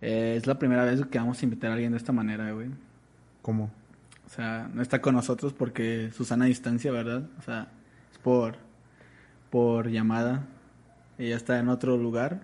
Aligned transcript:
Eh, 0.00 0.34
es 0.36 0.46
la 0.46 0.58
primera 0.58 0.84
vez 0.84 1.04
que 1.06 1.18
vamos 1.18 1.40
a 1.40 1.44
invitar 1.44 1.70
a 1.70 1.74
alguien 1.74 1.92
de 1.92 1.98
esta 1.98 2.12
manera, 2.12 2.50
güey. 2.52 2.68
¿Cómo? 3.42 3.70
O 4.26 4.28
sea, 4.28 4.68
no 4.72 4.82
está 4.82 5.00
con 5.00 5.14
nosotros 5.14 5.52
porque 5.52 6.10
Susana 6.12 6.44
a 6.44 6.48
distancia, 6.48 6.90
¿verdad? 6.90 7.28
O 7.38 7.42
sea, 7.42 7.68
es 8.12 8.18
por, 8.18 8.56
por 9.50 9.88
llamada. 9.88 10.46
Ella 11.18 11.36
está 11.36 11.58
en 11.58 11.68
otro 11.68 11.96
lugar. 11.96 12.40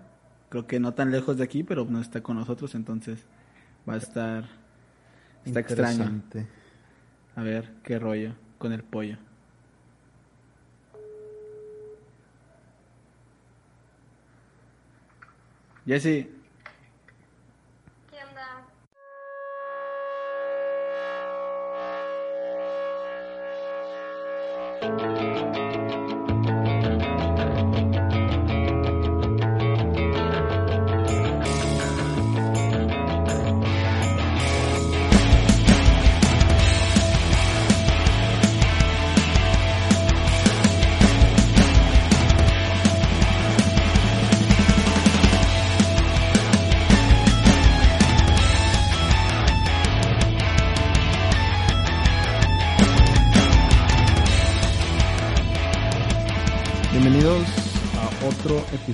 Creo 0.49 0.65
que 0.65 0.79
no 0.79 0.93
tan 0.93 1.11
lejos 1.11 1.37
de 1.37 1.43
aquí, 1.43 1.63
pero 1.63 1.85
no 1.85 1.99
está 1.99 2.21
con 2.21 2.37
nosotros, 2.37 2.75
entonces 2.75 3.25
va 3.87 3.95
a 3.95 3.97
estar... 3.97 4.45
Está 5.45 5.59
extraño. 5.59 6.21
A 7.35 7.41
ver, 7.41 7.69
qué 7.83 7.99
rollo 7.99 8.33
con 8.57 8.71
el 8.71 8.83
pollo. 8.83 9.17
Jesse, 15.85 16.27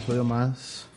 episodio 0.09 0.23
más 0.23 0.87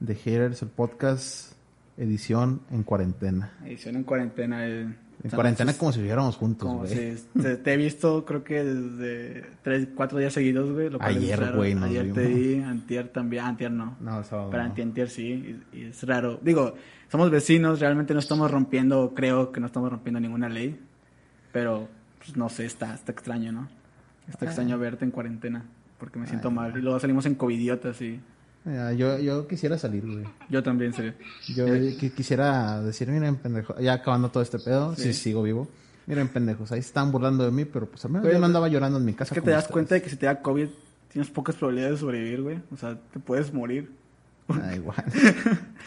de 0.00 0.12
Haters, 0.16 0.62
el 0.62 0.68
podcast, 0.70 1.52
edición 1.96 2.60
en 2.72 2.82
cuarentena. 2.82 3.52
edición 3.64 3.94
en 3.94 4.02
cuarentena. 4.02 4.66
En 4.66 4.96
cuarentena 5.32 5.72
como 5.74 5.92
si 5.92 6.00
viviéramos 6.00 6.34
juntos, 6.36 6.66
como 6.66 6.80
güey. 6.80 7.16
si- 7.16 7.40
te, 7.40 7.56
te 7.58 7.72
he 7.74 7.76
visto 7.76 8.24
creo 8.24 8.42
que 8.42 8.64
desde 8.64 9.44
tres, 9.62 9.86
cuatro 9.94 10.18
días 10.18 10.32
seguidos, 10.32 10.72
güey. 10.72 10.90
lo 10.90 11.00
Ayer, 11.00 11.52
güey, 11.54 11.76
nos 11.76 11.84
Ayer 11.90 12.12
te 12.12 12.26
vi, 12.26 12.60
antier 12.60 13.06
también, 13.10 13.44
antier 13.44 13.70
no. 13.70 13.96
No, 14.00 14.24
sábado 14.24 14.50
Pero 14.50 14.64
no. 14.64 14.68
antier, 14.70 14.88
antier 14.88 15.08
sí, 15.10 15.60
y, 15.72 15.76
y 15.78 15.84
es 15.84 16.02
raro. 16.02 16.40
Digo, 16.42 16.74
somos 17.08 17.30
vecinos, 17.30 17.78
realmente 17.78 18.14
no 18.14 18.18
estamos 18.18 18.50
rompiendo, 18.50 19.12
creo 19.14 19.52
que 19.52 19.60
no 19.60 19.66
estamos 19.66 19.90
rompiendo 19.90 20.18
ninguna 20.18 20.48
ley. 20.48 20.76
Pero, 21.52 21.88
pues 22.18 22.36
no 22.36 22.48
sé, 22.48 22.66
está, 22.66 22.94
está 22.94 23.12
extraño, 23.12 23.52
¿no? 23.52 23.68
Está 24.28 24.46
extraño 24.46 24.76
verte 24.76 25.04
en 25.04 25.12
cuarentena, 25.12 25.66
porque 26.00 26.18
me 26.18 26.26
siento 26.26 26.48
Ay. 26.48 26.54
mal. 26.54 26.76
Y 26.76 26.80
luego 26.82 26.98
salimos 26.98 27.26
en 27.26 27.36
covidiotas 27.36 28.00
y 28.02 28.18
Ya, 28.64 28.92
yo, 28.92 29.18
yo 29.18 29.46
quisiera 29.48 29.78
salir, 29.78 30.04
güey. 30.06 30.24
yo 30.50 30.62
también 30.62 30.92
sé. 30.92 31.14
Yo 31.54 31.66
qui- 31.66 32.12
quisiera 32.12 32.82
decir, 32.82 33.08
miren, 33.08 33.36
pendejos, 33.36 33.76
ya 33.80 33.94
acabando 33.94 34.30
todo 34.30 34.42
este 34.42 34.58
pedo, 34.58 34.94
Sí. 34.96 35.04
si 35.04 35.14
sigo 35.14 35.42
vivo. 35.42 35.66
Miren, 36.06 36.28
pendejos, 36.28 36.70
ahí 36.72 36.80
están 36.80 37.10
burlando 37.12 37.44
de 37.44 37.50
mí, 37.52 37.64
pero 37.64 37.86
pues 37.86 38.04
al 38.04 38.10
menos 38.10 38.24
Güey, 38.24 38.34
yo 38.34 38.40
no 38.40 38.46
andaba 38.46 38.68
llorando 38.68 38.98
en 38.98 39.04
mi 39.04 39.14
casa. 39.14 39.32
Es 39.34 39.40
que 39.40 39.44
te 39.44 39.50
das 39.50 39.60
ustedes. 39.60 39.72
cuenta 39.72 39.94
de 39.94 40.02
que 40.02 40.10
si 40.10 40.16
te 40.16 40.26
da 40.26 40.42
COVID 40.42 40.68
tienes 41.10 41.30
pocas 41.30 41.54
probabilidades 41.56 41.96
de 41.96 42.00
sobrevivir, 42.00 42.42
güey. 42.42 42.60
O 42.72 42.76
sea, 42.76 42.98
te 43.12 43.18
puedes 43.18 43.52
morir. 43.52 43.90
Da 44.48 44.74
igual. 44.74 45.04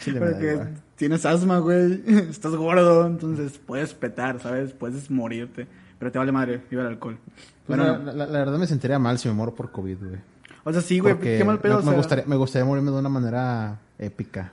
Chile 0.00 0.18
da 0.20 0.30
Porque 0.30 0.52
igual. 0.52 0.74
tienes 0.96 1.26
asma, 1.26 1.58
güey. 1.58 2.02
Estás 2.30 2.54
gordo, 2.56 3.06
entonces 3.06 3.58
puedes 3.64 3.94
petar, 3.94 4.40
¿sabes? 4.40 4.72
Puedes 4.72 5.10
morirte. 5.10 5.66
Pero 5.98 6.10
te 6.10 6.18
vale 6.18 6.32
madre, 6.32 6.62
viva 6.70 6.82
el 6.82 6.88
alcohol. 6.88 7.18
Pues 7.66 7.78
bueno, 7.78 7.98
la, 7.98 8.12
la- 8.12 8.26
la 8.26 8.38
verdad 8.40 8.58
me 8.58 8.66
sentiría 8.66 8.98
mal 8.98 9.18
si 9.18 9.28
me 9.28 9.34
muero 9.34 9.54
por 9.54 9.70
COVID, 9.70 9.98
güey. 9.98 10.20
O 10.64 10.72
sea, 10.72 10.82
sí, 10.82 10.98
güey, 10.98 11.18
qué 11.18 11.44
mal 11.44 11.60
pedo. 11.60 11.74
me, 11.74 11.78
o, 11.80 11.82
me 11.82 11.88
sea, 11.90 11.96
gustaría, 11.98 12.24
me 12.26 12.36
gustaría 12.36 12.64
morirme 12.66 12.90
de 12.90 12.98
una 12.98 13.08
manera 13.08 13.80
épica. 13.98 14.52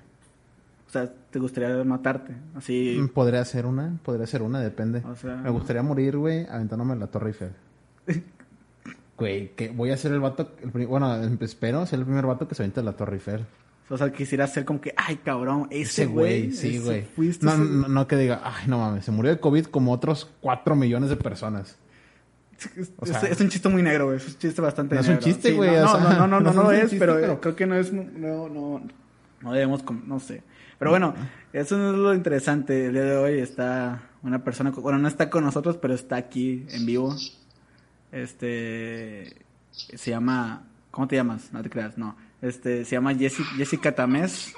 o 0.88 0.92
sea, 0.92 1.12
te 1.30 1.40
gustaría 1.40 1.84
matarte. 1.84 2.36
Así. 2.56 2.98
Mm, 3.02 3.08
Podría 3.10 3.44
ser 3.46 3.66
una, 3.66 3.98
podría 4.04 4.28
ser 4.28 4.42
una, 4.42 4.60
depende. 4.60 5.02
O 5.06 5.16
sea- 5.16 5.38
me 5.38 5.50
gustaría 5.50 5.82
morir, 5.84 6.18
güey, 6.18 6.46
aventándome 6.48 6.96
la 6.96 7.08
Torre 7.08 7.30
Eiffel. 7.30 7.52
Güey, 9.18 9.50
que 9.56 9.70
voy 9.70 9.92
a 9.92 9.98
ser 9.98 10.14
el 10.14 10.20
vato, 10.20 10.52
el 10.64 10.88
bueno, 10.88 11.16
espero 11.42 11.86
ser 11.86 12.00
el 12.00 12.06
primer 12.06 12.26
vato 12.26 12.48
que 12.48 12.56
se 12.56 12.64
avienta 12.64 12.82
la 12.82 12.94
Torre 12.94 13.14
Eiffel. 13.18 13.46
O 13.88 13.96
sea, 13.98 14.12
quisiera 14.12 14.48
ser 14.48 14.66
como 14.66 14.82
que, 14.82 14.96
ay, 14.98 15.18
cabrón, 15.18 15.68
ese 15.70 16.08
güey, 16.08 16.52
sí, 16.54 16.80
güey. 16.80 17.06
No, 17.42 17.56
no, 17.58 17.88
no 17.88 18.08
que 18.08 18.16
diga, 18.16 18.42
ay, 18.44 18.66
no 18.68 18.80
mames, 18.80 19.06
se 19.06 19.12
murió 19.12 19.30
de 19.32 19.40
COVID 19.40 19.66
como 19.66 19.92
otros 19.92 20.28
4 20.42 20.76
millones 20.76 21.10
de 21.12 21.18
personas. 21.18 21.78
Es, 22.76 22.92
O 22.98 23.06
sea- 23.06 23.20
es- 23.20 23.32
es 23.32 23.42
un 23.42 23.50
chiste 23.50 23.70
muy 23.70 23.82
negro, 23.82 24.06
güey. 24.06 24.18
Es 24.18 24.28
un 24.28 24.38
chiste 24.38 24.62
bastante 24.62 24.96
No 24.96 25.02
es 25.02 25.08
un 25.08 25.14
negro. 25.16 25.26
chiste, 25.26 25.50
Sí, 25.50 25.56
güey, 25.56 25.72
No, 25.72 25.82
no, 25.82 25.88
sea, 25.92 26.00
no, 26.02 26.28
no, 26.28 26.40
no, 26.40 26.40
no 26.54 26.64
no, 26.64 26.72
es 26.72 26.82
chiste, 26.82 26.98
pero, 27.00 27.16
pero- 27.20 27.42
creo 27.42 27.56
que 27.56 27.66
no 27.66 27.76
es. 27.76 27.92
No, 27.94 28.50
no, 28.50 28.82
no 29.42 29.54
debemos. 29.54 29.84
No 30.06 30.20
sé. 30.20 30.44
Pero 30.80 30.92
bueno, 30.92 31.14
eso 31.54 31.78
no 31.78 31.92
es 31.92 31.98
lo 31.98 32.14
interesante. 32.14 32.88
El 32.88 32.94
día 32.94 33.04
de 33.04 33.18
hoy 33.18 33.40
está 33.40 34.02
una 34.24 34.44
persona. 34.44 34.72
Bueno, 34.72 34.98
no 35.00 35.08
está 35.08 35.30
con 35.30 35.44
nosotros, 35.44 35.78
pero 35.78 35.94
está 35.94 36.16
aquí 36.16 36.66
en 36.70 36.86
vivo. 36.86 37.16
Este. 38.12 39.36
Se 39.72 40.12
llama. 40.12 40.64
¿Cómo 40.92 41.08
te 41.08 41.16
llamas? 41.16 41.54
No 41.54 41.62
te 41.64 41.70
creas, 41.70 41.98
no. 41.98 42.16
Este, 42.42 42.84
se 42.86 42.92
llama 42.96 43.14
Jessi- 43.14 43.46
Jessica 43.56 43.94
Tamés. 43.96 44.54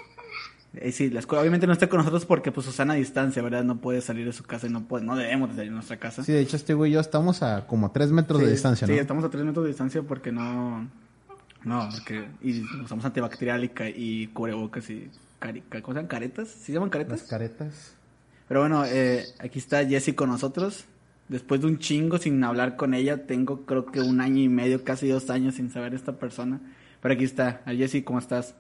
Eh, 0.75 0.91
sí, 0.91 1.09
la 1.11 1.19
escuela 1.19 1.41
obviamente 1.41 1.67
no 1.67 1.73
está 1.73 1.88
con 1.88 2.00
nosotros 2.00 2.25
porque 2.25 2.51
pues 2.51 2.66
Susana 2.66 2.94
a 2.94 2.95
distancia, 2.95 3.41
¿verdad? 3.44 3.63
No 3.63 3.78
puede 3.78 4.01
salir 4.01 4.25
de 4.25 4.34
su 4.34 4.44
casa 4.44 4.66
y 4.67 4.72
no 4.72 4.84
puede, 4.85 5.06
no 5.06 5.16
debemos 5.16 5.50
de 5.50 5.56
salir 5.56 5.69
de 5.69 5.75
nuestra 5.75 5.97
casa. 5.97 6.23
Sí, 6.23 6.31
de 6.31 6.39
hecho, 6.41 6.56
este 6.56 6.73
güey 6.73 6.89
y 6.91 6.94
yo 6.95 7.00
estamos 7.00 7.44
a 7.44 7.67
como 7.67 7.91
3 7.91 8.11
metros 8.11 8.41
de 8.41 8.50
distancia, 8.50 8.88
¿no? 8.88 8.94
Sí, 8.94 9.00
estamos 9.00 9.23
a 9.23 9.29
tres 9.29 9.44
metros 9.45 9.63
de 9.66 9.69
distancia 9.69 10.01
porque 10.01 10.31
no. 10.31 10.89
No, 11.63 11.89
porque. 11.91 12.28
Y 12.41 12.62
usamos 12.81 13.06
antibacterial 13.06 13.63
y, 13.63 13.72
y 13.95 14.28
cubrebocas 14.28 14.89
y. 14.89 15.09
Cari, 15.39 15.62
ca- 15.62 15.81
¿Cómo 15.81 15.94
se 15.94 15.97
llaman? 16.00 16.07
¿Caretas? 16.09 16.47
¿Sí 16.50 16.66
se 16.67 16.73
llaman 16.73 16.89
caretas? 16.89 17.19
Las 17.22 17.29
caretas. 17.29 17.94
Pero 18.47 18.62
bueno, 18.62 18.83
eh, 18.85 19.25
aquí 19.39 19.59
está 19.59 19.85
Jessie 19.85 20.16
con 20.16 20.29
nosotros. 20.29 20.85
Después 21.29 21.62
de 21.62 21.67
un 21.67 21.78
chingo 21.79 22.17
sin 22.17 22.44
hablar 22.44 22.75
con 22.75 22.94
ella, 22.94 23.25
tengo 23.28 23.66
creo 23.66 23.85
que 23.85 24.01
un 24.01 24.19
año 24.22 24.41
y 24.41 24.50
medio, 24.50 24.83
casi 24.83 25.07
dos 25.07 25.29
años 25.29 25.56
sin 25.56 25.69
saber 25.72 25.94
esta 25.94 26.13
persona. 26.13 26.59
Pero 27.01 27.13
aquí 27.13 27.23
está. 27.25 27.62
Jessie, 27.67 28.03
¿cómo 28.03 28.19
estás? 28.19 28.56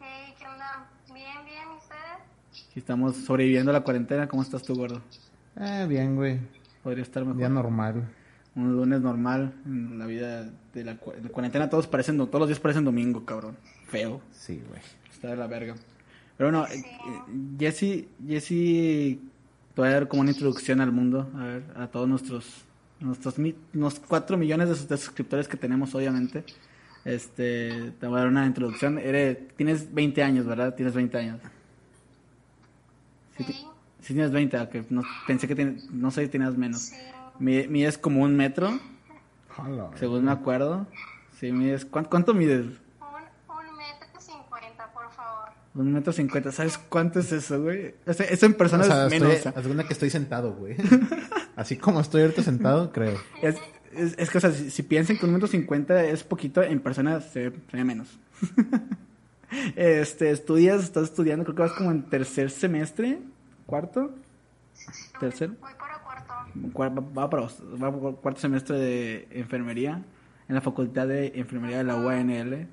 Hey, 0.00 0.34
¿qué 0.38 0.46
onda? 0.46 0.88
Bien, 1.12 1.44
bien, 1.44 1.68
¿y 2.54 2.57
Aquí 2.70 2.80
estamos 2.80 3.16
sobreviviendo 3.16 3.70
a 3.70 3.74
la 3.74 3.80
cuarentena. 3.82 4.28
¿Cómo 4.28 4.42
estás 4.42 4.62
tú, 4.62 4.74
gordo? 4.74 5.00
Eh, 5.58 5.86
bien, 5.88 6.16
güey. 6.16 6.38
Podría 6.82 7.02
estar 7.02 7.24
mejor. 7.24 7.38
Día 7.38 7.48
normal. 7.48 8.08
Un 8.54 8.76
lunes 8.76 9.00
normal 9.00 9.52
en 9.66 9.98
la 9.98 10.06
vida 10.06 10.50
de 10.74 10.84
la, 10.84 10.96
cu- 10.96 11.12
de 11.12 11.28
cuarentena. 11.30 11.70
Todos 11.70 11.86
parecen, 11.86 12.16
do- 12.18 12.26
todos 12.26 12.40
los 12.40 12.48
días 12.48 12.60
parecen 12.60 12.84
domingo, 12.84 13.24
cabrón. 13.24 13.56
Feo. 13.88 14.20
Sí, 14.32 14.62
güey. 14.68 14.80
Está 15.10 15.28
de 15.28 15.36
la 15.36 15.46
verga. 15.46 15.74
Pero 16.36 16.50
bueno, 16.50 16.66
eh, 16.66 16.82
Jessy, 17.58 18.08
Jessy, 18.26 19.20
te 19.74 19.80
voy 19.80 19.88
a 19.90 19.92
dar 19.94 20.08
como 20.08 20.22
una 20.22 20.30
introducción 20.30 20.80
al 20.80 20.92
mundo, 20.92 21.28
a 21.34 21.44
ver, 21.44 21.62
a 21.74 21.88
todos 21.88 22.08
nuestros, 22.08 22.64
nuestros 23.00 23.34
unos 23.74 23.98
4 24.00 24.36
millones 24.36 24.68
de, 24.68 24.86
de 24.94 24.96
suscriptores 25.02 25.48
que 25.48 25.56
tenemos, 25.56 25.94
obviamente. 25.96 26.44
Este, 27.04 27.92
te 27.98 28.06
voy 28.06 28.16
a 28.18 28.20
dar 28.20 28.28
una 28.28 28.46
introducción. 28.46 28.98
Eres, 28.98 29.38
tienes 29.56 29.92
20 29.92 30.22
años, 30.22 30.46
¿verdad? 30.46 30.74
Tienes 30.74 30.94
20 30.94 31.18
años. 31.18 31.40
Sí, 33.38 33.44
ti- 33.44 33.52
Sí, 33.54 33.66
sí 34.00 34.12
tienes 34.14 34.30
20, 34.32 34.58
ok. 34.60 34.74
No, 34.90 35.02
pensé 35.26 35.48
que 35.48 35.54
tienes, 35.54 35.90
no 35.90 36.10
sé 36.10 36.24
si 36.24 36.28
tenías 36.28 36.56
menos. 36.56 36.92
Mi- 37.38 37.66
Mides 37.68 37.96
como 37.98 38.22
un 38.22 38.36
metro, 38.36 38.78
Hola, 39.56 39.90
según 39.96 40.24
me 40.24 40.30
acuerdo. 40.32 40.86
Sí, 41.40 41.50
mides, 41.52 41.84
¿cuánto, 41.84 42.10
cuánto 42.10 42.34
mides? 42.34 42.66
Un, 42.66 42.66
un 42.68 43.76
metro 43.76 44.20
cincuenta, 44.20 44.92
por 44.92 45.10
favor. 45.10 45.48
Un 45.74 45.92
metro 45.92 46.12
cincuenta, 46.12 46.52
¿sabes 46.52 46.78
cuánto 46.78 47.20
es 47.20 47.30
eso, 47.32 47.62
güey? 47.62 47.94
O 48.06 48.12
sea, 48.12 48.26
eso 48.26 48.46
en 48.46 48.54
personas 48.54 48.86
O 48.88 48.90
sea, 48.90 49.04
es 49.06 49.10
menos. 49.10 49.32
estoy, 49.32 49.62
cuenta 49.62 49.84
que 49.86 49.92
estoy 49.92 50.10
sentado, 50.10 50.52
güey. 50.54 50.76
Así 51.56 51.76
como 51.76 52.00
estoy 52.00 52.22
ahorita 52.22 52.42
sentado, 52.42 52.92
creo. 52.92 53.16
Es, 53.42 53.56
es, 53.94 54.14
es 54.18 54.30
que, 54.30 54.38
o 54.38 54.40
sea, 54.40 54.52
si, 54.52 54.70
si 54.70 54.82
piensan 54.82 55.16
que 55.18 55.26
un 55.26 55.32
metro 55.32 55.46
cincuenta 55.48 56.04
es 56.04 56.22
poquito, 56.24 56.62
en 56.62 56.80
persona 56.80 57.20
se 57.20 57.50
ve, 57.50 57.56
se 57.70 57.76
ve 57.76 57.84
menos. 57.84 58.18
Este, 59.76 60.30
estudias, 60.30 60.82
estás 60.84 61.04
estudiando, 61.04 61.44
creo 61.44 61.56
que 61.56 61.62
vas 61.62 61.72
como 61.72 61.90
en 61.90 62.02
tercer 62.02 62.50
semestre, 62.50 63.18
cuarto, 63.66 64.14
tercer, 65.20 65.50
Voy 65.60 65.70
para 65.78 65.98
cuarto. 65.98 66.34
Cuar- 66.72 67.18
va 67.18 67.30
para 67.30 67.42
va 67.44 68.12
cuarto 68.20 68.40
semestre 68.40 68.76
de 68.78 69.28
enfermería 69.30 70.02
en 70.48 70.54
la 70.54 70.60
facultad 70.60 71.06
de 71.08 71.32
enfermería 71.34 71.78
de 71.78 71.84
la 71.84 71.96
UANL. 71.96 72.68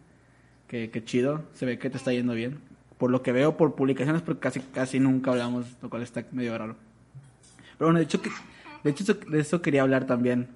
Que, 0.68 0.90
que 0.90 1.04
chido, 1.04 1.44
se 1.54 1.66
ve 1.68 1.78
que 1.78 1.90
te 1.92 1.98
está 1.98 2.12
yendo 2.12 2.34
bien. 2.34 2.60
Por 2.98 3.12
lo 3.12 3.22
que 3.22 3.32
veo 3.32 3.56
por 3.56 3.76
publicaciones, 3.76 4.22
porque 4.24 4.40
casi, 4.40 4.60
casi 4.62 5.00
nunca 5.00 5.30
hablamos, 5.32 5.78
lo 5.82 5.90
cual 5.92 6.02
está 6.02 6.26
medio 6.32 6.58
raro. 6.58 6.76
Pero 7.78 7.88
bueno, 7.88 8.00
de 8.00 8.06
hecho, 8.06 8.20
que, 8.22 8.32
de 8.84 8.90
hecho 8.90 9.14
de 9.14 9.40
eso 9.40 9.62
quería 9.62 9.84
hablar 9.84 10.08
también. 10.08 10.48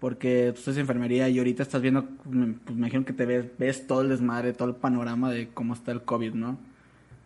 Porque 0.00 0.50
tú 0.52 0.58
estás 0.58 0.74
en 0.74 0.80
enfermería 0.82 1.28
y 1.28 1.38
ahorita 1.38 1.62
estás 1.62 1.80
viendo, 1.80 2.02
me- 2.24 2.52
pues 2.54 2.70
me 2.76 2.80
imagino 2.86 3.04
que 3.04 3.12
te 3.14 3.24
ves, 3.24 3.46
ves 3.58 3.86
todo 3.86 4.02
el 4.02 4.10
desmadre, 4.10 4.52
todo 4.52 4.68
el 4.68 4.74
panorama 4.74 5.30
de 5.30 5.48
cómo 5.48 5.72
está 5.74 5.92
el 5.92 6.02
COVID, 6.02 6.34
¿no? 6.34 6.58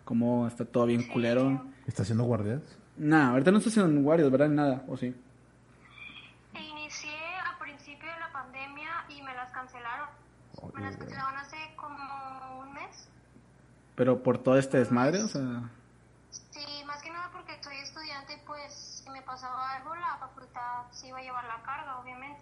Cómo 0.05 0.47
está 0.47 0.65
todo 0.65 0.87
bien 0.87 1.07
culero. 1.09 1.65
¿Está 1.87 2.03
haciendo 2.03 2.25
guardias? 2.25 2.61
Nah, 2.97 3.31
ahorita 3.31 3.51
no 3.51 3.59
estoy 3.59 3.71
haciendo 3.73 4.01
guardias, 4.03 4.31
¿verdad? 4.31 4.49
Nada, 4.49 4.85
¿o 4.89 4.97
sí? 4.97 5.15
Inicié 6.55 7.11
a 7.45 7.59
principio 7.59 8.07
de 8.13 8.21
la 8.21 8.31
pandemia 8.33 8.91
y 9.09 9.23
me 9.23 9.35
las 9.35 9.51
cancelaron. 9.51 10.09
Me 10.75 10.83
las 10.83 10.97
cancelaron 10.97 11.37
hace 11.39 11.57
como 11.77 12.61
un 12.61 12.73
mes. 12.75 13.09
Pero 13.97 14.23
por 14.23 14.39
todo 14.39 14.59
este 14.59 14.79
desmadre, 14.79 15.23
o 15.23 15.29
sea... 15.29 15.63
Sí, 16.31 16.85
más 16.87 17.03
que 17.03 17.11
nada 17.11 17.31
porque 17.33 17.53
soy 17.63 17.77
estudiante 17.77 18.35
y 18.35 18.47
pues 18.47 19.03
si 19.05 19.11
me 19.11 19.23
pasaba 19.23 19.73
algo 19.77 19.95
la 19.95 20.17
facultad 20.19 20.85
sí 20.93 21.09
iba 21.09 21.19
a 21.19 21.23
llevar 21.23 21.45
la 21.45 21.63
carga, 21.63 21.99
obviamente. 21.99 22.40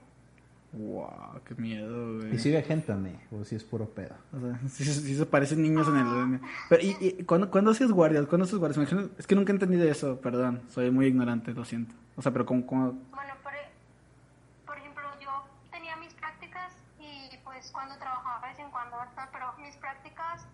Wow, 0.72 1.40
qué 1.46 1.54
miedo, 1.54 2.18
güey. 2.18 2.34
¿Y 2.34 2.38
sigue 2.38 2.62
gente, 2.62 2.92
¿no? 2.94 3.08
O 3.40 3.42
si 3.44 3.56
es 3.56 3.64
puro 3.64 3.86
pedo. 3.88 4.14
O 4.34 4.38
sea, 4.40 4.60
sí- 4.68 4.84
sí 4.84 5.16
se 5.16 5.24
parecen 5.26 5.62
niños 5.62 5.88
en 5.88 5.96
el... 5.96 6.40
Pero, 6.68 6.82
¿y, 6.82 6.96
y 7.00 7.24
cuándo, 7.24 7.50
cuándo 7.50 7.70
hacías 7.70 7.90
guardias? 7.90 8.26
¿Cuándo 8.26 8.44
hacías 8.44 8.58
guardias? 8.58 8.76
Me 8.78 8.84
imagino- 8.84 9.10
es 9.18 9.26
que 9.26 9.34
nunca 9.34 9.50
he 9.52 9.54
entendido 9.54 9.84
eso, 9.88 10.20
perdón. 10.20 10.60
Soy 10.70 10.90
muy 10.90 11.06
ignorante, 11.06 11.52
lo 11.52 11.64
siento. 11.64 11.94
O 12.16 12.22
sea, 12.22 12.32
pero 12.32 12.44
¿cómo...? 12.44 12.66
cómo- 12.66 12.92
Bueno, 13.12 13.32
por, 13.42 13.54
e- 13.54 13.70
por 14.66 14.76
ejemplo, 14.76 15.04
yo 15.20 15.30
tenía 15.70 15.96
mis 15.96 16.12
prácticas 16.14 16.74
y 17.00 17.34
pues 17.44 17.70
cuando 17.72 17.96
trabajaba 17.96 18.40
de 18.42 18.48
vez 18.52 18.58
en 18.58 18.70
cuando, 18.70 18.98
¿verdad? 18.98 19.28
Pero 19.32 19.46
mis 19.64 19.74
prácticas 19.76 20.44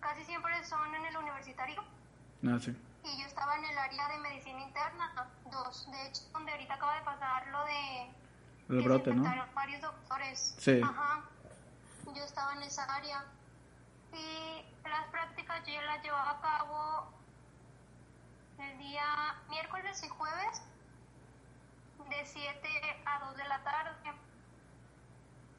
casi 0.00 0.24
siempre 0.24 0.52
son 0.64 0.94
en 0.94 1.04
el 1.04 1.16
universitario 1.18 1.82
No, 2.40 2.58
sí. 2.58 2.74
y 3.04 3.20
yo 3.20 3.26
estaba 3.26 3.56
en 3.58 3.64
el 3.66 3.76
área 3.76 4.08
de 4.08 4.18
medicina 4.20 4.60
interna, 4.66 5.28
dos, 5.52 5.86
de 5.92 6.08
hecho, 6.08 6.22
donde 6.32 6.50
ahorita 6.52 6.74
acaba 6.74 6.94
de 6.96 7.04
pasar 7.04 7.46
lo 7.52 7.60
de 7.66 8.10
El 8.70 8.82
brote, 8.82 9.12
¿no? 9.14 9.24
varios 9.54 9.80
doctores. 9.82 10.54
Sí. 10.58 10.80
Ajá. 10.82 11.22
Yo 12.14 12.24
estaba 12.24 12.54
en 12.54 12.62
esa 12.62 12.84
área. 12.84 13.24
Y 14.12 14.64
las 14.88 15.06
prácticas 15.10 15.60
yo 15.66 15.80
las 15.82 16.02
llevaba 16.02 16.30
a 16.30 16.40
cabo 16.40 17.12
el 18.58 18.78
día 18.78 19.34
miércoles 19.48 20.02
y 20.04 20.08
jueves 20.08 20.62
de 22.08 22.26
7 22.26 22.68
a 23.06 23.26
2 23.26 23.36
de 23.36 23.44
la 23.48 23.62
tarde. 23.62 23.90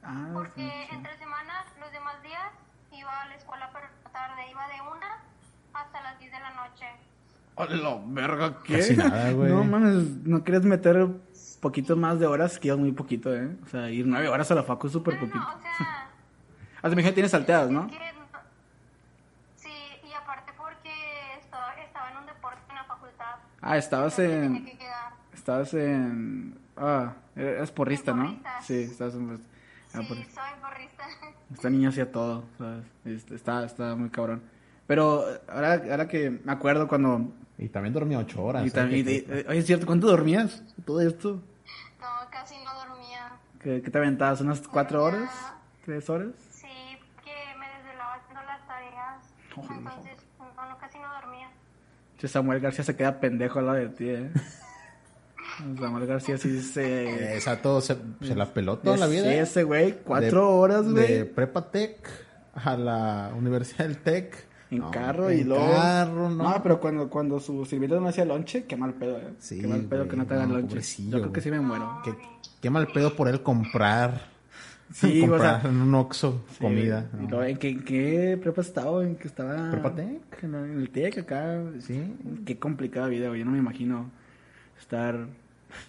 Ah, 0.03 0.29
Porque 0.33 0.51
sí, 0.89 0.95
entre 0.95 1.17
semanas, 1.17 1.65
los 1.79 1.91
demás 1.91 2.21
días, 2.23 2.51
iba 2.91 3.21
a 3.21 3.27
la 3.27 3.35
escuela 3.35 3.69
pero 3.73 3.85
en 3.87 4.03
la 4.03 4.09
tarde. 4.11 4.49
Iba 4.49 4.67
de 4.67 4.81
1 4.81 4.91
hasta 5.73 6.01
las 6.01 6.19
10 6.19 6.31
de 6.31 6.39
la 6.39 6.49
noche. 6.51 6.85
¡Hola, 7.55 7.99
verga! 8.05 8.57
¿Qué? 8.63 8.77
Casi 8.77 8.95
nada, 8.97 9.31
güey. 9.33 9.51
No 9.51 9.63
mames, 9.63 10.03
¿no 10.25 10.43
quieres 10.43 10.63
meter 10.63 11.07
poquito 11.61 11.95
más 11.95 12.19
de 12.19 12.27
horas? 12.27 12.59
Que 12.59 12.69
es 12.71 12.77
muy 12.77 12.91
poquito, 12.91 13.33
¿eh? 13.33 13.55
O 13.65 13.67
sea, 13.69 13.89
ir 13.89 14.05
nueve 14.05 14.27
horas 14.27 14.51
a 14.51 14.55
la 14.55 14.63
facu 14.63 14.87
es 14.87 14.93
súper 14.93 15.17
poquito. 15.19 15.37
no, 15.39 15.55
o 15.55 15.61
sea... 15.61 16.09
Ah, 16.83 16.89
te 16.89 16.93
imagino 16.93 17.09
que 17.11 17.13
tienes 17.13 17.31
salteadas, 17.31 17.69
¿no? 17.71 17.85
Es 17.85 17.91
que 17.91 17.97
no- 17.97 18.21
sí, 19.55 19.69
y 20.09 20.13
aparte 20.13 20.51
porque 20.57 20.89
estaba, 21.39 21.73
estaba 21.75 22.11
en 22.11 22.17
un 22.17 22.25
deporte 22.25 22.59
en 22.69 22.75
la 22.75 22.83
facultad. 22.85 23.35
Ah, 23.61 23.77
estabas 23.77 24.19
en... 24.19 24.65
que. 24.65 24.77
Estabas 25.33 25.73
en... 25.73 26.57
Ah, 26.75 27.13
eres 27.35 27.71
porrista, 27.71 28.13
¿no? 28.13 28.23
Porrista. 28.25 28.61
Sí, 28.63 28.73
estabas 28.81 29.15
en... 29.15 29.31
Ah, 29.93 29.99
Sí, 30.01 30.07
porrista. 30.07 30.41
soy 30.41 30.59
porrista. 30.61 31.03
Esta 31.53 31.69
niña 31.69 31.89
hacía 31.89 32.11
todo, 32.11 32.45
¿sabes? 32.57 32.85
Este, 33.05 33.35
Está, 33.35 33.65
está 33.65 33.95
muy 33.95 34.09
cabrón. 34.09 34.41
Pero 34.87 35.23
ahora, 35.49 35.73
ahora 35.91 36.07
que 36.07 36.29
me 36.43 36.51
acuerdo 36.51 36.87
cuando... 36.87 37.31
Y 37.57 37.69
también 37.69 37.93
dormía 37.93 38.17
ocho 38.17 38.41
horas. 38.43 38.63
Y 38.65 38.69
¿eh? 38.69 38.71
también, 38.71 39.07
y- 39.07 39.11
eh, 39.11 39.45
oye, 39.47 39.59
es 39.59 39.65
cierto, 39.67 39.85
¿cuánto 39.85 40.07
dormías? 40.07 40.63
Todo 40.85 41.01
esto. 41.01 41.41
No, 42.01 42.07
casi 42.31 42.55
no 42.63 42.73
dormía. 42.73 43.31
¿Qué, 43.61 43.81
qué 43.81 43.91
te 43.91 43.97
aventabas? 43.97 44.41
¿Unas 44.41 44.61
cuatro 44.67 45.03
horas? 45.03 45.29
¿Tres 45.85 46.09
horas? 46.09 46.31
Sí, 46.51 46.67
porque 47.15 47.31
me 47.59 47.67
desvelaba 47.77 48.15
haciendo 48.15 48.41
las 48.43 48.67
tareas. 48.67 49.33
Oh. 49.55 49.73
Entonces, 49.73 50.17
no, 50.39 50.69
no, 50.69 50.77
casi 50.77 50.97
no 50.99 51.13
dormía. 51.13 51.49
Che, 52.17 52.27
Samuel 52.27 52.59
García 52.59 52.83
se 52.83 52.95
queda 52.95 53.19
pendejo 53.19 53.59
al 53.59 53.65
lado 53.67 53.77
de 53.77 53.89
ti, 53.89 54.09
¿eh? 54.09 54.31
Samuel 55.79 56.07
García 56.07 56.37
sí 56.37 56.61
se... 56.61 57.35
Esa 57.37 57.61
todo 57.61 57.81
se, 57.81 57.97
se 58.21 58.35
la 58.35 58.47
peló 58.47 58.77
toda 58.79 58.97
la 58.97 59.07
vida. 59.07 59.23
Sí, 59.23 59.29
ese 59.37 59.63
güey, 59.63 59.99
cuatro 60.03 60.41
De- 60.47 60.53
horas, 60.53 60.85
De 60.85 60.91
güey. 60.91 61.23
Prepa 61.25 61.69
Tech 61.69 61.97
a 62.55 62.75
la 62.77 63.31
Universidad 63.35 63.85
del 63.85 63.97
Tech. 63.99 64.47
En 64.71 64.79
No, 64.79 64.89
carro 64.89 65.29
en 65.29 65.39
y 65.39 65.43
luego... 65.43 65.69
carro, 65.69 66.29
no. 66.29 66.43
No, 66.43 66.63
pero 66.63 66.79
cuando, 66.79 67.09
cuando 67.09 67.39
su 67.41 67.65
sirviente 67.65 67.99
no 67.99 68.07
hacía 68.07 68.23
lonche, 68.25 68.63
qué 68.63 68.77
mal 68.77 68.93
pedo, 68.93 69.17
¿eh? 69.17 69.33
Sí, 69.37 69.59
qué 69.59 69.67
mal 69.67 69.81
pedo 69.81 70.07
que 70.07 70.15
no 70.15 70.25
te 70.25 70.33
hagan 70.33 70.49
no, 70.49 70.55
lonche. 70.59 70.79
Yo 71.09 71.19
creo 71.19 71.33
que 71.33 71.41
sí 71.41 71.51
me 71.51 71.59
muero. 71.59 72.01
Qué, 72.05 72.13
qué 72.61 72.69
mal 72.69 72.87
pedo 72.87 73.15
por 73.15 73.27
él 73.27 73.43
comprar. 73.43 74.31
Sí, 74.93 75.21
o 75.23 75.29
comprar 75.29 75.61
sea... 75.61 75.69
en 75.71 75.77
un 75.77 75.95
Oxxo 75.95 76.43
sí, 76.51 76.57
comida. 76.59 77.09
¿no? 77.29 77.41
¿En 77.43 77.55
qué, 77.55 77.69
en 77.69 77.83
qué 77.85 78.37
prepa 78.41 78.59
estaba? 78.59 79.01
¿En 79.05 79.15
qué 79.15 79.29
estaba? 79.29 79.71
¿Prepa 79.71 79.95
Tech? 79.95 80.43
En, 80.43 80.53
el 80.53 80.89
TEC 80.89 81.19
acá. 81.19 81.63
Sí. 81.79 82.13
Qué 82.45 82.59
complicada 82.59 83.07
vida, 83.07 83.29
güey. 83.29 83.39
Yo 83.39 83.45
no 83.45 83.51
me 83.51 83.57
imagino 83.59 84.11
estar... 84.77 85.27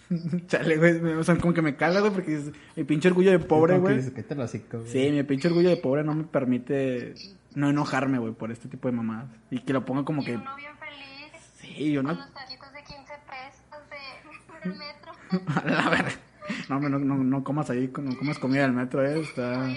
Chale, 0.47 0.77
güey. 0.77 1.03
O 1.15 1.23
sea, 1.25 1.37
como 1.37 1.53
que 1.53 1.61
me 1.61 1.75
caga, 1.75 1.99
güey, 1.99 2.13
porque 2.13 2.35
es 2.35 2.51
mi 2.77 2.85
pinche 2.85 3.09
orgullo 3.09 3.31
de 3.31 3.39
pobre, 3.39 3.73
Como 3.73 3.87
que 3.87 3.93
güey. 3.93 3.97
dices, 3.97 4.13
"Cállate 4.15 4.33
el 4.35 4.39
hocico, 4.39 4.79
güey". 4.79 4.89
Sí, 4.89 5.11
mi 5.11 5.23
pinche 5.23 5.49
orgullo 5.49 5.69
de 5.69 5.75
pobre 5.77 6.03
no 6.05 6.15
me 6.15 6.23
permite 6.23 7.13
no 7.55 7.69
enojarme, 7.69 8.17
güey, 8.17 8.33
por 8.33 8.51
este 8.51 8.67
tipo 8.67 8.87
de 8.87 8.93
mamadas. 8.93 9.29
Y 9.49 9.59
que 9.59 9.73
lo 9.73 9.85
ponga 9.85 10.03
como 10.03 10.21
Y 10.21 10.25
que... 10.25 10.35
uno 10.35 10.55
bien 10.55 10.73
feliz 10.77 11.41
Sí, 11.59 11.91
yo 11.91 12.03
con 12.03 12.15
no... 12.15 12.21
los 12.21 12.33
taquitos 12.33 12.71
de 12.73 12.83
15 12.83 13.13
pesos 13.29 13.89
de, 13.89 14.69
del 14.69 14.77
metro. 14.77 15.11
A 15.61 15.83
la 15.83 15.89
verga. 15.89 16.11
No, 16.69 16.79
no, 16.79 16.89
no, 16.99 17.17
no 17.17 17.43
comas 17.43 17.69
ahí, 17.69 17.91
no 17.97 18.17
comas 18.17 18.37
comida 18.39 18.63
del 18.63 18.73
metro, 18.73 19.05
eh. 19.05 19.21
Está... 19.29 19.67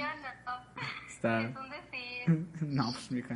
Está... 1.08 1.40
es 1.42 1.56
un 1.56 1.70
decir. 1.70 2.46
No, 2.62 2.92
pues, 2.92 3.10
mija. 3.10 3.34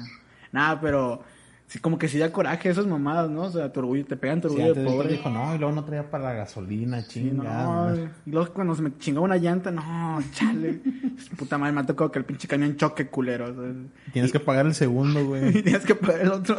Nada, 0.53 0.81
pero... 0.81 1.25
Sí, 1.71 1.79
como 1.79 1.99
que 1.99 2.09
sí 2.09 2.19
da 2.19 2.33
coraje 2.33 2.69
esas 2.69 2.87
mamadas, 2.89 3.31
¿no? 3.31 3.43
O 3.43 3.51
sea, 3.53 3.73
tu 3.73 3.79
orgullo, 3.79 4.05
te 4.05 4.17
pegan 4.17 4.41
tu 4.41 4.49
Sí, 4.49 4.55
orgullo 4.57 4.75
de 4.75 4.81
de 4.83 4.87
pobre. 4.91 5.09
dijo, 5.13 5.31
no, 5.31 5.55
y 5.55 5.59
luego 5.59 5.73
no 5.73 5.85
traía 5.85 6.11
para 6.11 6.25
la 6.25 6.33
gasolina, 6.33 7.01
Sí, 7.03 7.31
no, 7.33 7.43
chingada. 7.45 8.11
y 8.27 8.31
luego 8.33 8.53
cuando 8.53 8.75
se 8.75 8.83
me 8.83 8.99
chingaba 8.99 9.25
una 9.25 9.37
llanta, 9.37 9.71
no, 9.71 10.21
chale. 10.33 10.81
Puta 11.39 11.59
madre, 11.59 11.73
me 11.73 11.81
ha 11.83 11.87
tocado 11.87 12.11
que 12.11 12.19
el 12.19 12.25
pinche 12.25 12.49
camión 12.49 12.77
choque 12.77 13.07
culero. 13.07 13.45
o 13.53 13.55
sea, 13.55 13.73
Tienes 14.13 14.33
que 14.33 14.41
pagar 14.41 14.67
el 14.67 14.75
segundo, 14.75 15.21
y 15.23 15.25
güey. 15.25 15.63
tienes 15.63 15.85
que 15.87 15.95
pagar 15.95 16.23
el 16.23 16.33
otro. 16.33 16.57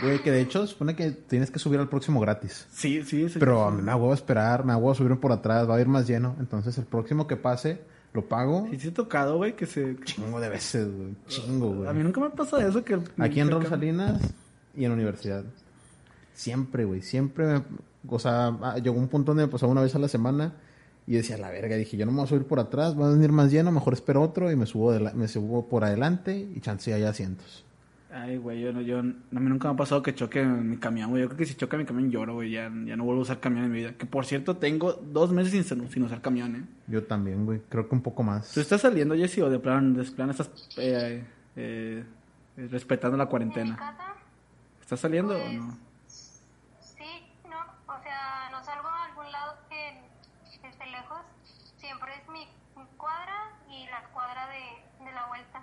Güey, 0.00 0.20
que 0.20 0.32
de 0.32 0.40
hecho 0.40 0.66
supone 0.66 0.96
que 0.96 1.12
tienes 1.12 1.50
que 1.52 1.60
subir 1.60 1.78
al 1.78 1.88
próximo 1.88 2.18
gratis. 2.18 2.66
Sí, 2.72 3.02
sí, 3.04 3.28
sí. 3.28 3.38
Pero 3.38 3.70
me 3.70 3.90
hago 3.92 4.10
a 4.10 4.14
esperar, 4.14 4.64
me 4.64 4.72
hago 4.72 4.90
a 4.90 4.94
subir 4.96 5.16
por 5.20 5.30
atrás, 5.30 5.68
va 5.70 5.76
a 5.76 5.80
ir 5.80 5.86
más 5.86 6.08
lleno. 6.08 6.34
Entonces 6.40 6.76
el 6.78 6.84
próximo 6.86 7.28
que 7.28 7.36
pase, 7.36 7.82
lo 8.14 8.22
pago. 8.28 8.68
Sí, 8.70 8.78
sí 8.78 8.88
he 8.88 8.90
tocado, 8.90 9.36
güey, 9.38 9.56
que 9.56 9.66
se... 9.66 9.96
Chingo 10.04 10.38
de 10.40 10.48
veces, 10.50 10.86
güey. 10.94 11.14
Chingo, 11.28 11.70
güey. 11.74 11.88
A 11.88 11.92
mí 11.92 12.02
nunca 12.02 12.20
me 12.20 12.30
pasa 12.30 12.66
eso 12.66 12.84
que... 12.84 12.98
Aquí 13.18 13.40
en 13.40 13.50
Rosalinas 13.50 14.20
y 14.76 14.84
en 14.84 14.90
la 14.90 14.94
universidad. 14.96 15.44
Siempre, 16.34 16.84
güey. 16.84 17.02
Siempre, 17.02 17.46
me- 17.46 17.62
o 18.08 18.18
sea, 18.18 18.48
ah, 18.62 18.78
llegó 18.78 18.98
un 18.98 19.08
punto 19.08 19.30
donde 19.32 19.46
me 19.46 19.52
pasaba 19.52 19.72
una 19.72 19.82
vez 19.82 19.94
a 19.94 19.98
la 19.98 20.08
semana 20.08 20.52
y 21.06 21.14
decía, 21.14 21.36
la 21.38 21.50
verga, 21.50 21.76
dije, 21.76 21.96
yo 21.96 22.04
no 22.06 22.12
me 22.12 22.16
voy 22.18 22.24
a 22.26 22.28
subir 22.28 22.44
por 22.46 22.60
atrás, 22.60 22.98
va 22.98 23.08
a 23.08 23.10
venir 23.12 23.32
más 23.32 23.50
lleno, 23.50 23.70
mejor 23.72 23.92
espero 23.94 24.22
otro 24.22 24.50
y 24.52 24.56
me 24.56 24.66
subo, 24.66 24.92
de 24.92 25.00
la- 25.00 25.12
me 25.14 25.28
subo 25.28 25.68
por 25.68 25.84
adelante 25.84 26.36
y 26.54 26.60
chance 26.60 26.92
hay 26.92 27.04
asientos. 27.04 27.64
Ay, 28.14 28.36
güey, 28.36 28.60
yo, 28.60 28.72
no- 28.74 28.82
yo, 28.82 28.98
a 28.98 29.02
mí 29.02 29.14
nunca 29.30 29.68
me 29.68 29.74
ha 29.74 29.76
pasado 29.78 30.02
que 30.02 30.14
choque 30.14 30.44
mi 30.44 30.76
camión, 30.76 31.08
güey. 31.10 31.22
Yo 31.22 31.28
creo 31.28 31.38
que 31.38 31.46
si 31.46 31.54
choca 31.54 31.78
mi 31.78 31.86
camión 31.86 32.10
lloro, 32.10 32.34
güey. 32.34 32.50
Ya, 32.50 32.64
ya 32.84 32.94
no 32.94 33.04
vuelvo 33.04 33.20
a 33.20 33.22
usar 33.22 33.40
camión 33.40 33.64
en 33.64 33.72
mi 33.72 33.78
vida. 33.78 33.94
Que 33.96 34.04
por 34.04 34.26
cierto, 34.26 34.58
tengo 34.58 34.92
dos 34.92 35.32
meses 35.32 35.66
sin, 35.66 35.88
sin 35.88 36.02
usar 36.02 36.20
camión, 36.20 36.54
¿eh? 36.56 36.64
Yo 36.88 37.04
también, 37.04 37.46
güey. 37.46 37.60
Creo 37.70 37.88
que 37.88 37.94
un 37.94 38.02
poco 38.02 38.22
más. 38.22 38.52
¿Tú 38.52 38.60
estás 38.60 38.82
saliendo, 38.82 39.14
Jessy, 39.14 39.40
o 39.40 39.48
de 39.48 39.58
plan, 39.58 39.94
de 39.94 40.04
plan 40.04 40.28
estás 40.28 40.50
eh, 40.76 41.24
eh, 41.56 42.04
eh, 42.58 42.68
respetando 42.70 43.16
la 43.16 43.26
cuarentena? 43.26 43.78
¿Estás 44.82 45.00
saliendo 45.00 45.34
o 45.34 45.38
Pues, 45.40 45.54
no? 45.54 45.78
sí, 46.06 47.24
no, 47.48 47.58
o 47.94 48.02
sea, 48.02 48.50
no 48.50 48.62
salgo 48.62 48.88
a 48.88 49.04
algún 49.06 49.32
lado 49.32 49.54
que 49.70 50.68
esté 50.68 50.84
lejos. 50.86 51.20
Siempre 51.78 52.10
es 52.20 52.28
mi 52.28 52.46
mi 52.76 52.84
cuadra 52.98 53.52
y 53.70 53.86
la 53.86 54.02
cuadra 54.12 54.48
de, 54.48 55.04
de 55.04 55.12
la 55.12 55.26
vuelta. 55.28 55.62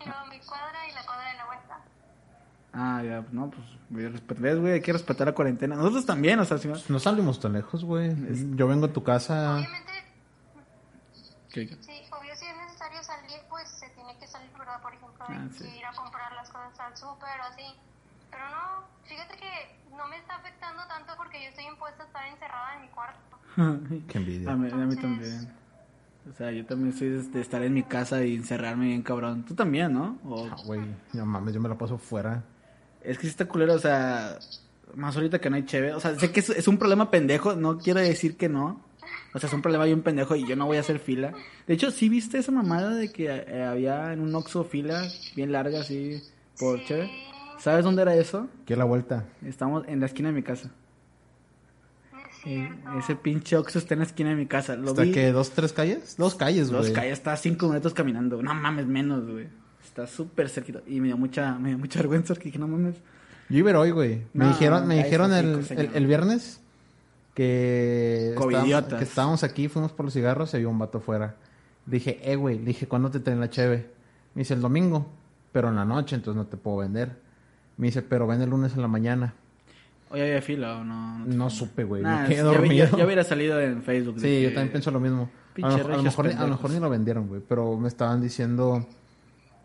Y 0.00 0.08
luego 0.08 0.26
mi 0.26 0.38
cuadra 0.40 0.88
y 0.88 0.92
la 0.94 1.02
cuadra 1.04 1.30
de 1.30 1.36
la 1.36 1.44
vuelta. 1.46 1.78
Ah, 2.74 3.02
ya, 3.04 3.24
no, 3.32 3.50
pues, 3.50 3.66
güey, 3.90 4.06
respet- 4.06 4.38
ves, 4.40 4.58
güey, 4.58 4.72
hay 4.74 4.80
que 4.80 4.92
respetar 4.94 5.26
la 5.26 5.34
cuarentena. 5.34 5.76
Nosotros 5.76 6.06
también, 6.06 6.40
o 6.40 6.44
sea, 6.46 6.56
si 6.56 6.68
no... 6.68 6.74
No 6.88 6.98
salimos 6.98 7.38
tan 7.38 7.52
lejos, 7.52 7.84
güey. 7.84 8.16
Yo 8.56 8.66
vengo 8.66 8.86
a 8.86 8.92
tu 8.92 9.02
casa. 9.02 9.56
Obviamente, 9.56 9.92
¿Qué? 11.50 11.68
sí, 11.80 11.92
obvio 12.10 12.34
si 12.34 12.46
es 12.46 12.56
necesario 12.56 13.02
salir, 13.02 13.38
pues 13.50 13.68
se 13.68 13.88
tiene 13.90 14.16
que 14.18 14.26
salir, 14.26 14.48
¿verdad? 14.58 14.80
Por 14.80 14.94
ejemplo, 14.94 15.24
Ah, 15.28 15.46
que 15.58 15.64
sí. 15.64 15.76
ir 15.78 15.84
a 15.84 15.92
comprar 15.92 16.32
las 16.32 16.48
cosas 16.48 16.80
al 16.80 16.96
súper 16.96 17.28
o 17.40 17.52
así. 17.52 17.64
Pero 18.30 18.42
no, 18.48 18.84
fíjate 19.04 19.36
que 19.36 19.94
no 19.94 20.08
me 20.08 20.16
está 20.16 20.36
afectando 20.36 20.82
tanto 20.88 21.12
porque 21.18 21.42
yo 21.42 21.48
estoy 21.50 21.66
impuesta 21.66 22.04
a 22.04 22.06
estar 22.06 22.26
encerrada 22.26 22.76
en 22.76 22.82
mi 22.82 22.88
cuarto. 22.88 23.38
Qué 24.08 24.16
envidia. 24.18 24.50
A 24.52 24.56
mí, 24.56 24.70
a 24.70 24.74
mí 24.76 24.94
Entonces- 24.94 25.00
también. 25.00 25.62
O 26.30 26.32
sea, 26.34 26.52
yo 26.52 26.64
también 26.64 26.92
soy 26.96 27.08
de, 27.08 27.22
de 27.24 27.40
estar 27.40 27.60
en 27.64 27.74
mi 27.74 27.82
casa 27.82 28.24
y 28.24 28.36
encerrarme 28.36 28.86
bien 28.86 29.02
cabrón. 29.02 29.44
Tú 29.44 29.54
también, 29.56 29.92
¿no? 29.92 30.18
O- 30.24 30.46
Ah, 30.50 30.56
Güey, 30.64 30.80
no 31.12 31.26
mames, 31.26 31.52
yo 31.52 31.60
me 31.60 31.68
la 31.68 31.76
paso 31.76 31.98
fuera. 31.98 32.44
Es 33.04 33.16
que 33.18 33.22
sí 33.24 33.28
está 33.28 33.46
culero, 33.46 33.74
o 33.74 33.78
sea, 33.78 34.38
más 34.94 35.14
ahorita 35.16 35.40
que 35.40 35.50
no 35.50 35.56
hay 35.56 35.64
cheve. 35.64 35.92
O 35.94 36.00
sea, 36.00 36.18
sé 36.18 36.30
que 36.32 36.40
es, 36.40 36.50
es 36.50 36.68
un 36.68 36.78
problema 36.78 37.10
pendejo, 37.10 37.54
no 37.54 37.78
quiero 37.78 38.00
decir 38.00 38.36
que 38.36 38.48
no. 38.48 38.80
O 39.34 39.38
sea, 39.38 39.48
es 39.48 39.52
un 39.54 39.62
problema 39.62 39.84
bien 39.86 40.02
pendejo 40.02 40.36
y 40.36 40.46
yo 40.46 40.56
no 40.56 40.66
voy 40.66 40.76
a 40.76 40.80
hacer 40.80 40.98
fila. 40.98 41.32
De 41.66 41.74
hecho, 41.74 41.90
¿sí 41.90 42.08
viste 42.08 42.38
esa 42.38 42.52
mamada 42.52 42.90
de 42.94 43.10
que 43.10 43.26
eh, 43.26 43.62
había 43.64 44.12
en 44.12 44.20
un 44.20 44.34
Oxxo 44.34 44.64
fila 44.64 45.08
bien 45.34 45.52
larga 45.52 45.80
así 45.80 46.22
por 46.58 46.78
Sí. 46.80 46.84
cheve? 46.86 47.10
¿Sabes 47.58 47.84
dónde 47.84 48.02
era 48.02 48.14
eso? 48.14 48.48
¿Qué 48.66 48.76
la 48.76 48.84
vuelta? 48.84 49.24
Estamos 49.46 49.84
en 49.88 50.00
la 50.00 50.06
esquina 50.06 50.28
de 50.28 50.34
mi 50.34 50.42
casa. 50.42 50.70
Es 52.44 52.46
Eh, 52.46 52.68
ese 52.98 53.14
pinche 53.16 53.56
Oxxo 53.56 53.78
está 53.78 53.94
en 53.94 54.00
la 54.00 54.06
esquina 54.06 54.30
de 54.30 54.36
mi 54.36 54.46
casa. 54.46 54.74
Lo 54.76 54.90
¿Hasta 54.90 55.02
vi. 55.02 55.12
que 55.12 55.30
dos, 55.32 55.50
tres 55.50 55.72
calles? 55.72 56.16
Dos 56.18 56.34
calles, 56.34 56.70
güey. 56.70 56.82
Dos 56.82 56.90
calles, 56.90 57.12
está 57.14 57.36
cinco 57.36 57.68
minutos 57.68 57.94
caminando. 57.94 58.42
No 58.42 58.52
mames, 58.54 58.86
menos, 58.86 59.24
güey. 59.30 59.46
Está 59.92 60.06
súper 60.06 60.48
cerquita. 60.48 60.80
Y 60.86 61.00
me 61.00 61.08
dio 61.08 61.16
mucha, 61.18 61.54
me 61.58 61.68
dio 61.70 61.78
mucha 61.78 61.98
vergüenza 62.00 62.34
porque 62.34 62.48
dije, 62.48 62.58
no 62.58 62.66
mames. 62.68 62.96
Yo 63.48 63.58
iba 63.58 63.68
a 63.68 63.72
ir 63.72 63.76
hoy, 63.76 63.90
güey. 63.90 64.22
Me 64.32 64.44
No, 64.44 64.48
dijeron, 64.50 64.86
me 64.88 64.96
dijeron 64.96 65.32
el, 65.34 65.66
el, 65.70 65.90
el 65.94 66.06
viernes 66.06 66.60
que 67.34 68.32
Covidiotas. 68.36 68.68
estábamos, 68.84 68.98
que 68.98 69.04
estábamos 69.04 69.44
aquí, 69.44 69.68
fuimos 69.68 69.92
por 69.92 70.04
los 70.06 70.14
cigarros 70.14 70.52
y 70.52 70.56
había 70.56 70.68
un 70.68 70.78
vato 70.78 70.98
afuera. 70.98 71.36
Dije, 71.86 72.20
eh, 72.22 72.36
güey, 72.36 72.58
le 72.58 72.66
dije, 72.66 72.86
¿cuándo 72.86 73.10
te 73.10 73.20
traen 73.20 73.40
la 73.40 73.50
cheve? 73.50 73.90
Me 74.34 74.40
dice, 74.40 74.54
el 74.54 74.60
domingo, 74.60 75.06
pero 75.52 75.68
en 75.68 75.76
la 75.76 75.84
noche, 75.84 76.14
entonces 76.16 76.36
no 76.36 76.46
te 76.46 76.56
puedo 76.56 76.78
vender. 76.78 77.16
Me 77.76 77.86
dice, 77.88 78.02
pero 78.02 78.26
ven 78.26 78.40
el 78.42 78.50
lunes 78.50 78.74
en 78.74 78.82
la 78.82 78.88
mañana. 78.88 79.34
Hoy 80.10 80.20
había 80.20 80.42
fila 80.42 80.76
o 80.78 80.84
no. 80.84 81.24
No 81.24 81.48
supe, 81.50 81.84
güey, 81.84 82.02
Nah, 82.02 82.22
me 82.22 82.28
quedé 82.28 82.42
dormido. 82.42 82.86
ya- 82.90 82.96
ya 82.98 83.04
hubiera 83.04 83.24
salido 83.24 83.58
en 83.60 83.82
Facebook. 83.82 84.16
Sí, 84.16 84.22
que- 84.26 84.42
yo 84.42 84.48
también 84.50 84.70
pienso 84.70 84.90
lo 84.90 85.00
mismo. 85.00 85.22
A 85.24 85.54
Pinche 85.54 85.78
lo, 85.78 85.84
a 85.84 85.88
lo 85.88 85.94
a 85.98 86.46
mejor 86.46 86.70
ni 86.70 86.78
lo 86.80 86.88
vendieron, 86.90 87.28
güey, 87.28 87.42
pero 87.46 87.76
me 87.76 87.88
estaban 87.88 88.20
diciendo 88.20 88.86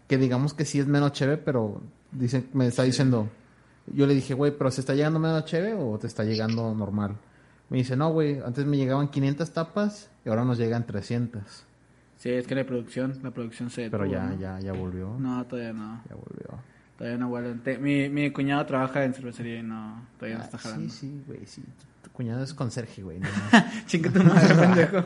que 0.07 0.17
digamos 0.17 0.53
que 0.53 0.65
sí 0.65 0.79
es 0.79 0.87
menos 0.87 1.11
chévere, 1.11 1.37
pero 1.37 1.81
dicen, 2.11 2.49
me 2.53 2.67
está 2.67 2.83
diciendo, 2.83 3.29
yo 3.87 4.07
le 4.07 4.13
dije, 4.15 4.33
güey, 4.33 4.57
pero 4.57 4.71
¿se 4.71 4.81
está 4.81 4.93
llegando 4.93 5.19
menos 5.19 5.45
chévere 5.45 5.73
o 5.73 5.97
te 5.97 6.07
está 6.07 6.23
llegando 6.23 6.73
normal? 6.73 7.17
Me 7.69 7.77
dice, 7.77 7.97
no, 7.97 8.11
güey, 8.11 8.39
antes 8.39 8.65
me 8.65 8.77
llegaban 8.77 9.09
500 9.09 9.51
tapas 9.51 10.09
y 10.25 10.29
ahora 10.29 10.45
nos 10.45 10.57
llegan 10.57 10.85
300. 10.85 11.65
Sí, 12.17 12.29
es 12.29 12.47
que 12.47 12.55
la 12.55 12.65
producción, 12.65 13.19
la 13.21 13.31
producción 13.31 13.69
se 13.69 13.89
Pero 13.89 14.05
ya, 14.05 14.23
¿no? 14.25 14.39
ya, 14.39 14.59
ya 14.59 14.73
volvió. 14.73 15.15
No, 15.19 15.45
todavía 15.45 15.73
no. 15.73 16.01
Ya 16.09 16.15
volvió. 16.15 16.76
Todavía 16.97 17.17
no 17.19 17.29
vuelven. 17.29 17.59
Te- 17.59 17.77
Mi, 17.77 18.09
mi 18.09 18.31
cuñado 18.31 18.65
trabaja 18.65 19.03
en 19.05 19.13
cervecería 19.13 19.59
y 19.59 19.63
no, 19.63 20.05
todavía 20.17 20.37
no 20.37 20.43
Ah, 20.43 20.45
está 20.45 20.57
jalando. 20.57 20.89
sí, 20.91 20.99
sí, 20.99 21.21
güey, 21.27 21.45
sí. 21.45 21.63
Tu 22.01 22.09
cuñado 22.11 22.43
es 22.43 22.53
conserje, 22.53 23.03
güey. 23.03 23.19
No, 23.19 23.27
Chinga 23.85 24.09
tu 24.11 24.23
madre, 24.23 24.55
pendejo. 24.59 25.03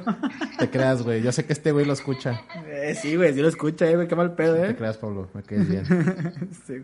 te 0.58 0.70
creas, 0.70 1.02
güey. 1.04 1.22
Yo 1.22 1.32
sé 1.34 1.46
que 1.46 1.52
este 1.54 1.72
güey 1.74 1.86
lo 1.86 1.94
escucha. 1.94 2.42
Eh, 2.66 2.96
sí, 3.00 3.16
güey, 3.18 3.34
sí 3.34 3.42
lo 3.42 3.50
escucha, 3.50 3.90
eh, 3.90 3.96
güey, 3.96 4.08
qué 4.08 4.16
mal 4.16 4.34
pedo, 4.36 4.56
No 4.56 4.62
te 4.62 4.70
eh. 4.72 4.76
creas, 4.76 4.98
Pablo. 4.98 5.30
Me 5.34 5.44
quedes 5.44 5.68
bien. 5.70 5.84
Sí. 6.66 6.76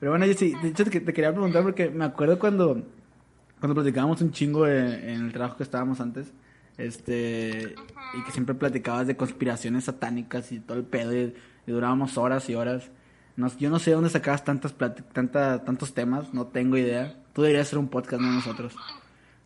Pero 0.00 0.12
bueno, 0.12 0.26
yo 0.26 0.34
sí, 0.34 0.54
de 0.62 0.68
hecho 0.68 0.84
te, 0.84 1.00
te 1.00 1.12
quería 1.12 1.30
preguntar 1.32 1.62
porque 1.62 1.90
me 1.90 2.04
acuerdo 2.04 2.38
cuando, 2.38 2.84
cuando 3.60 3.74
platicábamos 3.74 4.20
un 4.22 4.30
chingo 4.32 4.64
de- 4.64 5.12
en 5.14 5.24
el 5.26 5.32
trabajo 5.32 5.56
que 5.56 5.62
estábamos 5.64 6.00
antes, 6.00 6.32
este, 6.76 7.74
y 8.18 8.22
que 8.24 8.30
siempre 8.32 8.54
platicabas 8.54 9.06
de 9.06 9.16
conspiraciones 9.16 9.84
satánicas 9.84 10.52
y 10.52 10.60
todo 10.60 10.78
el 10.78 10.84
pedo, 10.84 11.12
y, 11.14 11.34
y 11.66 11.70
durábamos 11.72 12.16
horas 12.18 12.48
y 12.48 12.54
horas. 12.54 12.90
No, 13.38 13.46
yo 13.56 13.70
no 13.70 13.78
sé 13.78 13.90
de 13.90 13.94
dónde 13.94 14.10
sacabas 14.10 14.42
tantas 14.42 14.74
tanta, 15.12 15.62
tantos 15.62 15.94
temas, 15.94 16.34
no 16.34 16.48
tengo 16.48 16.76
idea. 16.76 17.14
Tú 17.32 17.42
deberías 17.42 17.68
hacer 17.68 17.78
un 17.78 17.86
podcast, 17.86 18.20
no 18.20 18.32
nosotros. 18.32 18.74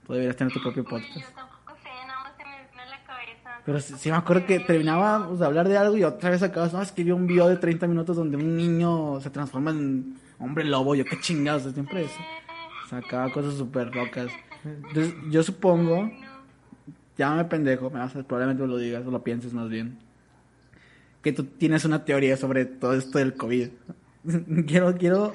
Tú 0.07 0.15
deberías 0.15 0.35
tener 0.35 0.51
tu 0.51 0.63
propio 0.63 0.83
podcast. 0.83 1.15
yo 1.15 1.27
tampoco 1.35 1.75
sé, 1.83 1.91
nada 2.07 2.23
más 2.23 2.33
se 2.39 2.43
me 2.43 2.71
vino 2.71 2.83
en 2.83 2.89
la 2.89 3.05
cabeza. 3.05 3.51
Pero 3.67 3.81
sí, 3.81 3.95
sí 3.99 4.11
me 4.11 4.17
acuerdo 4.17 4.47
que 4.47 4.61
terminábamos 4.61 5.39
de 5.39 5.45
hablar 5.45 5.69
de 5.69 5.77
algo 5.77 5.99
y 5.99 6.05
otra 6.05 6.31
vez 6.31 6.43
acabas, 6.43 6.73
no, 6.73 6.81
es 6.81 6.91
que 6.91 7.05
vi 7.05 7.11
un 7.11 7.27
video 7.27 7.49
de 7.49 7.59
30 7.59 7.87
minutos 7.87 8.17
donde 8.17 8.39
un 8.39 8.57
niño 8.57 9.21
se 9.21 9.29
transforma 9.29 9.73
en 9.73 10.17
hombre 10.39 10.65
lobo, 10.65 10.95
yo 10.95 11.05
qué 11.05 11.21
chingados, 11.21 11.71
siempre 11.71 12.05
eso. 12.05 12.21
Sacaba 12.89 13.31
cosas 13.31 13.57
súper 13.57 13.95
locas. 13.95 14.29
Entonces, 14.65 15.15
yo 15.29 15.43
supongo, 15.43 16.11
llámame 17.19 17.45
pendejo, 17.45 17.91
me 17.91 17.99
vas 17.99 18.17
a, 18.17 18.23
probablemente 18.23 18.67
lo 18.67 18.79
digas 18.79 19.07
o 19.07 19.11
lo 19.11 19.23
pienses 19.23 19.53
más 19.53 19.69
bien, 19.69 19.99
que 21.23 21.33
tú 21.33 21.45
tienes 21.45 21.85
una 21.85 22.05
teoría 22.05 22.37
sobre 22.37 22.64
todo 22.64 22.95
esto 22.95 23.19
del 23.19 23.35
COVID. 23.35 23.69
quiero, 24.67 24.97
quiero, 24.97 25.35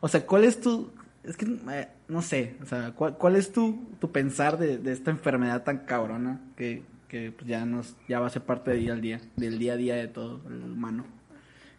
o 0.00 0.08
sea, 0.08 0.26
¿cuál 0.26 0.44
es 0.44 0.60
tu, 0.60 0.92
es 1.24 1.36
que, 1.36 1.46
eh, 1.70 1.88
no 2.08 2.22
sé, 2.22 2.56
o 2.62 2.66
sea, 2.66 2.92
¿cuál, 2.92 3.16
cuál 3.16 3.36
es 3.36 3.52
tu, 3.52 3.86
tu 4.00 4.12
pensar 4.12 4.58
de, 4.58 4.78
de 4.78 4.92
esta 4.92 5.10
enfermedad 5.10 5.62
tan 5.64 5.78
cabrona 5.86 6.40
que, 6.56 6.82
que 7.08 7.32
pues, 7.32 7.46
ya 7.46 7.64
nos, 7.64 7.96
ya 8.08 8.20
va 8.20 8.26
a 8.26 8.30
ser 8.30 8.42
parte 8.42 8.70
del 8.70 8.80
día 8.80 8.92
al 8.92 9.00
día, 9.00 9.20
del 9.36 9.58
día 9.58 9.74
a 9.74 9.76
día 9.76 9.94
de 9.96 10.08
todo 10.08 10.40
el 10.48 10.62
humano? 10.62 11.04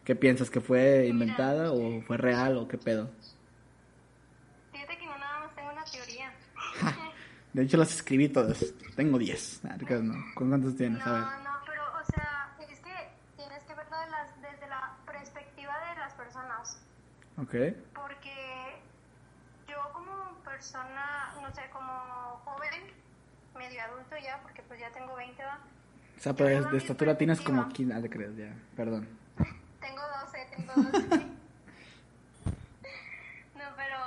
¿Qué 0.08 0.16
piensas? 0.16 0.50
¿Que 0.50 0.62
fue 0.62 1.08
inventada 1.08 1.74
o 1.74 2.02
fue 2.04 2.16
real 2.16 2.56
o 2.58 2.68
qué 2.68 2.78
pedo? 2.78 3.12
Fíjate 4.72 4.98
que 4.98 5.06
no 5.06 5.18
nada 5.18 5.40
más 5.40 5.54
tengo 5.56 5.70
una 5.70 5.84
teoría. 5.84 6.34
De 7.54 7.64
hecho, 7.64 7.76
las 7.76 7.94
escribí 7.94 8.30
todas. 8.30 8.74
Tengo 8.96 9.18
10. 9.18 9.62
Ah. 9.66 9.78
¿Con 10.34 10.50
cuántos 10.50 10.78
tienes? 10.78 11.06
A 11.06 11.12
ver. 11.12 11.22
No, 11.22 11.44
no, 11.44 11.50
pero, 11.66 11.82
o 11.84 12.06
sea, 12.14 12.56
es 12.72 12.80
que 12.80 12.94
tienes 13.36 13.62
que 13.64 13.74
verlo 13.74 13.98
de 14.00 14.10
las, 14.10 14.42
desde 14.42 14.68
la 14.70 14.96
perspectiva 15.06 15.74
de 15.90 16.00
las 16.00 16.14
personas. 16.14 16.80
Ok. 17.38 17.53
Porque 17.94 18.82
yo 19.67 19.77
como 19.94 20.34
persona, 20.44 21.36
no 21.41 21.53
sé, 21.53 21.70
como 21.72 22.41
joven, 22.46 22.91
medio 23.56 23.84
adulto 23.84 24.17
ya, 24.17 24.39
porque 24.41 24.63
pues 24.63 24.79
ya 24.79 24.91
tengo 24.91 25.15
20, 25.15 25.44
¿va? 25.44 25.60
O 26.17 26.20
sea, 26.20 26.34
pero 26.34 26.70
de, 26.70 26.77
estatura 26.77 27.15
tienes 27.15 27.39
como 27.41 27.70
15. 27.70 27.94
Ah, 27.94 28.01
te 28.01 28.10
creas, 28.10 28.36
ya. 28.36 28.51
Perdón. 28.75 29.08
Tengo 29.79 30.01
12, 30.25 30.48
tengo 30.56 30.74
12. 30.74 31.08
no, 33.56 33.65
pero 33.75 33.98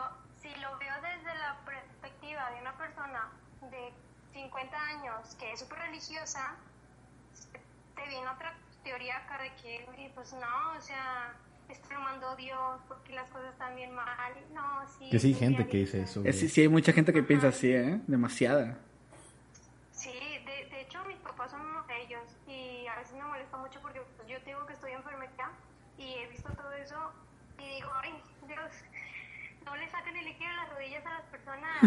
si 0.42 0.48
lo 0.56 0.76
veo 0.78 0.94
desde 1.00 1.32
la 1.38 1.56
perspectiva 1.64 2.50
de 2.50 2.60
una 2.60 2.76
persona 2.76 3.28
de 3.70 3.92
50 4.32 4.76
años 4.76 5.36
que 5.36 5.52
es 5.52 5.60
súper 5.60 5.78
religiosa, 5.78 6.56
te 7.94 8.08
viene 8.08 8.28
otra 8.28 8.52
teoría 8.82 9.18
acá 9.18 9.38
de 9.38 9.54
que, 9.62 10.10
pues 10.14 10.32
no, 10.32 10.72
o 10.76 10.80
sea, 10.80 11.34
esto 11.70 11.88
lo 11.92 12.00
mandó 12.00 12.36
Dios 12.36 12.80
porque 12.88 13.14
las 13.14 13.30
cosas 13.30 13.52
están 13.52 13.74
bien 13.76 13.94
mal. 13.94 14.06
No, 14.54 14.62
sí. 14.98 15.10
Que 15.10 15.18
sí 15.18 15.34
gente 15.34 15.66
que 15.66 15.78
dice 15.78 16.02
eso. 16.02 16.22
Es, 16.24 16.38
sí, 16.38 16.60
hay 16.60 16.68
mucha 16.68 16.92
gente 16.92 17.12
que 17.12 17.22
piensa 17.22 17.48
así, 17.48 17.72
¿eh? 17.72 18.00
Demasiada. 18.06 18.78
Sí, 19.92 20.10
de, 20.10 20.68
de 20.70 20.80
hecho 20.82 21.04
mis 21.06 21.18
papás 21.18 21.50
son 21.50 21.60
uno 21.60 21.82
de 21.86 22.02
ellos 22.02 22.22
y 22.46 22.86
a 22.86 22.96
veces 22.96 23.14
me 23.14 23.24
molesta 23.24 23.56
mucho 23.56 23.80
porque 23.80 24.00
pues, 24.16 24.28
yo 24.28 24.40
tengo 24.42 24.64
que 24.66 24.72
estoy 24.72 24.92
enferma 24.92 25.24
ya 25.36 25.50
y 25.98 26.14
he 26.14 26.28
visto 26.28 26.50
todo 26.52 26.72
eso 26.72 26.96
y 27.58 27.74
digo, 27.76 27.88
ay, 28.02 28.12
Dios, 28.46 28.70
no 29.64 29.76
le 29.76 29.88
saquen 29.90 30.16
el 30.16 30.24
líquido 30.24 30.50
de 30.50 30.56
las 30.56 30.70
rodillas 30.70 31.06
a 31.06 31.10
las 31.10 31.24
personas. 31.26 31.80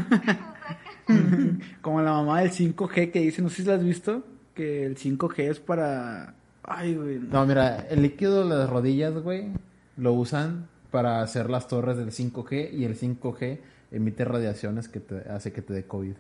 Sacan. 1.08 1.62
Como 1.82 2.02
la 2.02 2.12
mamá 2.12 2.42
del 2.42 2.52
5G 2.52 3.12
que 3.12 3.20
dice, 3.20 3.42
no 3.42 3.50
sé 3.50 3.64
si 3.64 3.64
la 3.64 3.76
has 3.76 3.84
visto, 3.84 4.24
que 4.54 4.86
el 4.86 4.96
5G 4.96 5.50
es 5.50 5.60
para... 5.60 6.36
Ay, 6.64 6.96
güey. 6.96 7.20
No, 7.20 7.46
mira, 7.46 7.88
el 7.90 8.04
líquido 8.04 8.48
de 8.48 8.56
las 8.56 8.70
rodillas, 8.70 9.14
güey, 9.16 9.52
lo 9.98 10.14
usan 10.14 10.68
para 10.92 11.22
hacer 11.22 11.50
las 11.50 11.68
torres 11.68 11.98
del 11.98 12.12
5G 12.12 12.72
y 12.72 12.86
el 12.86 12.98
5G 12.98 13.60
emite 13.92 14.26
radiaciones 14.26 14.88
que 14.88 15.00
te 15.00 15.30
hace 15.30 15.52
que 15.52 15.62
te 15.62 15.74
dé 15.74 15.86
COVID. 15.86 16.14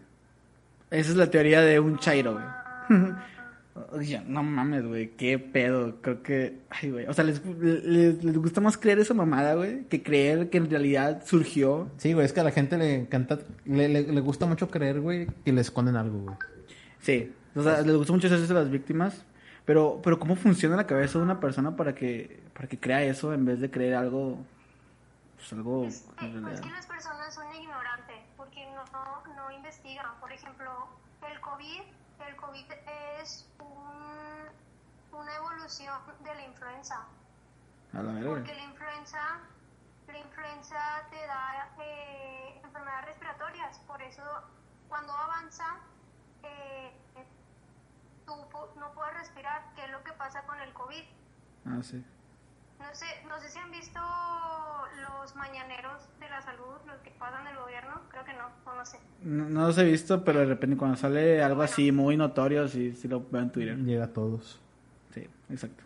Esa 0.91 1.09
es 1.11 1.15
la 1.15 1.29
teoría 1.29 1.61
de 1.61 1.79
un 1.79 1.97
chairo, 1.97 2.33
güey. 2.33 2.45
Oye, 3.91 4.21
no 4.27 4.43
mames, 4.43 4.85
güey, 4.85 5.15
qué 5.15 5.39
pedo. 5.39 5.95
Creo 6.01 6.21
que, 6.21 6.59
ay, 6.69 6.91
güey. 6.91 7.07
O 7.07 7.13
sea, 7.13 7.23
les, 7.23 7.41
les, 7.45 8.23
les 8.23 8.37
gusta 8.37 8.61
más 8.61 8.77
creer 8.77 8.99
esa 8.99 9.15
mamada, 9.15 9.55
güey, 9.55 9.85
que 9.85 10.03
creer 10.03 10.51
que 10.51 10.59
en 10.59 10.69
realidad 10.69 11.23
surgió. 11.25 11.89
Sí, 11.97 12.13
güey, 12.13 12.25
es 12.25 12.33
que 12.33 12.41
a 12.41 12.43
la 12.43 12.51
gente 12.51 12.77
le 12.77 12.93
encanta, 12.93 13.39
le, 13.65 13.89
le, 13.89 14.03
le 14.03 14.21
gusta 14.21 14.45
mucho 14.45 14.69
creer, 14.69 15.01
güey, 15.01 15.27
que 15.43 15.51
le 15.51 15.61
esconden 15.61 15.95
algo, 15.95 16.19
güey. 16.19 16.35
Sí, 16.99 17.31
o 17.55 17.63
sea, 17.63 17.81
les 17.81 17.95
gusta 17.95 18.13
mucho 18.13 18.27
hacerse 18.27 18.53
las 18.53 18.69
víctimas. 18.69 19.25
Pero, 19.65 20.01
pero 20.03 20.19
¿cómo 20.19 20.35
funciona 20.35 20.75
la 20.75 20.87
cabeza 20.87 21.19
de 21.19 21.23
una 21.23 21.39
persona 21.39 21.75
para 21.75 21.95
que, 21.95 22.43
para 22.53 22.67
que 22.67 22.79
crea 22.79 23.01
eso 23.03 23.33
en 23.33 23.45
vez 23.45 23.61
de 23.61 23.71
creer 23.71 23.95
algo, 23.95 24.37
pues 25.37 25.53
algo 25.53 25.85
Es 25.85 26.05
en 26.21 26.43
pues 26.43 26.59
que 26.59 26.69
las 26.69 26.85
personas 26.85 27.33
son 27.33 27.45
ignorantes 27.55 28.17
porque 28.35 28.65
no, 28.71 28.83
no, 28.91 29.35
no 29.35 29.51
investigan. 29.51 30.19
Por 30.19 30.31
ejemplo, 30.33 30.87
el 31.29 31.39
COVID, 31.39 31.81
el 32.27 32.35
COVID 32.35 32.65
es 33.21 33.49
un, 33.59 35.17
una 35.17 35.35
evolución 35.35 35.97
de 36.23 36.35
la 36.35 36.45
influenza. 36.45 37.05
A 37.93 38.01
la. 38.01 38.27
Porque 38.27 38.53
la 38.53 38.63
influenza, 38.63 39.39
la 40.07 40.17
influenza 40.17 40.77
te 41.09 41.25
da 41.25 41.69
eh, 41.79 42.59
enfermedades 42.63 43.05
respiratorias, 43.05 43.79
por 43.87 44.01
eso 44.01 44.23
cuando 44.89 45.13
avanza 45.13 45.77
eh, 46.43 46.91
tú 48.25 48.33
pu- 48.51 48.73
no 48.79 48.91
puedes 48.93 49.13
respirar, 49.15 49.73
que 49.75 49.85
es 49.85 49.91
lo 49.91 50.03
que 50.03 50.13
pasa 50.13 50.43
con 50.45 50.59
el 50.59 50.71
COVID. 50.73 51.03
Ah, 51.65 51.79
sí. 51.81 52.03
No 52.79 52.93
sé, 52.93 53.05
no 53.29 53.39
sé 53.39 53.49
si 53.49 53.57
han 53.59 53.71
visto 53.71 53.99
los 55.01 55.35
mañaneros 55.35 56.01
de 56.19 56.29
la 56.29 56.41
salud, 56.41 56.75
los 56.85 56.97
que 57.01 57.11
pasan 57.11 57.45
del 57.45 57.57
gobierno. 57.57 58.01
Creo 58.09 58.25
que 58.25 58.33
no, 58.33 58.47
o 58.65 58.75
no 58.75 58.85
sé. 58.85 58.99
No, 59.21 59.45
no 59.49 59.67
los 59.67 59.77
he 59.77 59.85
visto, 59.85 60.23
pero 60.25 60.39
de 60.39 60.45
repente 60.47 60.75
cuando 60.77 60.97
sale 60.97 61.41
algo 61.41 61.61
así 61.61 61.91
muy 61.91 62.17
notorio, 62.17 62.67
sí, 62.67 62.93
sí 62.95 63.07
lo 63.07 63.21
veo 63.29 63.41
en 63.41 63.51
Twitter. 63.51 63.77
Llega 63.77 64.05
a 64.05 64.13
todos. 64.13 64.59
Sí, 65.13 65.29
exacto. 65.49 65.83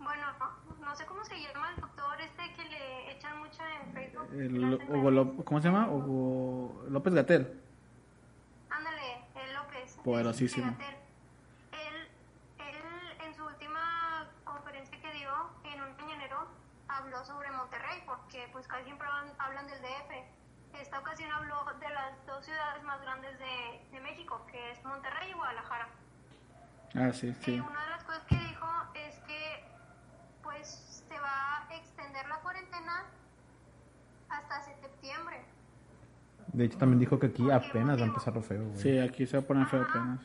Bueno, 0.00 0.22
no, 0.38 0.84
no 0.84 0.96
sé 0.96 1.06
cómo 1.06 1.24
se 1.24 1.40
llama 1.40 1.70
el 1.74 1.80
doctor 1.80 2.20
este 2.20 2.52
que 2.54 2.64
le 2.70 3.12
echan 3.12 3.38
mucho 3.38 3.62
en 3.62 3.92
Facebook. 3.92 4.28
El 4.32 4.74
Hugo 4.74 5.10
memes. 5.10 5.12
Ló- 5.12 5.44
¿Cómo 5.44 5.60
se 5.60 5.68
llama? 5.68 5.88
Hugo 5.88 6.84
López 6.90 7.14
Gatel. 7.14 7.60
Ándale, 8.70 9.24
el 9.36 9.54
López. 9.54 9.96
Poderosísimo. 10.02 10.74
Fíjate, 10.76 10.96
Él, 11.72 12.08
él 12.58 13.26
en 13.26 13.34
su 13.34 13.44
última 13.44 14.28
conferencia 14.44 15.00
que 15.00 15.12
dio 15.12 15.30
en 15.64 15.82
un 15.82 15.96
mañanero 15.96 16.48
habló 17.16 17.24
sobre 17.24 17.50
Monterrey, 17.50 18.02
porque 18.04 18.48
pues 18.52 18.66
casi 18.66 18.84
siempre 18.84 19.06
hablan, 19.06 19.34
hablan 19.38 19.66
del 19.66 19.80
DF. 19.80 20.80
Esta 20.80 20.98
ocasión 20.98 21.30
habló 21.32 21.64
de 21.80 21.88
las 21.88 22.26
dos 22.26 22.44
ciudades 22.44 22.82
más 22.84 23.00
grandes 23.00 23.38
de, 23.38 23.86
de 23.90 24.00
México, 24.00 24.44
que 24.50 24.72
es 24.72 24.84
Monterrey 24.84 25.30
y 25.30 25.32
Guadalajara. 25.32 25.88
Ah, 26.94 27.12
sí, 27.12 27.34
sí. 27.40 27.54
Y 27.54 27.60
una 27.60 27.82
de 27.84 27.90
las 27.90 28.04
cosas 28.04 28.22
que 28.24 28.36
dijo 28.36 28.68
es 28.94 29.18
que 29.20 29.64
pues 30.42 31.04
se 31.08 31.18
va 31.18 31.66
a 31.68 31.74
extender 31.74 32.28
la 32.28 32.36
cuarentena 32.36 33.06
hasta 34.28 34.62
septiembre. 34.62 35.44
De 36.52 36.64
hecho, 36.64 36.78
también 36.78 37.00
dijo 37.00 37.18
que 37.18 37.26
aquí 37.26 37.50
apenas 37.50 37.98
va 37.98 38.02
a 38.02 38.06
empezar 38.06 38.34
lo 38.34 38.42
feo, 38.42 38.64
güey. 38.64 38.78
Sí, 38.78 38.98
aquí 38.98 39.26
se 39.26 39.38
va 39.38 39.42
a 39.42 39.46
poner 39.46 39.66
feo 39.66 39.82
apenas. 39.82 40.20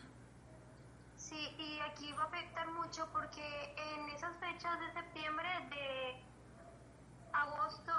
Sí, 1.16 1.56
y 1.58 1.80
aquí 1.80 2.12
va 2.14 2.24
a 2.24 2.26
afectar 2.28 2.68
mucho 2.72 3.08
porque 3.12 3.76
en 3.78 4.10
esas 4.10 4.36
fechas 4.38 4.80
de 4.80 4.92
septiembre, 4.94 5.50
de 5.70 6.22
agosto, 7.34 7.94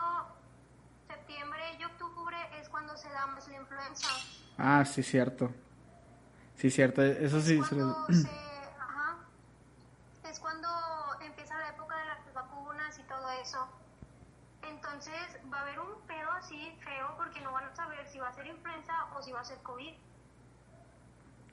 septiembre 1.08 1.60
y 1.78 1.84
octubre 1.84 2.36
es 2.60 2.68
cuando 2.68 2.96
se 2.96 3.08
da 3.10 3.26
más 3.26 3.48
la 3.48 3.56
influenza. 3.56 4.08
Ah, 4.64 4.84
sí, 4.84 5.02
cierto. 5.02 5.50
Sí, 6.56 6.70
cierto. 6.70 7.02
Eso 7.02 7.40
sí. 7.40 7.56
lo- 7.56 7.66
Cuando 7.66 8.06
se, 8.12 8.28
ajá, 8.78 9.16
es 10.24 10.38
cuando 10.38 10.68
empieza 11.20 11.58
la 11.58 11.70
época 11.70 11.96
de 11.98 12.04
las 12.04 12.32
vacunas 12.32 12.96
y 12.96 13.02
todo 13.02 13.28
eso. 13.42 13.68
Entonces 14.62 15.40
va 15.52 15.58
a 15.58 15.62
haber 15.62 15.80
un 15.80 16.00
pedo 16.06 16.30
así 16.30 16.78
feo 16.84 17.14
porque 17.16 17.40
no 17.40 17.50
van 17.52 17.64
a 17.64 17.74
saber 17.74 18.06
si 18.08 18.20
va 18.20 18.28
a 18.28 18.32
ser 18.32 18.46
influenza 18.46 18.92
o 19.16 19.22
si 19.22 19.32
va 19.32 19.40
a 19.40 19.44
ser 19.44 19.58
COVID. 19.62 19.94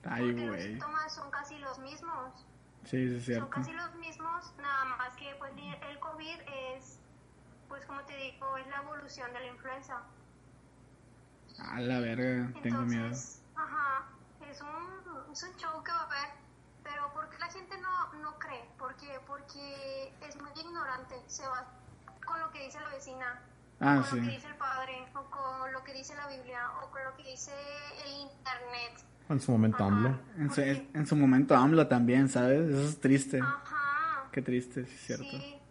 Ay, 0.03 0.25
porque 0.27 0.45
los 0.45 0.55
güey. 0.55 0.67
síntomas 0.67 1.15
son 1.15 1.31
casi 1.31 1.57
los 1.57 1.79
mismos. 1.79 2.45
Sí, 2.83 2.89
sí, 3.09 3.15
es 3.15 3.23
Son 3.25 3.33
cierto. 3.33 3.49
casi 3.49 3.73
los 3.73 3.95
mismos, 3.95 4.53
nada 4.57 4.85
más 4.85 5.15
que 5.17 5.33
pues 5.39 5.51
el 5.89 5.99
COVID 5.99 6.39
es, 6.75 6.99
pues 7.67 7.83
como 7.87 8.01
te 8.05 8.15
digo, 8.15 8.55
es 8.57 8.67
la 8.67 8.77
evolución 8.83 9.33
de 9.33 9.39
la 9.39 9.47
influenza. 9.47 10.03
A 11.61 11.79
la 11.81 11.99
verga, 11.99 12.51
tengo 12.61 12.81
miedo. 12.81 13.03
Entonces, 13.05 13.41
ajá, 13.55 14.05
es 14.49 14.61
un, 14.61 15.31
es 15.31 15.43
un 15.43 15.55
show 15.57 15.83
que 15.83 15.91
va 15.91 15.99
a 16.01 16.03
haber, 16.05 16.29
pero 16.83 17.13
¿por 17.13 17.29
qué 17.29 17.37
la 17.39 17.47
gente 17.47 17.77
no, 17.79 18.13
no 18.21 18.39
cree? 18.39 18.69
¿Por 18.77 18.95
qué? 18.95 19.19
Porque 19.27 20.13
es 20.21 20.35
muy 20.41 20.51
ignorante, 20.55 21.15
se 21.27 21.47
va 21.47 21.67
con 22.25 22.39
lo 22.39 22.49
que 22.51 22.63
dice 22.65 22.79
la 22.79 22.89
vecina, 22.89 23.41
Ah, 23.81 24.03
con 24.09 24.19
lo 24.19 24.25
que 24.25 24.29
sí. 24.31 24.35
dice 24.35 24.47
el 24.47 24.55
padre, 24.55 25.07
o 25.15 25.23
con 25.29 25.71
lo 25.71 25.83
que 25.83 25.93
dice 25.93 26.15
la 26.15 26.27
Biblia, 26.27 26.69
o 26.83 26.89
con 26.91 27.03
lo 27.03 27.15
que 27.15 27.23
dice 27.23 27.51
el 28.05 28.11
internet. 28.21 29.05
En 29.29 29.39
su 29.39 29.51
momento, 29.51 29.77
Ajá, 29.83 29.85
AMLO. 29.87 30.19
En 30.37 30.51
su, 30.51 30.61
en 30.61 31.07
su 31.07 31.15
momento 31.15 31.55
AMLO 31.55 31.87
también, 31.87 32.27
¿sabes? 32.29 32.69
Eso 32.69 32.89
es 32.89 32.99
triste. 32.99 33.39
Ajá. 33.39 34.27
Qué 34.31 34.41
triste, 34.41 34.85
sí, 34.85 34.93
es 34.95 35.01
cierto. 35.01 35.23
Sí, 35.23 35.61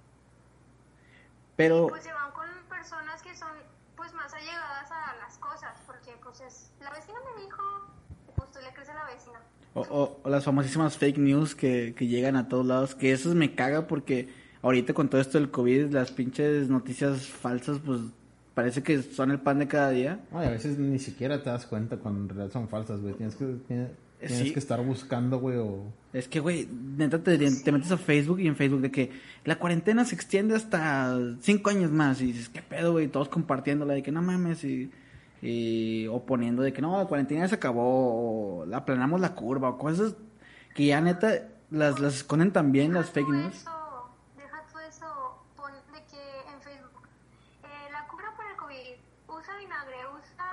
Pero, 1.57 1.89
pues 1.89 2.05
se 2.05 2.11
con 2.33 2.49
personas 2.69 3.21
que 3.23 3.37
son 3.37 3.51
pues 3.97 4.13
más 4.15 4.33
allegadas 4.33 4.91
a 4.91 5.17
las 5.17 5.37
cosas, 5.39 5.79
porque 5.87 6.17
pues 6.23 6.41
es, 6.41 6.71
la 6.89 6.95
vecina 6.97 7.19
me 7.37 7.43
dijo, 7.43 7.63
y, 8.29 8.33
pues 8.37 8.51
tú 8.51 8.59
le 8.65 8.73
crees 8.73 8.89
a 8.89 8.95
la 8.95 9.05
vecina. 9.07 9.41
o, 9.75 9.81
o- 9.83 10.21
o 10.25 10.31
las 10.31 10.45
famosísimas 10.45 10.97
fake 10.97 11.19
news 11.19 11.55
que, 11.55 11.95
que 11.97 12.07
llegan 12.07 12.37
a 12.37 12.49
todos 12.49 12.67
lados, 12.67 12.95
que 12.95 13.13
eso 13.13 13.35
me 13.35 13.55
caga 13.55 13.87
porque 13.87 14.29
ahorita 14.63 14.93
con 14.95 15.09
todo 15.09 15.21
esto 15.21 15.39
del 15.39 15.51
COVID, 15.51 15.91
las 15.93 16.11
pinches 16.11 16.69
noticias 16.69 17.27
falsas, 17.27 17.79
pues 17.85 18.01
parece 18.55 18.83
que 18.83 19.03
son 19.03 19.31
el 19.31 19.39
pan 19.41 19.59
de 19.61 19.69
cada 19.69 19.91
día. 19.91 20.21
Ay, 20.33 20.49
a 20.49 20.51
veces 20.51 20.79
ni 20.79 20.99
siquiera 20.99 21.43
te 21.43 21.51
das 21.51 21.67
cuenta 21.67 21.97
cuando 21.97 22.23
en 22.23 22.29
realidad 22.29 22.53
son 22.53 22.69
falsas, 22.69 23.01
güey. 23.01 23.15
Tienes 23.15 23.37
que, 23.37 23.45
tienes, 23.69 23.91
tienes 24.19 24.39
Sí. 24.39 24.53
que 24.53 24.59
estar 24.59 24.85
buscando, 24.85 25.39
güey, 25.39 25.59
o... 25.59 25.85
Es 26.13 26.27
que, 26.27 26.41
güey, 26.41 26.67
neta, 26.97 27.23
te, 27.23 27.39
te 27.39 27.71
metes 27.71 27.93
a 27.93 27.97
Facebook 27.99 28.41
y 28.41 28.49
en 28.49 28.57
Facebook 28.57 28.81
de 28.81 28.91
que 28.91 29.13
la 29.45 29.61
cuarentena 29.61 30.05
se 30.05 30.17
extiende 30.17 30.57
hasta 30.57 31.17
cinco 31.41 31.71
años 31.71 31.93
más. 31.93 32.21
Y 32.21 32.33
dices, 32.33 32.49
¿qué 32.49 32.61
pedo, 32.63 32.91
güey? 32.93 33.07
Todos 33.07 33.29
compartiéndola 33.29 33.95
de 33.95 34.03
que 34.03 34.11
no 34.11 34.23
mames 34.23 34.65
y, 34.65 34.91
y 35.41 36.07
o 36.09 36.25
poniendo 36.25 36.63
de 36.63 36.73
que 36.73 36.83
no, 36.83 36.99
la 36.99 37.07
cuarentena 37.07 37.43
ya 37.43 37.49
se 37.49 37.55
acabó 37.57 38.63
o 38.63 38.67
la 38.67 38.79
aplanamos 38.79 39.21
la 39.21 39.35
curva 39.35 39.71
o 39.71 39.79
cosas 39.79 40.15
que 40.75 40.87
ya 40.87 41.01
neta 41.01 41.49
las, 41.71 42.01
las 42.01 42.17
esconden 42.17 42.53
también 42.53 42.93
las 42.93 43.13
Deja 43.13 43.15
fake 43.15 43.29
news. 43.29 43.55
Eso, 43.55 44.11
deja 44.37 44.65
tú 44.73 44.79
eso, 44.79 45.07
pon 45.57 45.73
de 45.93 46.03
que 46.05 46.53
en 46.53 46.61
Facebook, 46.61 47.09
eh, 47.63 47.93
la 47.93 48.07
cura 48.09 48.35
para 48.37 48.51
el 48.51 48.57
COVID, 48.57 49.39
usa 49.39 49.57
vinagre, 49.59 49.97
usa, 50.17 50.47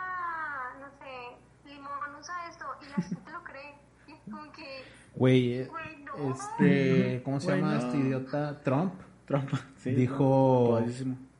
no 0.81 0.87
sé, 0.99 1.69
limón, 1.69 2.19
usa 2.19 2.33
esto, 2.49 2.65
y 2.81 2.89
la 2.89 3.07
gente 3.07 3.31
lo 3.31 3.43
cree. 3.43 3.75
Como 4.29 4.51
que, 4.51 4.83
Güey, 5.15 5.53
eh, 5.53 5.69
este... 6.31 7.21
¿Cómo 7.23 7.39
se 7.39 7.55
llama 7.55 7.75
no. 7.75 7.79
este 7.79 7.97
idiota? 7.97 8.61
Trump. 8.63 8.93
Trump, 9.25 9.49
sí, 9.77 9.91
Dijo-. 9.91 10.83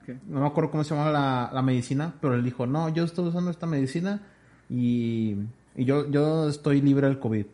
¿Qué? 0.06 0.18
No 0.28 0.42
me 0.42 0.48
acuerdo 0.48 0.72
cómo 0.72 0.84
se 0.84 0.96
llama 0.96 1.12
la, 1.12 1.50
la 1.54 1.62
medicina, 1.62 2.14
pero 2.22 2.36
él 2.36 2.44
dijo, 2.44 2.68
no, 2.68 2.90
yo 2.90 3.04
estoy 3.04 3.28
usando 3.28 3.52
esta 3.52 3.66
medicina 3.66 4.22
y, 4.70 5.36
y 5.76 5.86
yo, 5.86 6.10
yo 6.10 6.48
estoy 6.50 6.82
libre 6.82 7.08
del 7.08 7.20
COVID. 7.20 7.46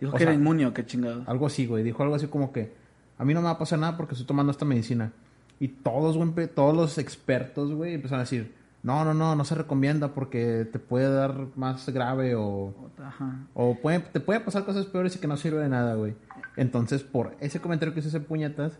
Dijo 0.00 0.12
O 0.12 0.16
que 0.16 0.22
era 0.22 0.32
sea, 0.32 0.38
inmune 0.40 0.66
o 0.66 0.74
qué 0.74 0.84
chingado. 0.84 1.22
Algo 1.26 1.46
así, 1.46 1.66
güey. 1.66 1.84
Dijo 1.84 2.02
algo 2.02 2.14
así 2.14 2.26
como 2.26 2.52
que 2.52 2.72
a 3.18 3.24
mí 3.24 3.32
no 3.34 3.40
me 3.40 3.46
va 3.46 3.52
a 3.52 3.58
pasar 3.58 3.78
nada 3.78 3.96
porque 3.96 4.14
estoy 4.14 4.26
tomando 4.26 4.50
esta 4.50 4.64
medicina. 4.64 5.12
Y 5.60 5.68
todos, 5.68 6.16
güey, 6.16 6.48
todos 6.48 6.76
los 6.76 6.98
expertos, 6.98 7.72
güey, 7.72 7.94
empezaron 7.94 8.20
a 8.20 8.24
decir, 8.24 8.52
no, 8.82 9.04
no, 9.04 9.14
no, 9.14 9.34
no 9.36 9.44
se 9.44 9.54
recomienda 9.54 10.12
porque 10.12 10.68
te 10.70 10.78
puede 10.78 11.08
dar 11.08 11.46
más 11.56 11.88
grave 11.88 12.34
o, 12.34 12.74
Ajá. 13.02 13.46
o 13.54 13.76
puede, 13.76 14.00
te 14.00 14.20
puede 14.20 14.40
pasar 14.40 14.64
cosas 14.64 14.86
peores 14.86 15.16
y 15.16 15.20
que 15.20 15.26
no 15.26 15.36
sirve 15.36 15.62
de 15.62 15.68
nada, 15.68 15.94
güey. 15.94 16.14
Entonces, 16.56 17.02
por 17.02 17.34
ese 17.40 17.60
comentario 17.60 17.94
que 17.94 18.00
hizo 18.00 18.08
ese 18.08 18.20
puñetas, 18.20 18.78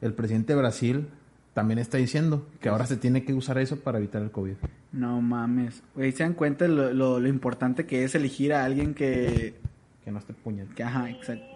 el 0.00 0.12
presidente 0.12 0.52
de 0.52 0.58
Brasil 0.58 1.08
también 1.56 1.78
está 1.78 1.96
diciendo 1.96 2.46
que 2.60 2.68
ahora 2.68 2.84
se 2.84 2.98
tiene 2.98 3.24
que 3.24 3.32
usar 3.32 3.56
eso 3.56 3.80
para 3.80 3.96
evitar 3.96 4.20
el 4.20 4.30
COVID. 4.30 4.56
No 4.92 5.22
mames. 5.22 5.82
Güey, 5.94 6.12
¿se 6.12 6.22
dan 6.22 6.34
cuenta 6.34 6.68
lo, 6.68 6.92
lo, 6.92 7.18
lo 7.18 7.28
importante 7.28 7.86
que 7.86 8.04
es 8.04 8.14
elegir 8.14 8.52
a 8.52 8.62
alguien 8.62 8.92
que... 8.92 9.58
Que 10.04 10.10
no 10.10 10.18
esté 10.18 10.34
puñet. 10.34 10.68
que 10.74 10.82
ajá, 10.82 11.08
exacto. 11.08 11.46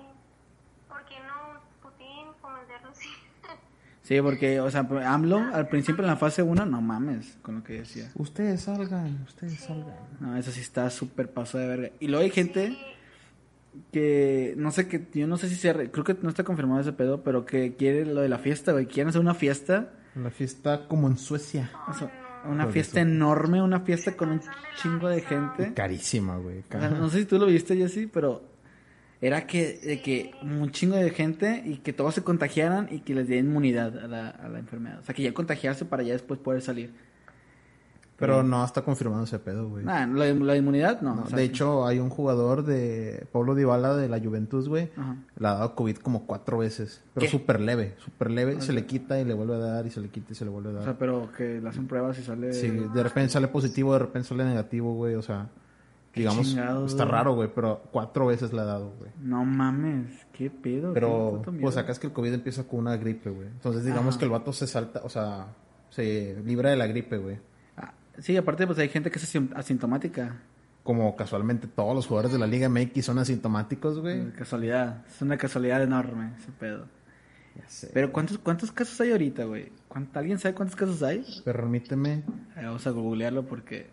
¿por 0.88 1.04
qué 1.04 1.16
no 1.18 1.60
Putin 1.82 2.28
convencerlo 2.40 2.88
así? 2.88 3.08
Sí, 4.02 4.22
porque, 4.22 4.58
o 4.62 4.70
sea, 4.70 4.88
AMLO 5.04 5.36
al 5.52 5.68
principio 5.68 6.02
en 6.02 6.08
la 6.08 6.16
fase 6.16 6.42
1, 6.42 6.64
no 6.64 6.80
mames, 6.80 7.36
con 7.42 7.56
lo 7.56 7.62
que 7.62 7.74
decía. 7.74 8.10
Ustedes 8.14 8.62
salgan, 8.62 9.22
ustedes 9.26 9.60
salgan. 9.60 9.98
No, 10.18 10.34
eso 10.34 10.50
sí 10.50 10.60
está 10.60 10.88
súper 10.88 11.30
paso 11.30 11.58
de 11.58 11.66
verga. 11.66 11.90
Y 12.00 12.06
luego 12.08 12.24
hay 12.24 12.30
gente 12.30 12.74
que, 13.92 14.54
no 14.56 14.70
sé, 14.70 14.88
que 14.88 15.06
yo 15.14 15.26
no 15.26 15.36
sé 15.36 15.48
si 15.48 15.72
re- 15.72 15.90
creo 15.90 16.04
que 16.04 16.16
no 16.22 16.28
está 16.28 16.44
confirmado 16.44 16.80
ese 16.80 16.92
pedo, 16.92 17.22
pero 17.22 17.44
que 17.44 17.74
quiere 17.76 18.04
lo 18.06 18.20
de 18.20 18.28
la 18.28 18.38
fiesta, 18.38 18.72
güey. 18.72 18.86
Quieren 18.86 19.08
hacer 19.08 19.20
una 19.20 19.34
fiesta, 19.34 19.92
La 20.14 20.30
fiesta 20.30 20.86
como 20.88 21.08
en 21.08 21.16
Suecia. 21.16 21.70
o 21.88 21.92
sea, 21.94 22.10
una 22.48 22.64
Por 22.64 22.72
fiesta 22.72 23.00
eso. 23.00 23.08
enorme, 23.08 23.62
una 23.62 23.80
fiesta 23.80 24.16
con 24.16 24.30
un 24.30 24.40
chingo 24.80 25.08
de 25.08 25.20
gente. 25.22 25.72
Carísima, 25.74 26.36
güey. 26.38 26.60
O 26.60 26.78
sea, 26.80 26.90
no 26.90 27.08
sé 27.10 27.20
si 27.20 27.24
tú 27.26 27.38
lo 27.38 27.46
viste, 27.46 27.76
Jessy, 27.76 28.06
pero 28.06 28.42
era 29.20 29.46
que, 29.46 29.78
de 29.84 30.00
que 30.00 30.32
un 30.42 30.70
chingo 30.70 30.96
de 30.96 31.10
gente 31.10 31.62
y 31.66 31.76
que 31.78 31.92
todos 31.92 32.14
se 32.14 32.22
contagiaran 32.22 32.88
y 32.90 33.00
que 33.00 33.14
les 33.14 33.28
diera 33.28 33.42
inmunidad 33.46 33.98
a 33.98 34.08
la, 34.08 34.28
a 34.30 34.48
la 34.48 34.58
enfermedad. 34.58 35.00
O 35.00 35.02
sea, 35.04 35.14
que 35.14 35.22
ya 35.22 35.34
contagiarse 35.34 35.84
para 35.84 36.02
ya 36.02 36.12
después 36.14 36.40
poder 36.40 36.62
salir. 36.62 36.94
Pero 38.20 38.42
no 38.42 38.64
está 38.64 38.82
confirmado 38.82 39.24
ese 39.24 39.38
pedo, 39.38 39.68
güey. 39.68 39.84
Nah, 39.84 40.06
la, 40.06 40.32
la 40.32 40.56
inmunidad 40.56 41.00
no. 41.00 41.14
No, 41.16 41.22
o 41.22 41.26
sea, 41.26 41.38
de 41.38 41.44
hecho, 41.44 41.86
hay 41.86 41.98
un 41.98 42.10
jugador 42.10 42.64
de 42.64 43.26
Pablo 43.32 43.54
Dybala 43.54 43.96
de 43.96 44.08
la 44.08 44.20
Juventus, 44.20 44.68
güey. 44.68 44.90
Ajá. 44.96 45.16
Le 45.38 45.48
ha 45.48 45.54
dado 45.54 45.74
COVID 45.74 45.96
como 45.96 46.26
cuatro 46.26 46.58
veces. 46.58 47.02
Pero 47.14 47.26
súper 47.28 47.60
leve, 47.60 47.94
súper 47.98 48.30
leve. 48.30 48.60
Se 48.60 48.72
le 48.72 48.86
quita 48.86 49.18
y 49.18 49.24
le 49.24 49.34
vuelve 49.34 49.54
a 49.54 49.58
dar 49.58 49.86
y 49.86 49.90
se 49.90 50.00
le 50.00 50.08
quita 50.10 50.32
y 50.32 50.34
se 50.36 50.44
le 50.44 50.50
vuelve 50.50 50.68
a 50.68 50.72
O 50.72 50.74
dar. 50.76 50.84
sea, 50.84 50.98
pero 50.98 51.30
que 51.36 51.60
le 51.60 51.68
hacen 51.68 51.86
pruebas 51.88 52.18
y 52.18 52.22
sale... 52.22 52.52
Sí, 52.52 52.68
de 52.68 53.02
repente 53.02 53.30
sale 53.30 53.48
positivo, 53.48 53.92
de 53.94 54.00
repente 54.00 54.28
sale 54.28 54.44
negativo, 54.44 54.94
güey. 54.94 55.14
O 55.14 55.22
sea, 55.22 55.48
Qué 56.12 56.20
digamos, 56.20 56.48
está 56.48 57.04
güey. 57.04 57.12
raro, 57.14 57.34
güey. 57.34 57.48
Pero 57.54 57.82
cuatro 57.90 58.26
veces 58.26 58.52
le 58.52 58.60
ha 58.60 58.64
dado, 58.64 58.92
güey. 58.98 59.10
No 59.22 59.44
mames, 59.44 60.26
qué 60.32 60.50
pedo. 60.50 60.92
Pero, 60.92 61.40
qué 61.44 61.52
pues 61.52 61.76
acá 61.76 61.92
es 61.92 61.98
que 61.98 62.08
el 62.08 62.12
COVID 62.12 62.34
empieza 62.34 62.64
con 62.64 62.80
una 62.80 62.96
gripe, 62.96 63.30
güey. 63.30 63.46
Entonces, 63.48 63.84
digamos 63.84 64.10
Ajá. 64.14 64.18
que 64.18 64.24
el 64.26 64.30
vato 64.32 64.52
se 64.52 64.66
salta, 64.66 65.00
o 65.04 65.08
sea, 65.08 65.46
se 65.90 66.36
libra 66.44 66.70
de 66.70 66.76
la 66.76 66.86
gripe, 66.86 67.16
güey. 67.16 67.38
Sí, 68.20 68.36
aparte 68.36 68.66
pues 68.66 68.78
hay 68.78 68.88
gente 68.88 69.10
que 69.10 69.18
es 69.18 69.36
asintomática. 69.54 70.36
Como 70.82 71.14
casualmente 71.16 71.66
todos 71.66 71.94
los 71.94 72.06
jugadores 72.06 72.32
de 72.32 72.38
la 72.38 72.46
Liga 72.46 72.68
MX 72.68 73.04
son 73.04 73.18
asintomáticos, 73.18 73.98
güey. 74.00 74.30
Casualidad, 74.32 75.04
es 75.06 75.20
una 75.22 75.36
casualidad 75.36 75.82
enorme 75.82 76.32
ese 76.38 76.52
pedo. 76.52 76.86
Ya 77.56 77.68
sé. 77.68 77.90
Pero 77.92 78.12
¿cuántos, 78.12 78.38
cuántos 78.38 78.72
casos 78.72 78.98
hay 79.00 79.10
ahorita, 79.12 79.44
güey? 79.44 79.70
¿Cuánto- 79.88 80.18
¿Alguien 80.18 80.38
sabe 80.38 80.54
cuántos 80.54 80.76
casos 80.76 81.02
hay? 81.02 81.24
Permíteme. 81.44 82.22
Eh, 82.56 82.62
Vamos 82.64 82.86
a 82.86 82.90
googlearlo 82.90 83.44
porque 83.46 83.88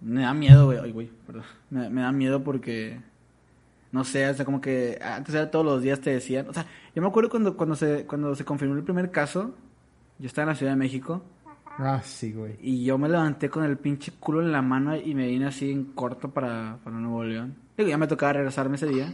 me 0.00 0.22
da 0.22 0.34
miedo, 0.34 0.66
güey. 0.66 0.78
Ay, 0.78 0.92
güey, 0.92 1.10
perdón. 1.26 1.44
Me, 1.70 1.88
me 1.90 2.02
da 2.02 2.12
miedo 2.12 2.44
porque 2.44 3.00
no 3.92 4.04
sé, 4.04 4.28
o 4.28 4.34
sea, 4.34 4.44
como 4.44 4.60
que 4.60 4.98
antes 5.02 5.34
era 5.34 5.50
todos 5.50 5.64
los 5.64 5.82
días 5.82 6.00
te 6.00 6.10
decían, 6.10 6.48
o 6.48 6.52
sea, 6.52 6.66
yo 6.94 7.00
me 7.02 7.08
acuerdo 7.08 7.30
cuando 7.30 7.56
cuando 7.56 7.74
se 7.76 8.04
cuando 8.06 8.34
se 8.34 8.44
confirmó 8.44 8.74
el 8.74 8.82
primer 8.84 9.10
caso, 9.10 9.54
yo 10.18 10.26
estaba 10.26 10.44
en 10.44 10.48
la 10.50 10.54
Ciudad 10.54 10.72
de 10.72 10.76
México 10.76 11.22
Ah, 11.78 12.00
sí, 12.02 12.32
güey. 12.32 12.56
y 12.62 12.84
yo 12.84 12.96
me 12.98 13.08
levanté 13.08 13.50
con 13.50 13.62
el 13.64 13.76
pinche 13.76 14.12
culo 14.18 14.40
en 14.40 14.50
la 14.52 14.62
mano 14.62 14.96
y 14.96 15.14
me 15.14 15.26
vine 15.28 15.46
así 15.46 15.70
en 15.70 15.84
corto 15.92 16.30
para, 16.30 16.78
para 16.82 16.96
Nuevo 16.96 17.22
León. 17.24 17.54
Digo, 17.76 17.88
ya 17.90 17.98
me 17.98 18.06
tocaba 18.06 18.32
regresarme 18.34 18.76
ese 18.76 18.86
día. 18.86 19.12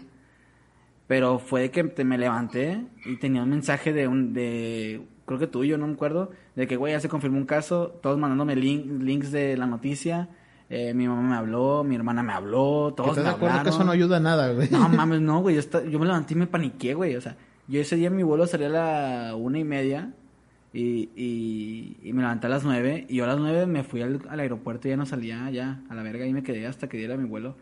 Pero 1.09 1.38
fue 1.38 1.62
de 1.62 1.70
que 1.70 1.85
te- 1.85 2.05
me 2.05 2.16
levanté 2.16 2.87
y 3.05 3.16
tenía 3.16 3.42
un 3.42 3.51
mensaje 3.51 3.92
de 3.92 4.07
un, 4.09 4.33
de, 4.33 5.03
creo 5.27 5.38
que 5.38 5.46
tuyo, 5.46 5.77
no 5.77 5.87
me 5.87 5.94
acuerdo, 5.94 6.31
de 6.55 6.66
que, 6.66 6.77
güey, 6.77 6.92
ya 6.92 7.01
se 7.01 7.09
confirmó 7.09 7.38
un 7.38 7.44
caso, 7.46 7.88
todos 8.03 8.18
mandándome 8.18 8.55
link- 8.57 9.03
links 9.03 9.31
de 9.33 9.57
la 9.57 9.66
noticia, 9.66 10.29
eh, 10.70 10.94
mi 10.94 11.07
mamá 11.09 11.20
me 11.22 11.35
habló, 11.37 11.85
mi 11.85 11.96
hermana 11.96 12.22
me 12.22 12.33
habló, 12.33 12.94
todos 12.96 13.11
¿Estás 13.11 13.25
me 13.25 13.31
de 13.31 13.37
acuerdo 13.37 13.55
que 13.55 13.59
hablaron. 13.59 13.75
eso 13.75 13.85
no 13.85 13.92
ayuda 13.92 14.16
a 14.16 14.20
nada, 14.20 14.53
güey? 14.53 14.70
No 14.70 14.88
mames, 14.88 15.20
no, 15.20 15.40
güey. 15.42 15.57
Yo, 15.57 15.61
esta- 15.61 15.85
yo 15.85 15.98
me 15.98 16.07
levanté 16.07 16.33
y 16.35 16.37
me 16.38 16.46
paniqué, 16.46 16.94
güey. 16.94 17.16
O 17.16 17.20
sea, 17.20 17.37
yo 17.68 17.81
ese 17.81 17.96
día 17.96 18.09
mi 18.09 18.22
vuelo 18.22 18.46
salía 18.46 18.68
a 18.68 18.70
la 19.29 19.35
una 19.37 19.59
y 19.59 19.64
media 19.64 20.14
y, 20.72 21.11
y, 21.16 21.96
y 22.02 22.12
me 22.12 22.22
levanté 22.22 22.46
a 22.46 22.50
las 22.50 22.64
nueve. 22.64 23.06
Y 23.08 23.16
yo 23.16 23.24
a 23.24 23.28
las 23.28 23.38
nueve 23.38 23.66
me 23.66 23.82
fui 23.85 24.02
al, 24.02 24.20
al 24.28 24.40
aeropuerto 24.40 24.88
y 24.88 24.90
ya 24.92 24.96
no 24.96 25.06
salía 25.06 25.50
ya 25.50 25.82
a 25.88 25.94
la 25.94 26.02
verga 26.02 26.26
y 26.26 26.32
me 26.32 26.42
quedé 26.42 26.66
hasta 26.66 26.88
que 26.88 26.96
diera 26.98 27.16
mi 27.16 27.28
vuelo. 27.28 27.56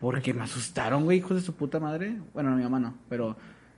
Porque 0.00 0.32
me 0.34 0.42
asustaron, 0.42 1.04
güey, 1.04 1.18
hijos 1.18 1.36
de 1.36 1.42
su 1.42 1.54
puta 1.54 1.78
madre. 1.78 2.16
Bueno, 2.32 2.56
mi 2.56 2.62
mamá 2.62 2.80
no, 2.80 2.94
pero 3.08 3.36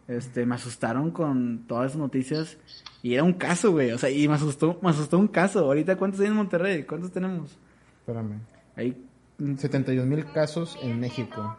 este, 0.08 0.46
me 0.46 0.54
asustaron 0.54 1.11
con 1.11 1.64
todas 1.66 1.90
esas 1.90 1.98
noticias. 2.00 2.58
Y 3.02 3.14
era 3.14 3.24
un 3.24 3.32
caso, 3.32 3.72
güey. 3.72 3.90
O 3.92 3.98
sea, 3.98 4.08
y 4.11 4.28
me 4.28 4.35
asustó, 4.35 4.78
me 4.82 4.90
asustó 4.90 5.18
un 5.18 5.26
caso. 5.28 5.58
Ahorita, 5.61 5.96
¿cuántos 5.96 6.20
hay 6.20 6.28
en 6.28 6.35
Monterrey? 6.35 6.85
¿Cuántos 6.85 7.11
tenemos? 7.11 7.58
Espérame. 8.00 8.38
Hay 8.76 8.96
71 9.56 10.06
mil 10.06 10.24
casos 10.26 10.78
en 10.82 11.00
México. 11.00 11.56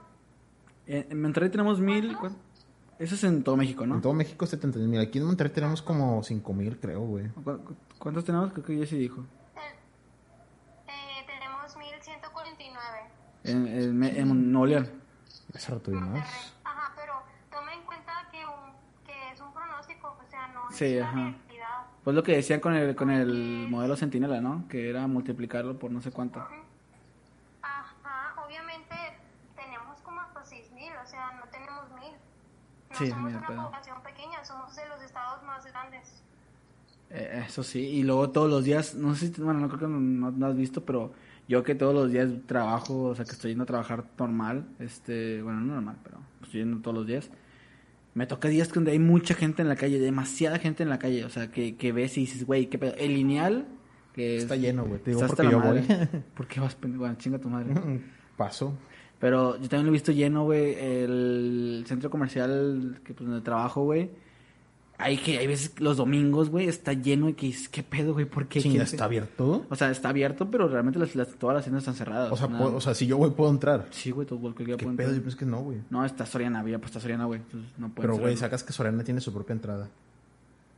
en, 0.88 1.08
en 1.10 1.22
Monterrey 1.22 1.50
tenemos 1.50 1.80
mil. 1.82 2.16
¿cuán- 2.18 2.38
Eso 3.04 3.16
es 3.16 3.24
en 3.26 3.44
todo 3.44 3.58
México, 3.58 3.86
¿no? 3.86 3.96
En 3.96 4.02
todo 4.02 4.14
México 4.14 4.46
71 4.46 4.88
mil. 4.90 5.00
Aquí 5.02 5.18
en 5.20 5.26
Monterrey 5.26 5.52
tenemos 5.52 5.82
como 5.82 6.24
5 6.24 6.54
mil, 6.54 6.80
creo, 6.80 7.02
güey. 7.02 7.28
¿Cu- 7.30 7.44
cu- 7.44 7.76
¿Cuántos 8.00 8.24
tenemos? 8.24 8.54
Creo 8.54 8.64
que 8.66 8.78
Jessy 8.78 8.98
dijo. 8.98 9.26
Eh, 10.88 11.26
tenemos 11.28 11.76
1149. 11.76 12.82
En, 13.44 13.68
en, 13.68 14.04
en 14.04 14.52
Nuevo 14.52 14.68
León. 14.68 14.90
Hace 15.54 15.72
rato 15.74 15.92
vi 15.92 15.98
más. 15.98 16.54
Ajá, 16.64 16.94
pero 16.96 17.14
toma 17.52 17.74
en 17.74 17.82
cuenta 17.84 18.14
que, 18.32 18.38
un, 18.46 18.74
que 19.06 19.32
es 19.34 19.42
un 19.42 19.54
pronóstico, 19.54 20.18
o 20.26 20.30
sea, 20.30 20.48
no 20.48 20.62
Sí, 20.72 20.86
es 20.98 21.04
ajá. 21.04 21.14
realidad. 21.14 21.86
Pues 22.06 22.16
lo 22.16 22.24
que 22.24 22.36
decían 22.38 22.60
con 22.62 22.74
el, 22.74 22.96
con 22.96 23.10
el 23.12 23.68
modelo 23.70 23.98
Centinela, 23.98 24.40
¿no? 24.40 24.66
Que 24.70 24.90
era 24.90 25.08
multiplicarlo 25.08 25.78
por 25.78 25.92
no 25.92 26.02
sé 26.02 26.12
cuánto. 26.12 26.40
Ajá, 27.62 28.36
obviamente 28.46 28.96
tenemos 29.56 30.00
como 30.02 30.22
hasta 30.22 30.44
6000, 30.46 30.92
o 31.04 31.08
sea, 31.08 31.32
no 31.34 31.46
tenemos 31.52 31.90
1000. 32.00 32.04
No 32.04 32.83
Sí, 32.98 33.10
somos 33.10 33.26
mira, 33.26 33.38
una 33.40 33.48
pero- 33.48 33.64
población 33.66 33.98
pequeña, 34.04 34.44
somos 34.46 34.76
de 34.76 34.88
los 34.88 35.02
estados 35.02 35.44
más 35.44 35.66
grandes. 35.66 36.24
Eh, 37.10 37.44
eso 37.48 37.64
sí. 37.64 37.80
Y 37.80 38.04
luego 38.04 38.30
todos 38.32 38.50
los 38.50 38.64
días, 38.64 38.96
no 38.96 39.16
sé 39.16 39.34
si, 39.34 39.42
bueno, 39.42 39.60
no 39.60 39.68
creo 39.68 39.82
que 39.82 39.88
no, 39.88 40.00
no- 40.00 40.32
no 40.32 40.46
has 40.48 40.56
visto, 40.56 40.84
pero 40.84 41.14
yo 41.48 41.64
que 41.64 41.76
todos 41.76 41.94
los 41.94 42.12
días 42.12 42.30
trabajo, 42.48 43.04
o 43.04 43.16
sea, 43.16 43.26
que 43.26 43.32
estoy 43.32 43.52
yendo 43.52 43.64
a 43.64 43.68
trabajar 43.68 44.06
normal, 44.18 44.66
este, 44.80 45.42
bueno, 45.42 45.60
no 45.62 45.74
normal, 45.76 45.98
pero 46.04 46.18
estoy 46.42 46.62
yendo 46.62 46.80
todos 46.82 46.96
los 46.98 47.08
días. 47.08 47.30
Me 48.16 48.28
toca 48.28 48.48
días 48.48 48.72
donde 48.72 48.92
hay 48.92 49.00
mucha 49.00 49.34
gente 49.34 49.62
en 49.64 49.70
la 49.70 49.76
calle, 49.76 50.00
demasiada 50.00 50.60
gente 50.60 50.84
en 50.84 50.90
la 50.90 51.00
calle, 51.00 51.26
o 51.26 51.30
sea, 51.30 51.52
que, 51.52 51.76
que 51.76 51.92
ves 51.92 52.18
y 52.18 52.22
dices, 52.22 52.46
güey, 52.46 52.68
qué 52.68 52.78
pedo. 52.78 52.94
El 52.98 53.14
lineal, 53.16 53.68
que 54.14 54.38
Está 54.38 54.56
es- 54.56 54.62
lleno, 54.62 54.86
güey. 54.86 55.00
Te 55.02 55.12
digo 55.12 55.26
porque 55.26 55.44
la 55.44 55.52
yo 55.52 55.60
voy. 55.62 55.82
madre. 55.82 56.08
¿Por 56.36 56.48
qué 56.48 56.60
vas, 56.60 56.76
pendejo? 56.76 57.02
Bueno, 57.02 57.16
chinga 57.18 57.40
tu 57.40 57.50
madre. 57.50 57.74
Paso. 58.38 58.74
Pero 59.24 59.56
yo 59.56 59.70
también 59.70 59.86
lo 59.86 59.92
he 59.92 59.94
visto 59.94 60.12
lleno, 60.12 60.44
güey. 60.44 60.76
El 60.78 61.86
centro 61.88 62.10
comercial 62.10 63.00
que 63.06 63.14
pues 63.14 63.26
donde 63.30 63.42
trabajo, 63.42 63.84
güey. 63.86 64.10
Hay 64.98 65.16
que 65.18 65.38
hay 65.38 65.48
veces 65.48 65.80
los 65.80 65.96
domingos, 65.96 66.50
güey, 66.50 66.68
está 66.68 66.92
lleno 66.92 67.30
y 67.30 67.34
que 67.34 67.46
dices, 67.48 67.70
¿qué 67.70 67.84
pedo, 67.84 68.12
güey? 68.14 68.26
¿Por 68.26 68.48
qué? 68.48 68.60
Chinga? 68.62 68.84
¿está 68.84 69.06
abierto? 69.06 69.66
O 69.70 69.76
sea, 69.78 69.90
está 69.92 70.10
abierto, 70.10 70.52
pero 70.52 70.68
realmente 70.68 71.00
las, 71.00 71.16
las- 71.16 71.30
todas 71.36 71.56
las 71.56 71.64
tiendas 71.64 71.84
están 71.84 71.96
cerradas. 71.96 72.32
O 72.34 72.36
sea, 72.38 72.50
puedo- 72.50 72.76
o 72.76 72.82
sea, 72.82 72.94
si 72.94 73.08
yo 73.08 73.18
voy, 73.18 73.30
puedo 73.32 73.50
entrar. 73.50 73.88
Sí, 73.92 74.12
güey, 74.12 74.28
todo 74.28 74.40
cualquier 74.40 74.68
día 74.68 74.78
¿Qué 74.78 74.86
pedo? 74.86 74.96
Yo 74.98 75.04
entrar. 75.16 75.22
pensé 75.24 75.38
que 75.38 75.46
no, 75.46 75.62
güey. 75.62 75.78
No, 75.90 76.04
está 76.06 76.26
Soriana, 76.26 76.60
había 76.60 76.78
pues 76.80 76.90
está 76.92 77.00
Soriana, 77.00 77.24
güey. 77.26 77.40
Entonces 77.40 77.72
no 77.78 77.92
Pero, 77.96 78.18
güey, 78.18 78.36
sacas 78.38 78.62
que 78.64 78.72
Soriana 78.74 79.04
tiene 79.06 79.20
su 79.22 79.34
propia 79.34 79.54
entrada. 79.54 79.88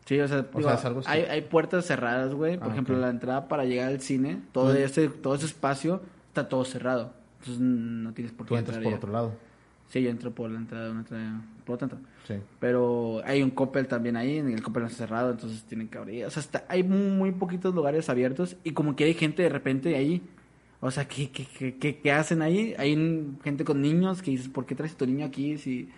Sí, 0.06 0.20
o 0.20 0.28
sea, 0.28 0.40
O 0.54 0.58
digo, 0.60 0.70
sea, 0.70 0.78
es 0.80 0.86
algo 0.86 1.00
así. 1.00 1.10
hay, 1.10 1.22
hay 1.24 1.42
puertas 1.42 1.86
cerradas, 1.86 2.34
güey. 2.34 2.58
Por 2.60 2.70
Ah, 2.70 2.72
ejemplo, 2.72 2.98
la 2.98 3.10
entrada 3.10 3.48
para 3.48 3.66
llegar 3.66 3.88
al 3.90 4.02
cine, 4.02 4.40
todo 4.54 4.72
ese, 4.74 5.10
todo 5.10 5.34
ese 5.36 5.48
espacio 5.48 6.02
está 6.28 6.48
todo 6.48 6.64
cerrado. 6.64 7.12
Entonces 7.46 7.60
no 7.60 8.12
tienes 8.14 8.34
por 8.34 8.46
qué 8.46 8.50
Tú 8.50 8.58
entras 8.58 8.78
entrar 8.78 8.84
por 8.84 8.92
ya. 8.92 8.98
otro 8.98 9.12
lado. 9.12 9.34
Sí, 9.90 10.02
yo 10.02 10.10
entro 10.10 10.32
por 10.34 10.50
la 10.50 10.58
entrada, 10.58 10.90
una 10.90 11.02
entrada, 11.02 11.42
por 11.64 11.76
otra 11.76 11.86
entrada. 11.86 12.04
Sí. 12.28 12.34
Pero 12.60 13.22
hay 13.24 13.44
un 13.44 13.52
Coppel 13.52 13.88
también 13.88 14.16
ahí, 14.18 14.38
y 14.38 14.54
el 14.54 14.64
Coppel 14.64 14.82
no 14.84 14.88
está 14.90 15.00
cerrado, 15.06 15.30
entonces 15.32 15.64
tienen 15.64 15.88
que 15.90 15.98
abrir. 16.00 16.26
O 16.26 16.32
sea, 16.32 16.42
está, 16.42 16.66
hay 16.70 16.82
muy, 16.84 17.12
muy 17.12 17.32
poquitos 17.32 17.74
lugares 17.76 18.10
abiertos 18.10 18.56
y 18.64 18.72
como 18.72 18.96
que 18.96 19.04
hay 19.04 19.14
gente 19.14 19.44
de 19.44 19.50
repente 19.50 19.96
ahí. 19.96 20.24
O 20.82 20.90
sea, 20.90 21.08
¿qué, 21.08 21.30
qué, 21.30 21.46
qué, 21.58 21.76
qué- 21.78 21.98
qué 22.00 22.12
hacen 22.12 22.42
ahí? 22.42 22.74
Hay 22.80 22.94
un- 22.96 23.40
gente 23.44 23.64
con 23.64 23.80
niños 23.82 24.22
que 24.24 24.32
dices, 24.32 24.50
¿por 24.50 24.66
qué 24.66 24.74
traes 24.76 24.94
a 24.94 24.98
tu 24.98 25.06
niño 25.06 25.26
aquí 25.26 25.58
si 25.60 25.90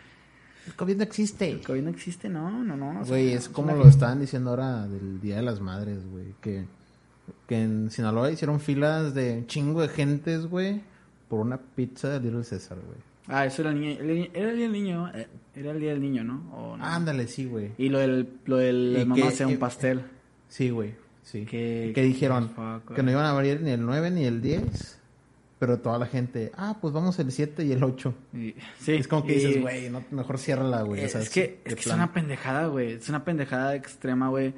El 0.65 0.73
COVID 0.75 0.97
no 0.97 1.03
existe. 1.03 1.49
el 1.49 1.61
COVID 1.65 1.81
no 1.81 1.89
existe? 1.89 2.27
No, 2.29 2.63
no, 2.63 2.75
no. 2.75 2.89
o 3.01 3.05
sea, 3.05 3.15
Güey, 3.15 3.31
es 3.31 3.47
como 3.47 3.73
lo 3.73 3.87
estaban 3.87 4.19
diciendo 4.19 4.49
ahora 4.49 4.85
del 4.85 5.21
Día 5.21 5.37
de 5.37 5.43
las 5.43 5.61
Madres, 5.61 6.05
güey. 6.09 6.35
Que, 6.41 6.65
que 7.47 7.61
en 7.61 7.89
Sinaloa 7.89 8.31
hicieron 8.31 8.59
filas 8.59 9.13
de 9.13 9.37
un 9.39 9.47
chingo 9.47 9.81
de 9.81 9.87
gentes, 9.89 10.45
güey, 10.45 10.81
por 11.27 11.39
una 11.39 11.57
pizza 11.57 12.09
de 12.09 12.19
Little 12.21 12.43
César, 12.43 12.77
güey. 12.85 12.97
Ah, 13.27 13.45
eso 13.45 13.61
era 13.61 13.71
el 13.71 13.79
niño. 13.81 13.99
el- 13.99 14.31
Era 14.33 14.49
el 14.51 14.55
día 14.55 14.63
del 14.65 14.71
niño. 14.71 15.11
eh, 15.13 15.27
Era 15.55 15.71
el 15.71 15.79
día 15.79 15.89
del 15.89 16.01
niño, 16.01 16.23
¿no? 16.23 16.35
¿O 16.53 16.77
no? 16.77 16.85
Ándale, 16.85 17.27
sí, 17.27 17.45
güey. 17.45 17.71
Y 17.77 17.89
lo 17.89 17.99
del, 17.99 18.29
lo 18.45 18.57
del 18.57 18.95
Y 19.01 19.05
mamá 19.05 19.15
que- 19.23 19.27
hacía 19.29 19.47
un 19.47 19.53
y- 19.53 19.57
pastel. 19.57 20.01
Sí, 20.47 20.69
güey. 20.69 20.93
Sí. 21.23 21.45
Que- 21.45 21.91
Que 21.93 22.03
dijeron 22.03 22.49
fuck, 22.49 22.93
que 22.95 23.03
no 23.03 23.11
iban 23.11 23.25
a 23.25 23.31
abrir 23.31 23.59
ni 23.61 23.71
el 23.71 23.85
9 23.85 24.11
ni 24.11 24.23
el 24.25 24.41
10. 24.41 24.93
Pero 25.59 25.79
toda 25.79 25.97
la 25.97 26.05
gente, 26.05 26.51
ah, 26.55 26.77
pues 26.79 26.93
vamos 26.93 27.17
el 27.17 27.31
7 27.31 27.65
y 27.65 27.71
el 27.71 27.83
8. 27.83 28.13
Y- 28.33 28.53
sí, 28.79 28.93
es 28.93 29.07
como 29.07 29.25
que 29.25 29.33
y- 29.33 29.35
dices, 29.35 29.61
güey, 29.61 29.89
no, 29.89 30.03
mejor 30.11 30.37
ciérrala, 30.37 30.83
güey. 30.83 31.01
o 31.01 31.05
Es, 31.05 31.11
sea, 31.13 31.21
es 31.21 31.29
que, 31.31 31.59
es, 31.65 31.73
que 31.73 31.81
es 31.81 31.87
una 31.87 32.13
pendejada, 32.13 32.67
güey. 32.67 32.91
Es 32.93 33.09
una 33.09 33.25
pendejada 33.25 33.75
extrema, 33.75 34.29
güey. 34.29 34.53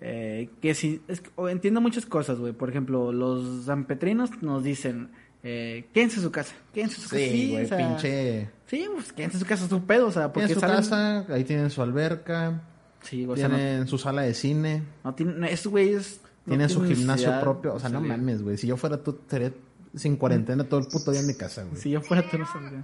Eh, 0.00 0.48
que 0.60 0.74
sí, 0.74 1.00
es 1.08 1.22
entiendo 1.50 1.80
muchas 1.80 2.04
cosas, 2.06 2.38
güey. 2.38 2.52
Por 2.52 2.68
ejemplo, 2.70 3.12
los 3.12 3.64
zampetrinos 3.66 4.42
nos 4.42 4.64
dicen, 4.64 5.10
eh, 5.48 5.88
quédense 5.94 6.16
en 6.16 6.22
su 6.22 6.30
casa, 6.32 6.54
quédense 6.74 6.96
en 6.96 7.02
su 7.02 7.08
casa. 7.10 7.22
Sí, 7.22 7.50
güey, 7.52 7.64
o 7.64 7.68
sea, 7.68 7.78
pinche... 7.78 8.50
Sí, 8.66 8.88
pues 8.92 9.12
quédense 9.12 9.36
en 9.36 9.40
su 9.40 9.46
casa, 9.46 9.64
es 9.64 9.70
su 9.70 9.84
pedo, 9.84 10.06
o 10.08 10.12
sea, 10.12 10.32
porque 10.32 10.46
Tienen 10.48 10.54
su 10.54 10.60
salen- 10.60 10.76
casa, 10.76 11.32
ahí 11.34 11.44
tienen 11.44 11.70
su 11.70 11.82
alberca, 11.82 12.60
Sí, 13.02 13.24
o 13.24 13.36
sea, 13.36 13.48
no, 13.48 13.54
tienen 13.56 13.86
su 13.86 13.98
sala 13.98 14.22
de 14.22 14.34
cine, 14.34 14.82
no 15.04 15.14
tienen, 15.14 15.38
no, 15.38 15.46
esos 15.46 15.70
güeyes... 15.70 16.20
no 16.46 16.50
tienen 16.50 16.68
su 16.68 16.80
tienen 16.80 16.96
gimnasio 16.96 17.40
propio. 17.40 17.74
O 17.74 17.78
sea, 17.78 17.88
no 17.88 18.00
mames, 18.00 18.42
güey. 18.42 18.56
Si 18.56 18.66
yo 18.66 18.76
fuera 18.76 18.96
tú, 19.00 19.12
estaría 19.22 19.52
sin 19.94 20.16
cuarentena 20.16 20.64
todo 20.64 20.80
el 20.80 20.86
puto 20.88 21.12
día 21.12 21.20
en 21.20 21.28
mi 21.28 21.34
casa, 21.34 21.62
güey. 21.62 21.80
Si 21.80 21.90
yo 21.90 22.00
fuera 22.00 22.28
tú, 22.28 22.36
no 22.38 22.46
saldría. 22.46 22.82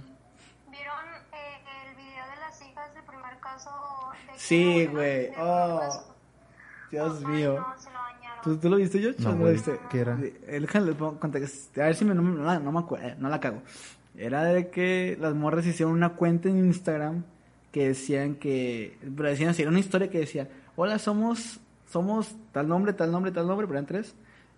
¿Vieron 0.71 0.95
eh, 1.33 1.59
el 1.89 1.95
video 1.95 2.25
de 2.29 2.39
las 2.39 2.61
hijas 2.61 2.93
del 2.95 3.03
primer 3.03 3.37
caso? 3.41 3.69
De 4.31 4.39
Sí, 4.39 4.85
güey. 4.87 5.29
Oh. 5.37 5.81
Dios 6.89 7.17
Ay, 7.19 7.25
mío. 7.25 7.55
no. 7.59 7.75
¿Tú, 8.43 8.57
tú 8.57 8.69
lo 8.69 8.77
viste, 8.77 8.99
yo? 8.99 9.11
No, 9.19 9.35
lo 9.35 9.51
viste? 9.51 9.79
¿Qué 9.89 9.99
era? 9.99 10.19
Eh, 10.21 10.65
contexto. 11.19 11.81
A 11.81 11.85
ver 11.85 11.95
si 11.95 12.03
me, 12.03 12.13
no, 12.13 12.21
no, 12.21 12.71
me 12.71 12.79
acuerdo, 12.79 13.07
no 13.19 13.29
la 13.29 13.39
cago. 13.39 13.61
Era 14.17 14.43
de 14.43 14.69
que 14.69 15.17
las 15.19 15.33
morras 15.33 15.65
hicieron 15.65 15.93
una 15.93 16.09
cuenta 16.09 16.49
en 16.49 16.57
Instagram 16.57 17.23
que 17.71 17.87
decían 17.87 18.35
que, 18.35 18.97
pero 19.15 19.29
decían 19.29 19.49
así, 19.49 19.63
era 19.63 19.71
una 19.71 19.79
historia 19.79 20.09
que 20.09 20.19
decía, 20.19 20.49
hola, 20.75 20.99
somos, 20.99 21.59
somos 21.89 22.35
tal 22.51 22.67
nombre, 22.67 22.93
tal 22.93 23.11
nombre, 23.11 23.31
tal 23.31 23.47
nombre, 23.47 23.65
pero 23.65 23.79
eran 23.79 23.87
tres. 23.87 24.13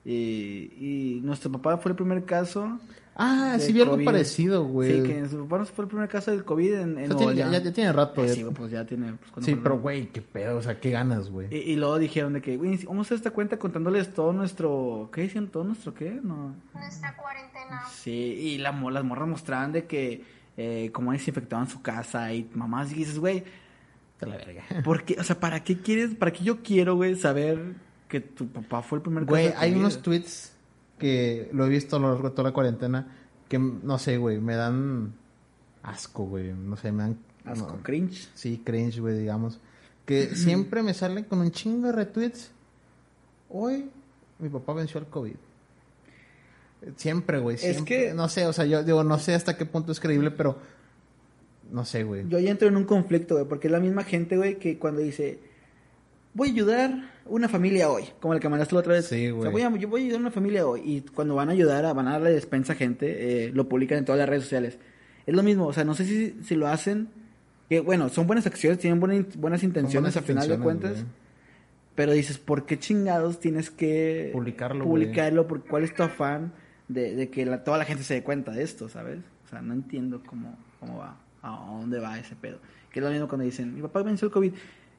Y, 0.06 0.72
y 0.80 1.22
nuestro 1.24 1.52
papá 1.52 1.78
fue 1.78 1.91
el 1.91 1.96
primer 1.96 2.24
caso. 2.26 2.80
Ah, 3.18 3.54
de 3.58 3.60
sí 3.65 3.72
vi 3.72 3.80
algo 3.82 3.94
COVID. 3.94 4.06
parecido, 4.06 4.65
güey. 4.65 4.91
Sí, 5.02 5.08
que 5.08 5.20
nuestro 5.20 5.48
papá 5.48 5.65
fue 5.65 5.86
el 5.86 5.89
primer 5.89 6.10
caso 6.10 6.32
del 6.32 6.44
COVID 6.44 6.74
en, 6.74 6.98
en 7.00 7.12
O 7.12 7.18
sea, 7.18 7.26
Nuevo 7.28 7.32
tiene- 7.34 7.52
ya, 7.63 7.74
tiene 7.74 7.94
rato. 7.94 8.24
Eh, 8.24 8.28
ya- 8.28 8.34
sí, 8.36 8.46
pues 8.54 8.72
ya 8.72 8.86
tiene. 8.86 9.13
pues, 9.13 9.32
¿cuándo 9.32 9.46
Sí, 9.46 9.56
pero, 9.63 9.80
güey, 9.80 10.08
qué 10.08 10.22
pedo. 10.22 10.58
O 10.58 10.62
sea, 10.62 10.80
qué 10.80 10.91
ganas, 10.91 11.30
güey. 11.30 11.48
Y, 11.50 11.72
y 11.72 11.76
luego 11.78 11.98
dijeron 11.98 12.34
de 12.34 12.41
que, 12.41 12.58
güey, 12.58 12.78
vamos 12.86 13.06
a 13.06 13.08
hacer 13.08 13.15
esta 13.18 13.32
cuenta 13.32 13.58
contándoles 13.58 14.13
todo 14.13 14.34
nuestro... 14.34 15.10
¿Qué 15.13 15.22
decían? 15.22 15.48
¿Todo 15.48 15.63
nuestro 15.63 15.94
qué? 15.94 16.20
No. 16.22 16.56
Nuestra 16.74 17.15
cuarentena. 17.15 17.84
Sí, 17.94 18.12
y 18.12 18.58
la, 18.58 18.74
mo- 18.74 18.91
las 18.91 19.04
morras 19.06 19.30
mostraban 19.30 19.72
de 19.72 19.86
que 19.86 20.24
eh, 20.58 20.89
cómo 20.94 21.13
desinfectaban 21.13 21.68
su 21.70 21.82
casa 21.82 22.32
y 22.34 22.50
mamás 22.54 22.91
y 22.91 22.96
dices, 22.96 23.18
güey, 23.18 23.44
Te 24.20 24.26
la 24.28 24.36
verga. 24.38 24.63
¿por 24.84 25.04
qué? 25.04 25.15
O 25.20 25.24
sea, 25.24 25.39
¿para 25.39 25.63
qué 25.63 25.78
quieres? 25.80 26.15
¿Para 26.15 26.32
qué 26.34 26.44
yo 26.44 26.62
quiero, 26.62 26.96
güey, 26.96 27.15
saber 27.15 27.76
que 28.08 28.20
tu 28.22 28.48
papá 28.48 28.82
fue 28.82 28.98
el 28.98 29.02
primer 29.02 29.26
Güey, 29.26 29.54
hay 29.58 29.74
unos 29.74 30.02
tweets 30.02 30.52
que 31.00 31.50
lo 31.54 31.65
he 31.65 31.70
visto 31.70 31.96
a 31.98 32.00
lo 32.00 32.10
largo 32.12 32.30
de 32.30 32.36
toda 32.36 32.50
la 32.50 32.54
cuarentena 32.54 33.08
que, 33.50 33.60
no 33.60 33.98
sé, 34.00 34.18
güey, 34.18 34.39
me 34.39 34.56
dan 34.56 35.13
asco, 35.84 36.26
güey. 36.26 36.54
No 36.54 36.78
sé, 36.78 36.91
me 36.91 37.04
dan... 37.04 37.18
Asco, 37.46 37.74
no- 37.78 37.84
cringe. 37.84 38.30
Sí, 38.34 38.62
cringe, 38.63 39.00
güey, 39.00 39.18
digamos. 39.20 39.60
que 40.06 40.28
siempre 40.36 40.82
me 40.84 40.94
salen 40.94 41.26
con 41.26 41.39
un 41.39 41.52
chingo 41.52 41.88
de 41.88 41.94
retweets. 41.94 42.52
Hoy 43.50 43.89
mi 44.39 44.50
papá 44.50 44.74
venció 44.74 45.00
al 45.00 45.08
COVID. 45.08 45.36
Siempre, 46.98 47.39
güey. 47.39 47.56
Es 47.56 47.62
Siempre. 47.62 47.86
que- 48.08 48.13
No 48.13 48.30
sé, 48.30 48.46
o 48.46 48.54
sea, 48.54 48.65
yo 48.65 48.84
digo, 48.84 49.04
no 49.04 49.18
sé 49.20 49.34
hasta 49.34 49.58
qué 49.58 49.65
punto 49.65 49.91
es 49.91 50.00
creíble, 50.00 50.32
pero... 50.32 50.58
No 51.72 51.84
sé, 51.84 52.04
güey. 52.04 52.28
Yo 52.30 52.38
ya 52.39 52.52
entro 52.52 52.68
en 52.68 52.78
un 52.78 52.84
conflicto, 52.84 53.36
güey, 53.36 53.48
porque 53.48 53.68
es 53.68 53.72
la 53.72 53.80
misma 53.80 54.04
gente, 54.04 54.38
güey, 54.38 54.60
que 54.60 54.78
cuando 54.78 55.02
dice, 55.02 55.39
voy 56.36 56.50
a 56.50 56.52
ayudar 56.52 57.14
una 57.26 57.50
familia 57.50 57.90
hoy, 57.90 58.04
como 58.20 58.34
el 58.34 58.40
que 58.40 58.50
mandaste 58.50 58.76
la 58.76 58.80
otra 58.82 58.94
vez. 58.94 59.08
Sí, 59.08 59.28
O 59.30 59.42
sea, 59.42 59.50
güey. 59.50 59.52
voy 59.52 59.62
a, 59.76 59.80
yo 59.80 59.88
voy 59.88 60.02
a 60.02 60.04
ayudar 60.06 60.18
a 60.20 60.22
una 60.22 60.32
familia 60.32 60.68
hoy. 60.68 60.82
Y 60.86 61.02
cuando 61.02 61.36
van 61.36 61.50
a 61.50 61.54
ayudar, 61.54 61.86
a- 61.86 61.94
van 61.94 62.08
a 62.08 62.12
darle 62.14 62.32
despensa 62.32 62.74
a 62.74 62.76
gente, 62.76 63.46
eh, 63.48 63.52
lo 63.52 63.68
publican 63.68 63.98
en 63.98 64.06
todas 64.06 64.20
las 64.20 64.30
redes 64.30 64.44
sociales. 64.44 64.78
Es 65.26 65.34
lo 65.36 65.42
mismo, 65.44 65.66
o 65.68 65.74
sea, 65.74 65.84
no 65.84 65.96
sé 65.96 66.06
si, 66.06 66.38
si 66.44 66.56
lo 66.56 66.68
hacen, 66.68 67.10
que 67.70 67.80
bueno, 67.80 68.10
son 68.10 68.28
buenas 68.28 68.46
acciones, 68.46 68.78
tienen 68.80 69.00
buena 69.00 69.26
buenas 69.38 69.64
intenciones 69.64 70.14
buenas 70.14 70.18
a 70.18 70.22
final 70.22 70.48
de 70.48 70.58
cuentas. 70.64 70.92
güey. 70.94 71.06
Pero 71.96 72.12
dices, 72.12 72.38
¿por 72.38 72.66
qué 72.66 72.78
chingados 72.78 73.40
tienes 73.40 73.72
que 73.72 74.30
Publicarlo, 74.34 74.84
publicarlo? 74.84 75.48
¿Por 75.48 75.64
¿Cuál 75.64 75.84
es 75.86 75.96
tu 75.96 76.04
afán 76.04 76.52
de, 76.90 77.16
de 77.16 77.30
que 77.30 77.46
la- 77.46 77.64
toda 77.64 77.78
la 77.78 77.86
gente 77.86 78.04
se 78.04 78.14
dé 78.16 78.22
cuenta 78.24 78.52
de 78.52 78.64
esto, 78.64 78.90
sabes? 78.90 79.20
O 79.46 79.50
sea, 79.50 79.62
no 79.62 79.74
entiendo 79.74 80.22
cómo, 80.28 80.58
cómo 80.80 80.98
va, 81.00 81.18
a 81.42 81.66
dónde 81.80 82.00
va 82.00 82.20
ese 82.20 82.36
pedo. 82.36 82.60
Que 82.92 83.00
es 83.00 83.04
lo 83.06 83.10
mismo 83.12 83.28
cuando 83.28 83.46
dicen, 83.46 83.74
mi 83.74 83.82
papá 83.82 84.04
venció 84.04 84.28
el 84.28 84.32
COVID, 84.34 84.52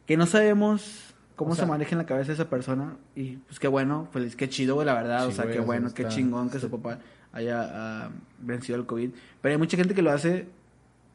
que 0.06 0.16
no 0.16 0.24
sabemos 0.26 1.14
cómo 1.36 1.52
O 1.52 1.54
sea- 1.54 1.64
se 1.64 1.70
maneja 1.70 1.92
en 1.92 1.98
la 1.98 2.06
cabeza 2.06 2.32
esa 2.32 2.48
persona. 2.50 2.96
Y 3.14 3.36
pues 3.36 3.60
qué 3.60 3.68
bueno, 3.68 4.08
feliz, 4.12 4.34
qué 4.36 4.48
chido, 4.48 4.74
güey, 4.74 4.86
la 4.86 4.94
verdad. 4.94 5.26
o 5.26 5.30
sea, 5.30 5.44
güey, 5.44 5.56
qué 5.56 5.62
bueno, 5.62 5.92
qué 5.94 6.08
chingón 6.08 6.50
que 6.50 6.58
su 6.58 6.70
papá 6.70 6.98
haya 7.32 7.60
ah, 8.06 8.10
vencido 8.40 8.78
el 8.78 8.86
COVID. 8.86 9.10
Pero 9.40 9.52
hay 9.52 9.58
mucha 9.58 9.76
gente 9.76 9.94
que 9.94 10.02
lo 10.02 10.10
hace 10.10 10.48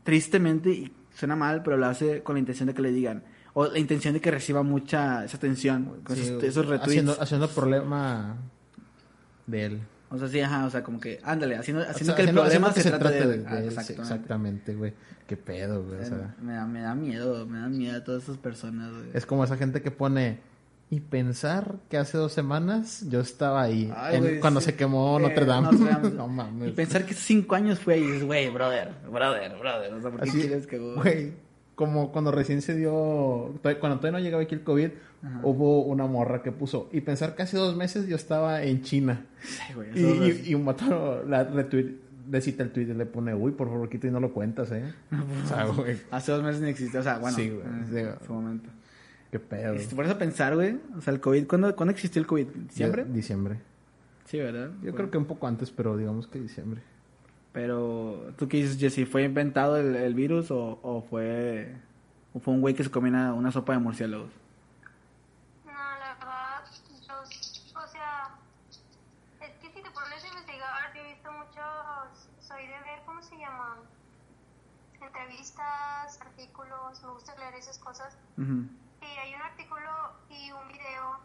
tristemente 0.04 0.70
y 0.70 0.92
suena 1.14 1.36
mal, 1.36 1.64
pero 1.64 1.78
lo 1.78 1.86
hace 1.88 2.22
con 2.24 2.36
la 2.36 2.40
intención 2.40 2.68
de 2.68 2.74
que 2.74 2.82
le 2.82 2.92
digan. 2.92 3.24
O 3.54 3.66
la 3.68 3.80
intención 3.80 4.14
de 4.14 4.22
que 4.22 4.32
reciba 4.32 4.64
mucha 4.64 5.26
esa 5.26 5.36
atención, 5.38 6.00
con 6.04 6.16
Sí, 6.16 6.22
esos, 6.24 6.44
esos 6.44 6.66
retweets. 6.66 6.88
Haciendo, 6.88 7.22
haciendo 7.22 7.50
problema 7.50 8.38
de 9.48 9.66
él. 9.66 9.82
O 10.12 10.18
sea, 10.20 10.28
sí, 10.28 10.40
ajá, 10.42 10.66
o 10.66 10.70
sea, 10.70 10.84
como 10.84 11.00
que, 11.00 11.20
ándale, 11.24 11.56
haciendo, 11.56 11.82
O 11.82 11.86
sea, 11.86 11.92
haciendo 11.94 12.16
que 12.16 12.22
el 12.24 12.28
haciendo- 12.28 12.42
problema 12.42 12.68
haciendo 12.68 12.92
se, 12.92 13.00
trate 13.00 13.28
de. 13.28 13.48
Ah, 13.48 13.60
exactamente. 13.64 14.76
Güey. 14.76 14.94
Qué 15.28 15.38
pedo, 15.38 15.84
güey. 15.84 16.02
o 16.02 16.06
sea, 16.06 16.36
me, 16.42 16.54
da, 16.54 16.66
me 16.66 16.82
da 16.82 16.94
miedo, 16.94 17.46
me 17.48 17.60
da 17.60 17.70
miedo 17.70 17.98
a 17.98 18.04
todas 18.04 18.24
esas 18.24 18.38
personas, 18.38 18.92
güey. 18.92 19.12
es 19.14 19.26
como 19.26 19.44
esa 19.44 19.58
gente 19.58 19.82
que 19.82 19.92
pone... 19.92 20.40
Y 20.94 21.00
pensar 21.00 21.76
que 21.90 21.98
hace 21.98 22.18
dos 22.18 22.34
semanas 22.34 23.06
yo 23.10 23.22
estaba 23.22 23.62
ahí. 23.62 23.90
Ay, 23.96 24.18
en- 24.18 24.22
güey, 24.24 24.40
cuando 24.42 24.60
sí. 24.60 24.66
se 24.66 24.76
quemó 24.76 25.18
Eh, 25.20 25.22
Notre 25.22 25.46
Dame. 25.46 25.72
Notre 25.72 25.86
Dame. 25.90 26.10
no 26.18 26.28
mames. 26.28 26.68
Y 26.68 26.72
pensar 26.74 27.06
que 27.06 27.14
cinco 27.14 27.56
años 27.56 27.80
fue 27.80 27.94
ahí, 27.94 28.20
güey, 28.20 28.50
brother, 28.50 28.92
brother, 29.10 29.58
brother. 29.58 29.94
O 29.94 30.02
sea, 30.02 30.12
¿por 30.12 30.20
qué 30.20 30.30
Así, 30.30 30.40
quieres 30.42 30.68
que... 30.68 30.78
güey, 30.80 31.34
como 31.82 32.12
cuando 32.12 32.32
recién 32.32 32.62
se 32.62 32.76
dio, 32.76 33.56
cuando 33.80 33.98
todavía 33.98 34.12
no 34.12 34.20
llegaba 34.20 34.44
aquí 34.44 34.54
el 34.54 34.64
COVID, 34.64 34.90
hubo 35.42 35.82
una 35.86 36.06
morra 36.06 36.44
que 36.44 36.52
puso, 36.52 36.90
y 36.92 37.02
pensar 37.02 37.34
que 37.36 37.42
hace 37.42 37.58
dos 37.58 37.76
meses 37.76 38.08
yo 38.08 38.16
estaba 38.16 38.62
en 38.62 38.84
China. 38.84 39.26
Sí, 39.42 39.74
güey, 39.74 39.90
Y, 39.96 40.04
y, 40.04 40.50
y 40.52 40.54
un 40.54 40.64
vato 40.64 41.24
la 41.28 41.44
retweet, 41.44 41.96
le 42.30 42.40
cita 42.40 42.62
el 42.62 42.70
tweet 42.72 42.86
y 42.90 42.94
le 42.94 43.08
pone, 43.08 43.34
uy, 43.34 43.52
por 43.54 43.68
favor, 43.68 43.90
quita 43.90 44.06
y 44.06 44.12
no 44.12 44.20
lo 44.20 44.32
cuentas, 44.32 44.72
eh. 44.72 44.94
o 45.44 45.48
sea, 45.48 45.66
güey, 45.66 45.98
Hace 46.12 46.32
dos 46.34 46.44
meses 46.44 46.62
ni 46.62 46.70
existía, 46.70 47.00
o 47.00 47.04
sea, 47.04 47.18
bueno, 47.18 47.36
Sí, 47.36 47.50
güey, 47.50 47.66
en 47.66 47.86
sí. 47.88 48.26
su 48.28 48.34
momento. 48.34 48.70
qué 49.32 49.40
pedo. 49.40 49.80
Si 49.80 49.88
te 49.88 49.96
pones 49.96 50.12
a 50.12 50.20
pensar, 50.20 50.54
güey, 50.54 50.78
o 50.96 51.02
sea, 51.02 51.14
el 51.16 51.20
COVID, 51.20 51.48
¿cuándo, 51.48 51.76
¿cuándo 51.76 51.94
existió 51.94 52.22
el 52.22 52.28
COVID? 52.28 52.46
¿Diciembre? 52.70 53.06
Diciembre. 53.06 53.58
Sí, 54.26 54.38
¿verdad? 54.38 54.68
Yo 54.76 54.82
Bueno. 54.82 54.96
creo 54.98 55.12
que 55.12 55.18
un 55.18 55.26
poco 55.26 55.48
antes, 55.48 55.72
pero 55.72 55.98
digamos 55.98 56.28
que 56.28 56.40
diciembre. 56.40 56.82
Pero, 57.54 58.34
¿tú 58.38 58.48
qué 58.48 58.58
dices, 58.58 58.80
Jesse? 58.80 59.10
¿Fue 59.10 59.24
inventado 59.24 59.78
el, 59.78 59.96
el 59.96 60.14
virus 60.14 60.52
o, 60.52 60.80
o 60.82 61.02
fue 61.02 61.76
o 62.34 62.40
fue 62.40 62.54
un 62.54 62.62
güey 62.62 62.74
que 62.74 62.84
se 62.84 62.92
comió 62.92 63.10
una, 63.10 63.34
una 63.34 63.52
sopa 63.52 63.74
de 63.74 63.80
murciélagos? 63.80 64.32
No, 65.66 65.72
la 65.72 66.14
verdad, 66.14 66.64
yo, 67.08 67.14
o 67.80 67.88
sea, 67.88 68.36
es 69.42 69.52
que 69.58 69.68
si 69.68 69.84
te 69.84 69.92
pones 69.92 70.24
a 70.24 70.28
investigar, 70.28 70.94
yo 70.96 71.02
he 71.02 71.14
visto 71.14 71.32
muchos, 71.32 72.30
soy 72.40 72.68
de 72.68 72.80
ver, 72.80 73.02
¿cómo 73.06 73.22
se 73.22 73.38
llaman? 73.38 73.80
Entrevistas, 75.02 76.22
artículos, 76.22 77.04
me 77.04 77.10
gusta 77.10 77.36
leer 77.38 77.56
esas 77.56 77.78
cosas. 77.80 78.18
Y 78.38 79.06
hay 79.06 79.36
un 79.36 79.42
artículo 79.42 79.90
y 80.30 80.52
un 80.52 80.68
video 80.70 81.20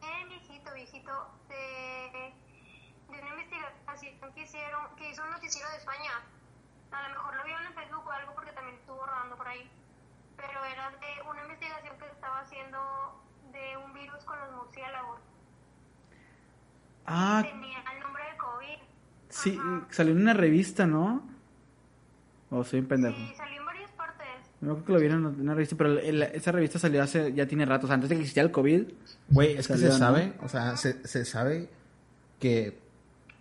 bien 0.00 0.28
viejito, 0.28 0.72
viejito, 0.74 1.12
de, 1.48 2.32
de 3.10 3.18
una 3.20 3.30
investigación 3.30 4.32
que 4.34 4.42
hicieron, 4.42 4.80
que 4.96 5.10
hizo 5.10 5.22
un 5.22 5.30
noticiero 5.30 5.68
de 5.70 5.76
España. 5.76 6.12
A 6.92 7.02
lo 7.02 7.08
mejor 7.14 7.36
lo 7.36 7.44
vieron 7.44 7.64
en 7.66 7.74
Facebook 7.74 8.06
o 8.06 8.10
algo 8.10 8.34
porque 8.34 8.52
también 8.52 8.76
estuvo 8.78 9.04
rodando 9.04 9.36
por 9.36 9.48
ahí. 9.48 9.68
Pero 10.36 10.64
era 10.64 10.90
de 10.90 11.28
una 11.30 11.42
investigación 11.42 11.98
que 11.98 12.06
estaba 12.06 12.40
haciendo 12.40 12.78
de 13.52 13.76
un 13.78 13.92
virus 13.92 14.22
con 14.24 14.38
los 14.40 14.50
murciélagos. 14.52 15.20
Ah, 17.06 17.42
Tenía 17.42 17.78
el 17.94 18.00
nombre 18.00 18.22
de 18.30 18.36
COVID. 18.38 18.78
sí, 19.28 19.58
Ajá. 19.60 19.86
salió 19.90 20.12
en 20.12 20.22
una 20.22 20.32
revista, 20.34 20.86
¿no? 20.86 21.22
O 22.50 22.64
soy 22.64 22.80
un 22.80 22.86
pendejo. 22.86 23.18
Y 23.18 23.34
salió 23.34 23.60
en 23.60 23.66
varias 23.66 23.90
partes. 23.92 24.26
No 24.60 24.74
creo 24.74 24.84
que 24.86 24.92
lo 24.92 24.98
vieron 25.00 25.26
en 25.26 25.40
una 25.40 25.54
revista, 25.54 25.76
pero 25.76 25.98
el- 25.98 26.22
esa 26.22 26.52
revista 26.52 26.78
salió 26.78 27.02
hace, 27.02 27.32
ya 27.34 27.46
tiene 27.46 27.66
rato, 27.66 27.86
o 27.86 27.88
sea, 27.88 27.94
antes 27.94 28.08
de 28.08 28.16
que 28.16 28.22
existiera 28.22 28.46
el 28.46 28.52
COVID. 28.52 28.92
Güey, 29.28 29.56
es 29.58 29.68
que 29.68 29.76
se 29.76 29.88
¿no? 29.88 29.92
sabe, 29.98 30.34
o 30.40 30.48
sea, 30.48 30.76
se, 30.76 31.06
se 31.06 31.24
sabe 31.24 31.68
que 32.40 32.78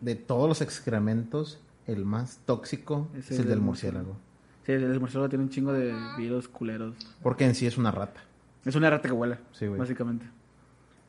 de 0.03 0.15
todos 0.15 0.47
los 0.49 0.61
excrementos, 0.61 1.59
el 1.87 2.05
más 2.05 2.39
tóxico 2.45 3.07
es, 3.15 3.31
el 3.31 3.47
del 3.47 3.59
murciélago. 3.61 4.17
Sí, 4.65 4.71
el 4.73 4.99
murciélago 4.99 5.29
tiene 5.29 5.43
un 5.45 5.49
chingo 5.49 5.73
de 5.73 5.93
virus 6.17 6.47
culeros. 6.47 6.95
Porque 7.21 7.45
en 7.45 7.55
sí 7.55 7.65
es 7.67 7.77
una 7.77 7.91
rata. 7.91 8.21
Es 8.65 8.75
una 8.75 8.89
rata 8.89 9.07
que 9.09 9.13
huele, 9.13 9.37
Sí, 9.51 9.67
güey. 9.67 9.79
básicamente. 9.79 10.25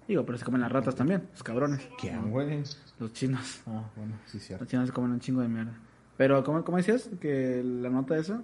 Digo, 0.08 0.24
pero 0.26 0.36
se 0.38 0.44
comen 0.44 0.60
las 0.60 0.70
ratas 0.70 0.94
también, 0.94 1.28
los 1.32 1.42
cabrones. 1.42 1.88
¿Quién, 1.98 2.30
güey? 2.30 2.62
Los 2.98 3.12
chinos. 3.14 3.62
Ah, 3.66 3.84
bueno, 3.96 4.14
sí, 4.26 4.38
cierto. 4.38 4.64
Los 4.64 4.70
chinos 4.70 4.86
se 4.88 4.92
comen 4.92 5.12
un 5.12 5.20
chingo 5.20 5.40
de 5.40 5.48
mierda. 5.48 5.72
Pero, 6.16 6.44
¿cómo, 6.44 6.62
cómo 6.64 6.76
decías? 6.76 7.08
Que 7.20 7.62
la 7.64 7.88
nota 7.90 8.14
de 8.14 8.20
eso. 8.20 8.42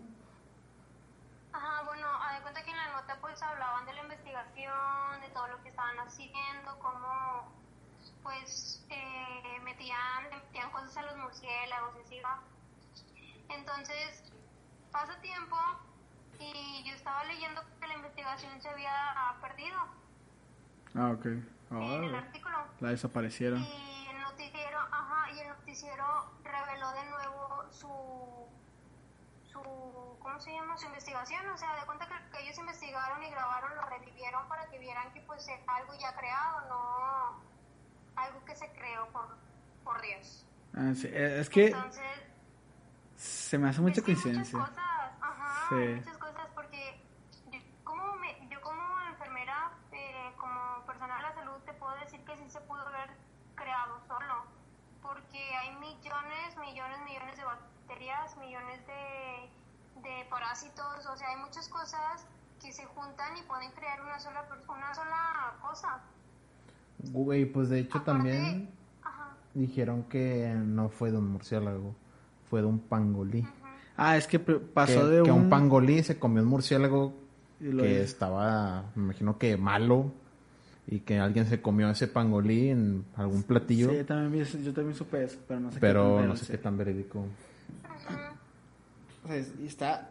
Ajá, 1.53 1.83
bueno, 1.85 2.07
haz 2.23 2.37
de 2.39 2.43
cuenta 2.43 2.63
que 2.65 2.71
en 2.71 2.77
la 2.77 2.93
nota 2.93 3.19
pues 3.21 3.43
hablaban 3.43 3.85
de 3.87 3.93
la 3.93 4.03
investigación, 4.03 5.21
de 5.21 5.29
todo 5.35 5.49
lo 5.49 5.63
que 5.63 5.69
estaban 5.69 5.99
haciendo, 5.99 6.79
cómo 6.81 7.53
pues 8.23 8.83
eh, 8.91 9.61
metían, 9.65 10.25
le 10.31 10.37
metían 10.37 10.71
cosas 10.71 10.97
a 10.97 11.03
los 11.03 11.17
murciélagos 11.19 11.91
y 11.99 12.07
así 12.07 12.17
va. 12.25 12.41
Entonces, 13.79 14.23
pasa 14.91 15.21
tiempo 15.21 15.57
y 16.39 16.83
yo 16.89 16.95
estaba 16.95 17.25
leyendo 17.25 17.63
que 17.81 17.87
la 17.87 17.95
investigación 17.95 18.61
se 18.61 18.69
había 18.69 18.93
perdido 19.41 19.79
Ah, 20.97 21.11
ok. 21.13 21.27
en 21.27 22.05
el 22.05 22.15
artículo. 22.15 22.57
la 22.81 22.89
desaparecieron. 22.91 23.61
Y 23.61 24.07
el 24.11 24.21
noticiero, 24.23 24.79
ajá, 24.91 25.31
y 25.33 25.39
el 25.41 25.49
noticiero 25.49 26.05
reveló 26.43 26.91
de 26.93 27.05
nuevo 27.11 27.65
su, 27.71 28.49
su, 29.53 29.61
¿cómo 30.21 30.41
se 30.41 30.53
llama? 30.53 30.77
Su 30.77 30.87
investigación. 30.87 31.47
O 31.51 31.57
sea, 31.57 31.77
de 31.77 31.87
cuenta 31.87 32.07
que, 32.09 32.15
que 32.37 32.43
ellos 32.45 32.59
investigaron 32.59 33.23
y 33.23 33.31
grabaron, 33.31 33.77
lo 33.77 33.83
revivieron 33.87 34.49
para 34.49 34.67
que 34.69 34.79
vieran 34.79 35.13
que 35.13 35.21
pues 35.23 35.47
es 35.47 35.61
algo 35.69 35.93
ya 36.01 36.15
creado, 36.17 36.69
no 36.69 37.41
algo 38.17 38.45
que 38.45 38.57
se 38.57 38.71
creó 38.73 39.07
por, 39.13 39.37
por 39.85 40.01
Dios. 40.03 40.45
Ah, 40.75 40.93
sí, 40.95 41.07
eh, 41.07 41.39
Es 41.41 41.49
que 41.49 41.67
Entonces, 41.69 42.03
se 43.21 43.59
me 43.59 43.69
hace 43.69 43.81
mucha 43.83 44.01
es 44.01 44.05
que 44.05 44.13
hay 44.13 44.17
muchas 44.17 44.33
coincidencia. 44.33 44.59
cosas, 44.59 45.13
ajá, 45.21 45.67
Sí. 45.69 45.95
muchas 45.97 46.17
cosas, 46.19 46.47
porque 46.55 47.05
yo 47.53 47.59
como, 47.85 48.15
me- 48.17 48.49
yo 48.51 48.61
como 48.63 48.83
enfermera, 49.11 49.73
eh, 49.93 50.33
como 50.39 50.87
personal 50.87 51.19
de 51.19 51.23
la 51.29 51.35
salud, 51.35 51.59
te 51.67 51.73
puedo 51.75 51.95
decir 51.97 52.25
que 52.25 52.37
sí 52.39 52.49
se 52.49 52.61
pudo 52.63 52.81
haber 52.81 53.11
creado 53.55 54.01
solo, 54.09 54.45
porque 55.03 55.39
hay 55.55 55.71
millones, 55.77 56.57
millones, 56.59 56.99
millones 57.05 57.37
de 57.37 57.45
bacterias, 57.45 58.37
millones 58.39 58.81
de, 58.87 59.51
de 60.09 60.25
parásitos, 60.31 61.05
o 61.07 61.17
sea, 61.17 61.29
hay 61.29 61.37
muchas 61.37 61.69
cosas 61.69 62.27
que 62.63 62.73
se 62.73 62.87
juntan 62.87 63.37
y 63.37 63.43
pueden 63.43 63.71
crear 63.73 64.01
una 64.01 64.19
sola, 64.19 64.47
una 64.67 64.95
sola 64.95 65.57
cosa. 65.61 66.01
Güey, 67.13 67.45
pues 67.45 67.69
de 67.69 67.81
hecho 67.81 67.99
Aparte- 67.99 68.13
también 68.13 68.75
Ajá. 69.03 69.29
dijeron 69.53 70.05
que 70.05 70.55
no 70.57 70.89
fue 70.89 71.11
de 71.11 71.19
un 71.19 71.29
murciélago, 71.33 71.95
fue 72.51 72.61
de 72.61 72.67
un 72.67 72.81
pangolí. 72.81 73.47
Ah, 73.97 74.17
es 74.17 74.27
que 74.27 74.39
pasó 74.39 75.01
que, 75.01 75.07
de 75.07 75.23
que 75.23 75.31
un... 75.31 75.43
un 75.43 75.49
pangolí 75.49 76.03
se 76.03 76.19
comió 76.19 76.43
un 76.43 76.49
murciélago 76.49 77.15
que 77.61 78.03
estaba, 78.03 78.91
me 78.95 79.05
imagino 79.05 79.39
que 79.39 79.57
malo, 79.57 80.13
y 80.91 81.01
que 81.01 81.19
alguien 81.19 81.47
se 81.47 81.61
comió 81.63 81.89
ese 81.89 82.09
pangolí 82.09 82.71
en 82.71 83.05
algún 83.15 83.45
platillo, 83.45 83.91
Sí, 83.91 83.97
yo 83.97 84.07
también, 84.07 84.45
yo 84.45 84.73
también 84.73 84.97
supe 84.97 85.25
eso, 85.25 85.39
pero 85.47 85.61
no 85.61 85.69
sé 85.71 85.75
qué 85.77 85.81
pero 85.81 86.17
tan 86.17 86.29
no 86.29 86.37
sé 86.37 86.47
qué 86.51 86.59
tan 86.59 86.77
verídico. 86.77 87.27
O 89.25 89.29
sea, 89.29 89.37
está, 89.65 90.11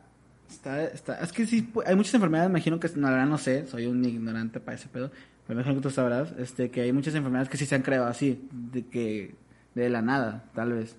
está, 0.50 0.84
está, 0.86 1.20
es 1.20 1.34
que 1.34 1.46
sí, 1.46 1.70
hay 1.86 1.96
muchas 1.96 2.14
enfermedades, 2.14 2.50
me 2.50 2.60
imagino 2.60 2.80
que, 2.80 2.88
no, 2.96 3.08
la 3.08 3.12
verdad 3.12 3.28
no 3.28 3.38
sé, 3.38 3.68
soy 3.68 3.88
un 3.88 4.06
ignorante 4.06 4.62
para 4.62 4.78
ese 4.78 4.88
pedo, 4.88 5.10
pero 5.46 5.58
me 5.58 5.64
imagino 5.64 5.76
que 5.76 5.82
tú 5.82 5.90
sabrás, 5.90 6.34
este, 6.38 6.72
que 6.72 6.82
hay 6.82 6.94
muchas 6.94 7.14
enfermedades 7.16 7.50
que 7.50 7.58
sí 7.58 7.66
se 7.66 7.76
han 7.76 7.82
creado 7.82 8.06
así, 8.06 8.48
de 8.52 8.86
que, 8.86 9.36
de 9.76 9.90
la 9.90 10.02
nada, 10.02 10.46
tal 10.54 10.74
vez. 10.74 10.96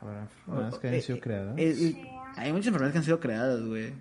Habrá 0.00 0.20
enfermedades 0.22 0.78
que 0.78 0.96
Eh, 0.96 1.02
sido 1.02 1.16
eh, 1.16 1.20
creadas. 1.20 1.54
eh, 1.58 2.10
hay 2.36 2.52
muchas 2.52 2.66
enfermedades 2.68 2.92
que 2.92 2.98
han 2.98 3.04
sido 3.04 3.20
creadas, 3.20 3.62
güey. 3.64 3.92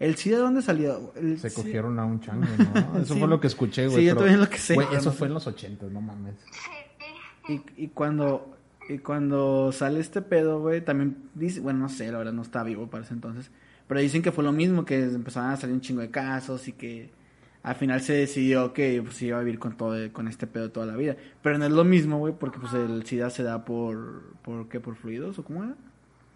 ¿El 0.00 0.16
SIDA 0.16 0.38
de 0.38 0.42
dónde 0.42 0.60
salió? 0.62 1.12
El 1.16 1.38
Se 1.38 1.52
cogieron 1.52 1.98
a 1.98 2.04
un 2.04 2.20
chango, 2.20 2.46
¿no? 2.46 2.98
Eso 3.00 3.14
Sí. 3.14 3.20
fue 3.20 3.28
lo 3.28 3.40
que 3.40 3.46
escuché, 3.46 3.86
güey. 3.86 4.00
Sí, 4.00 4.04
yo 4.06 4.16
también 4.16 4.40
lo 4.40 4.48
que 4.48 4.58
sé, 4.58 4.74
Güey, 4.74 4.88
eso 4.92 5.12
fue 5.12 5.28
en 5.28 5.34
los 5.34 5.46
ochentas, 5.46 5.90
no 5.90 6.00
mames. 6.00 6.34
Y, 7.48 7.60
y 7.76 7.88
cuando 7.88 8.50
y 8.88 8.98
cuando 8.98 9.72
sale 9.72 10.00
este 10.00 10.20
pedo, 10.20 10.60
güey, 10.60 10.82
también 10.84 11.16
dice, 11.34 11.60
bueno, 11.60 11.78
no 11.80 11.88
sé, 11.88 12.10
la 12.12 12.18
verdad 12.18 12.32
no 12.34 12.42
está 12.42 12.62
vivo 12.64 12.86
para 12.88 13.02
ese 13.04 13.14
entonces, 13.14 13.50
pero 13.88 14.00
dicen 14.00 14.20
que 14.20 14.30
fue 14.32 14.44
lo 14.44 14.52
mismo, 14.52 14.84
que 14.84 15.02
empezaban 15.04 15.52
a 15.52 15.56
salir 15.56 15.74
un 15.74 15.80
chingo 15.80 16.02
de 16.02 16.10
casos 16.10 16.68
y 16.68 16.72
que 16.72 17.10
al 17.64 17.74
final 17.74 18.00
se 18.00 18.12
decidió 18.12 18.72
que 18.72 19.02
pues, 19.02 19.16
se 19.16 19.26
iba 19.26 19.38
a 19.38 19.40
vivir 19.40 19.58
con 19.58 19.76
todo 19.76 19.96
con 20.12 20.28
este 20.28 20.46
pedo 20.46 20.70
toda 20.70 20.86
la 20.86 20.94
vida, 20.96 21.16
pero 21.42 21.58
no 21.58 21.64
es 21.64 21.72
lo 21.72 21.82
mismo, 21.82 22.18
güey, 22.18 22.32
porque 22.32 22.60
pues 22.60 22.72
el 22.74 23.04
SIDA 23.04 23.30
se 23.30 23.42
da 23.42 23.64
por 23.64 24.22
por 24.42 24.68
qué, 24.68 24.78
por 24.80 24.94
fluidos 24.94 25.38
o 25.40 25.44
cómo 25.44 25.64
era? 25.64 25.74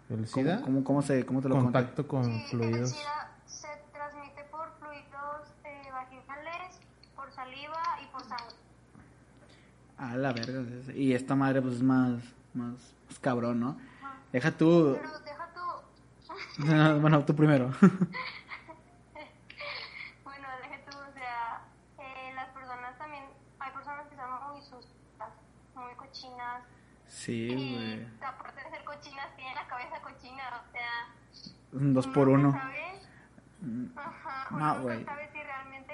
¿El 0.09 0.15
¿Cómo, 0.17 0.27
SIDA? 0.27 0.61
cómo, 0.61 0.83
cómo 0.83 1.01
se 1.01 1.25
cómo 1.25 1.41
te 1.41 1.47
lo 1.49 1.55
conté? 1.55 1.71
Contacto 1.71 2.07
con 2.07 2.25
Sí, 2.25 2.31
el 2.31 2.41
fluidos. 2.49 2.89
SIDA 2.89 3.31
se 3.45 3.67
transmite 3.93 4.43
por 4.51 4.67
fluidos 4.79 5.47
eh, 5.63 5.87
vaginales, 5.91 6.79
por 7.15 7.31
saliva 7.31 7.81
y 8.03 8.07
por 8.11 8.21
sangre. 8.23 8.55
Ah, 9.97 10.15
la 10.15 10.33
verga. 10.33 10.63
Y 10.95 11.13
esta 11.13 11.35
madre 11.35 11.61
pues 11.61 11.75
es 11.75 11.83
más 11.83 12.21
más, 12.53 12.73
más 13.07 13.19
cabrón, 13.19 13.59
¿no? 13.59 13.77
Deja 14.33 14.51
tú 14.51 14.97
Pero 14.99 15.19
deja 15.19 15.49
tú, 15.53 15.61
bueno, 17.01 17.23
tú 17.25 17.35
primero. 17.35 17.67
bueno, 20.23 20.47
deja 20.61 20.79
tú, 20.89 20.97
o 20.97 21.13
sea, 21.13 21.61
eh, 21.99 22.31
las 22.35 22.49
personas 22.49 22.97
también, 22.97 23.23
hay 23.59 23.71
personas 23.71 24.07
que 24.07 24.15
son 24.15 24.29
muy 24.51 24.61
sucias, 24.61 25.29
muy 25.75 25.93
cochinas, 25.95 26.63
sí, 27.19 27.47
güey. 27.49 28.07
aparte 28.21 28.63
de 28.63 28.69
ser 28.69 28.83
cochinas, 28.83 29.35
tienen 29.35 29.55
la 29.55 29.67
cabeza 29.67 29.99
cochina, 30.01 30.43
o 30.67 30.71
sea, 30.71 31.51
Un 31.73 31.93
dos 31.93 32.07
por 32.07 32.29
uno. 32.29 32.51
sabe- 32.51 32.99
Ajá, 33.95 34.47
No, 34.57 34.81
güey. 34.83 34.99
nunca 34.99 35.11
sabe 35.13 35.29
si 35.33 35.43
realmente 35.43 35.93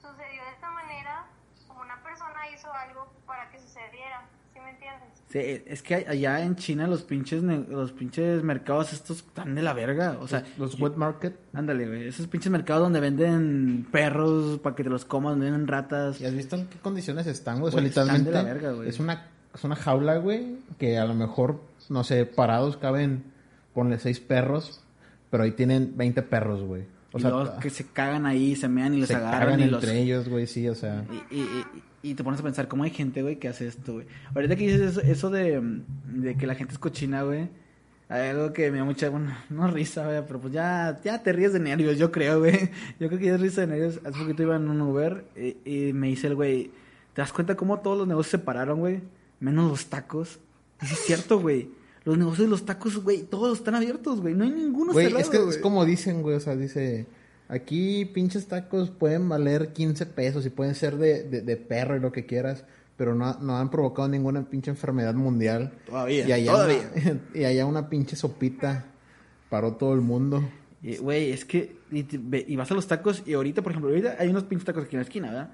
sucedió 0.00 0.44
de 0.44 0.50
esta 0.54 0.70
manera 0.70 1.24
o 1.68 1.80
una 1.80 2.00
persona 2.02 2.48
hizo 2.54 2.72
algo 2.72 3.12
para 3.26 3.50
que 3.50 3.58
sucediera, 3.58 4.24
¿sí 4.54 4.60
me 4.60 4.70
entiendes? 4.70 5.08
Sí, 5.28 5.38
es 5.66 5.82
que 5.82 5.94
allá 6.08 6.40
en 6.44 6.54
China 6.56 6.86
los 6.86 7.02
pinches 7.02 7.42
los 7.42 7.90
pinches 7.92 8.42
mercados 8.44 8.92
estos 8.92 9.18
están 9.18 9.54
de 9.56 9.62
la 9.62 9.72
verga, 9.72 10.16
o 10.20 10.28
sea, 10.28 10.44
Los 10.58 10.78
wet 10.78 10.94
market. 10.94 11.36
ándale, 11.54 11.86
güey, 11.88 12.06
esos 12.06 12.28
pinches 12.28 12.52
mercados 12.52 12.82
donde 12.84 13.00
venden 13.00 13.88
perros 13.90 14.60
para 14.60 14.76
que 14.76 14.84
te 14.84 14.90
los 14.90 15.04
comas, 15.04 15.32
donde 15.32 15.50
venden 15.50 15.66
ratas. 15.66 16.20
¿Y 16.20 16.26
has 16.26 16.34
visto 16.34 16.54
en 16.56 16.68
qué 16.68 16.78
condiciones 16.78 17.26
están, 17.26 17.58
güey? 17.60 17.68
O 17.68 17.72
sea, 17.72 17.80
Güey, 17.80 17.88
están 17.88 18.06
de 18.08 18.12
literalmente 18.18 18.30
la 18.48 18.54
verga, 18.54 18.76
güey. 18.76 18.88
es 18.90 19.00
una 19.00 19.26
es 19.54 19.64
una 19.64 19.76
jaula, 19.76 20.16
güey, 20.18 20.56
que 20.78 20.98
a 20.98 21.04
lo 21.04 21.14
mejor, 21.14 21.60
no 21.88 22.04
sé, 22.04 22.24
parados 22.26 22.76
caben, 22.76 23.24
ponle 23.74 23.98
seis 23.98 24.20
perros, 24.20 24.82
pero 25.30 25.42
ahí 25.44 25.52
tienen 25.52 25.94
20 25.96 26.22
perros, 26.22 26.62
güey. 26.62 26.84
O 27.12 27.18
y 27.18 27.22
sea, 27.22 27.58
que 27.60 27.68
se 27.70 27.86
cagan 27.86 28.24
ahí, 28.26 28.56
se 28.56 28.68
mean 28.68 28.94
y 28.94 29.00
los 29.00 29.08
se 29.08 29.16
agarran 29.16 29.40
cagan 29.40 29.60
y 29.60 29.62
entre 29.64 29.76
los 29.88 29.88
ellos, 29.90 30.28
güey, 30.28 30.46
sí, 30.46 30.68
o 30.68 30.74
sea. 30.74 31.04
Y, 31.30 31.36
y- 31.36 31.40
y- 31.42 31.82
y 32.04 32.14
te 32.14 32.24
pones 32.24 32.40
a 32.40 32.42
pensar, 32.42 32.66
¿cómo 32.66 32.82
hay 32.82 32.90
gente, 32.90 33.22
güey, 33.22 33.36
que 33.36 33.46
hace 33.46 33.68
esto, 33.68 33.92
güey? 33.92 34.06
Ahorita 34.34 34.56
que 34.56 34.64
dices 34.66 34.80
eso, 34.80 35.00
eso 35.02 35.30
de, 35.30 35.62
de 36.06 36.34
que 36.36 36.48
la 36.48 36.56
gente 36.56 36.72
es 36.72 36.78
cochina, 36.80 37.22
güey, 37.22 37.48
hay 38.08 38.30
algo 38.30 38.52
que 38.52 38.72
me 38.72 38.78
da 38.78 38.84
mucha, 38.84 39.08
bueno, 39.08 39.32
no 39.50 39.68
risa, 39.68 40.06
güey, 40.06 40.20
pero 40.26 40.40
pues 40.40 40.52
ya, 40.52 40.98
ya 41.04 41.22
te 41.22 41.32
ríes 41.32 41.52
de 41.52 41.60
nervios, 41.60 41.98
yo 41.98 42.10
creo, 42.10 42.40
güey. 42.40 42.70
Yo 42.98 43.06
creo 43.08 43.18
que 43.20 43.26
ya 43.26 43.34
es 43.34 43.40
risa 43.40 43.60
de 43.60 43.66
nervios. 43.68 44.00
Hace 44.04 44.18
poquito 44.18 44.42
iba 44.42 44.56
en 44.56 44.68
un 44.68 44.80
Uber 44.80 45.24
y, 45.36 45.56
y 45.88 45.92
me 45.92 46.08
dice 46.08 46.26
el 46.26 46.34
güey, 46.34 46.72
¿te 47.14 47.22
das 47.22 47.32
cuenta 47.32 47.54
cómo 47.54 47.78
todos 47.80 47.98
los 47.98 48.08
negocios 48.08 48.30
se 48.32 48.38
pararon, 48.38 48.80
güey? 48.80 49.00
Menos 49.42 49.68
los 49.68 49.86
tacos. 49.86 50.38
Y 50.80 50.86
sí 50.86 50.94
es 50.94 51.00
cierto, 51.00 51.40
güey. 51.40 51.68
Los 52.04 52.16
negocios 52.16 52.46
de 52.46 52.50
los 52.50 52.64
tacos, 52.64 53.02
güey, 53.02 53.22
todos 53.22 53.58
están 53.58 53.74
abiertos, 53.74 54.20
güey. 54.20 54.34
No 54.34 54.44
hay 54.44 54.50
ninguno 54.50 54.92
Güey, 54.92 55.06
cerrado, 55.06 55.20
es 55.20 55.28
que 55.28 55.56
es 55.56 55.58
como 55.58 55.84
dicen, 55.84 56.22
güey, 56.22 56.36
o 56.36 56.40
sea, 56.40 56.54
dice, 56.54 57.06
aquí 57.48 58.04
pinches 58.04 58.46
tacos 58.46 58.90
pueden 58.90 59.28
valer 59.28 59.72
15 59.72 60.06
pesos 60.06 60.46
y 60.46 60.50
pueden 60.50 60.76
ser 60.76 60.96
de, 60.96 61.24
de, 61.24 61.42
de 61.42 61.56
perro 61.56 61.96
y 61.96 62.00
lo 62.00 62.12
que 62.12 62.24
quieras, 62.24 62.64
pero 62.96 63.16
no, 63.16 63.36
no 63.40 63.56
han 63.56 63.68
provocado 63.68 64.08
ninguna 64.08 64.48
pinche 64.48 64.70
enfermedad 64.70 65.14
mundial. 65.14 65.72
Todavía, 65.86 66.28
y 66.28 66.32
allá 66.32 66.52
todavía. 66.52 66.90
Una, 66.94 67.20
y 67.34 67.44
allá 67.44 67.66
una 67.66 67.88
pinche 67.88 68.14
sopita 68.14 68.84
paró 69.50 69.74
todo 69.74 69.94
el 69.94 70.02
mundo. 70.02 70.48
Y, 70.82 70.98
Güey, 70.98 71.32
es 71.32 71.44
que 71.44 71.76
y, 71.90 72.06
y 72.46 72.56
vas 72.56 72.70
a 72.70 72.74
los 72.74 72.86
tacos 72.86 73.24
y 73.26 73.34
ahorita, 73.34 73.62
por 73.62 73.72
ejemplo, 73.72 73.90
ahorita 73.90 74.16
hay 74.20 74.28
unos 74.28 74.44
pinches 74.44 74.66
tacos 74.66 74.84
aquí 74.84 74.94
en 74.94 75.00
la 75.00 75.04
esquina, 75.04 75.28
¿verdad? 75.28 75.50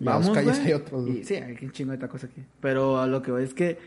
Y 0.00 0.08
a 0.08 0.12
dos 0.14 0.30
calles 0.30 0.58
hay 0.60 0.72
otros, 0.72 1.06
y- 1.06 1.10
güey. 1.10 1.24
sí, 1.24 1.34
hay 1.34 1.56
un 1.62 1.72
chingo 1.72 1.92
de 1.92 1.98
tacos 1.98 2.24
aquí. 2.24 2.42
Pero 2.60 3.00
a 3.00 3.06
lo 3.06 3.22
que 3.22 3.30
voy 3.32 3.42
es 3.42 3.54
que 3.54 3.78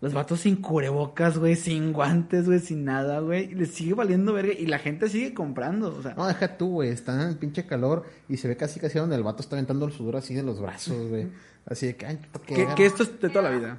los 0.00 0.14
vatos 0.14 0.40
sin 0.40 0.56
cubrebocas, 0.56 1.36
güey, 1.36 1.56
sin 1.56 1.92
guantes, 1.92 2.46
güey, 2.46 2.58
sin 2.60 2.84
nada, 2.86 3.20
güey. 3.20 3.50
y 3.52 3.54
Les 3.54 3.70
sigue 3.74 3.92
valiendo 3.94 4.32
verga 4.32 4.52
y 4.54 4.66
la 4.66 4.78
gente 4.78 5.08
sigue 5.10 5.34
comprando, 5.34 5.94
o 5.94 6.02
sea. 6.02 6.14
No, 6.14 6.26
deja 6.26 6.56
tú, 6.56 6.68
güey, 6.70 6.88
están 6.88 7.20
en 7.20 7.28
el 7.28 7.36
pinche 7.36 7.66
calor 7.66 8.06
y 8.28 8.38
se 8.38 8.48
ve 8.48 8.56
casi 8.56 8.80
casi 8.80 8.98
donde 8.98 9.16
el 9.16 9.22
vato 9.22 9.42
está 9.42 9.56
aventando 9.56 9.84
el 9.86 9.92
sudor 9.92 10.16
así 10.16 10.32
de 10.34 10.42
los 10.42 10.60
brazos, 10.60 11.08
güey. 11.08 11.26
Así 11.66 11.86
de 11.88 11.96
que, 11.96 12.06
ay, 12.06 12.18
¿qué 12.46 12.54
que, 12.54 12.74
que 12.74 12.86
esto 12.86 13.02
es 13.02 13.20
de 13.20 13.28
toda 13.28 13.50
la 13.50 13.56
vida. 13.56 13.76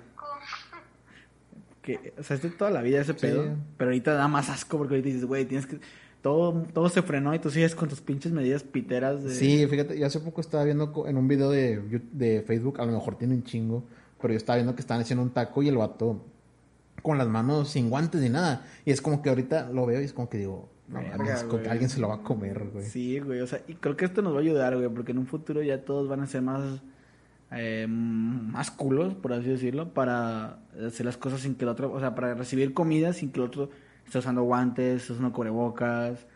Que, 1.82 2.14
o 2.20 2.22
sea, 2.24 2.36
es 2.36 2.44
de 2.44 2.52
toda 2.52 2.70
la 2.70 2.82
vida 2.84 3.02
ese 3.02 3.14
Sí. 3.14 3.20
pedo. 3.22 3.56
Pero 3.78 3.90
ahorita 3.90 4.14
da 4.14 4.28
más 4.28 4.50
asco 4.50 4.78
porque 4.78 4.94
ahorita 4.96 5.08
dices, 5.08 5.26
güey, 5.26 5.46
tienes 5.46 5.66
que. 5.66 5.80
Todo, 6.22 6.68
todo 6.74 6.90
se 6.90 7.02
frenó 7.02 7.34
y 7.34 7.40
tú 7.40 7.50
sigues 7.50 7.74
con 7.74 7.90
tus 7.90 8.02
pinches 8.02 8.32
medidas 8.32 8.64
piteras 8.64 9.24
de. 9.24 9.34
Sí, 9.34 9.66
fíjate, 9.68 9.98
yo 9.98 10.06
hace 10.06 10.20
poco 10.20 10.42
estaba 10.42 10.64
viendo 10.64 10.94
en 11.08 11.18
un 11.18 11.28
video 11.28 11.50
de, 11.50 12.02
de 12.12 12.44
Facebook, 12.44 12.80
a 12.80 12.86
lo 12.86 12.92
mejor 12.92 13.18
tiene 13.18 13.34
un 13.34 13.44
chingo, 13.44 13.84
pero 14.22 14.34
yo 14.34 14.38
estaba 14.38 14.58
viendo 14.58 14.76
que 14.76 14.82
estaban 14.82 15.02
haciendo 15.02 15.24
un 15.24 15.32
taco 15.32 15.64
y 15.64 15.70
el 15.70 15.78
vato 15.78 16.24
con 17.02 17.18
las 17.18 17.28
manos 17.28 17.70
sin 17.70 17.90
guantes 17.90 18.22
ni 18.22 18.30
nada. 18.30 18.66
Y 18.86 18.92
es 18.92 19.02
como 19.02 19.22
que 19.22 19.30
ahorita 19.30 19.70
lo 19.72 19.86
veo 19.86 20.00
y 20.00 20.04
es 20.04 20.14
como 20.14 20.30
que 20.30 20.38
digo, 20.38 20.70
no, 20.88 21.00
Verga, 21.00 21.48
que 21.64 21.70
alguien 21.70 21.90
se 21.90 22.00
lo 22.00 22.10
va 22.10 22.16
a 22.16 22.22
comer, 22.22 22.70
güey. 22.72 22.86
Sí, 22.86 23.20
güey, 23.20 23.40
o 23.40 23.48
sea, 23.48 23.62
y 23.68 23.76
creo 23.76 23.96
que 23.96 24.06
esto 24.06 24.22
nos 24.22 24.34
va 24.34 24.38
a 24.38 24.42
ayudar, 24.42 24.76
güey, 24.76 24.90
porque 24.90 25.14
en 25.14 25.20
un 25.20 25.28
futuro 25.28 25.64
ya 25.64 25.84
todos 25.84 26.10
van 26.10 26.20
a 26.20 26.28
ser 26.28 26.42
más, 26.42 26.82
eh, 27.52 27.88
más 27.88 28.72
culos, 28.72 29.14
por 29.14 29.34
así 29.34 29.50
decirlo, 29.50 29.94
para 29.94 30.60
hacer 30.86 31.06
las 31.06 31.18
cosas 31.18 31.42
sin 31.42 31.56
que 31.56 31.64
el 31.64 31.70
otro, 31.70 31.92
o 31.92 32.00
sea, 32.00 32.14
para 32.14 32.34
recibir 32.34 32.74
comida 32.74 33.14
sin 33.14 33.32
que 33.32 33.40
el 33.40 33.46
otro 33.46 33.70
esté 34.12 34.20
usando 34.20 34.44
guantes, 34.44 35.02
esté 35.02 35.14
usando 35.14 35.32
cubrebocas. 35.32 36.28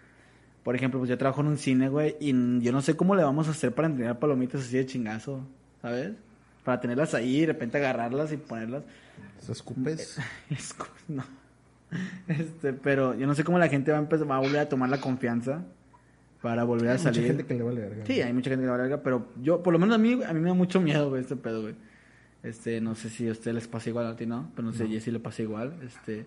Por 0.63 0.75
ejemplo, 0.75 0.99
pues 0.99 1.09
yo 1.09 1.17
trabajo 1.17 1.41
en 1.41 1.47
un 1.47 1.57
cine, 1.57 1.89
güey, 1.89 2.15
y 2.21 2.31
yo 2.61 2.71
no 2.71 2.81
sé 2.81 2.95
cómo 2.95 3.15
le 3.15 3.23
vamos 3.23 3.47
a 3.49 3.51
hacer 3.51 3.73
para 3.75 3.87
entrenar 3.89 4.17
palomitas 4.17 4.61
así 4.61 4.77
de 4.77 4.85
chingazo, 4.85 5.41
¿sabes? 5.81 6.13
Para 6.63 6.79
tenerlas 6.79 7.13
ahí 7.13 7.35
y 7.37 7.41
de 7.41 7.47
repente 7.47 7.77
agarrarlas 7.77 8.31
y 8.31 8.37
ponerlas. 8.37 8.83
¿Se 9.39 9.51
escupes? 9.51 10.17
No. 11.07 11.23
Este, 12.27 12.73
pero 12.73 13.13
yo 13.13 13.27
no 13.27 13.35
sé 13.35 13.43
cómo 13.43 13.59
la 13.59 13.67
gente 13.67 13.91
va 13.91 13.97
a 13.97 14.01
empezar, 14.01 14.29
va 14.29 14.37
a 14.37 14.39
volver 14.39 14.59
a 14.59 14.67
tomar 14.69 14.89
la 14.89 14.99
confianza 14.99 15.63
para 16.41 16.63
volver 16.63 16.87
a 16.89 16.91
Hay 16.93 16.97
mucha 16.97 17.13
salir. 17.13 17.27
gente 17.27 17.45
que 17.45 17.53
le 17.53 17.63
vale 17.63 17.81
verga. 17.81 18.05
Sí, 18.05 18.21
hay 18.21 18.33
mucha 18.33 18.49
gente 18.49 18.63
que 18.65 18.71
la 18.71 18.77
verga, 18.77 19.01
pero 19.03 19.27
yo, 19.41 19.61
por 19.61 19.71
lo 19.73 19.79
menos 19.79 19.95
a 19.95 19.97
mí, 19.99 20.13
a 20.23 20.33
mí 20.33 20.39
me 20.39 20.49
da 20.49 20.55
mucho 20.55 20.81
miedo, 20.81 21.09
güey, 21.09 21.21
este 21.21 21.35
pedo, 21.35 21.61
güey. 21.61 21.75
Este, 22.41 22.81
no 22.81 22.95
sé 22.95 23.09
si 23.09 23.27
a 23.27 23.31
ustedes 23.33 23.53
les 23.55 23.67
pasa 23.67 23.89
igual 23.89 24.07
a 24.07 24.15
ti, 24.15 24.25
¿no? 24.25 24.51
Pero 24.55 24.67
no 24.67 24.73
sé, 24.73 24.83
a 24.83 24.87
Jessy 24.87 25.11
le 25.11 25.19
pasa 25.19 25.41
igual. 25.43 25.73
Este, 25.85 26.25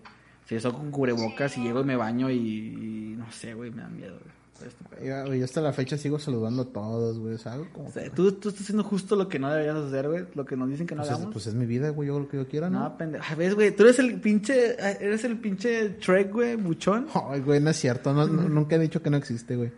si 0.49 0.59
yo 0.59 0.73
con 0.73 0.91
cubrebocas 0.91 1.57
y 1.57 1.61
llego 1.63 1.81
y 1.81 1.83
me 1.85 1.95
baño 1.95 2.29
y, 2.29 2.35
y 2.37 3.15
no 3.17 3.31
sé, 3.31 3.53
güey, 3.53 3.71
me 3.71 3.81
da 3.83 3.87
miedo, 3.89 4.17
güey. 4.19 4.67
este. 4.69 5.07
Yo, 5.07 5.25
güey, 5.27 5.39
yo 5.39 5.45
hasta 5.45 5.61
la 5.61 5.71
fecha 5.73 5.97
sigo 5.97 6.19
saludando 6.19 6.63
a 6.63 6.65
todos, 6.65 7.17
güey, 7.19 7.35
o 7.35 7.37
sea, 7.37 7.53
algo 7.53 7.67
como... 7.71 7.87
O 7.89 7.91
sea, 7.91 8.09
tú, 8.09 8.31
tú 8.33 8.49
estás 8.49 8.63
haciendo 8.63 8.83
justo 8.83 9.15
lo 9.15 9.27
que 9.29 9.39
no 9.39 9.49
deberías 9.49 9.77
hacer, 9.77 10.07
güey, 10.09 10.25
lo 10.35 10.45
que 10.45 10.57
nos 10.57 10.69
dicen 10.69 10.85
que 10.87 10.95
no 10.95 11.01
pues, 11.01 11.09
es, 11.11 11.15
hagamos. 11.15 11.33
pues 11.33 11.47
es 11.47 11.53
mi 11.53 11.65
vida, 11.65 11.89
güey, 11.91 12.07
yo 12.07 12.13
hago 12.15 12.23
lo 12.25 12.29
que 12.29 12.37
yo 12.37 12.47
quiera, 12.47 12.69
¿no? 12.69 12.79
no, 12.81 12.97
pendejo. 12.97 13.23
A 13.31 13.35
ver, 13.35 13.55
güey, 13.55 13.75
tú 13.75 13.83
eres 13.83 13.99
el 13.99 14.19
pinche, 14.19 14.75
eres 15.03 15.23
el 15.23 15.37
pinche 15.37 15.89
Trek, 15.91 16.31
güey, 16.33 16.55
buchón. 16.55 17.07
Ay, 17.13 17.39
güey, 17.41 17.59
no 17.61 17.69
es 17.69 17.77
cierto, 17.77 18.11
no- 18.13 18.27
no- 18.27 18.49
nunca 18.49 18.75
he 18.75 18.79
dicho 18.79 19.01
que 19.01 19.09
no 19.09 19.17
existe, 19.17 19.55
güey. 19.55 19.71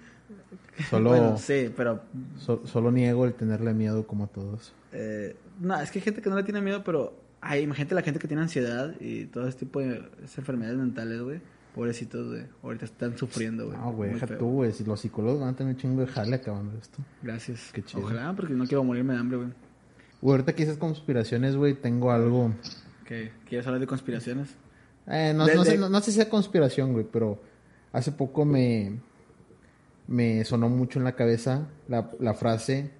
Solo, 0.90 1.10
Bueno, 1.12 1.38
sí, 1.38 1.72
pero 1.76 2.02
so- 2.40 2.66
solo 2.66 2.92
niego 2.92 3.26
el 3.26 3.34
tenerle 3.36 3.74
miedo 3.74 4.08
como 4.08 4.24
a 4.24 4.28
todos. 4.28 4.74
Eh, 4.94 5.36
no, 5.60 5.80
es 5.80 5.92
que 5.92 6.00
hay 6.00 6.04
gente 6.06 6.22
que 6.22 6.30
no 6.30 6.36
le 6.38 6.44
tiene 6.44 6.60
miedo, 6.62 6.82
pero 6.84 7.14
hay 7.42 7.64
imagínate 7.64 7.96
la 7.96 8.02
gente 8.02 8.20
que 8.20 8.28
tiene 8.28 8.44
ansiedad 8.44 8.94
y 9.00 9.26
todo 9.26 9.48
ese 9.48 9.58
tipo 9.60 9.80
de 9.80 10.04
enfermedades 10.38 10.78
mentales, 10.78 11.22
güey. 11.22 11.42
Pobrecitos, 11.76 12.28
güey. 12.28 12.44
Ahorita 12.64 12.86
están 12.86 13.18
sufriendo, 13.18 13.68
güey. 13.68 13.78
No, 13.78 13.94
güey, 13.94 14.14
deja 14.14 14.28
feo. 14.28 14.38
tú, 14.40 14.46
güey, 14.52 14.72
si 14.74 14.84
los 14.84 15.00
psicólogos 15.00 15.40
van 15.40 15.50
a 15.50 15.56
tener 15.56 15.74
un 15.74 15.80
chingo 15.80 16.02
de 16.02 16.08
jale 16.08 16.36
acabando 16.36 16.78
esto. 16.78 16.98
Gracias. 17.24 17.70
Qué 17.72 17.82
chido. 17.84 18.04
Ojalá, 18.04 18.34
porque 18.36 18.54
no 18.54 18.66
quiero 18.66 18.84
morirme 18.84 19.14
de 19.14 19.20
hambre, 19.20 19.38
güey. 19.38 19.50
Güey, 20.22 20.32
ahorita 20.34 20.54
que 20.54 20.64
dices 20.64 20.78
conspiraciones, 20.78 21.56
güey, 21.56 21.74
tengo 21.76 22.12
algo... 22.12 22.54
¿Qué? 23.06 23.32
¿Quieres 23.48 23.66
hablar 23.68 23.80
de 23.80 23.88
conspiraciones? 23.88 24.50
Eh, 25.08 25.34
no, 25.36 25.46
De- 25.46 25.56
no 25.56 25.64
de- 25.64 25.72
sé, 25.72 25.78
no, 25.78 25.88
no 25.90 26.00
sé 26.02 26.12
si 26.12 26.18
sea 26.18 26.30
conspiración, 26.30 26.92
güey, 26.94 27.06
pero 27.12 27.42
hace 27.94 28.12
poco 28.12 28.44
me, 28.46 29.00
me 30.08 30.44
sonó 30.46 30.70
mucho 30.70 31.00
en 31.00 31.06
la 31.06 31.16
cabeza 31.16 31.68
la, 31.88 32.12
la 32.20 32.34
frase 32.34 32.92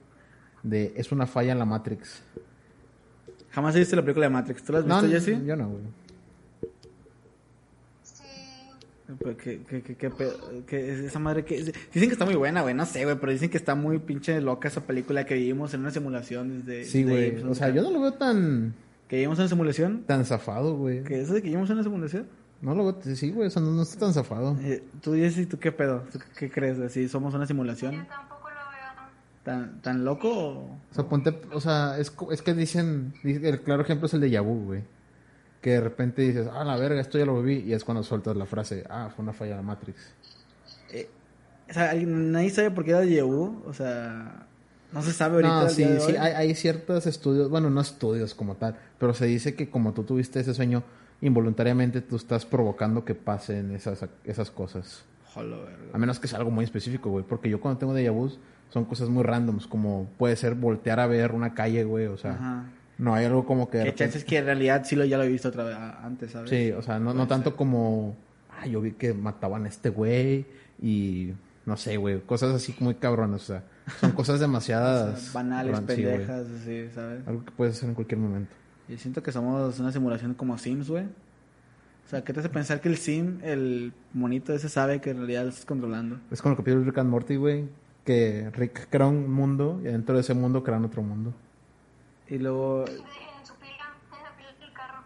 de 0.64 0.94
es 0.96 1.12
una 1.12 1.28
falla 1.28 1.52
en 1.52 1.60
la 1.60 1.66
Matrix. 1.66 2.24
Jamás 3.52 3.76
he 3.76 3.80
visto 3.80 3.96
la 3.96 4.02
película 4.02 4.26
de 4.28 4.30
Matrix. 4.30 4.64
¿Tú 4.64 4.74
la 4.74 4.80
has 4.80 4.86
No, 4.86 5.02
visto, 5.02 5.18
Jesse? 5.32 5.46
yo 5.46 5.56
no, 5.56 5.70
güey. 5.70 5.84
Sí, 8.04 8.24
Pero 9.20 9.38
¿Qué, 9.38 9.62
qué, 9.70 9.82
qué, 9.82 9.96
qué 9.96 10.10
pedo? 10.10 10.34
¿Qué 10.66 10.94
es 10.94 11.00
esa 11.02 11.20
madre 11.20 11.44
que 11.44 11.58
Dicen 11.58 11.74
que 11.94 12.14
está 12.14 12.26
muy 12.26 12.36
buena, 12.36 12.62
güey. 12.62 12.74
No 12.74 12.86
sé, 12.86 13.04
güey. 13.04 13.18
Pero 13.20 13.32
dicen 13.32 13.50
que 13.50 13.58
está 13.58 13.76
muy 13.76 14.00
pinche 14.00 14.40
loca 14.42 14.68
esa 14.68 14.82
película 14.82 15.26
que 15.26 15.36
vivimos 15.36 15.74
en 15.74 15.82
una 15.82 15.92
simulación 15.92 16.66
desde... 16.66 16.86
Sí, 16.86 17.04
güey. 17.04 17.42
O 17.44 17.54
sea, 17.56 17.70
yo 17.70 17.82
no 17.82 17.92
lo 17.92 18.00
veo 18.02 18.14
tan, 18.14 18.74
¿Que 19.08 19.18
vivimos 19.18 19.38
en 19.40 19.44
una 19.44 19.50
simulación? 19.50 20.04
tan 20.08 20.24
zafado, 20.26 20.78
güey. 20.78 21.04
¿Que 21.04 21.22
eso 21.22 21.34
de 21.34 21.42
que 21.42 21.50
vivimos 21.50 21.70
en 21.70 21.76
una 21.76 21.84
simulación? 21.84 22.28
No 22.62 22.76
lo 22.76 22.86
veo, 22.86 23.16
sí, 23.16 23.32
güey, 23.32 23.48
o 23.48 23.50
sea, 23.50 23.62
no, 23.62 23.72
no 23.72 23.82
está 23.82 24.00
tan 24.00 24.14
zafado. 24.14 24.56
Eh, 24.62 24.84
tú, 25.02 25.16
Jessy, 25.16 25.48
¿tú 25.48 25.58
qué 25.58 25.72
pedo? 25.72 26.04
¿Tú 26.14 26.20
qué 26.38 26.50
crees? 26.50 26.94
¿Si 26.94 27.10
somos 27.10 27.34
una 27.34 27.46
simulación? 27.48 27.92
veo. 27.92 28.31
¿Tan, 29.44 29.82
tan 29.82 30.06
loco 30.06 30.30
o...? 30.30 30.78
O 30.92 30.94
sea, 30.94 31.06
ponte, 31.06 31.36
o 31.52 31.60
sea, 31.60 31.98
es, 31.98 32.12
es 32.32 32.42
que 32.42 32.54
dicen, 32.54 33.14
dice- 33.24 33.48
el 33.50 33.62
claro 33.62 33.82
ejemplo 33.82 34.06
es 34.06 34.14
el 34.14 34.22
de 34.22 34.30
Yabu, 34.30 34.66
güey. 34.66 34.84
Que 35.62 35.72
de 35.72 35.82
repente 35.82 36.22
dices, 36.22 36.48
ah, 36.52 36.64
la 36.64 36.76
verga, 36.78 37.02
esto 37.02 37.18
ya 37.18 37.26
lo 37.26 37.42
viví, 37.42 37.68
y 37.68 37.74
es 37.74 37.84
cuando 37.84 38.04
sueltas 38.04 38.36
la 38.36 38.46
frase, 38.46 38.84
ah, 38.90 39.10
fue 39.16 39.24
una 39.24 39.34
falla 39.34 39.52
de 39.52 39.58
la 39.58 39.62
Matrix. 39.64 40.14
O 41.70 41.74
sea, 41.74 41.92
¿alguien- 41.92 42.32
nadie 42.32 42.50
sabe 42.50 42.72
por 42.72 42.84
qué 42.84 42.92
era 42.92 43.00
de 43.00 43.10
Yehu. 43.10 43.64
O 43.66 43.74
sea, 43.74 44.46
no 44.92 45.02
se 45.02 45.14
sabe 45.14 45.36
ahorita. 45.36 45.64
No, 45.64 45.70
sí, 45.70 45.84
de 45.86 46.00
sí, 46.02 46.16
hay, 46.18 46.34
hay 46.34 46.56
ciertos 46.56 47.06
estudios, 47.08 47.50
bueno, 47.50 47.70
no 47.70 47.80
estudios 47.80 48.36
como 48.36 48.56
tal, 48.56 48.76
pero 49.00 49.14
se 49.14 49.26
dice 49.26 49.56
que 49.56 49.70
como 49.70 49.94
tú 49.94 50.04
tuviste 50.04 50.40
ese 50.42 50.54
sueño, 50.54 50.84
involuntariamente 51.22 52.02
tú 52.02 52.18
estás 52.18 52.46
provocando 52.46 53.06
que 53.06 53.16
pasen 53.16 53.72
esas, 53.74 54.06
esas 54.26 54.52
cosas. 54.52 55.04
Joder. 55.34 55.78
A 55.94 55.98
menos 55.98 56.20
que 56.20 56.28
sea 56.28 56.40
algo 56.40 56.52
muy 56.52 56.66
específico, 56.66 57.10
güey. 57.10 57.24
Porque 57.24 57.50
yo 57.50 57.62
cuando 57.62 57.80
tengo 57.80 57.94
déjà 57.96 58.12
vus 58.12 58.38
son 58.72 58.86
cosas 58.86 59.10
muy 59.10 59.24
randoms, 59.24 59.68
como 59.68 60.08
puede 60.18 60.36
ser 60.36 60.56
voltear 60.56 61.00
a 61.00 61.06
ver 61.08 61.34
una 61.34 61.54
calle, 61.54 61.84
güey, 61.84 62.08
o 62.08 62.18
sea, 62.18 62.32
Ajá. 62.32 62.64
no 62.98 63.14
hay 63.14 63.26
algo 63.26 63.46
como 63.46 63.68
que... 63.68 63.74
Que 63.78 63.84
repente- 63.84 64.04
chances 64.04 64.24
que 64.24 64.38
en 64.40 64.46
realidad 64.46 64.84
sí 64.86 64.96
lo 64.96 65.06
ya 65.06 65.18
lo 65.18 65.24
he 65.24 65.28
visto 65.30 65.50
otra 65.50 65.64
vez 65.66 65.76
antes, 65.76 66.32
¿sabes? 66.32 66.50
Sí, 66.50 66.72
o 66.72 66.82
sea, 66.82 66.98
no, 67.00 67.14
no 67.14 67.28
tanto 67.28 67.50
ser. 67.52 67.58
como, 67.58 68.16
ah, 68.60 68.66
yo 68.66 68.82
vi 68.82 68.94
que 68.94 69.14
mataban 69.14 69.66
a 69.66 69.68
este 69.70 69.90
güey 69.90 70.46
y 70.82 71.34
no 71.66 71.78
sé, 71.78 71.98
güey, 71.98 72.22
cosas 72.22 72.56
así 72.56 72.74
muy 72.80 72.96
cabronas, 72.96 73.44
o 73.44 73.46
sea, 73.46 73.64
son 74.00 74.12
cosas 74.14 74.36
O 74.36 74.38
sea, 74.40 74.48
demasiadas 74.48 75.32
banales, 75.34 75.74
ran- 75.74 75.88
sí, 75.88 76.02
güey. 76.04 76.18
pendejas, 76.18 76.46
así, 76.62 76.90
¿sabes? 76.96 77.28
algo 77.28 77.46
que 77.46 77.52
puedes 77.52 77.76
hacer 77.78 77.90
en 77.90 77.96
cualquier 77.96 78.20
momento. 78.20 78.52
Yo 78.88 78.98
siento 78.98 79.22
que 79.22 79.32
somos 79.32 79.80
una 79.80 79.92
simulación 79.92 80.34
como 80.34 80.58
Sims, 80.58 80.90
güey. 80.90 81.04
O 81.04 82.10
sea, 82.12 82.24
¿qué 82.24 82.34
te 82.34 82.40
hace 82.42 82.50
pensar 82.50 82.82
que 82.82 82.90
el 82.90 82.98
Sim, 82.98 83.40
el 83.42 83.94
monito 84.14 84.54
ese, 84.54 84.68
sabe 84.68 85.00
que 85.00 85.12
en 85.12 85.18
realidad 85.18 85.44
lo 85.44 85.50
estás 85.50 85.66
controlando? 85.66 86.20
Es 86.30 86.42
como 86.42 86.54
el 86.54 86.58
capítulo 86.58 86.82
de 86.82 86.88
Rick 86.88 86.98
and 86.98 87.10
Morty, 87.10 87.36
güey, 87.38 87.66
que 88.06 88.50
Rick 88.54 88.88
crea 88.90 89.08
un 89.08 89.32
mundo 89.32 89.80
y 89.82 89.86
dentro 89.86 90.16
de 90.16 90.22
ese 90.22 90.34
mundo 90.34 90.64
crean 90.64 90.84
otro 90.86 91.02
mundo. 91.02 91.34
Y 92.28 92.38
luego... 92.38 92.86
De- 92.86 92.92
En 92.92 93.46
su 93.46 93.54
pila, 93.56 93.94
en 94.18 94.24
la 94.24 94.38
pila 94.38 94.50
del 94.60 94.74
carro. 94.74 95.04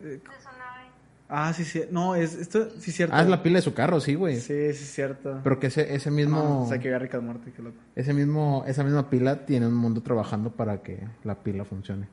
De 0.00 0.18
su 0.18 0.48
nave. 0.58 0.90
ah, 1.28 1.52
sí, 1.52 1.64
sí. 1.64 1.82
No, 1.90 2.14
es, 2.14 2.34
esto 2.34 2.70
sí 2.78 2.90
es 2.90 2.96
cierto. 2.96 3.14
Ah, 3.16 3.22
es 3.22 3.28
la 3.28 3.42
pila 3.42 3.56
de 3.56 3.62
su 3.62 3.74
carro, 3.74 4.00
sí, 4.00 4.14
güey. 4.14 4.36
Sí, 4.36 4.46
sí 4.46 4.54
es 4.84 4.92
cierto. 4.94 5.40
Pero 5.42 5.58
que 5.60 5.66
ese, 5.68 5.94
ese 5.94 6.10
mismo, 6.10 6.36
No, 6.38 6.62
o 6.62 6.68
sea, 6.68 6.78
que 6.78 6.96
Rick 6.98 7.14
and 7.14 7.24
Morty, 7.26 7.50
qué 7.50 7.62
loco. 7.62 7.76
ese 7.96 8.12
mismo, 8.14 8.64
esa 8.66 8.84
misma 8.84 9.10
pila 9.10 9.44
tiene 9.46 9.66
un 9.66 9.74
mundo 9.74 10.00
trabajando 10.02 10.50
para 10.50 10.82
que 10.82 11.06
la 11.24 11.34
pila 11.36 11.64
funcione. 11.64 12.06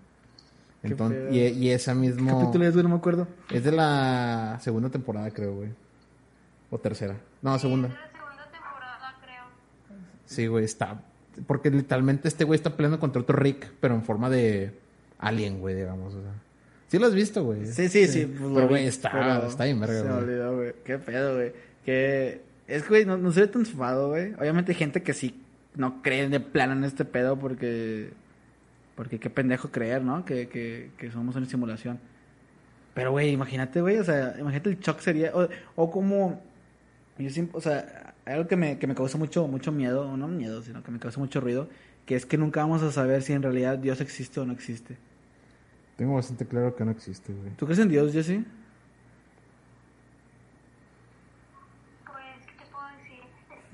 Qué 0.81 0.87
Entonces, 0.87 1.33
y, 1.33 1.39
y 1.39 1.69
esa 1.71 1.93
mismo... 1.93 2.39
capítulo 2.39 2.65
es, 2.65 2.71
güey? 2.73 2.83
No 2.83 2.89
me 2.89 2.95
acuerdo. 2.95 3.27
Es 3.51 3.63
de 3.65 3.71
la 3.73 4.57
segunda 4.61 4.89
temporada, 4.89 5.29
creo, 5.31 5.53
güey. 5.55 5.69
O 6.71 6.77
tercera. 6.77 7.15
No, 7.41 7.57
segunda. 7.59 7.89
de 7.89 7.93
la 7.95 7.99
segunda 8.11 8.45
temporada, 8.51 9.15
creo. 9.21 9.43
Sí, 10.29 10.45
güey, 10.45 10.63
está. 10.63 11.01
Porque 11.47 11.71
literalmente 11.71 12.27
este 12.27 12.43
güey 12.43 12.55
está 12.55 12.75
peleando 12.75 12.99
contra 12.99 13.21
otro 13.21 13.35
Rick, 13.35 13.71
pero 13.79 13.95
en 13.95 14.03
forma 14.03 14.29
de 14.29 14.71
alien, 15.17 15.59
güey, 15.59 15.75
digamos. 15.75 16.13
O 16.13 16.21
sea. 16.21 16.31
Sí 16.87 16.99
lo 16.99 17.07
has 17.07 17.15
visto, 17.15 17.43
güey. 17.43 17.65
Sí, 17.65 17.89
sí, 17.89 18.07
sí. 18.07 18.25
pues, 18.27 18.51
Pero, 18.53 18.67
güey, 18.67 18.85
está, 18.85 19.11
pero 19.11 19.47
está 19.47 19.63
bien 19.63 19.79
verga, 19.79 19.97
Se 19.97 20.03
me 20.03 20.09
güey. 20.11 20.23
olvidó, 20.23 20.55
güey. 20.55 20.73
Qué 20.85 20.97
pedo, 20.99 21.35
güey. 21.35 21.51
Que... 21.83 22.41
Es 22.67 22.83
que, 22.83 22.89
güey, 22.89 23.05
no, 23.05 23.17
no 23.17 23.31
se 23.31 23.41
ve 23.41 23.47
tan 23.47 23.65
sufado, 23.65 24.09
güey. 24.09 24.33
Obviamente 24.35 24.71
hay 24.71 24.77
gente 24.77 25.01
que 25.01 25.13
sí 25.13 25.41
no 25.75 26.03
cree 26.03 26.29
de 26.29 26.39
plano 26.39 26.73
en 26.73 26.83
este 26.83 27.05
pedo 27.05 27.37
porque... 27.37 28.11
Porque 28.95 29.19
qué 29.19 29.31
pendejo 29.31 29.71
creer, 29.71 30.03
¿no? 30.03 30.25
Que, 30.25 30.47
que, 30.47 30.91
que 30.97 31.09
somos 31.09 31.35
una 31.35 31.47
simulación. 31.47 31.99
Pero, 32.93 33.11
güey, 33.11 33.31
imagínate, 33.31 33.81
güey. 33.81 33.97
O 33.97 34.03
sea, 34.03 34.35
imagínate 34.39 34.69
el 34.69 34.79
shock 34.79 34.99
sería... 34.99 35.31
O, 35.33 35.47
o 35.75 35.89
como... 35.89 36.39
Yo 37.17 37.29
siempre... 37.31 37.57
O 37.57 37.61
sea, 37.61 38.08
algo 38.25 38.47
que 38.47 38.55
me, 38.55 38.77
que 38.79 38.87
me 38.87 38.95
causa 38.95 39.17
mucho, 39.17 39.47
mucho 39.47 39.71
miedo. 39.71 40.09
o 40.09 40.17
No 40.17 40.27
miedo, 40.27 40.61
sino 40.61 40.83
que 40.83 40.91
me 40.91 40.99
causa 40.99 41.19
mucho 41.19 41.41
ruido. 41.41 41.69
Que 42.05 42.15
es 42.15 42.25
que 42.25 42.37
nunca 42.37 42.61
vamos 42.61 42.81
a 42.83 42.91
saber 42.91 43.21
si 43.21 43.33
en 43.33 43.43
realidad 43.43 43.77
Dios 43.77 44.01
existe 44.01 44.39
o 44.39 44.45
no 44.45 44.53
existe. 44.53 44.97
Tengo 45.95 46.15
bastante 46.15 46.45
claro 46.47 46.75
que 46.75 46.85
no 46.85 46.91
existe, 46.91 47.33
güey. 47.33 47.51
¿Tú 47.57 47.65
crees 47.65 47.79
en 47.79 47.89
Dios, 47.89 48.13
Jesse? 48.13 48.39
Pues, 52.05 52.45
¿qué 52.47 52.53
te 52.57 52.65
puedo 52.71 52.87
decir? 52.97 53.23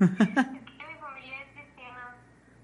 es 0.00 0.64
que 0.76 0.86
mi 0.86 0.98
familia 1.00 1.42
es 1.42 1.52
cristiana. 1.54 2.16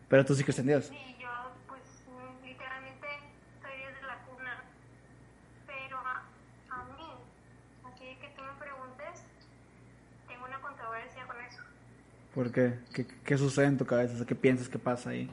Pero 0.08 0.24
tú 0.24 0.34
sí 0.34 0.42
crees 0.42 0.58
en 0.58 0.66
Dios. 0.66 0.90
Y 0.92 1.22
yo, 1.22 1.30
pues, 1.68 1.82
mm, 2.08 2.44
literalmente 2.44 3.06
soy 3.62 3.76
desde 3.78 4.02
la 4.06 4.18
cuna. 4.26 4.64
Pero 5.66 5.96
a, 5.98 6.26
a 6.70 6.84
mí, 6.84 7.08
aquí 7.86 8.16
que 8.20 8.28
tú 8.36 8.42
me 8.42 8.52
preguntes, 8.58 9.22
tengo 10.26 10.44
una 10.44 10.60
controversia 10.60 11.24
con 11.26 11.36
eso. 11.40 11.62
¿Por 12.34 12.50
qué? 12.50 12.74
¿Qué, 12.94 13.06
qué 13.24 13.36
sucede 13.38 13.66
en 13.66 13.78
tu 13.78 13.84
cabeza? 13.84 14.14
O 14.14 14.16
sea, 14.18 14.26
¿Qué 14.26 14.34
piensas 14.34 14.68
que 14.68 14.78
pasa 14.78 15.10
ahí? 15.10 15.28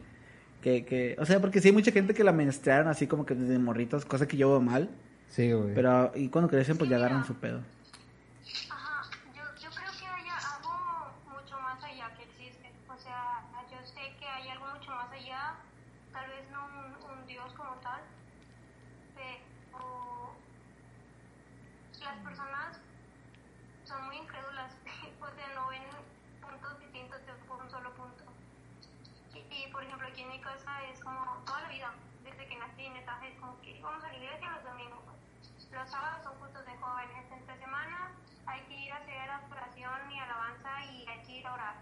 Que, 0.62 0.84
que, 0.86 1.16
o 1.18 1.26
sea, 1.26 1.40
porque 1.40 1.62
sí 1.62 1.70
hay 1.70 1.74
mucha 1.74 1.92
gente 1.92 2.14
que 2.14 2.24
la 2.24 2.34
menstruaron 2.34 2.90
así 2.90 3.08
como 3.08 3.26
que 3.26 3.34
desde 3.36 3.58
morritos, 3.60 4.04
cosa 4.06 4.28
que 4.28 4.36
yo 4.36 4.50
veo 4.50 4.62
mal. 4.62 4.90
Sí, 5.30 5.52
güey. 5.54 5.74
Pero, 5.74 6.12
y 6.16 6.28
cuando 6.30 6.50
crecen, 6.50 6.78
pues 6.78 6.90
ya 6.90 6.98
agarran 6.98 7.24
su 7.26 7.36
pedo. 7.36 7.62
Ajá, 8.70 9.10
yo, 9.34 9.44
yo 9.62 9.70
creo 9.70 9.92
que 9.98 10.06
hay 10.08 10.28
algo 10.28 11.14
mucho 11.30 11.60
más 11.62 11.82
allá 11.84 12.14
que 12.18 12.24
existe. 12.24 12.72
O 12.90 12.98
sea, 12.98 13.46
yo 13.72 13.78
sé 13.88 14.14
que 14.20 14.26
hay 14.26 14.50
algo 14.50 14.66
mucho 14.74 14.90
más 14.90 15.12
allá, 15.12 15.56
tal 16.12 16.28
vez 16.28 16.44
no 16.52 16.66
un, 16.66 17.20
un 17.20 17.28
Dios 17.28 17.54
como 17.54 17.76
tal, 17.76 18.02
pero 19.16 20.34
las 22.04 22.18
personas 22.26 22.80
son 23.86 24.06
muy 24.08 24.18
incrédulas, 24.18 24.74
o 25.22 25.30
sea, 25.36 25.48
no 25.56 25.68
ven 25.70 25.84
puntos 26.42 26.80
distintos 26.80 27.20
de 27.26 27.32
un 27.54 27.70
solo 27.70 27.94
punto. 27.94 28.24
Y, 29.36 29.40
y, 29.54 29.72
por 29.72 29.84
ejemplo, 29.84 30.08
aquí 30.08 30.22
en 30.24 30.30
mi 30.30 30.42
casa 30.42 30.72
es 30.92 31.00
como 31.02 31.22
toda 31.46 31.62
la 31.62 31.70
vida, 31.70 31.94
desde 32.24 32.48
que 32.48 32.58
nací, 32.58 32.90
neta, 32.90 33.20
es 33.28 33.40
como 33.40 33.62
que 33.62 33.80
vamos 33.82 34.04
a 34.04 34.08
la 34.08 34.18
iglesia 34.18 34.50
los 34.56 34.64
domingos. 34.64 35.04
Los 35.72 35.88
sábados 35.90 36.24
son 36.24 36.36
cultos 36.40 36.66
de 36.66 36.76
jóvenes. 36.78 37.32
Entre 37.32 37.58
semana 37.60 38.12
hay 38.48 38.62
que 38.64 38.74
ir 38.74 38.92
a 38.92 38.98
hacer 38.98 39.30
adoración 39.30 40.12
y 40.12 40.20
alabanza 40.20 40.86
y 40.86 41.08
hay 41.08 41.22
que 41.26 41.32
ir 41.38 41.48
a 41.48 41.54
orar. 41.54 41.76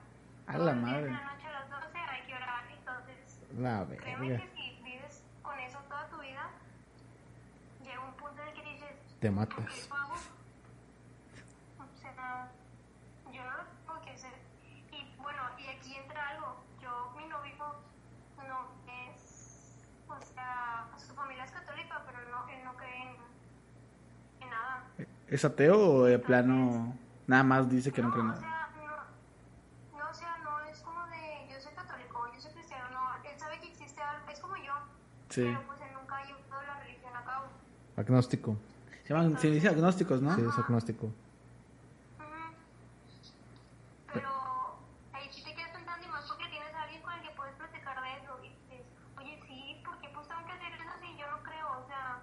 A 0.47 0.57
la 0.57 0.57
los 0.57 0.65
días 0.75 0.77
madre. 0.93 1.07
En 1.07 1.13
la 1.13 1.23
noche 1.33 1.47
a 1.47 1.51
las 1.59 1.69
12 1.69 1.97
hay 1.97 2.21
que 2.27 2.33
orar. 2.35 2.63
Entonces, 2.71 3.41
La 3.57 3.85
créeme 3.85 4.29
verga. 4.29 4.45
que 4.45 4.51
si 4.55 4.83
vives 4.83 5.23
con 5.41 5.59
eso 5.59 5.77
toda 5.89 6.07
tu 6.09 6.19
vida, 6.21 6.49
llega 7.83 7.99
un 7.99 8.13
punto 8.13 8.41
en 8.41 8.47
el 8.47 8.53
que 8.53 8.63
dices, 8.63 8.95
Te 9.19 9.31
¿por 9.31 9.47
qué 9.47 9.55
matas. 9.61 9.89
hago? 9.91 10.13
O 11.79 11.97
sea, 11.99 12.47
yo 13.31 13.43
no 13.43 13.51
lo 13.57 13.63
tengo 13.85 14.01
que 14.05 14.11
hacer. 14.11 14.33
Y 14.91 15.15
bueno, 15.21 15.41
y 15.57 15.67
aquí 15.67 15.95
entra 15.95 16.29
algo. 16.29 16.63
Yo, 16.81 17.13
mi 17.17 17.27
novio 17.27 17.53
no 18.37 18.67
es, 19.13 19.85
o 20.07 20.21
sea, 20.33 20.87
su 20.97 21.13
familia 21.13 21.43
es 21.43 21.51
católica, 21.51 22.01
pero 22.05 22.19
no, 22.29 22.47
él 22.49 22.63
no 22.63 22.73
cree 22.77 23.01
en, 23.03 23.15
en 24.43 24.49
nada. 24.49 24.83
¿Es 25.27 25.43
ateo 25.43 25.77
o 25.77 26.03
de 26.05 26.19
plano 26.19 26.95
nada 27.27 27.43
más 27.43 27.69
dice 27.69 27.91
que 27.91 28.01
no 28.01 28.11
cree 28.11 28.21
o 28.23 28.27
nada? 28.27 28.39
sea, 28.39 28.56
Sí. 35.37 35.43
pero 35.45 35.61
pues 35.67 35.79
él 35.81 35.87
nunca 35.93 36.23
llevado 36.25 36.63
la 36.65 36.79
religión 36.81 37.15
a 37.15 37.23
cabo. 37.23 37.45
Agnóstico. 37.95 38.57
Se 39.05 39.13
llaman, 39.13 39.37
se 39.37 39.51
dice 39.51 39.67
agnósticos, 39.69 40.19
¿no? 40.21 40.33
Sí, 40.35 40.41
es 40.41 40.57
agnóstico. 40.57 41.05
Ujú. 41.05 41.13
Pero 44.13 44.29
ahí 45.13 45.27
sí 45.31 45.43
te 45.43 45.53
quedas 45.53 45.69
pensando 45.71 46.05
y 46.07 46.09
más 46.09 46.23
porque 46.27 46.45
tienes 46.49 46.73
a 46.73 46.81
alguien 46.83 47.01
con 47.03 47.13
el 47.13 47.21
que 47.21 47.29
puedes 47.35 47.53
platicar 47.55 48.01
de 48.01 48.09
eso 48.17 48.39
y 48.43 48.49
dices, 48.49 48.85
oye, 49.17 49.39
sí, 49.47 49.81
¿por 49.85 49.99
qué 50.01 50.09
pues 50.13 50.27
tengo 50.27 50.41
que 50.45 50.51
hacer 50.53 50.73
eso 50.73 50.89
si 51.01 51.17
yo 51.19 51.25
no 51.29 51.43
creo? 51.43 51.67
O 51.69 51.87
sea, 51.87 52.19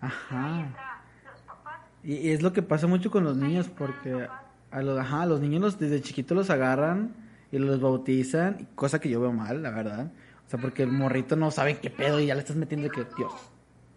ahí 0.00 0.08
Ajá. 0.10 0.60
entra 0.60 1.00
los 1.24 1.40
papás. 1.40 1.80
Y, 2.04 2.30
es 2.30 2.42
lo 2.42 2.52
que 2.52 2.62
pasa 2.62 2.86
mucho 2.86 3.10
con 3.10 3.24
los 3.24 3.36
niños 3.36 3.68
porque 3.68 4.28
a 4.70 4.82
los, 4.82 4.98
ajá, 4.98 5.22
a 5.22 5.26
los 5.26 5.40
niños 5.40 5.60
los- 5.62 5.78
desde 5.78 6.02
chiquitos 6.02 6.36
los 6.36 6.50
agarran 6.50 7.14
y 7.50 7.58
los 7.58 7.80
bautizan, 7.80 8.58
y 8.60 8.64
cosa 8.74 9.00
que 9.00 9.08
yo 9.08 9.20
veo 9.20 9.32
mal, 9.32 9.62
la 9.62 9.70
verdad. 9.70 10.10
O 10.48 10.50
sea, 10.50 10.58
porque 10.58 10.82
el 10.82 10.90
morrito 10.90 11.36
no 11.36 11.50
sabe 11.50 11.76
qué 11.76 11.90
pedo 11.90 12.18
y 12.20 12.26
ya 12.26 12.34
le 12.34 12.40
estás 12.40 12.56
metiendo 12.56 12.88
que 12.88 13.04
Dios. 13.18 13.34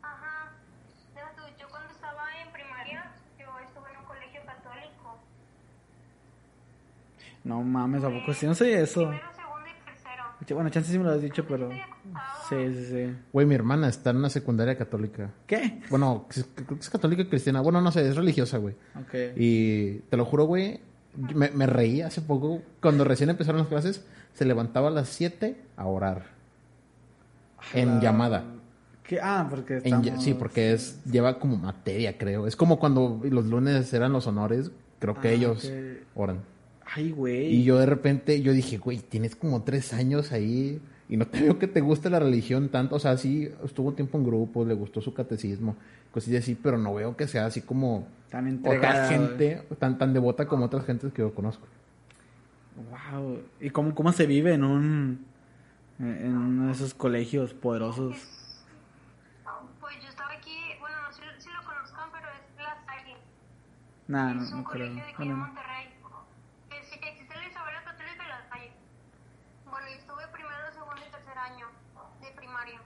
Ajá. 0.01 0.51
Yo 1.57 1.65
cuando 1.69 1.89
estaba 1.89 2.25
en 2.45 2.51
primaria, 2.51 3.09
yo 3.39 3.45
estuve 3.65 3.89
en 3.89 3.97
un 3.97 4.03
colegio 4.03 4.41
católico. 4.45 5.17
No 7.45 7.63
mames, 7.63 8.03
¿a 8.03 8.09
poco 8.09 8.33
sí? 8.33 8.47
No 8.47 8.53
sé 8.53 8.81
eso. 8.81 8.99
Primero, 8.99 9.29
segundo 9.33 9.65
y 9.65 9.85
tercero. 9.85 10.55
Bueno, 10.55 10.69
chance 10.71 10.91
sí 10.91 10.97
me 10.97 11.05
lo 11.05 11.11
has 11.11 11.21
dicho, 11.21 11.45
pero... 11.47 11.69
Sí, 12.49 12.73
sí, 12.75 12.85
sí. 12.85 13.15
Güey, 13.31 13.47
mi 13.47 13.55
hermana 13.55 13.87
está 13.87 14.09
en 14.09 14.17
una 14.17 14.29
secundaria 14.29 14.77
católica. 14.77 15.31
¿Qué? 15.47 15.81
Bueno, 15.89 16.27
creo 16.27 16.67
que 16.67 16.73
es 16.81 16.89
católica 16.89 17.21
y 17.21 17.29
cristiana. 17.29 17.61
Bueno, 17.61 17.79
no 17.79 17.93
sé, 17.93 18.05
es 18.05 18.17
religiosa, 18.17 18.57
güey. 18.57 18.75
Ok. 18.99 19.37
Y 19.37 19.99
te 19.99 20.17
lo 20.17 20.25
juro, 20.25 20.43
güey, 20.43 20.81
me, 21.33 21.49
me 21.51 21.65
reí 21.65 22.01
hace 22.01 22.19
poco. 22.19 22.61
Cuando 22.81 23.05
recién 23.05 23.29
empezaron 23.29 23.59
las 23.59 23.69
clases, 23.69 24.05
se 24.33 24.43
levantaba 24.43 24.89
a 24.89 24.91
las 24.91 25.07
7 25.07 25.55
a 25.77 25.85
orar. 25.85 26.40
En 27.73 27.99
llamada. 28.01 28.43
¿Qué? 29.03 29.19
Ah, 29.21 29.47
porque 29.49 29.77
estamos... 29.77 30.23
sí, 30.23 30.33
porque 30.33 30.73
es 30.73 31.03
lleva 31.05 31.39
como 31.39 31.57
materia, 31.57 32.17
creo. 32.17 32.47
Es 32.47 32.55
como 32.55 32.79
cuando 32.79 33.19
los 33.29 33.45
lunes 33.45 33.91
eran 33.93 34.13
los 34.13 34.27
honores, 34.27 34.71
creo 34.99 35.19
que 35.19 35.29
Ah, 35.29 35.31
ellos 35.31 35.71
oran. 36.15 36.39
Ay, 36.93 37.11
güey. 37.11 37.47
Y 37.47 37.63
yo 37.63 37.77
de 37.77 37.85
repente, 37.85 38.41
yo 38.41 38.53
dije, 38.53 38.77
güey, 38.77 38.99
tienes 38.99 39.35
como 39.35 39.63
tres 39.63 39.93
años 39.93 40.31
ahí 40.31 40.81
y 41.09 41.17
no 41.17 41.25
te 41.27 41.41
veo 41.43 41.59
que 41.59 41.67
te 41.67 41.81
guste 41.81 42.09
la 42.09 42.19
religión 42.19 42.69
tanto. 42.69 42.95
O 42.95 42.99
sea, 42.99 43.17
sí, 43.17 43.49
estuvo 43.63 43.93
tiempo 43.93 44.17
en 44.17 44.25
grupo, 44.25 44.65
le 44.65 44.73
gustó 44.73 45.01
su 45.01 45.13
catecismo, 45.13 45.75
cosillas 46.11 46.43
así, 46.43 46.55
pero 46.55 46.77
no 46.77 46.93
veo 46.93 47.15
que 47.17 47.27
sea 47.27 47.45
así 47.45 47.61
como 47.61 48.07
Tan 48.29 48.45
otra 48.45 48.49
entregada. 48.73 49.07
gente, 49.09 49.61
tan, 49.79 49.97
tan 49.97 50.13
devota 50.13 50.47
como 50.47 50.65
otras 50.65 50.85
gentes 50.85 51.11
que 51.13 51.21
yo 51.21 51.33
conozco. 51.33 51.65
Wow. 53.11 53.39
¿Y 53.59 53.69
cómo, 53.69 53.93
cómo 53.93 54.11
se 54.13 54.25
vive 54.25 54.53
en 54.53 54.63
un... 54.63 55.30
En 56.01 56.35
uno 56.35 56.65
de 56.67 56.71
esos 56.71 56.93
colegios 56.95 57.53
poderosos? 57.53 58.15
Pues 59.79 60.01
yo 60.01 60.09
estaba 60.09 60.31
aquí, 60.33 60.57
bueno, 60.79 60.95
no 61.03 61.11
sé 61.13 61.21
si 61.39 61.49
lo 61.51 61.63
conozcan, 61.63 62.09
pero 62.11 62.27
es 62.29 62.55
La 62.57 62.83
Salle. 62.85 63.17
Nah, 64.07 64.33
no, 64.33 64.41
es 64.43 64.51
un 64.51 64.63
no 64.63 64.69
creo. 64.69 64.87
colegio 64.87 65.03
de 65.05 65.11
aquí 65.13 65.25
no. 65.29 65.35
Monterrey. 65.37 65.93
Es, 66.71 66.91
existe 66.91 67.35
la 67.35 67.47
Isabela 67.47 67.83
Católica 67.83 68.23
de 68.23 68.29
La 68.29 68.49
Salle. 68.49 68.71
Bueno, 69.69 69.87
yo 69.87 69.93
estuve 69.95 70.27
primero, 70.33 70.71
segundo 70.73 71.01
y 71.07 71.11
tercer 71.11 71.37
año 71.37 71.67
de 72.21 72.31
primaria. 72.31 72.81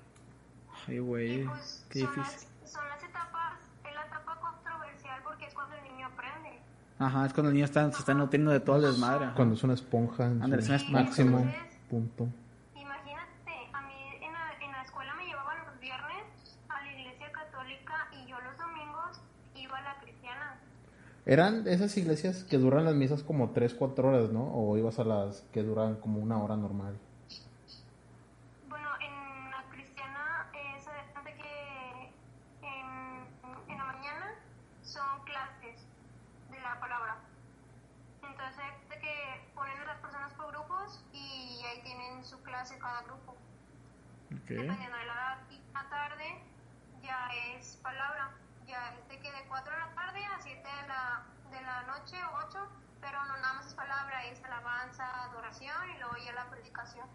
Ay, 0.88 1.00
güey. 1.00 1.46
pues 1.46 1.86
Qué 1.90 2.02
son 2.02 2.16
difícil. 2.16 2.50
las, 2.64 2.72
son 2.72 2.90
las 2.90 3.02
etapas, 3.04 3.54
es 3.88 3.94
la 3.96 4.06
etapa 4.06 4.40
controversial 4.42 5.22
porque 5.24 5.46
es 5.46 5.54
cuando 5.54 5.76
el 5.78 5.84
niño 5.84 6.08
aprende. 6.08 6.60
Ajá, 7.00 7.26
es 7.26 7.34
cuando 7.34 7.50
el 7.50 7.54
niño 7.56 7.66
está, 7.66 7.90
se 7.94 8.00
está 8.00 8.14
nutriendo 8.14 8.52
de 8.52 8.60
todo 8.60 8.76
el 8.76 8.82
desmadre. 8.84 9.30
Cuando 9.36 9.56
es 9.56 9.64
una 9.64 9.74
esponja 9.74 10.26
en 10.26 10.44
Ándale, 10.44 10.62
su 10.64 10.74
es 10.74 10.82
una 10.90 11.00
esponja, 11.02 11.04
máximo 11.10 11.38
güey. 11.40 11.56
punto. 11.90 12.28
Imagínate, 12.76 13.70
a 13.74 13.82
mí 13.82 13.94
en 14.22 14.32
la, 14.32 14.52
en 14.62 14.72
la 14.72 14.82
escuela 14.84 15.14
me 15.16 15.26
llevaban 15.26 15.58
los 15.66 15.80
viernes 15.80 16.24
a 16.70 16.82
la 16.82 16.92
iglesia 16.94 17.32
católica 17.32 18.08
y 18.14 18.28
yo 18.30 18.40
los 18.42 18.58
domingos 18.58 19.22
iba 19.56 19.78
a 19.78 19.82
la 19.82 20.00
cristiana. 20.00 20.58
Eran 21.26 21.68
esas 21.68 21.98
iglesias 21.98 22.44
que 22.44 22.58
duran 22.58 22.86
las 22.86 22.94
misas 22.94 23.24
como 23.24 23.50
3, 23.50 23.74
4 23.74 24.08
horas, 24.08 24.30
¿no? 24.30 24.44
O 24.54 24.78
ibas 24.78 25.00
a 25.00 25.04
las 25.04 25.42
que 25.52 25.64
duran 25.64 25.96
como 25.96 26.20
una 26.20 26.42
hora 26.42 26.56
normal. 26.56 27.00
Bueno, 28.70 28.90
en 29.02 29.50
la 29.50 29.64
cristiana 29.72 30.52
eh, 30.54 30.80
se 30.80 31.34
que 31.34 32.14
en, 32.62 33.72
en 33.72 33.78
la 33.78 33.86
mañana 33.86 34.36
son 34.84 35.24
clases 35.26 35.82
de 36.52 36.60
la 36.60 36.80
palabra. 36.80 37.18
Entonces, 38.22 38.66
de 38.90 39.00
que 39.00 39.52
ponen 39.56 39.80
a 39.80 39.86
las 39.86 40.00
personas 40.02 40.32
por 40.34 40.52
grupos 40.52 41.04
y 41.12 41.64
ahí 41.66 41.82
tienen 41.84 42.24
su 42.24 42.40
clase 42.44 42.78
cada 42.78 43.02
grupo. 43.02 43.36
Ok. 44.32 44.50
Dependiendo 44.50 44.98
de 44.98 45.06
la 45.06 45.14
edad. 45.14 45.38
Y 45.50 45.74
la 45.74 45.90
tarde 45.90 46.42
ya 47.02 47.30
es 47.58 47.78
palabra. 47.78 48.32
Ya 48.68 48.94
es 48.94 49.08
de 49.10 49.20
que 49.20 49.32
de 49.32 49.48
4 49.48 49.74
de 49.74 49.80
la 49.80 49.94
tarde 49.94 50.26
a 50.26 50.42
7 50.42 50.58
de 50.58 50.88
la, 50.88 51.24
de 51.52 51.62
la 51.62 51.84
noche 52.06 52.18
o 52.24 52.38
8, 52.48 52.60
pero 53.02 53.18
no 53.26 53.38
nada 53.38 53.54
más 53.56 53.66
es 53.66 53.74
palabra, 53.74 54.26
es 54.26 54.44
alabanza, 54.44 55.24
adoración 55.24 55.76
y 55.96 56.00
luego 56.00 56.16
ya 56.24 56.34
la 56.34 56.50
predicación. 56.52 57.08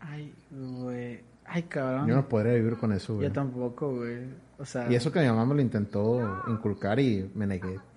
Ay, 0.00 0.34
güey. 0.50 1.22
Ay, 1.44 1.62
cabrón. 1.64 2.08
Yo 2.08 2.14
no 2.14 2.26
podría 2.26 2.54
vivir 2.54 2.78
con 2.78 2.92
eso, 2.92 3.14
güey. 3.14 3.28
Yo 3.28 3.32
tampoco, 3.32 3.96
güey. 3.96 4.28
O 4.58 4.64
sea... 4.64 4.90
Y 4.90 4.94
eso 4.94 5.12
que 5.12 5.20
mi 5.20 5.26
mamá 5.26 5.44
me 5.44 5.56
lo 5.56 5.60
intentó 5.60 6.42
inculcar 6.48 6.98
y 7.00 7.30
me 7.34 7.46
negué. 7.46 7.78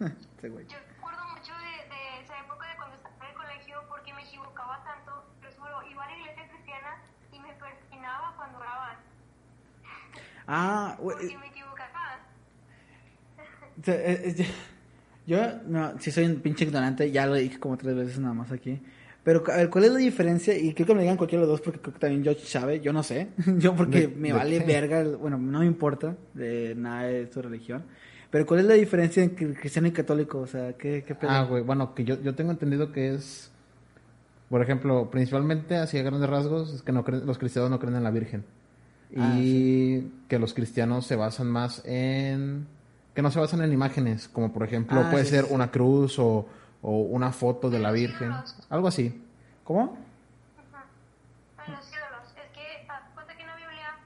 Este 0.00 0.48
güey. 0.48 0.66
Yo 0.66 0.76
recuerdo 0.96 1.20
mucho 1.28 1.52
de, 1.52 1.94
de 1.94 2.20
esa 2.22 2.36
época 2.40 2.66
de 2.66 2.76
cuando 2.76 2.96
estaba 2.96 3.14
en 3.20 3.30
el 3.30 3.36
colegio 3.36 3.84
porque 3.88 4.12
me 4.14 4.22
equivocaba 4.22 4.82
tanto. 4.82 5.24
Les 5.42 5.54
juro, 5.56 5.82
iba 5.88 6.02
a 6.02 6.08
la 6.08 6.16
iglesia 6.16 6.48
cristiana 6.48 7.02
y 7.30 7.38
me 7.38 7.52
persinaba 7.52 8.34
cuando 8.36 8.58
oraban. 8.58 8.96
Ah, 10.48 10.96
güey. 10.98 11.18
Porque 11.18 11.38
me 11.38 11.46
equivocaba. 11.48 12.18
Yo, 15.26 15.38
no, 15.68 15.98
sí 16.00 16.10
soy 16.10 16.24
un 16.24 16.36
pinche 16.36 16.64
ignorante, 16.64 17.10
ya 17.10 17.26
lo 17.26 17.34
dije 17.34 17.58
como 17.58 17.76
tres 17.76 17.94
veces 17.94 18.18
nada 18.18 18.34
más 18.34 18.50
aquí. 18.52 18.80
Pero, 19.24 19.44
a 19.52 19.56
ver, 19.56 19.70
¿cuál 19.70 19.84
es 19.84 19.92
la 19.92 19.98
diferencia? 19.98 20.56
Y 20.58 20.74
creo 20.74 20.86
que 20.88 20.94
me 20.94 21.02
digan 21.02 21.16
cualquiera 21.16 21.42
de 21.44 21.48
los 21.48 21.58
dos 21.58 21.64
porque 21.64 21.80
creo 21.80 21.94
que 21.94 22.00
también 22.00 22.24
George 22.24 22.44
sabe, 22.44 22.80
yo 22.80 22.92
no 22.92 23.04
sé. 23.04 23.28
yo 23.58 23.76
porque 23.76 24.08
¿De- 24.08 24.08
me 24.08 24.28
de 24.28 24.34
vale 24.34 24.58
qué? 24.58 24.64
verga, 24.64 25.00
el- 25.00 25.16
bueno, 25.16 25.38
no 25.38 25.60
me 25.60 25.66
importa 25.66 26.16
de 26.34 26.74
nada 26.74 27.04
de 27.04 27.30
su 27.32 27.40
religión. 27.40 27.84
Pero 28.30 28.46
¿cuál 28.46 28.60
es 28.60 28.66
la 28.66 28.74
diferencia 28.74 29.22
entre 29.22 29.52
cristiano 29.54 29.86
y 29.86 29.92
católico? 29.92 30.38
O 30.40 30.46
sea, 30.46 30.72
¿qué, 30.72 31.04
qué 31.06 31.14
pedo? 31.14 31.30
Ah, 31.30 31.44
güey, 31.44 31.62
bueno, 31.62 31.94
que 31.94 32.02
yo, 32.02 32.20
yo 32.20 32.34
tengo 32.34 32.50
entendido 32.50 32.90
que 32.90 33.14
es, 33.14 33.52
por 34.48 34.60
ejemplo, 34.62 35.08
principalmente 35.10 35.76
así 35.76 35.98
a 35.98 36.02
grandes 36.02 36.28
rasgos, 36.28 36.74
es 36.74 36.82
que 36.82 36.90
no 36.92 37.04
creen- 37.04 37.24
los 37.24 37.38
cristianos 37.38 37.70
no 37.70 37.78
creen 37.78 37.94
en 37.96 38.02
la 38.04 38.10
Virgen. 38.10 38.44
Ah, 39.16 39.36
Y 39.38 40.10
que 40.28 40.38
los 40.40 40.52
cristianos 40.54 41.06
se 41.06 41.14
basan 41.14 41.46
más 41.48 41.82
en, 41.84 42.66
que 43.14 43.22
no 43.22 43.30
se 43.30 43.38
basan 43.40 43.62
en 43.62 43.72
imágenes, 43.72 44.28
como 44.28 44.52
por 44.52 44.62
ejemplo 44.64 45.00
Ah, 45.00 45.10
puede 45.10 45.24
sí, 45.24 45.30
ser 45.30 45.44
sí, 45.46 45.52
una 45.54 45.70
cruz 45.70 46.18
o, 46.18 46.46
o 46.82 46.90
una 47.02 47.32
foto 47.32 47.68
de 47.70 47.78
la 47.78 47.90
Virgen, 47.92 48.28
ídolos. 48.30 48.56
algo 48.70 48.88
así. 48.88 49.22
¿Cómo? 49.64 49.98
Los 51.68 51.90
ídolos. 51.92 52.28
Es 52.36 52.50
que, 52.52 52.86
haz 52.88 53.02
cuenta 53.14 53.34
que 53.36 53.42
en 53.42 53.46
la 53.48 53.56
Biblia 53.56 53.98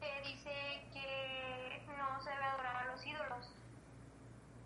eh, 0.00 0.22
dice 0.24 0.50
que 0.92 1.82
no 1.96 2.20
se 2.22 2.30
debe 2.30 2.44
adorar 2.44 2.76
a 2.76 2.92
los 2.92 3.06
ídolos. 3.06 3.52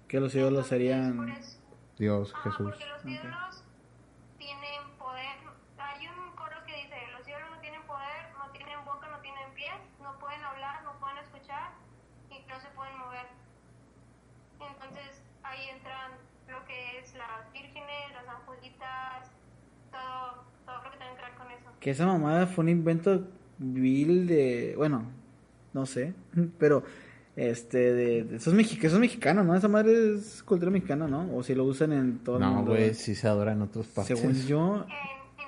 Que 0.09 0.21
los 0.21 0.35
ídolos 0.35 0.65
Entonces, 0.65 0.69
serían... 0.71 1.35
Dios, 1.99 2.33
Jesús. 2.43 2.71
porque 2.71 2.87
los 2.87 3.05
ídolos 3.05 3.63
tienen 4.39 4.83
poder. 4.99 5.37
Hay 5.77 6.07
un 6.09 6.35
coro 6.35 6.57
que 6.67 6.75
dice, 6.77 6.97
los 7.13 7.29
ídolos 7.29 7.51
no 7.51 7.61
tienen 7.61 7.83
poder, 7.83 8.33
no 8.39 8.51
tienen 8.53 8.83
boca, 8.87 9.07
no 9.09 9.19
tienen 9.21 9.53
pies, 9.55 9.77
no 10.01 10.19
pueden 10.19 10.43
hablar, 10.43 10.83
no 10.85 10.95
pueden 10.99 11.19
escuchar 11.19 11.73
y 12.31 12.41
no 12.49 12.59
se 12.59 12.69
pueden 12.69 12.97
mover. 12.99 13.27
Entonces 14.61 15.21
ahí 15.43 15.69
entran 15.77 16.13
lo 16.49 16.65
que 16.65 16.99
es 17.01 17.15
las 17.15 17.53
vírgenes, 17.53 18.15
todo, 19.91 20.45
todo 20.67 20.85
lo 20.85 20.91
que 20.91 20.97
tenga 20.99 21.17
que 21.17 21.23
ver 21.23 21.35
con 21.39 21.47
eso. 21.51 21.71
Que 21.81 21.91
esa 21.91 22.07
mamada 22.07 22.47
fue 22.47 22.63
un 22.65 22.69
invento 22.71 23.27
vil 23.59 24.27
de... 24.27 24.75
Bueno, 24.77 25.05
no 25.73 25.87
sé. 25.87 26.15
Pero, 26.59 26.83
este, 27.37 27.79
de... 27.79 28.25
de- 28.25 28.37
eso, 28.37 28.51
es 28.51 28.57
mexi- 28.57 28.79
que 28.79 28.87
eso 28.89 28.97
es 28.97 29.01
mexicano, 29.01 29.45
¿no? 29.45 29.55
Esa 29.55 29.69
madre 29.69 30.15
es 30.17 30.43
cultura 30.43 30.71
mexicana, 30.71 31.07
¿no? 31.07 31.35
O 31.37 31.43
si 31.43 31.55
lo 31.55 31.65
usan 31.65 31.93
en 31.93 32.19
todo 32.19 32.37
el 32.37 32.43
No, 32.43 32.53
mundo. 32.55 32.73
güey, 32.73 32.95
sí 32.95 33.15
se 33.15 33.29
adora 33.29 33.53
en 33.53 33.63
otras 33.63 33.87
partes. 33.87 34.19
Según 34.19 34.35
yo... 34.47 34.75
En, 34.77 34.81
en 34.83 34.87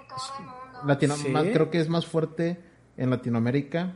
todo 0.09 0.18
el 0.39 0.45
mundo. 0.45 0.59
Latino, 0.87 1.14
¿Sí? 1.16 1.28
más- 1.28 1.45
creo 1.53 1.70
que 1.70 1.80
es 1.80 1.89
más 1.89 2.07
fuerte 2.07 2.59
en 2.97 3.11
Latinoamérica, 3.11 3.93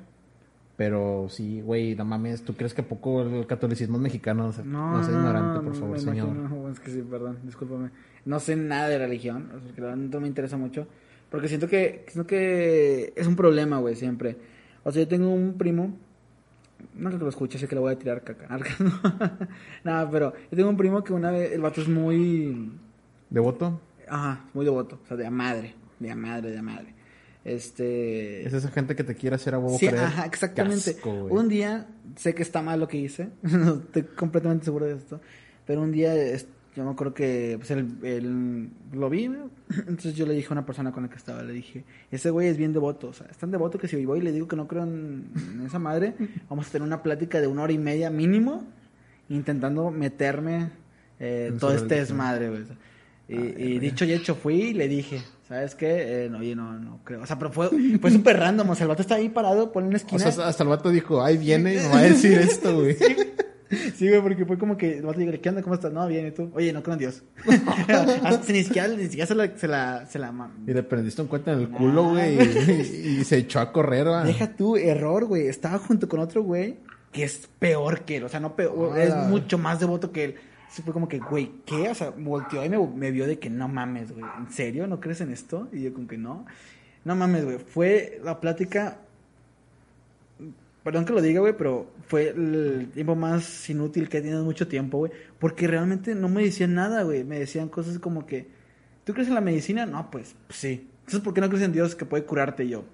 pero 0.76 1.26
sí, 1.30 1.61
güey, 1.62 1.95
no 1.97 2.05
mames, 2.05 2.43
¿tú 2.45 2.55
crees 2.55 2.74
que 2.74 2.82
a 2.82 2.89
poco 2.89 3.22
el 3.22 3.47
catolicismo 3.47 3.97
es 3.97 4.03
mexicano? 4.03 4.47
O 4.49 4.53
sea, 4.53 4.64
No, 4.64 4.93
no, 4.93 5.03
seas 5.03 5.16
ignorante, 5.16 5.61
por 5.61 5.74
no, 5.74 5.80
favor, 5.80 5.99
señor. 5.99 6.28
imagino. 6.28 6.66
Es 6.73 6.81
que 6.81 6.91
sí, 6.91 7.03
perdón, 7.03 7.39
discúlpame. 7.45 7.91
No 8.25 8.41
sé 8.41 8.57
nada 8.57 8.89
de 8.89 8.99
religión, 8.99 9.51
o 9.57 9.61
sea, 9.61 9.73
que 9.75 9.81
la 9.81 9.89
verdad 9.89 10.03
no 10.03 10.21
me 10.21 10.29
interesa 10.29 10.57
mucho. 10.57 10.87
Porque 11.31 11.49
siento 11.49 11.69
que, 11.69 12.05
siento 12.09 12.27
que 12.27 13.12
es 13.17 13.27
un 13.27 13.37
problema, 13.37 13.79
güey, 13.79 13.97
siempre. 13.97 14.37
O 14.85 14.93
sea, 14.93 15.03
yo 15.03 15.09
tengo 15.09 15.29
un 15.33 15.55
primo, 15.59 15.97
no 16.95 17.09
creo 17.09 17.19
que 17.19 17.25
lo 17.25 17.31
escuche, 17.31 17.59
sé 17.59 17.67
que 17.67 17.75
le 17.75 17.81
voy 17.81 17.93
a 17.93 17.99
tirar 17.99 18.23
caca. 18.23 18.47
No, 18.79 18.93
Nada, 19.85 20.11
pero 20.11 20.33
yo 20.51 20.57
tengo 20.57 20.71
un 20.71 20.77
primo 20.77 21.03
que 21.03 21.12
una 21.12 21.31
vez, 21.31 21.53
el 21.53 21.61
vato 21.61 21.81
es 21.81 21.89
muy, 21.89 22.73
¿Devoto? 23.31 23.81
ajá, 24.09 24.45
muy 24.55 24.64
devoto, 24.64 25.01
o 25.03 25.07
sea, 25.07 25.17
de 25.17 25.27
a 25.27 25.31
madre, 25.31 25.75
de 25.99 26.11
a 26.11 26.17
madre, 26.17 26.51
de 26.53 26.59
a 26.59 26.62
madre. 26.62 26.95
Este... 27.45 28.47
Es 28.47 28.53
esa 28.53 28.71
gente 28.71 28.95
que 28.97 29.05
te 29.05 29.14
quiere 29.14 29.37
hacer 29.37 29.55
a 29.55 29.59
huevo 29.59 29.79
Sí, 29.79 29.87
creer. 29.89 30.05
ajá, 30.05 30.27
exactamente. 30.27 30.97
Un 31.31 31.49
día, 31.49 31.87
sé 32.17 32.35
que 32.35 32.43
está 32.43 32.61
mal 32.62 32.79
lo 32.81 32.89
que 32.89 32.99
hice, 32.99 33.31
no 33.43 33.75
estoy 33.77 34.03
completamente 34.03 34.64
seguro 34.64 34.87
de 34.87 34.95
esto, 34.95 35.21
pero 35.67 35.83
un 35.83 35.93
día 35.93 36.14
es- 36.14 36.47
yo 36.77 36.85
me 36.85 36.91
acuerdo 36.91 37.14
que 37.14 37.55
pues, 37.59 37.70
él, 37.72 37.89
él 38.03 38.68
lo 38.93 39.11
vi, 39.11 39.29
¿no? 39.29 39.51
entonces 39.77 40.14
yo 40.14 40.27
le 40.27 40.35
dije 40.35 40.49
a 40.51 40.53
una 40.53 40.66
persona 40.66 40.93
con 40.93 41.03
la 41.03 41.09
que 41.09 41.16
estaba, 41.16 41.43
le 41.43 41.53
dije, 41.53 41.85
ese 42.11 42.31
güey 42.31 42.49
es 42.49 42.57
bien 42.57 42.72
devoto, 42.72 43.09
o 43.09 43.12
sea, 43.12 43.27
es 43.31 43.37
tan 43.39 43.51
devoto 43.51 43.79
que 43.79 43.89
si 43.89 44.05
voy 44.05 44.18
y 44.20 44.22
le 44.22 44.33
digo 44.33 44.47
que 44.47 44.57
no 44.57 44.68
creo 44.68 44.85
en, 44.85 45.31
en 45.55 45.66
esa 45.66 45.79
madre, 45.79 46.14
vamos 46.49 46.68
a 46.68 46.70
tener 46.70 46.87
una 46.87 47.03
plática 47.03 47.41
de 47.41 47.47
una 47.47 47.62
hora 47.62 47.72
y 47.72 47.79
media 47.79 48.11
mínimo, 48.11 48.64
intentando 49.29 49.91
meterme 49.91 50.70
eh, 51.18 51.53
todo 51.59 51.74
este 51.74 51.97
desmadre, 51.97 52.51
güey. 52.51 52.62
Y, 53.29 53.35
Ay, 53.35 53.55
y 53.59 53.79
dicho 53.81 54.05
y 54.05 54.12
hecho 54.12 54.37
fui 54.37 54.55
y 54.55 54.72
le 54.74 54.87
dije, 54.87 55.20
¿sabes 55.49 55.74
qué? 55.74 56.27
Eh, 56.27 56.29
no, 56.31 56.39
oye, 56.39 56.55
no, 56.55 56.79
no 56.79 57.01
creo. 57.03 57.22
O 57.22 57.27
sea, 57.27 57.37
pero 57.37 57.51
fue, 57.51 57.68
fue 58.01 58.11
súper 58.12 58.37
random. 58.37 58.70
O 58.70 58.74
sea, 58.77 58.85
el 58.85 58.89
vato 58.89 59.03
está 59.03 59.16
ahí 59.16 59.29
parado, 59.29 59.72
pone 59.72 59.89
una 59.89 59.97
O 59.97 59.99
esquina. 59.99 60.31
sea, 60.31 60.47
hasta 60.47 60.62
el 60.62 60.68
vato 60.68 60.91
dijo, 60.91 61.20
ay, 61.20 61.37
viene 61.37 61.74
y 61.74 61.79
me 61.79 61.89
va 61.89 61.99
a 61.99 62.03
decir 62.03 62.39
esto, 62.39 62.72
güey. 62.77 62.95
Sí, 62.95 63.16
güey, 63.99 64.23
porque 64.23 64.45
fue 64.45 64.59
como 64.59 64.77
que 64.77 64.99
el 64.99 65.03
vato 65.03 65.19
dijo, 65.19 65.33
¿qué 65.41 65.49
onda? 65.49 65.62
¿Cómo 65.62 65.75
estás? 65.75 65.93
No, 65.93 66.07
bien, 66.07 66.27
¿y 66.27 66.31
tú? 66.31 66.51
Oye, 66.55 66.73
no 66.73 66.83
creo 66.83 66.95
en 66.95 67.01
Dios. 67.01 67.23
Hasta 68.23 68.53
ni 68.53 68.62
siquiera, 68.64 68.89
ni 68.89 69.05
siquiera 69.05 69.27
se 69.27 69.35
la, 69.35 69.57
se 69.57 69.69
la, 69.69 70.07
se 70.07 70.19
la 70.19 70.51
Y 70.67 70.73
le 70.73 70.83
prendiste 70.83 71.23
un 71.23 71.29
cuenta 71.29 71.53
en 71.53 71.61
el 71.61 71.71
culo, 71.71 72.11
güey, 72.11 72.39
y, 72.39 73.21
y 73.21 73.25
se 73.25 73.39
echó 73.39 73.61
a 73.61 73.73
correr, 73.73 74.09
va. 74.09 74.25
Deja 74.25 74.55
tu 74.55 74.77
error, 74.77 75.25
güey. 75.25 75.47
Estaba 75.49 75.79
junto 75.79 76.09
con 76.09 76.21
otro 76.21 76.43
güey 76.43 76.79
que 77.17 77.25
es 77.25 77.49
peor 77.59 78.03
que 78.03 78.19
él. 78.19 78.25
O 78.25 78.29
sea, 78.29 78.41
no 78.41 78.55
peor, 78.55 78.99
es 78.99 79.11
Hola. 79.11 79.23
mucho 79.29 79.57
más 79.57 79.81
devoto 79.81 80.12
que 80.12 80.25
él. 80.25 80.35
Sí, 80.69 80.83
fue 80.83 80.93
como 80.93 81.09
que, 81.09 81.19
güey, 81.19 81.51
¿qué? 81.64 81.89
O 81.89 81.95
sea, 81.95 82.11
volteó 82.11 82.62
y 82.62 82.69
me, 82.69 82.79
me 82.79 83.11
vio 83.11 83.27
de 83.27 83.39
que 83.39 83.49
no 83.49 83.69
mames, 83.69 84.12
güey. 84.12 84.25
¿En 84.39 84.51
serio? 84.53 84.87
¿No 84.87 85.01
crees 85.01 85.23
en 85.23 85.33
esto? 85.33 85.69
Y 85.73 85.83
yo 85.83 85.95
como 85.95 86.07
que 86.07 86.19
no. 86.19 86.45
No 87.05 87.17
mames, 87.17 87.45
güey. 87.45 87.59
Fue 87.59 88.21
la 88.23 88.39
plática 88.41 88.99
perdón 90.87 91.05
que 91.05 91.12
lo 91.12 91.20
diga, 91.20 91.41
güey, 91.41 91.53
pero 91.57 91.91
fue 92.07 92.28
el 92.28 92.93
tiempo 92.95 93.16
más 93.16 93.68
inútil 93.68 94.09
que 94.09 94.18
he 94.18 94.20
tenido 94.20 94.39
en 94.39 94.45
mucho 94.45 94.68
tiempo, 94.68 94.99
güey. 94.99 95.11
Porque 95.41 95.66
realmente 95.66 96.14
no 96.14 96.28
me 96.28 96.45
decían 96.45 96.74
nada, 96.74 97.03
güey. 97.03 97.24
Me 97.24 97.41
decían 97.41 97.68
cosas 97.68 97.99
como 97.99 98.24
que, 98.24 98.47
¿tú 99.03 99.12
crees 99.12 99.26
en 99.26 99.34
la 99.34 99.41
medicina? 99.41 99.84
No, 99.84 100.09
pues, 100.12 100.37
pues 100.47 100.61
sí. 100.61 100.89
Entonces, 101.01 101.22
¿por 101.22 101.34
qué 101.34 101.41
no 101.41 101.49
crees 101.49 101.64
en 101.64 101.72
Dios 101.72 101.97
que 101.97 102.05
puede 102.05 102.22
curarte? 102.22 102.62
Y 102.62 102.68
yo, 102.68 102.84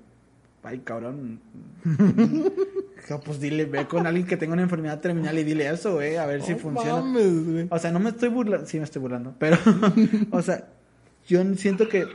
ay, 0.62 0.78
cabrón. 0.78 1.40
No, 3.10 3.20
pues 3.20 3.40
dile, 3.40 3.64
ve 3.64 3.86
con 3.88 4.06
alguien 4.06 4.26
que 4.26 4.36
tenga 4.36 4.52
una 4.52 4.62
enfermedad 4.62 5.00
terminal 5.00 5.36
y 5.36 5.42
dile 5.42 5.68
eso, 5.68 5.94
güey, 5.94 6.16
a 6.16 6.24
ver 6.24 6.40
si 6.40 6.54
funciona. 6.54 7.02
mames, 7.02 7.44
güey. 7.44 7.66
O 7.68 7.78
sea, 7.78 7.90
no 7.90 7.98
me 7.98 8.10
estoy 8.10 8.28
burlando, 8.28 8.64
sí 8.64 8.78
me 8.78 8.84
estoy 8.84 9.02
burlando, 9.02 9.34
pero, 9.38 9.58
o 10.30 10.40
sea, 10.40 10.68
yo 11.26 11.42
siento 11.56 11.88
que, 11.88 12.06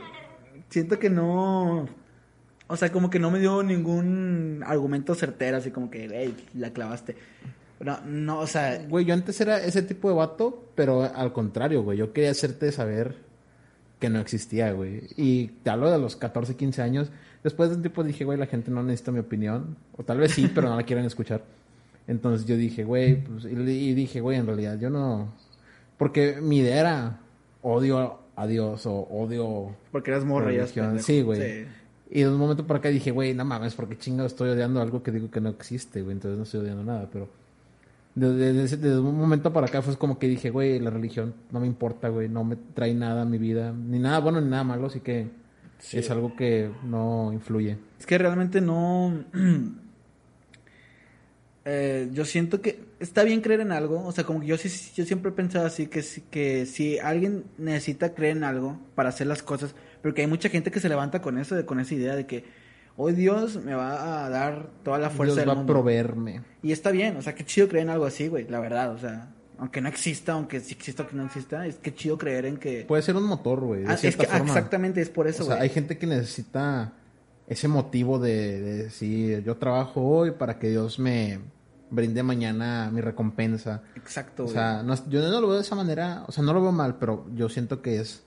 siento 0.70 0.98
que 0.98 1.10
no, 1.10 1.86
o 2.68 2.76
sea, 2.76 2.92
como 2.92 3.10
que 3.10 3.18
no 3.18 3.30
me 3.30 3.40
dio 3.40 3.62
ningún 3.62 4.62
argumento 4.64 5.14
certero, 5.14 5.56
así 5.56 5.70
como 5.70 5.90
que, 5.90 6.08
hey, 6.12 6.36
la 6.54 6.70
clavaste. 6.70 7.16
No, 7.80 7.98
no, 8.04 8.40
o 8.40 8.46
sea, 8.46 8.84
Güey, 8.88 9.04
yo 9.04 9.14
antes 9.14 9.40
era 9.40 9.62
ese 9.62 9.82
tipo 9.82 10.08
de 10.08 10.14
vato, 10.14 10.70
pero 10.74 11.02
al 11.02 11.32
contrario, 11.32 11.82
güey. 11.82 11.96
Yo 11.96 12.12
quería 12.12 12.30
hacerte 12.30 12.70
saber 12.72 13.16
que 13.98 14.10
no 14.10 14.20
existía, 14.20 14.72
güey. 14.72 15.02
Y 15.16 15.48
te 15.62 15.70
hablo 15.70 15.90
de 15.90 15.98
los 15.98 16.16
14, 16.16 16.56
15 16.56 16.82
años. 16.82 17.10
Después 17.42 17.70
de 17.70 17.76
un 17.76 17.82
tiempo 17.82 18.04
dije, 18.04 18.24
güey, 18.24 18.38
la 18.38 18.46
gente 18.46 18.70
no 18.70 18.82
necesita 18.82 19.12
mi 19.12 19.20
opinión. 19.20 19.76
O 19.96 20.02
tal 20.02 20.18
vez 20.18 20.32
sí, 20.32 20.50
pero 20.54 20.68
no 20.68 20.76
la 20.76 20.82
quieren 20.82 21.04
escuchar. 21.04 21.42
Entonces 22.06 22.46
yo 22.46 22.56
dije, 22.56 22.84
güey, 22.84 23.22
pues, 23.22 23.44
y, 23.44 23.48
y 23.48 23.94
dije, 23.94 24.20
güey, 24.20 24.38
en 24.38 24.46
realidad 24.46 24.78
yo 24.78 24.90
no... 24.90 25.32
Porque 25.96 26.38
mi 26.40 26.58
idea 26.58 26.80
era 26.80 27.20
odio 27.62 28.20
a 28.34 28.46
Dios 28.46 28.86
o 28.86 29.00
odio... 29.10 29.74
porque 29.90 30.10
eras 30.10 30.24
morra 30.24 30.52
ya. 30.52 30.66
Sí, 30.98 31.22
güey. 31.22 31.66
Y 32.10 32.22
de 32.22 32.28
un 32.28 32.38
momento 32.38 32.66
para 32.66 32.78
acá 32.78 32.88
dije, 32.88 33.10
güey, 33.10 33.34
no 33.34 33.44
mames, 33.44 33.74
porque 33.74 33.98
chingado 33.98 34.26
estoy 34.26 34.48
odiando 34.50 34.80
algo 34.80 35.02
que 35.02 35.10
digo 35.12 35.30
que 35.30 35.40
no 35.40 35.50
existe, 35.50 36.02
güey. 36.02 36.14
Entonces 36.14 36.38
no 36.38 36.44
estoy 36.44 36.60
odiando 36.60 36.84
nada, 36.84 37.08
pero... 37.12 37.28
Desde, 38.14 38.52
desde- 38.52 38.76
desde 38.78 38.98
un 38.98 39.16
momento 39.16 39.52
para 39.52 39.66
acá 39.68 39.80
fue 39.82 39.96
como 39.96 40.18
que 40.18 40.26
dije, 40.26 40.50
güey, 40.50 40.80
la 40.80 40.90
religión 40.90 41.34
no 41.52 41.60
me 41.60 41.66
importa, 41.68 42.08
güey, 42.08 42.28
no 42.28 42.42
me 42.42 42.56
trae 42.56 42.92
nada 42.94 43.22
a 43.22 43.24
mi 43.24 43.38
vida, 43.38 43.72
ni 43.72 43.98
nada 44.00 44.18
bueno 44.18 44.40
ni 44.40 44.48
nada 44.50 44.64
malo, 44.64 44.86
así 44.86 45.00
que 45.00 45.28
es 45.92 46.10
algo 46.10 46.34
que 46.34 46.70
no 46.84 47.32
influye. 47.32 47.76
Es 48.00 48.06
que 48.06 48.18
realmente 48.18 48.60
no. 48.60 49.24
Eh, 51.70 52.08
yo 52.12 52.24
siento 52.24 52.62
que 52.62 52.80
está 52.98 53.24
bien 53.24 53.42
creer 53.42 53.60
en 53.60 53.72
algo. 53.72 54.02
O 54.06 54.12
sea, 54.12 54.24
como 54.24 54.40
que 54.40 54.46
yo 54.46 54.56
sí, 54.56 54.70
yo 54.94 55.04
siempre 55.04 55.30
he 55.30 55.34
pensado 55.34 55.66
así 55.66 55.86
que, 55.86 56.02
que 56.30 56.64
si 56.64 56.98
alguien 56.98 57.44
necesita 57.58 58.14
creer 58.14 58.38
en 58.38 58.44
algo 58.44 58.78
para 58.94 59.10
hacer 59.10 59.26
las 59.26 59.42
cosas, 59.42 59.74
pero 60.02 60.14
que 60.14 60.22
hay 60.22 60.26
mucha 60.28 60.48
gente 60.48 60.70
que 60.70 60.80
se 60.80 60.88
levanta 60.88 61.20
con 61.22 61.38
eso, 61.38 61.54
de- 61.56 61.64
con 61.66 61.80
esa 61.80 61.94
idea 61.94 62.14
de 62.16 62.26
que 62.26 62.44
hoy 62.96 63.12
Dios 63.12 63.62
me 63.64 63.74
va 63.74 64.24
a 64.26 64.28
dar 64.30 64.68
toda 64.82 64.98
la 64.98 65.10
fuerza 65.10 65.34
Dios 65.34 65.36
del 65.36 65.48
va 65.50 65.54
mundo. 65.54 65.72
a 65.72 65.76
proveerme. 65.76 66.42
Y 66.62 66.72
está 66.72 66.90
bien, 66.90 67.16
o 67.16 67.22
sea, 67.22 67.34
qué 67.34 67.44
chido 67.44 67.68
creer 67.68 67.84
en 67.84 67.90
algo 67.90 68.04
así, 68.06 68.28
güey, 68.28 68.46
la 68.48 68.60
verdad, 68.60 68.92
o 68.92 68.98
sea, 68.98 69.28
aunque 69.58 69.80
no 69.80 69.88
exista, 69.88 70.32
aunque 70.32 70.60
sí 70.60 70.74
exista 70.74 71.02
o 71.02 71.08
que 71.08 71.16
no 71.16 71.24
exista, 71.26 71.66
es 71.66 71.76
que 71.76 71.94
chido 71.94 72.16
creer 72.18 72.44
en 72.46 72.56
que... 72.58 72.84
Puede 72.86 73.02
ser 73.02 73.16
un 73.16 73.24
motor, 73.24 73.60
güey, 73.60 73.82
de 73.82 73.88
Ah, 73.90 73.94
es 74.00 74.16
que, 74.16 74.26
ah, 74.26 74.38
forma. 74.38 74.46
exactamente, 74.46 75.00
es 75.00 75.08
por 75.10 75.26
eso, 75.28 75.42
o 75.42 75.46
sea, 75.46 75.56
güey. 75.56 75.68
hay 75.68 75.74
gente 75.74 75.98
que 75.98 76.06
necesita 76.06 76.92
ese 77.48 77.66
motivo 77.66 78.18
de, 78.18 78.60
de 78.60 78.76
decir, 78.84 79.42
yo 79.42 79.56
trabajo 79.56 80.00
hoy 80.02 80.32
para 80.32 80.58
que 80.58 80.68
Dios 80.70 80.98
me 80.98 81.38
brinde 81.90 82.22
mañana 82.22 82.90
mi 82.92 83.00
recompensa. 83.00 83.82
Exacto, 83.96 84.42
O 84.42 84.46
güey. 84.46 84.54
sea, 84.54 84.82
no 84.82 84.94
yo 85.08 85.22
no 85.22 85.40
lo 85.40 85.46
veo 85.48 85.56
de 85.56 85.62
esa 85.62 85.74
manera, 85.74 86.24
o 86.26 86.32
sea, 86.32 86.44
no 86.44 86.52
lo 86.52 86.60
veo 86.60 86.72
mal, 86.72 86.96
pero 86.98 87.26
yo 87.34 87.48
siento 87.48 87.80
que 87.80 87.98
es 88.00 88.22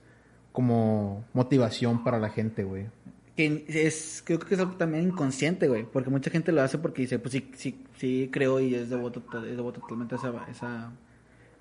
como 0.51 1.23
motivación 1.33 2.03
para 2.03 2.19
la 2.19 2.29
gente, 2.29 2.63
güey. 2.63 2.87
que 3.35 3.63
es 3.67 4.21
creo 4.25 4.39
que 4.39 4.53
es 4.55 4.59
algo 4.59 4.73
también 4.75 5.05
inconsciente, 5.05 5.67
güey, 5.67 5.83
porque 5.85 6.09
mucha 6.09 6.29
gente 6.29 6.51
lo 6.51 6.61
hace 6.61 6.77
porque 6.77 7.03
dice, 7.03 7.19
pues 7.19 7.31
sí, 7.33 7.49
sí, 7.55 7.83
sí 7.97 8.29
creo 8.31 8.59
y 8.59 8.75
es 8.75 8.89
devoto, 8.89 9.23
es 9.45 9.55
devoto 9.57 9.79
totalmente 9.79 10.15
a 10.15 10.17
esa, 10.17 10.33
esa, 10.49 10.91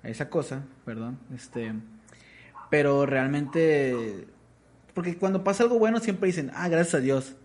a 0.03 0.09
esa 0.09 0.29
cosa, 0.29 0.63
perdón, 0.85 1.17
este, 1.35 1.73
pero 2.69 3.05
realmente, 3.05 4.27
porque 4.93 5.17
cuando 5.17 5.43
pasa 5.43 5.63
algo 5.63 5.79
bueno 5.79 5.99
siempre 5.99 6.27
dicen, 6.27 6.51
ah, 6.53 6.67
gracias 6.69 6.95
a 6.95 6.99
Dios, 6.99 7.35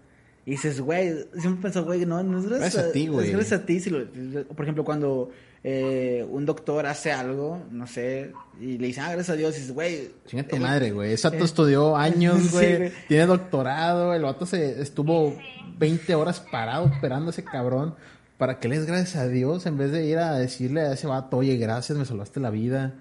y 0.44 0.52
dices, 0.52 0.80
güey, 0.80 1.12
siempre 1.38 1.62
pienso, 1.62 1.84
güey, 1.84 2.04
no, 2.06 2.22
no 2.22 2.38
es 2.38 2.46
gracias, 2.46 2.72
Gracias 2.74 2.90
a 2.90 2.92
ti, 2.92 3.06
güey. 3.08 3.26
es 3.28 3.32
gracias 3.32 3.60
a 3.60 3.66
ti, 3.66 3.80
si 3.80 3.90
lo- 3.90 4.06
por 4.48 4.64
ejemplo, 4.64 4.84
cuando 4.84 5.30
eh, 5.68 6.24
un 6.30 6.46
doctor 6.46 6.86
hace 6.86 7.10
algo, 7.10 7.60
no 7.72 7.88
sé, 7.88 8.32
y 8.60 8.78
le 8.78 8.86
dicen, 8.86 9.02
ah, 9.02 9.06
gracias 9.12 9.30
a 9.30 9.36
Dios, 9.36 9.56
y 9.56 9.58
dices, 9.58 9.74
güey, 9.74 10.12
Chinga 10.26 10.44
tu 10.46 10.54
el- 10.56 10.62
madre, 10.62 10.92
güey. 10.92 11.12
Ese 11.14 11.26
vato 11.28 11.42
eh, 11.42 11.44
estudió 11.44 11.96
años, 11.96 12.52
güey. 12.52 12.92
Tiene 13.08 13.26
doctorado. 13.26 14.14
El 14.14 14.22
vato 14.22 14.46
se 14.46 14.80
estuvo 14.80 15.36
20 15.76 16.14
horas 16.14 16.38
parado 16.38 16.86
esperando 16.86 17.26
a 17.26 17.30
ese 17.30 17.42
cabrón. 17.42 17.96
¿Para 18.38 18.60
que 18.60 18.68
le 18.68 18.78
des 18.78 18.86
gracias 18.86 19.16
a 19.16 19.26
Dios 19.26 19.66
en 19.66 19.76
vez 19.78 19.90
de 19.90 20.04
ir 20.06 20.18
a 20.18 20.34
decirle 20.38 20.82
a 20.82 20.92
ese 20.92 21.06
vato, 21.08 21.38
oye, 21.38 21.56
gracias, 21.56 21.98
me 21.98 22.04
salvaste 22.04 22.38
la 22.38 22.50
vida? 22.50 22.94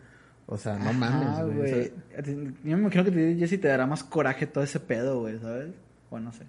O 0.48 0.58
sea, 0.58 0.78
no 0.80 0.92
mames, 0.94 1.56
güey. 1.56 1.94
Yo 2.64 2.78
me 2.78 2.84
imagino 2.84 3.04
que 3.04 3.12
te, 3.12 3.36
Jessy 3.36 3.58
te 3.60 3.68
dará 3.68 3.86
más 3.86 4.04
coraje 4.04 4.48
todo 4.48 4.64
ese 4.64 4.80
pedo, 4.80 5.20
güey, 5.20 5.38
¿sabes? 5.40 5.70
O 6.10 6.20
no 6.20 6.32
sé. 6.34 6.46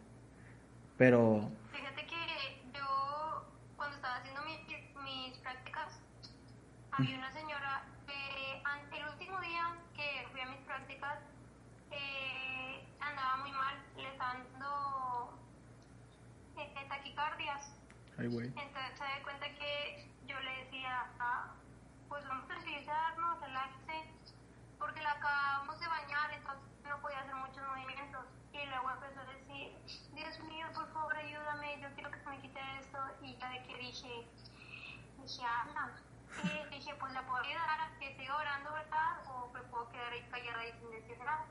Pero, 0.96 1.50
Fíjate 1.72 2.02
que 2.06 2.78
yo, 2.78 3.44
cuando 3.76 3.96
estaba 3.96 4.16
haciendo 4.18 4.40
mi- 4.44 5.02
mis 5.04 5.36
prácticas, 5.38 5.98
había 6.92 7.18
una 7.18 7.32
señora 7.32 7.82
que 8.06 8.14
an- 8.64 8.86
el 8.96 9.12
último 9.12 9.40
día 9.40 9.64
que 9.96 10.28
fui 10.30 10.40
a 10.42 10.46
mis 10.46 10.60
prácticas 10.64 11.18
eh, 11.90 12.84
andaba 13.00 13.36
muy 13.42 13.50
mal, 13.50 13.74
le 13.96 14.08
estaban 14.12 14.38
dando 14.52 15.34
eh, 16.58 16.86
taquicardias. 16.88 17.72
Entonces 18.56 18.98
se 18.98 19.04
da 19.04 19.22
cuenta 19.22 19.46
que 19.46 20.08
yo 20.26 20.38
le 20.40 20.64
decía, 20.64 21.06
ah, 21.20 21.54
pues 22.08 22.26
vamos 22.26 22.44
a 22.44 22.48
tranquilizarnos, 22.48 23.40
relájese, 23.40 24.10
porque 24.78 25.02
la 25.02 25.12
acabamos 25.12 25.78
de 25.78 25.86
bañar, 25.86 26.32
entonces 26.32 26.64
no 26.88 27.00
podía 27.02 27.20
hacer 27.20 27.34
muchos 27.34 27.62
movimientos. 27.68 28.24
Y 28.52 28.66
luego 28.66 28.90
empezó 28.90 29.20
a 29.20 29.24
decir, 29.24 29.76
Dios 30.14 30.40
mío, 30.48 30.66
por 30.74 30.90
favor 30.92 31.16
ayúdame, 31.16 31.80
yo 31.82 31.88
quiero 31.94 32.10
que 32.10 32.18
se 32.20 32.28
me 32.30 32.40
quite 32.40 32.60
esto. 32.80 32.98
Y 33.22 33.36
ya 33.36 33.50
de 33.50 33.62
que 33.64 33.76
dije, 33.76 34.26
dije, 35.22 35.44
Ana, 35.44 36.00
y 36.42 36.74
dije, 36.74 36.94
pues 36.98 37.12
la 37.12 37.22
puedo 37.26 37.42
ayudar 37.44 37.76
que 37.98 38.16
siga 38.16 38.36
orando, 38.36 38.72
¿verdad? 38.72 39.26
O 39.26 39.50
me 39.52 39.60
puedo 39.64 39.88
quedar 39.90 40.12
ahí 40.12 40.22
callada 40.30 40.66
y 40.66 40.72
sin 40.72 40.90
decir 40.90 41.18
nada. 41.18 41.46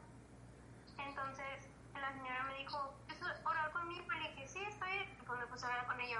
Entonces 0.97 1.69
la 1.93 2.11
señora 2.13 2.43
me 2.43 2.55
dijo, 2.55 2.93
¿quieres 3.04 3.04
orar 3.45 3.71
conmigo? 3.71 4.05
Y 4.13 4.19
le 4.21 4.29
dije, 4.29 4.47
sí, 4.47 4.63
está 4.63 4.85
bien. 4.87 5.09
Y 5.19 5.21
pues 5.25 5.39
me 5.39 5.47
puse 5.47 5.65
a 5.65 5.69
hablar 5.69 5.85
con 5.87 5.99
ella, 6.01 6.19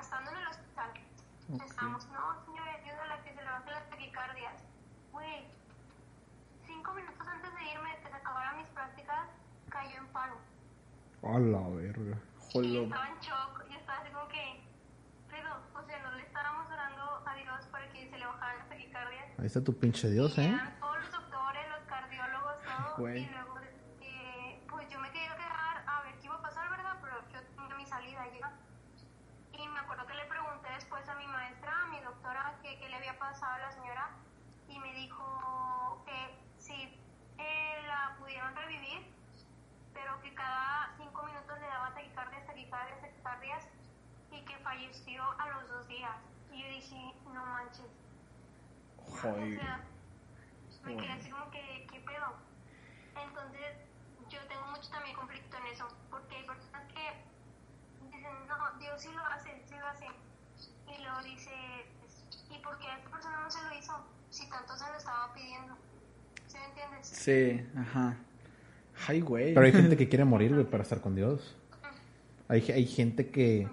estando 0.00 0.30
en 0.30 0.36
el 0.36 0.46
hospital. 0.48 0.90
Estábamos, 1.64 2.06
no, 2.08 2.44
señora, 2.44 2.72
ayúdala 2.72 3.14
a 3.14 3.22
que 3.24 3.34
se 3.34 3.42
le 3.42 3.50
bajen 3.50 3.72
las 3.72 3.90
taquicardias. 3.90 4.62
Güey, 5.12 5.46
cinco 6.66 6.92
minutos 6.94 7.26
antes 7.26 7.54
de 7.54 7.62
irme, 7.72 7.96
que 8.02 8.08
se 8.08 8.14
acabaran 8.14 8.56
mis 8.58 8.68
prácticas, 8.68 9.28
cayó 9.68 9.96
en 9.98 10.06
paro. 10.08 10.36
A 11.22 11.38
la 11.38 11.68
verga. 11.76 12.16
Y 12.16 12.52
Jolo. 12.52 12.82
estaba 12.84 13.08
en 13.08 13.18
shock, 13.20 13.64
y 13.70 13.74
estaba 13.74 13.98
así 13.98 14.10
como 14.12 14.28
que, 14.28 14.64
pero, 15.28 15.50
o 15.74 15.82
sea, 15.82 16.02
no 16.02 16.12
le 16.12 16.22
estábamos 16.22 16.66
orando 16.70 17.22
a 17.26 17.34
Dios 17.34 17.66
para 17.70 17.88
que 17.92 18.08
se 18.10 18.18
le 18.18 18.26
bajaran 18.26 18.58
las 18.58 18.68
taquicardias. 18.68 19.38
Ahí 19.38 19.46
está 19.46 19.62
tu 19.64 19.78
pinche 19.78 20.08
Dios, 20.10 20.36
¿eh? 20.38 20.48
Eran 20.48 20.78
todos 20.80 20.96
los 21.00 21.10
doctores, 21.12 21.68
los 21.70 21.80
cardiólogos, 21.88 22.54
todo. 22.62 22.96
Güey. 22.98 23.22
Y 23.24 23.30
luego, 23.30 23.54
eh, 24.00 24.66
pues 24.70 24.88
yo 24.90 24.98
me 25.00 25.10
quería 25.10 25.34
quedar 25.36 25.84
a 25.86 26.02
ver 26.02 26.14
qué 26.20 26.26
iba 26.26 26.36
a 26.36 26.42
pasar, 26.42 26.70
¿verdad? 26.70 26.96
Pero 27.02 27.16
yo 27.32 27.40
tenía 27.56 27.76
mi 27.76 27.86
salida 27.86 28.26
ya. 28.40 28.52
Y 29.52 29.68
me 29.68 29.80
acuerdo 29.80 30.06
que 30.06 30.14
le 30.14 30.24
pregunté 30.26 30.68
después 30.74 31.08
a 31.08 31.14
mi 31.14 31.26
maestra, 31.26 31.72
a 31.82 31.86
mi 31.86 32.00
doctora, 32.00 32.54
que 32.62 32.78
qué 32.78 32.88
le 32.88 32.96
había 32.96 33.18
pasado 33.18 33.54
a 33.54 33.58
la 33.58 33.72
señora. 33.72 34.10
Y 34.68 34.78
me 34.78 34.92
dijo 34.94 36.02
que 36.06 36.38
si 36.58 36.74
eh, 37.38 37.82
la 37.86 38.16
pudieron 38.18 38.54
revivir, 38.56 39.06
pero 39.94 40.20
que 40.22 40.34
cada 40.34 40.90
cinco 40.96 41.22
minutos 41.24 41.58
le 41.58 41.66
daba 41.66 41.94
taquicardias, 41.94 42.46
taquicardias, 42.46 43.00
taquicardias. 43.00 43.68
Y 44.30 44.42
que 44.46 44.56
falleció 44.58 45.22
a 45.38 45.48
los 45.50 45.68
dos 45.68 45.86
días. 45.88 46.16
Y 46.50 46.62
yo 46.62 46.68
dije, 46.68 47.14
no 47.34 47.44
manches. 47.44 47.86
O 49.22 49.34
sea, 49.34 49.80
me 50.84 50.96
quedé 50.96 51.12
así 51.12 51.30
como 51.30 51.48
que, 51.52 51.86
¿qué 51.92 52.00
pedo? 52.00 52.34
Entonces, 53.22 53.76
yo 54.28 54.38
tengo 54.48 54.66
mucho 54.66 54.90
también 54.90 55.14
conflicto 55.14 55.56
en 55.58 55.66
eso, 55.72 55.86
porque 56.10 56.36
hay 56.36 56.44
personas 56.44 56.82
que 56.92 58.06
dicen, 58.06 58.32
no, 58.48 58.78
Dios 58.80 59.00
sí 59.00 59.08
lo 59.14 59.24
hace, 59.26 59.62
sí 59.64 59.74
lo 59.78 59.86
hace. 59.86 60.06
Y 60.06 61.02
luego 61.02 61.22
dice, 61.22 61.50
¿y 62.50 62.58
por 62.64 62.78
qué 62.78 62.88
a 62.88 62.98
esta 62.98 63.10
persona 63.10 63.40
no 63.42 63.50
se 63.50 63.62
lo 63.62 63.78
hizo? 63.78 63.92
Si 64.30 64.48
tanto 64.48 64.76
se 64.76 64.90
lo 64.90 64.98
estaba 64.98 65.32
pidiendo. 65.34 65.76
¿Sí 66.48 66.58
me 66.58 66.64
entiendes? 66.64 67.06
Sí, 67.06 67.66
ajá. 67.78 68.16
Ay, 69.06 69.20
güey. 69.20 69.54
Pero 69.54 69.66
hay 69.66 69.72
gente 69.72 69.96
que 69.96 70.08
quiere 70.08 70.24
morir, 70.24 70.52
güey, 70.52 70.66
para 70.70 70.82
estar 70.82 71.00
con 71.00 71.14
Dios. 71.14 71.56
Hay, 72.48 72.60
hay 72.72 72.86
gente 72.86 73.30
que, 73.30 73.68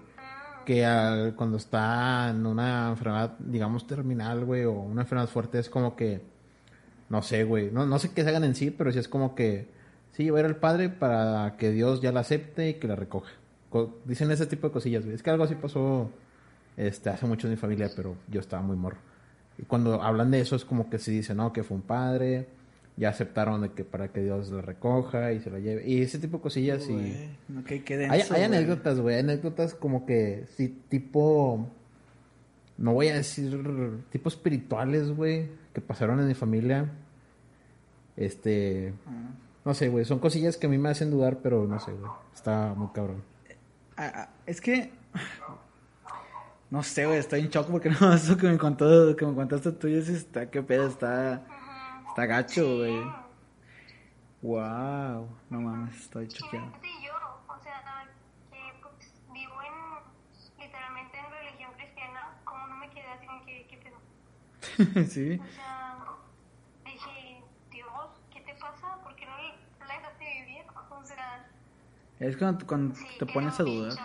que 0.70 0.84
al- 0.86 1.34
cuando 1.34 1.56
está 1.56 2.30
en 2.30 2.46
una 2.46 2.90
enfermedad, 2.90 3.36
digamos, 3.40 3.86
terminal, 3.88 4.44
güey, 4.44 4.64
o 4.64 4.72
una 4.72 5.02
enfermedad 5.02 5.28
fuerte, 5.28 5.58
es 5.58 5.68
como 5.68 5.96
que, 5.96 6.20
no 7.08 7.22
sé, 7.22 7.42
güey, 7.42 7.70
no, 7.72 7.86
no 7.86 7.98
sé 7.98 8.12
qué 8.12 8.22
se 8.22 8.28
hagan 8.28 8.44
en 8.44 8.54
sí, 8.54 8.70
pero 8.70 8.92
sí 8.92 9.00
es 9.00 9.08
como 9.08 9.34
que, 9.34 9.68
sí, 10.12 10.30
voy 10.30 10.38
a 10.38 10.40
ir 10.44 10.46
al 10.46 10.56
Padre 10.56 10.88
para 10.88 11.56
que 11.56 11.72
Dios 11.72 12.00
ya 12.00 12.12
la 12.12 12.20
acepte 12.20 12.68
y 12.70 12.74
que 12.74 12.86
la 12.86 12.94
recoja. 12.94 13.32
Co- 13.68 13.98
Dicen 14.04 14.30
ese 14.30 14.46
tipo 14.46 14.68
de 14.68 14.72
cosillas, 14.72 15.02
güey. 15.04 15.16
Es 15.16 15.22
que 15.24 15.30
algo 15.30 15.44
así 15.44 15.54
pasó 15.56 16.10
Este, 16.76 17.10
hace 17.10 17.26
mucho 17.26 17.46
en 17.48 17.52
mi 17.54 17.56
familia, 17.56 17.90
pero 17.96 18.14
yo 18.28 18.38
estaba 18.40 18.62
muy 18.62 18.76
morro. 18.76 18.98
Y 19.58 19.64
cuando 19.64 20.00
hablan 20.02 20.30
de 20.30 20.40
eso 20.40 20.54
es 20.56 20.64
como 20.64 20.88
que 20.88 20.98
se 20.98 21.10
dice, 21.10 21.34
no, 21.34 21.52
que 21.52 21.64
fue 21.64 21.76
un 21.76 21.82
padre, 21.82 22.46
ya 23.00 23.08
aceptaron 23.08 23.62
de 23.62 23.70
que 23.70 23.82
para 23.82 24.08
que 24.08 24.20
Dios 24.20 24.50
lo 24.50 24.60
recoja 24.60 25.32
y 25.32 25.40
se 25.40 25.48
lo 25.48 25.58
lleve. 25.58 25.88
Y 25.88 26.02
ese 26.02 26.18
tipo 26.18 26.36
de 26.36 26.42
cosillas 26.42 26.86
y... 26.86 27.30
No, 27.48 27.62
Hay, 27.66 27.78
denso, 27.78 28.12
hay 28.12 28.22
güey. 28.28 28.44
anécdotas, 28.44 29.00
güey, 29.00 29.14
hay 29.14 29.22
anécdotas 29.22 29.74
como 29.74 30.04
que, 30.04 30.44
sí, 30.54 30.82
tipo, 30.90 31.66
no 32.76 32.92
voy 32.92 33.08
a 33.08 33.14
decir, 33.14 33.58
tipo 34.10 34.28
espirituales, 34.28 35.12
güey, 35.12 35.48
que 35.72 35.80
pasaron 35.80 36.20
en 36.20 36.28
mi 36.28 36.34
familia. 36.34 36.90
Este, 38.18 38.92
no 39.64 39.72
sé, 39.72 39.88
güey, 39.88 40.04
son 40.04 40.18
cosillas 40.18 40.58
que 40.58 40.66
a 40.66 40.68
mí 40.68 40.76
me 40.76 40.90
hacen 40.90 41.10
dudar, 41.10 41.38
pero 41.42 41.66
no 41.66 41.80
sé, 41.80 41.92
güey, 41.92 42.12
está 42.34 42.74
muy 42.76 42.88
cabrón. 42.92 43.22
Ah, 43.96 44.12
ah, 44.14 44.28
es 44.46 44.60
que. 44.60 44.90
No 46.70 46.84
sé, 46.84 47.04
güey, 47.04 47.18
estoy 47.18 47.40
en 47.40 47.48
shock 47.48 47.66
porque 47.68 47.90
no, 48.00 48.14
eso 48.14 48.36
que 48.36 48.46
me 48.46 48.56
contó, 48.56 49.16
que 49.16 49.26
me 49.26 49.34
contaste 49.34 49.72
tú, 49.72 49.88
sí 49.88 50.12
está, 50.12 50.48
qué 50.48 50.62
pedo, 50.62 50.86
está. 50.86 51.44
Está 52.10 52.26
gacho, 52.26 52.78
güey. 52.78 53.04
Wow, 54.42 55.28
no 55.48 55.60
mames, 55.60 55.94
estoy 55.94 56.26
choqueado. 56.26 56.66
Imagínate 56.66 57.06
yo, 57.06 57.14
o 57.46 57.62
sea, 57.62 58.04
que 58.50 58.58
pues 58.82 59.14
vivo 59.32 59.54
en, 59.62 60.60
literalmente 60.60 61.18
en 61.18 61.30
religión 61.30 61.70
cristiana, 61.76 62.36
como 62.44 62.66
no 62.66 62.76
me 62.78 62.90
quedé 62.90 63.06
así 63.06 63.26
con 63.26 63.46
que, 63.46 63.64
¿qué 63.68 63.76
pedo? 63.76 65.04
sí, 65.06 65.38
O 65.40 65.54
sea, 65.54 65.98
dije, 66.84 67.44
Dios, 67.70 68.08
¿qué 68.32 68.40
te 68.40 68.54
pasa? 68.54 68.98
¿Por 69.04 69.14
qué 69.14 69.26
no 69.26 69.86
la 69.86 69.94
dejaste 69.94 70.24
vivir? 70.24 70.64
O 70.90 71.04
sea, 71.04 71.48
es 72.18 72.36
cuando, 72.36 72.66
cuando 72.66 72.94
sí, 72.96 73.06
te 73.20 73.26
pones 73.26 73.60
a 73.60 73.62
dudar, 73.62 73.96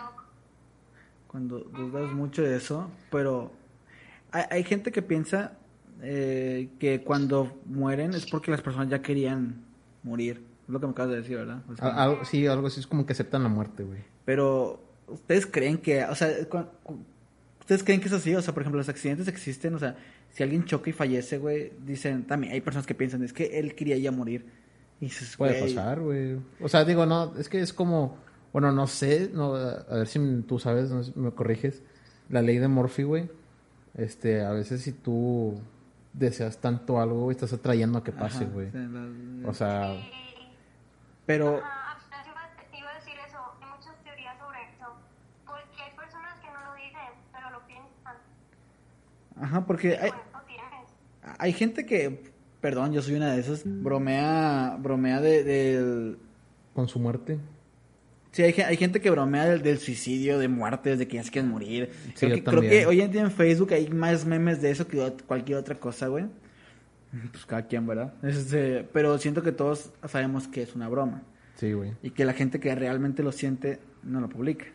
cuando 1.26 1.58
dudas 1.58 2.12
mucho 2.12 2.42
de 2.42 2.56
eso, 2.56 2.88
pero 3.10 3.50
hay, 4.30 4.44
hay 4.48 4.62
gente 4.62 4.92
que 4.92 5.02
piensa 5.02 5.58
eh, 6.02 6.68
que 6.78 7.02
cuando 7.02 7.60
mueren 7.66 8.14
es 8.14 8.26
porque 8.26 8.50
las 8.50 8.60
personas 8.62 8.88
ya 8.88 9.00
querían 9.02 9.62
morir. 10.02 10.42
Es 10.64 10.68
lo 10.72 10.80
que 10.80 10.86
me 10.86 10.92
acabas 10.92 11.12
de 11.12 11.16
decir, 11.22 11.36
¿verdad? 11.36 11.62
O 11.70 11.76
sea, 11.76 11.88
Al- 11.88 11.98
algo- 12.10 12.24
sí, 12.24 12.46
algo 12.46 12.66
así 12.66 12.80
es 12.80 12.86
como 12.86 13.06
que 13.06 13.12
aceptan 13.12 13.42
la 13.42 13.48
muerte, 13.48 13.84
güey. 13.84 14.00
Pero, 14.24 14.80
¿ustedes 15.08 15.46
creen 15.46 15.78
que, 15.78 16.04
o 16.04 16.14
sea, 16.14 16.28
¿ustedes 17.60 17.82
creen 17.84 18.00
que 18.00 18.08
es 18.08 18.12
así? 18.14 18.34
O 18.34 18.42
sea, 18.42 18.52
por 18.54 18.62
ejemplo, 18.62 18.78
los 18.78 18.88
accidentes 18.88 19.28
existen, 19.28 19.74
o 19.74 19.78
sea, 19.78 19.96
si 20.32 20.42
alguien 20.42 20.64
choca 20.64 20.90
y 20.90 20.92
fallece, 20.92 21.38
güey, 21.38 21.72
dicen, 21.86 22.24
también 22.24 22.52
hay 22.52 22.60
personas 22.60 22.86
que 22.86 22.94
piensan, 22.94 23.22
es 23.24 23.32
que 23.32 23.58
él 23.58 23.74
quería 23.74 23.96
ya 23.98 24.10
morir. 24.12 24.46
Y 25.00 25.06
dices, 25.06 25.36
Puede 25.36 25.60
güey, 25.60 25.74
pasar, 25.74 26.00
güey. 26.00 26.36
O 26.60 26.68
sea, 26.68 26.84
digo, 26.84 27.06
no, 27.06 27.34
es 27.38 27.48
que 27.48 27.60
es 27.60 27.72
como, 27.72 28.16
bueno, 28.52 28.72
no 28.72 28.86
sé, 28.86 29.30
no, 29.32 29.54
a 29.54 29.84
ver 29.96 30.08
si 30.08 30.18
tú 30.48 30.58
sabes, 30.58 30.90
no 30.90 31.02
sé 31.02 31.12
si 31.12 31.18
me 31.18 31.30
corriges, 31.30 31.82
la 32.28 32.42
ley 32.42 32.58
de 32.58 32.68
Murphy, 32.68 33.02
güey. 33.04 33.28
Este, 33.94 34.42
a 34.42 34.50
veces 34.52 34.82
si 34.82 34.92
tú 34.92 35.58
deseas 36.18 36.58
tanto 36.58 37.00
algo, 37.00 37.22
güey, 37.24 37.34
estás 37.34 37.52
atrayendo 37.52 37.98
a 37.98 38.04
que 38.04 38.12
pase, 38.12 38.44
ajá, 38.44 38.52
güey. 38.52 38.68
o 38.68 38.72
sea, 38.72 38.88
la- 38.88 39.48
O 39.48 39.54
sea, 39.54 39.94
Y- 39.94 40.10
pero, 41.26 41.58
Ajá, 41.58 41.98
apenas 41.98 42.26
iba, 42.26 42.78
iba 42.78 42.90
a 42.90 42.94
decir 42.94 43.14
eso. 43.26 43.38
Hay 43.60 43.68
muchas 43.76 43.94
teorías 44.04 44.38
sobre 44.38 44.58
eso. 44.62 44.86
Porque 45.44 45.82
hay 45.82 45.96
personas 45.96 46.40
que 46.40 46.46
no 46.48 46.60
lo 46.64 46.74
dicen, 46.74 47.12
pero 47.32 47.50
lo 47.50 47.66
piensan. 47.66 48.16
ajá, 49.40 49.66
porque 49.66 49.98
hay, 49.98 50.10
hay 51.38 51.52
gente 51.52 51.84
que, 51.84 52.32
perdón, 52.60 52.92
yo 52.92 53.02
soy 53.02 53.14
una 53.14 53.32
de 53.32 53.40
esas, 53.40 53.62
bromea, 53.64 54.76
bromea 54.80 55.20
de, 55.20 55.44
del... 55.44 56.18
con 56.74 56.88
su 56.88 56.98
muerte. 56.98 57.38
Sí, 58.36 58.42
hay, 58.42 58.52
hay 58.52 58.76
gente 58.76 59.00
que 59.00 59.10
bromea 59.10 59.46
del, 59.46 59.62
del 59.62 59.78
suicidio, 59.78 60.38
de 60.38 60.46
muertes, 60.46 60.98
de 60.98 61.08
que 61.08 61.16
ya 61.16 61.24
se 61.24 61.30
quieren 61.30 61.50
morir. 61.50 61.88
Sí, 62.14 62.26
creo, 62.26 62.34
que, 62.34 62.44
creo 62.44 62.60
que 62.60 62.84
hoy 62.84 63.00
en 63.00 63.10
día 63.10 63.22
en 63.22 63.30
Facebook 63.30 63.72
hay 63.72 63.88
más 63.88 64.26
memes 64.26 64.60
de 64.60 64.70
eso 64.70 64.86
que 64.86 65.10
cualquier 65.26 65.56
otra 65.56 65.76
cosa, 65.80 66.08
güey. 66.08 66.26
Pues 67.32 67.46
cada 67.46 67.62
quien, 67.62 67.86
¿verdad? 67.86 68.12
Este, 68.22 68.86
pero 68.92 69.16
siento 69.16 69.42
que 69.42 69.52
todos 69.52 69.90
sabemos 70.06 70.48
que 70.48 70.60
es 70.60 70.74
una 70.74 70.86
broma. 70.86 71.22
Sí, 71.54 71.72
güey. 71.72 71.94
Y 72.02 72.10
que 72.10 72.26
la 72.26 72.34
gente 72.34 72.60
que 72.60 72.74
realmente 72.74 73.22
lo 73.22 73.32
siente 73.32 73.80
no 74.02 74.20
lo 74.20 74.28
publica. 74.28 74.66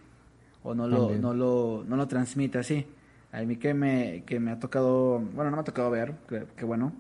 O 0.64 0.74
no 0.74 0.88
lo, 0.88 1.12
no 1.12 1.36
lo, 1.36 1.86
no 1.88 1.98
lo 1.98 2.08
transmite 2.08 2.58
así. 2.58 2.88
A 3.32 3.44
mí 3.44 3.58
que 3.58 3.76
me, 3.76 4.24
que 4.26 4.40
me 4.40 4.50
ha 4.50 4.58
tocado, 4.58 5.20
bueno, 5.20 5.52
no 5.52 5.58
me 5.58 5.62
ha 5.62 5.66
tocado 5.66 5.92
ver, 5.92 6.16
que, 6.28 6.46
que 6.58 6.66
bueno. 6.66 6.94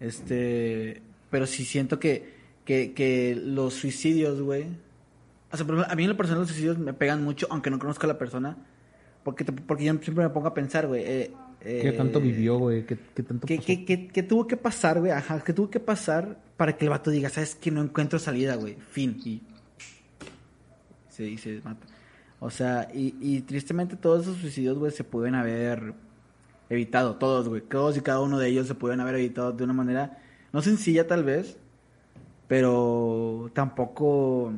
Este, 0.00 1.02
pero 1.28 1.44
sí 1.44 1.66
siento 1.66 1.98
que, 1.98 2.36
que, 2.64 2.94
que 2.94 3.38
los 3.38 3.74
suicidios, 3.74 4.40
güey. 4.40 4.85
O 5.52 5.56
sea, 5.56 5.66
a 5.88 5.94
mí 5.94 6.02
en 6.04 6.08
lo 6.10 6.16
personal 6.16 6.40
los 6.40 6.48
suicidios 6.48 6.78
me 6.78 6.92
pegan 6.92 7.22
mucho, 7.24 7.46
aunque 7.50 7.70
no 7.70 7.78
conozca 7.78 8.06
a 8.06 8.08
la 8.08 8.18
persona. 8.18 8.56
Porque, 9.22 9.44
te- 9.44 9.52
porque 9.52 9.84
yo 9.84 9.92
siempre 10.02 10.24
me 10.24 10.30
pongo 10.30 10.48
a 10.48 10.54
pensar, 10.54 10.86
güey. 10.86 11.02
Eh, 11.04 11.32
¿Qué 11.60 11.88
eh, 11.88 11.92
tanto 11.92 12.20
vivió, 12.20 12.58
güey? 12.58 12.86
¿Qué, 12.86 12.96
qué 13.14 13.22
tanto 13.22 13.46
¿Qué, 13.46 13.56
pasó? 13.56 13.66
qué, 13.66 13.84
qué- 13.84 14.08
qué 14.08 14.22
tuvo 14.22 14.46
que 14.46 14.56
pasar, 14.56 15.00
güey? 15.00 15.10
Ajá, 15.12 15.42
¿qué 15.44 15.52
tuvo 15.52 15.68
que 15.70 15.80
pasar 15.80 16.38
para 16.56 16.76
que 16.76 16.84
el 16.84 16.90
vato 16.90 17.10
diga, 17.10 17.28
sabes 17.28 17.54
que 17.56 17.70
no 17.70 17.82
encuentro 17.82 18.18
salida, 18.18 18.54
güey? 18.56 18.74
Fin. 18.76 19.20
Y 19.24 19.42
se, 21.08 21.24
y 21.28 21.38
se 21.38 21.60
mata. 21.64 21.86
O 22.38 22.50
sea, 22.50 22.88
y, 22.94 23.14
y 23.20 23.40
tristemente 23.40 23.96
todos 23.96 24.22
esos 24.22 24.36
suicidios, 24.36 24.78
güey, 24.78 24.92
se 24.92 25.02
pueden 25.04 25.34
haber 25.34 25.94
evitado. 26.68 27.16
Todos, 27.16 27.48
güey. 27.48 27.62
Todos 27.62 27.96
y 27.96 28.00
cada 28.02 28.20
uno 28.20 28.38
de 28.38 28.48
ellos 28.48 28.66
se 28.68 28.74
pueden 28.74 29.00
haber 29.00 29.16
evitado 29.16 29.52
de 29.52 29.64
una 29.64 29.72
manera, 29.72 30.18
no 30.52 30.60
sencilla 30.62 31.06
tal 31.06 31.24
vez, 31.24 31.56
pero 32.46 33.50
tampoco 33.54 34.52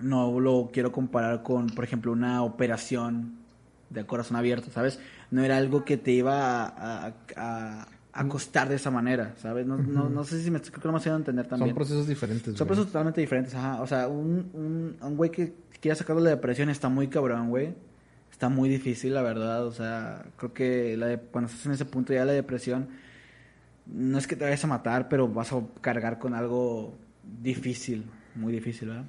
no 0.00 0.38
lo 0.40 0.70
quiero 0.72 0.92
comparar 0.92 1.42
con, 1.42 1.66
por 1.68 1.84
ejemplo, 1.84 2.12
una 2.12 2.42
operación 2.42 3.34
de 3.90 4.04
corazón 4.06 4.36
abierto, 4.36 4.70
¿sabes? 4.70 4.98
No 5.30 5.44
era 5.44 5.56
algo 5.56 5.84
que 5.84 5.96
te 5.96 6.10
iba 6.12 6.64
a, 6.64 7.06
a, 7.06 7.14
a- 7.36 7.88
a 8.16 8.28
costar 8.28 8.68
de 8.68 8.76
esa 8.76 8.92
manera, 8.92 9.34
¿sabes? 9.38 9.66
No, 9.66 9.76
no, 9.76 10.08
no 10.08 10.22
sé 10.22 10.40
si 10.40 10.48
me 10.48 10.60
creo 10.60 10.80
que 10.80 10.86
no 10.86 10.92
me 10.92 10.98
estoy 10.98 11.10
a 11.12 11.16
entender 11.16 11.48
también. 11.48 11.70
Son 11.70 11.74
procesos 11.74 12.06
diferentes, 12.06 12.44
Son 12.44 12.54
güey. 12.54 12.66
procesos 12.68 12.86
totalmente 12.86 13.20
diferentes, 13.20 13.54
ajá. 13.56 13.82
O 13.82 13.86
sea, 13.88 14.06
un, 14.06 14.50
un, 14.52 14.96
un 15.00 15.16
güey 15.16 15.30
que 15.32 15.52
quiera 15.80 15.96
sacarlo 15.96 16.22
de 16.22 16.30
la 16.30 16.36
depresión 16.36 16.68
está 16.70 16.88
muy 16.88 17.08
cabrón, 17.08 17.48
güey. 17.48 17.74
Está 18.30 18.48
muy 18.48 18.68
difícil, 18.68 19.14
la 19.14 19.22
verdad. 19.22 19.66
O 19.66 19.72
sea, 19.72 20.26
creo 20.36 20.52
que 20.54 20.96
la 20.96 21.06
de- 21.06 21.18
cuando 21.18 21.50
estás 21.50 21.66
en 21.66 21.72
ese 21.72 21.84
punto 21.86 22.12
ya 22.12 22.20
de 22.20 22.26
la 22.26 22.32
depresión, 22.34 22.86
no 23.86 24.16
es 24.18 24.26
que 24.28 24.36
te 24.36 24.44
vayas 24.44 24.62
a 24.64 24.68
matar, 24.68 25.08
pero 25.08 25.26
vas 25.28 25.52
a 25.52 25.60
cargar 25.80 26.18
con 26.20 26.34
algo 26.34 26.96
difícil, 27.42 28.04
muy 28.36 28.52
difícil, 28.52 28.88
¿verdad? 28.88 29.04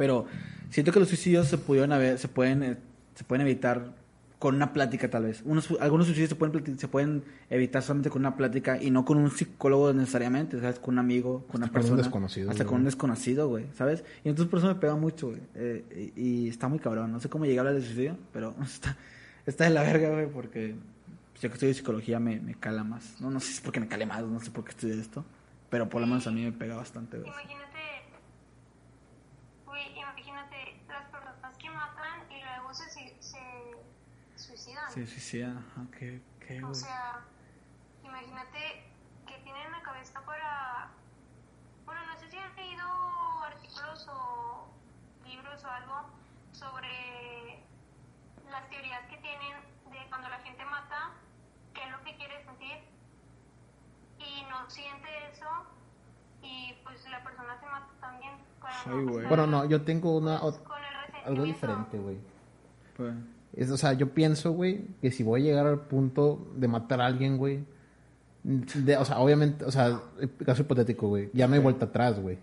Pero 0.00 0.24
siento 0.70 0.92
que 0.92 0.98
los 1.00 1.08
suicidios 1.08 1.46
se 1.46 1.58
pudieron 1.58 1.92
haber, 1.92 2.18
se 2.18 2.26
pueden, 2.28 2.62
eh, 2.62 2.76
se 3.14 3.22
pueden 3.24 3.46
evitar 3.46 3.92
con 4.38 4.54
una 4.54 4.72
plática 4.72 5.10
tal 5.10 5.24
vez. 5.24 5.42
Unos, 5.44 5.68
algunos 5.78 6.06
suicidios 6.06 6.30
se 6.30 6.36
pueden, 6.36 6.78
se 6.78 6.88
pueden 6.88 7.22
evitar 7.50 7.82
solamente 7.82 8.08
con 8.08 8.22
una 8.22 8.34
plática 8.38 8.82
y 8.82 8.90
no 8.90 9.04
con 9.04 9.18
un 9.18 9.30
psicólogo 9.30 9.92
necesariamente, 9.92 10.58
¿sabes? 10.58 10.78
Con 10.78 10.94
un 10.94 11.00
amigo, 11.00 11.44
con 11.48 11.56
una 11.56 11.66
Hasta 11.66 11.72
con 11.72 11.80
un 11.82 11.88
persona. 11.88 12.02
desconocido, 12.02 12.50
Hasta 12.50 12.64
güey. 12.64 12.70
con 12.70 12.78
un 12.80 12.84
desconocido, 12.86 13.48
güey, 13.48 13.66
¿sabes? 13.74 14.02
Y 14.24 14.30
entonces 14.30 14.48
por 14.50 14.60
eso 14.60 14.68
me 14.68 14.76
pega 14.76 14.96
mucho, 14.96 15.28
güey. 15.28 15.40
Eh, 15.56 16.12
y, 16.16 16.22
y 16.46 16.48
está 16.48 16.68
muy 16.68 16.78
cabrón. 16.78 17.12
No 17.12 17.20
sé 17.20 17.28
cómo 17.28 17.44
llegué 17.44 17.58
a 17.58 17.60
hablar 17.60 17.74
de 17.74 17.82
suicidio, 17.82 18.16
pero 18.32 18.54
está, 18.64 18.96
está 19.44 19.64
de 19.64 19.70
la 19.70 19.82
verga, 19.82 20.08
güey, 20.08 20.26
porque 20.30 20.74
yo 21.42 21.48
que 21.50 21.54
estudio 21.54 21.74
psicología 21.74 22.18
me, 22.18 22.40
me 22.40 22.54
cala 22.54 22.82
más. 22.82 23.20
No, 23.20 23.30
no 23.30 23.38
sé 23.40 23.48
si 23.48 23.52
es 23.56 23.60
porque 23.60 23.80
me 23.80 23.88
cale 23.88 24.06
más, 24.06 24.22
no 24.24 24.40
sé 24.40 24.50
por 24.50 24.64
qué 24.64 24.70
estudié 24.70 24.98
esto, 24.98 25.22
pero 25.68 25.90
por 25.90 26.00
lo 26.00 26.06
menos 26.06 26.26
a 26.26 26.30
mí 26.30 26.42
me 26.42 26.52
pega 26.52 26.76
bastante, 26.76 27.18
güey. 27.18 27.28
Imagínate, 27.30 27.80
güey, 29.66 29.82
imagínate 29.98 30.56
las 30.88 31.04
personas 31.10 31.56
que 31.58 31.68
matan 31.70 32.20
y 32.30 32.40
luego 32.42 32.72
se, 32.74 32.84
se, 32.90 33.14
se 33.20 34.38
suicidan. 34.48 34.79
Sí, 34.90 35.06
sí, 35.06 35.20
sí, 35.20 35.42
ajá, 35.42 35.86
qué, 35.96 36.20
qué, 36.40 36.64
O 36.64 36.74
sea, 36.74 37.20
imagínate 38.02 38.82
que 39.24 39.34
tienen 39.44 39.70
la 39.70 39.82
cabeza 39.82 40.20
para... 40.26 40.90
Bueno, 41.86 42.00
no 42.06 42.18
sé 42.18 42.28
si 42.28 42.36
han 42.36 42.54
leído 42.56 42.82
artículos 43.44 44.08
o 44.08 44.66
libros 45.24 45.64
o 45.64 45.68
algo 45.68 45.94
sobre 46.50 47.62
las 48.50 48.68
teorías 48.68 49.06
que 49.08 49.18
tienen 49.18 49.62
de 49.92 50.08
cuando 50.08 50.28
la 50.28 50.40
gente 50.40 50.64
mata, 50.64 51.12
qué 51.72 51.84
es 51.84 51.90
lo 51.92 52.02
que 52.02 52.16
quiere 52.16 52.44
sentir 52.44 52.78
y 54.18 54.42
no 54.50 54.68
siente 54.68 55.08
eso 55.30 55.46
y 56.42 56.74
pues 56.82 57.08
la 57.08 57.22
persona 57.22 57.60
se 57.60 57.66
mata 57.66 57.90
también. 58.00 58.32
Ay, 58.60 59.04
no 59.04 59.28
Bueno, 59.28 59.46
no, 59.46 59.64
yo 59.66 59.82
tengo 59.82 60.16
una, 60.16 60.40
pues, 60.40 60.56
con 60.58 60.78
el 60.78 61.26
algo 61.26 61.44
diferente, 61.44 61.96
güey. 61.96 62.18
Pues, 62.96 63.14
Es, 63.56 63.70
o 63.70 63.76
sea, 63.76 63.92
yo 63.94 64.14
pienso, 64.14 64.52
güey, 64.52 64.82
que 65.02 65.10
si 65.10 65.22
voy 65.22 65.40
a 65.42 65.44
llegar 65.44 65.66
al 65.66 65.80
punto 65.80 66.48
de 66.56 66.68
matar 66.68 67.00
a 67.00 67.06
alguien, 67.06 67.36
güey. 67.38 67.64
de- 68.42 68.96
o 68.96 69.04
sea, 69.04 69.18
obviamente, 69.18 69.64
o 69.66 69.70
sea, 69.70 70.00
caso 70.46 70.62
hipotético, 70.62 71.08
güey. 71.08 71.28
Ya 71.34 71.46
no 71.46 71.54
hay 71.54 71.60
vuelta 71.60 71.84
atrás, 71.86 72.18
güey. 72.20 72.38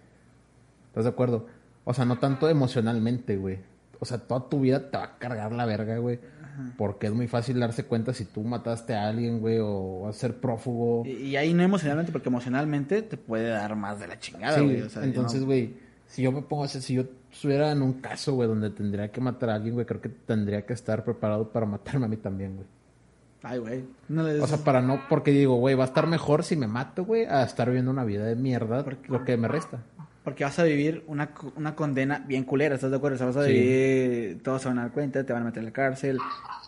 ¿Estás 0.90 1.06
de 1.06 1.10
acuerdo? 1.10 1.48
O 1.86 1.94
sea, 1.94 2.06
no 2.06 2.20
tanto 2.20 2.48
emocionalmente, 2.50 3.36
güey. 3.38 3.58
O 4.00 4.06
sea, 4.06 4.20
toda 4.20 4.48
tu 4.48 4.60
vida 4.62 4.92
te 4.92 4.98
va 4.98 5.04
a 5.06 5.18
cargar 5.18 5.52
la 5.54 5.66
verga, 5.66 5.98
güey. 5.98 6.20
Porque 6.78 7.08
es 7.08 7.14
muy 7.14 7.28
fácil 7.28 7.60
darse 7.60 7.84
cuenta 7.86 8.14
si 8.14 8.26
tú 8.26 8.42
mataste 8.44 8.94
a 8.96 9.08
alguien, 9.08 9.40
güey, 9.40 9.58
o 9.60 10.08
a 10.08 10.14
ser 10.14 10.36
prófugo. 10.40 11.04
Y, 11.06 11.12
y 11.12 11.36
ahí 11.36 11.54
no 11.54 11.64
emocionalmente, 11.64 12.12
porque 12.12 12.30
emocionalmente 12.30 13.02
te 13.04 13.16
puede 13.18 13.50
dar 13.50 13.76
más 13.76 14.00
de 14.00 14.08
la 14.08 14.20
chingada, 14.20 14.58
Sí, 14.58 14.64
güey. 14.66 14.82
o 14.82 14.90
sea, 14.90 15.04
entonces, 15.04 15.42
no- 15.42 15.46
güey, 15.48 15.76
Si 16.08 16.22
yo 16.24 16.32
me 16.32 16.42
pongo 16.42 16.64
a 16.64 16.66
hacer, 16.66 16.82
si 16.82 16.94
yo 16.96 17.04
estuviera 17.32 17.72
en 17.72 17.82
un 17.82 17.94
caso, 17.94 18.34
güey, 18.34 18.48
donde 18.48 18.70
tendría 18.72 19.12
que 19.12 19.22
matar 19.22 19.50
a 19.50 19.56
alguien, 19.56 19.74
güey, 19.76 19.86
creo 19.86 20.02
que 20.02 20.10
tendría 20.10 20.66
que 20.66 20.74
estar 20.74 21.04
preparado 21.04 21.50
para 21.52 21.66
matarme 21.66 22.06
a 22.06 22.10
mí 22.10 22.18
también, 22.18 22.56
güey. 22.56 22.68
Ay, 23.44 23.60
güey. 23.60 23.86
No 24.10 24.24
le 24.24 24.34
des- 24.34 24.44
O 24.44 24.48
sea, 24.48 24.58
para 24.58 24.82
no, 24.82 25.02
porque 25.10 25.32
digo, 25.32 25.56
güey, 25.58 25.76
va 25.76 25.84
a 25.84 25.88
estar 25.88 26.08
mejor 26.08 26.44
si 26.44 26.56
me 26.56 26.68
mato, 26.68 27.06
güey, 27.06 27.26
a 27.26 27.44
estar 27.44 27.68
viviendo 27.68 27.92
una 27.92 28.04
vida 28.04 28.26
de 28.26 28.36
mierda, 28.36 28.84
lo 29.08 29.24
que 29.24 29.38
me 29.38 29.48
resta. 29.48 29.84
Porque 30.24 30.44
vas 30.44 30.58
a 30.60 30.64
vivir 30.64 31.04
una, 31.08 31.30
una 31.56 31.76
condena 31.76 32.20
bien 32.28 32.44
culera, 32.44 32.76
¿estás 32.76 32.92
de 32.92 32.98
acuerdo? 32.98 33.16
O 33.16 33.18
sea, 33.20 33.28
vas 33.28 33.38
a 33.38 33.46
Sí. 33.46 33.54
vivir, 33.54 34.44
todos 34.44 34.62
se 34.62 34.68
van 34.70 34.80
a 34.80 34.84
dar 34.84 34.92
cuenta, 34.92 35.24
te 35.24 35.32
van 35.32 35.44
a 35.44 35.46
meter 35.46 35.60
en 35.60 35.66
la 35.66 35.72
cárcel, 35.72 36.18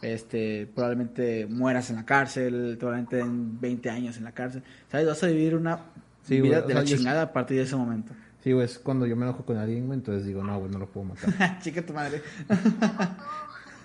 este, 0.01 0.67
probablemente 0.73 1.45
mueras 1.47 1.89
en 1.89 1.97
la 1.97 2.05
cárcel, 2.05 2.77
probablemente 2.79 3.19
en 3.19 3.59
20 3.59 3.89
años 3.89 4.17
en 4.17 4.23
la 4.23 4.31
cárcel, 4.31 4.63
¿sabes? 4.89 5.07
Vas 5.07 5.23
a 5.23 5.27
vivir 5.27 5.55
una 5.55 5.79
Sí, 6.23 6.39
vida 6.39 6.59
güey, 6.59 6.67
de 6.69 6.73
la 6.75 6.81
sea, 6.81 6.89
yo- 6.89 6.97
chingada 6.97 7.21
a 7.23 7.33
partir 7.33 7.57
de 7.57 7.63
ese 7.63 7.75
momento. 7.75 8.13
Sí, 8.43 8.53
güey, 8.53 8.65
es 8.65 8.79
cuando 8.79 9.05
yo 9.05 9.15
me 9.17 9.25
enojo 9.25 9.43
con 9.43 9.57
alguien, 9.57 9.87
güey, 9.87 9.99
entonces 9.99 10.25
digo, 10.25 10.43
no, 10.43 10.57
güey, 10.59 10.71
no 10.71 10.79
lo 10.79 10.87
puedo 10.87 11.07
matar. 11.07 11.59
Chica 11.61 11.85
tu 11.85 11.93
madre. 11.93 12.21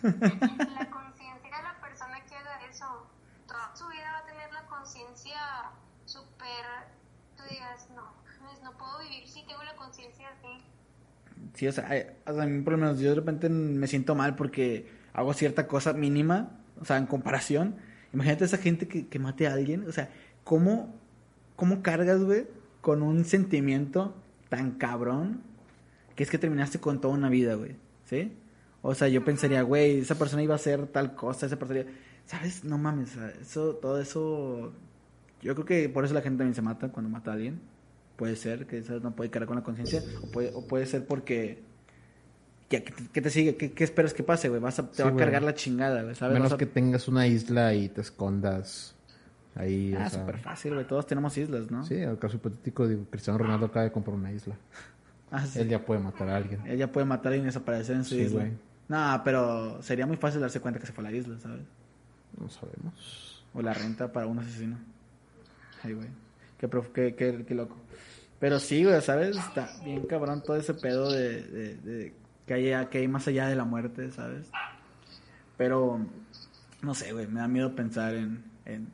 La 0.05 0.90
conciencia 0.90 1.50
de 1.50 1.62
la 1.62 1.80
persona 1.80 2.20
que 2.28 2.36
haga 2.36 2.61
eso, 2.70 3.09
toda 3.48 3.74
su 3.74 3.88
vida 3.88 4.12
va 4.12 4.18
a 4.18 4.26
tener 4.26 4.52
la 4.52 4.66
conciencia 4.66 5.40
súper. 6.05 6.64
Tú 7.36 7.42
digas, 7.48 7.88
no, 7.96 8.02
mames, 8.42 8.62
no 8.62 8.76
puedo 8.76 8.98
vivir 9.00 9.26
si 9.26 9.46
tengo 9.46 9.62
la 9.64 9.74
conciencia 9.76 10.28
así. 10.28 10.62
Sí, 11.55 11.66
o 11.66 11.72
sea, 11.72 11.86
ay, 11.88 12.02
o 12.26 12.34
sea, 12.34 12.42
a 12.42 12.46
mí 12.46 12.61
por 12.62 12.74
lo 12.74 12.78
menos 12.78 13.00
yo 13.00 13.09
de 13.09 13.14
repente 13.14 13.48
me 13.48 13.86
siento 13.86 14.14
mal 14.14 14.36
porque 14.36 14.92
hago 15.14 15.32
cierta 15.32 15.66
cosa 15.66 15.94
mínima, 15.94 16.50
o 16.78 16.84
sea, 16.84 16.98
en 16.98 17.07
comparación. 17.07 17.76
Imagínate 18.12 18.44
esa 18.44 18.59
gente 18.59 18.86
que, 18.86 19.09
que 19.09 19.18
mate 19.18 19.46
a 19.48 19.55
alguien, 19.55 19.88
o 19.88 19.92
sea, 19.92 20.11
¿cómo, 20.44 20.94
cómo 21.57 21.82
cargas, 21.82 22.22
güey, 22.22 22.46
con 22.82 23.02
un 23.02 23.24
sentimiento 23.24 24.14
tan 24.57 24.72
cabrón 24.72 25.40
que 26.14 26.22
es 26.22 26.30
que 26.30 26.38
terminaste 26.38 26.78
con 26.78 27.00
toda 27.00 27.14
una 27.14 27.28
vida, 27.28 27.55
güey, 27.55 27.76
¿sí? 28.05 28.32
O 28.82 28.94
sea, 28.94 29.09
yo 29.09 29.24
pensaría, 29.24 29.62
güey, 29.62 29.98
esa 30.00 30.14
persona 30.16 30.42
iba 30.42 30.55
a 30.55 30.57
hacer 30.57 30.86
tal 30.88 31.14
cosa, 31.14 31.46
esa 31.46 31.59
persona, 31.59 31.84
¿sabes? 32.26 32.64
No 32.64 32.78
mames, 32.78 33.16
eso, 33.40 33.74
todo 33.76 34.00
eso, 34.00 34.72
yo 35.42 35.55
creo 35.55 35.64
que 35.66 35.88
por 35.88 36.05
eso 36.05 36.14
la 36.14 36.20
gente 36.20 36.38
también 36.38 36.55
se 36.55 36.62
mata 36.62 36.88
cuando 36.88 37.11
mata 37.11 37.30
a 37.30 37.34
alguien. 37.34 37.61
Puede 38.16 38.36
ser 38.36 38.66
que 38.66 38.78
eso 38.78 39.00
no 39.00 39.16
puede 39.16 39.30
cargar 39.30 39.48
con 39.48 39.57
la 39.57 39.64
conciencia, 39.64 40.02
o 40.22 40.26
puede, 40.30 40.52
o 40.55 40.64
puede 40.66 40.86
ser 40.86 41.05
porque. 41.07 41.62
¿Qué, 42.68 42.84
qué 43.12 43.20
te- 43.20 43.30
sigue? 43.30 43.57
¿Qué, 43.57 43.72
qué 43.72 43.84
esperas 43.84 44.14
que 44.14 44.22
pase, 44.22 44.48
güey? 44.48 44.61
Vas 44.61 44.78
a, 44.78 44.88
te 44.88 44.96
Sí, 44.98 45.02
va 45.02 45.09
a 45.09 45.12
güey. 45.12 45.24
cargar 45.24 45.42
la 45.42 45.55
chingada, 45.55 46.02
güey, 46.02 46.14
¿sabes? 46.14 46.34
Menos 46.34 46.52
a- 46.52 46.57
que 46.57 46.66
tengas 46.66 47.09
una 47.09 47.26
isla 47.26 47.74
y 47.74 47.88
te 47.88 48.00
escondas 48.00 48.93
ahí, 49.57 49.94
Ah, 49.98 50.09
súper 50.11 50.38
fácil, 50.38 50.74
güey. 50.74 50.86
Todos 50.86 51.07
tenemos 51.07 51.36
islas, 51.38 51.70
¿no? 51.70 51.84
Sí, 51.84 52.00
al 52.02 52.18
caso 52.18 52.36
hipotético, 52.36 52.86
digo, 52.88 53.05
Cristiano 53.11 53.38
Ronaldo 53.38 53.66
acaba 53.66 53.84
de 53.84 53.92
comprar 53.92 54.16
una 54.16 54.32
isla. 54.32 54.55
Ah, 55.30 55.44
sí. 55.46 55.61
Él 55.61 55.68
ya 55.68 55.84
puede 55.84 56.00
matar 56.00 56.28
a 56.28 56.36
alguien. 56.36 56.61
Ella 56.66 56.90
puede 56.92 57.07
matar 57.07 57.34
y 57.34 57.40
desaparecer 57.40 57.96
en 57.96 58.05
su 58.05 58.14
Sí, 58.14 58.22
isla. 58.22 58.40
güey. 58.40 58.52
No, 58.88 59.20
pero 59.24 59.82
sería 59.82 60.07
muy 60.07 60.16
fácil 60.16 60.40
darse 60.40 60.61
cuenta 60.61 60.78
que 60.78 60.86
se 60.86 60.92
fue 60.92 61.07
a 61.07 61.11
la 61.11 61.16
isla, 61.16 61.38
¿sabes? 61.40 61.62
No 62.38 62.48
sabemos. 62.48 63.44
O 63.55 63.62
la 63.62 63.72
renta 63.74 64.12
para 64.12 64.26
un 64.26 64.38
asesino. 64.38 64.76
Ay, 65.82 65.94
güey. 65.94 66.09
Qué, 66.59 66.68
qué, 66.92 67.14
qué- 67.14 67.44
qué 67.46 67.55
loco. 67.55 67.76
Pero 68.38 68.59
sí, 68.61 68.84
güey, 68.84 69.00
¿sabes? 69.00 69.36
Está 69.36 69.70
bien 69.84 70.07
cabrón 70.07 70.42
todo 70.42 70.57
ese 70.57 70.74
pedo 70.74 71.11
de, 71.11 71.42
de- 71.42 71.74
de 71.76 72.14
que, 72.46 72.55
hay, 72.55 72.86
que 72.86 72.98
hay 72.98 73.09
más 73.09 73.26
allá 73.26 73.46
de 73.48 73.55
la 73.57 73.64
muerte, 73.64 74.11
¿sabes? 74.11 74.50
Pero, 75.57 76.00
no 76.82 76.94
sé, 76.94 77.12
güey, 77.12 77.26
me 77.26 77.40
da 77.40 77.48
miedo 77.48 77.74
pensar 77.74 78.14
en, 78.14 78.44
en, 78.66 78.88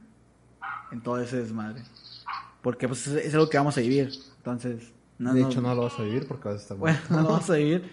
en 0.93 1.01
todo 1.01 1.21
ese 1.21 1.39
desmadre. 1.39 1.83
Porque 2.63 2.87
pues 2.89 3.07
es, 3.07 3.27
es 3.27 3.35
algo 3.35 3.49
que 3.49 3.59
vamos 3.59 3.77
a 3.77 3.81
vivir. 3.81 4.11
Entonces, 4.39 4.93
no, 5.21 5.35
de 5.35 5.43
hecho, 5.43 5.61
no 5.61 5.75
lo 5.75 5.83
vas 5.83 5.99
a 5.99 6.03
vivir 6.03 6.27
porque 6.27 6.49
vas 6.49 6.59
a 6.59 6.63
estar 6.63 6.77
bueno, 6.79 6.99
muerto. 6.99 7.15
no 7.23 7.23
lo 7.29 7.33
vas 7.37 7.51
a 7.51 7.55
vivir, 7.55 7.91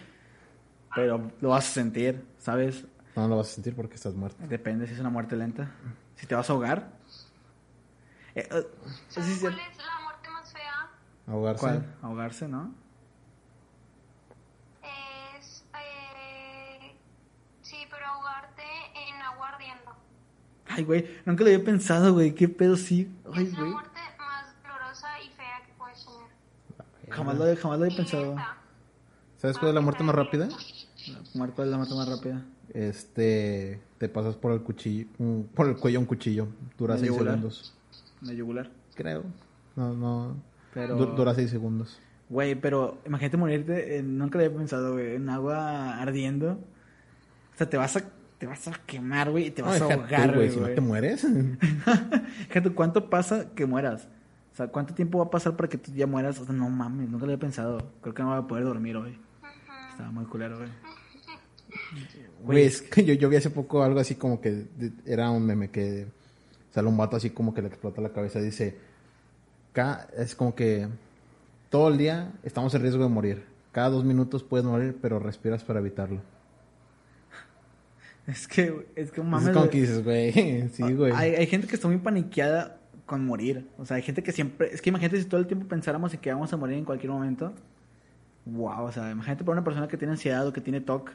pero 0.96 1.32
lo 1.42 1.50
vas 1.50 1.70
a 1.70 1.74
sentir, 1.74 2.26
¿sabes? 2.40 2.86
No 3.18 3.28
lo 3.28 3.38
vas 3.38 3.50
a 3.50 3.54
sentir 3.56 3.76
porque 3.76 3.96
estás 3.96 4.14
muerto. 4.14 4.48
Depende 4.48 4.88
si 4.88 4.94
es 4.94 5.00
una 5.00 5.10
muerte 5.10 5.36
lenta. 5.36 5.72
Si 6.16 6.26
te 6.26 6.36
vas 6.36 6.50
a 6.50 6.54
ahogar. 6.54 6.90
Eh, 8.34 8.48
eh, 8.50 8.68
¿Sabes 9.10 9.30
sí, 9.30 9.40
cuál 9.42 9.60
es 9.60 9.78
la 9.78 10.04
muerte 10.04 10.30
más 10.30 10.54
fea? 10.54 10.90
Ahogarse. 11.28 11.60
¿Cuál? 11.60 11.96
Ahogarse, 12.02 12.48
¿no? 12.48 12.74
Es. 15.38 15.66
Eh, 15.74 16.96
sí, 17.62 17.78
pero 17.90 18.06
ahogarte 18.06 18.64
en 18.94 19.22
agua 19.22 19.50
ardiendo. 19.50 19.96
Ay, 20.78 20.84
güey, 20.84 21.06
nunca 21.26 21.44
lo 21.44 21.50
había 21.50 21.64
pensado, 21.66 22.14
güey. 22.14 22.34
¿Qué 22.36 22.48
pedo 22.48 22.78
sí? 22.78 23.10
Ay, 23.34 23.46
es 23.46 23.54
la 23.54 23.60
güey. 23.60 23.72
muerte 23.72 24.00
más 24.18 24.46
dolorosa 24.64 25.08
y 25.26 25.30
fea 25.36 25.62
que 25.66 25.74
puedes 25.78 26.06
tener. 26.06 27.10
Jamás 27.16 27.38
lo, 27.38 27.56
jamás 27.58 27.80
lo 27.80 27.86
había 27.86 27.98
pensado. 27.98 28.36
¿Sabes 29.38 29.58
cuál 29.58 29.70
es 29.70 29.76
la 29.76 29.82
muerte 29.82 30.04
más 30.04 30.16
rápida? 30.16 30.48
Marco 31.36 31.64
es 31.64 31.70
la 31.70 31.78
muerte 31.78 31.96
más 31.96 32.08
rápida. 32.10 32.44
Este, 32.74 33.82
te 33.98 34.08
pasas 34.10 34.36
por 34.36 34.52
el 34.52 34.62
cuchillo, 34.62 35.08
por 35.56 35.68
el 35.68 35.78
cuello 35.78 36.00
un 36.00 36.06
cuchillo. 36.06 36.48
Dura 36.78 36.94
¿La 36.96 37.00
6 37.00 37.12
yugular? 37.12 37.34
segundos. 37.36 37.74
La 38.22 38.34
yugular. 38.34 38.70
Creo. 38.96 39.24
No, 39.76 39.94
no. 39.94 40.36
Pero- 40.74 40.96
Du- 40.96 41.16
dura 41.16 41.34
6 41.34 41.50
segundos. 41.50 42.00
Güey, 42.30 42.56
pero 42.56 42.98
imagínate 43.06 43.38
morirte, 43.38 43.98
en- 43.98 44.18
nunca 44.18 44.38
lo 44.38 44.46
había 44.46 44.58
pensado, 44.58 44.94
güey, 44.94 45.16
en 45.16 45.30
agua 45.30 45.98
ardiendo. 46.02 46.52
O 47.54 47.58
sea, 47.58 47.70
te 47.70 47.78
vas 47.78 47.96
a, 47.96 48.04
te 48.38 48.46
vas 48.46 48.68
a 48.68 48.74
quemar, 48.86 49.32
güey, 49.32 49.48
y 49.48 49.52
te 49.52 49.62
vas 49.62 49.80
No, 49.80 49.90
a 49.90 49.94
ahogar, 49.94 50.36
güey. 50.36 50.50
Si 50.52 50.60
no 50.60 50.68
te 50.68 50.82
mueres. 50.82 51.26
Fíjate, 52.48 52.70
¿cuánto 52.72 53.10
pasa 53.10 53.50
que 53.56 53.66
mueras? 53.66 54.08
O 54.54 54.56
sea, 54.58 54.68
¿cuánto 54.68 54.94
tiempo 54.94 55.20
va 55.20 55.26
a 55.26 55.30
pasar 55.30 55.56
para 55.56 55.70
que 55.70 55.78
tú 55.78 55.92
ya 55.94 56.08
mueras? 56.08 56.40
O 56.40 56.46
sea, 56.46 56.54
no 56.54 56.70
mames, 56.70 57.10
nunca 57.10 57.26
lo 57.26 57.32
había 57.34 57.40
pensado. 57.42 57.92
Creo 58.02 58.14
que 58.14 58.24
no 58.24 58.30
voy 58.30 58.40
a 58.40 58.48
poder 58.48 58.64
dormir 58.64 58.96
hoy. 58.98 59.18
Estaba 59.92 60.12
muy 60.12 60.26
culero, 60.26 60.58
güey. 60.58 60.70
Güey, 62.44 62.64
es 62.66 62.82
que 62.82 63.04
yo, 63.04 63.14
yo 63.14 63.30
vi 63.30 63.36
hace 63.36 63.50
poco 63.50 63.84
algo 63.84 64.00
así 64.00 64.16
como 64.16 64.40
que 64.42 64.52
de- 64.52 64.92
era 65.06 65.30
un 65.30 65.46
meme 65.46 65.70
que 65.70 66.08
sale 66.72 66.88
un 66.88 66.98
vato 66.98 67.16
así 67.18 67.32
como 67.32 67.54
que 67.54 67.62
le 67.62 67.68
explota 67.68 68.02
la 68.02 68.10
cabeza. 68.10 68.40
Dice, 68.40 68.78
"Ca- 69.74 70.08
es 70.18 70.36
como 70.36 70.56
que 70.56 70.88
todo 71.70 71.90
el 71.90 71.98
día 71.98 72.32
estamos 72.44 72.74
en 72.76 72.82
riesgo 72.82 73.04
de 73.04 73.10
morir. 73.10 73.44
Cada 73.72 73.90
dos 73.90 74.04
minutos 74.06 74.44
puedes 74.44 74.66
morir, 74.66 74.98
pero 75.02 75.20
respiras 75.20 75.64
para 75.64 75.80
evitarlo. 75.80 76.22
Es 78.28 78.48
que, 78.48 78.88
es 78.96 79.12
que 79.12 79.24
mames. 79.24 79.56
es 79.74 80.04
güey. 80.04 80.70
sí, 80.74 80.84
güey. 80.94 81.14
Hay, 81.16 81.36
hay 81.36 81.48
gente 81.48 81.66
que 81.66 81.76
está 81.76 81.88
muy 81.88 81.98
paniqueada 81.98 82.78
con 83.06 83.26
morir. 83.26 83.66
O 83.78 83.86
sea, 83.86 83.96
hay 83.96 84.04
gente 84.04 84.22
que 84.22 84.34
siempre. 84.34 84.70
Es 84.74 84.82
que 84.82 84.90
imagínate 84.90 85.20
si 85.20 85.26
todo 85.26 85.40
el 85.40 85.48
tiempo 85.48 85.66
pensáramos 85.68 86.14
en 86.14 86.20
que 86.20 86.32
vamos 86.32 86.52
a 86.52 86.58
morir 86.58 86.78
en 86.78 86.86
cualquier 86.86 87.12
momento. 87.12 87.54
Wow, 88.46 88.84
o 88.84 88.92
sea, 88.92 89.10
imagínate 89.12 89.44
para 89.44 89.54
una 89.54 89.64
persona 89.64 89.88
que 89.88 89.98
tiene 89.98 90.12
ansiedad 90.12 90.46
o 90.46 90.54
que 90.54 90.62
tiene 90.62 90.82
TOC, 90.82 91.12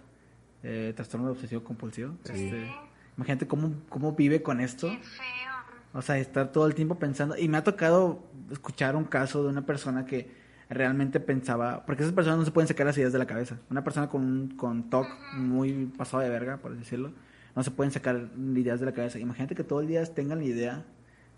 eh, 0.63 0.93
trastorno 0.97 1.31
obsesivo 1.31 1.63
compulsivo. 1.63 2.15
este, 2.25 2.71
imagínate 3.17 3.47
cómo, 3.47 3.75
cómo 3.89 4.13
vive 4.13 4.43
con 4.43 4.61
esto. 4.61 4.89
Qué 4.89 4.99
feo. 4.99 5.53
O 5.95 6.01
sea, 6.01 6.19
estar 6.19 6.51
todo 6.51 6.67
el 6.67 6.75
tiempo 6.75 6.99
pensando. 6.99 7.37
Y 7.37 7.49
me 7.49 7.59
ha 7.59 7.65
tocado 7.65 8.25
escuchar 8.51 8.97
un 8.97 9.05
caso 9.05 9.43
de 9.43 9.51
una 9.51 9.67
persona 9.67 10.07
que 10.07 10.42
realmente 10.73 11.21
pensaba. 11.21 11.85
Porque 11.87 12.03
esas 12.03 12.15
personas 12.15 12.39
no 12.41 12.45
se 12.45 12.51
pueden 12.51 12.69
sacar 12.69 12.87
las 12.87 12.97
ideas 12.99 13.13
de 13.13 13.19
la 13.19 13.27
cabeza. 13.27 13.59
Una 13.71 13.83
persona 13.85 14.09
con, 14.09 14.23
un- 14.23 14.49
con 14.57 14.91
TOC 14.91 15.07
muy 15.37 15.87
pasado 15.97 16.23
de 16.23 16.29
verga, 16.31 16.57
por 16.59 16.77
decirlo, 16.77 17.13
no 17.55 17.63
se 17.63 17.71
pueden 17.71 17.91
sacar 17.93 18.29
ideas 18.55 18.81
de 18.81 18.87
la 18.87 18.93
cabeza. 18.93 19.19
Imagínate 19.19 19.55
que 19.55 19.65
todo 19.65 19.81
el 19.81 19.87
día 19.89 20.05
tengan 20.07 20.39
la 20.39 20.45
idea 20.45 20.85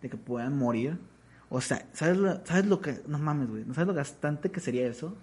de 0.02 0.08
que 0.10 0.16
puedan 0.16 0.56
morir. 0.56 0.98
O 1.48 1.60
sea, 1.60 1.86
¿sabes 1.92 2.16
lo, 2.16 2.40
¿sabes 2.44 2.66
lo 2.66 2.80
que.? 2.80 3.00
No 3.06 3.18
mames, 3.18 3.48
güey. 3.50 3.64
¿No 3.64 3.74
sabes 3.74 3.88
lo 3.88 3.94
gastante 3.94 4.50
que 4.50 4.60
sería 4.60 4.86
eso? 4.86 5.16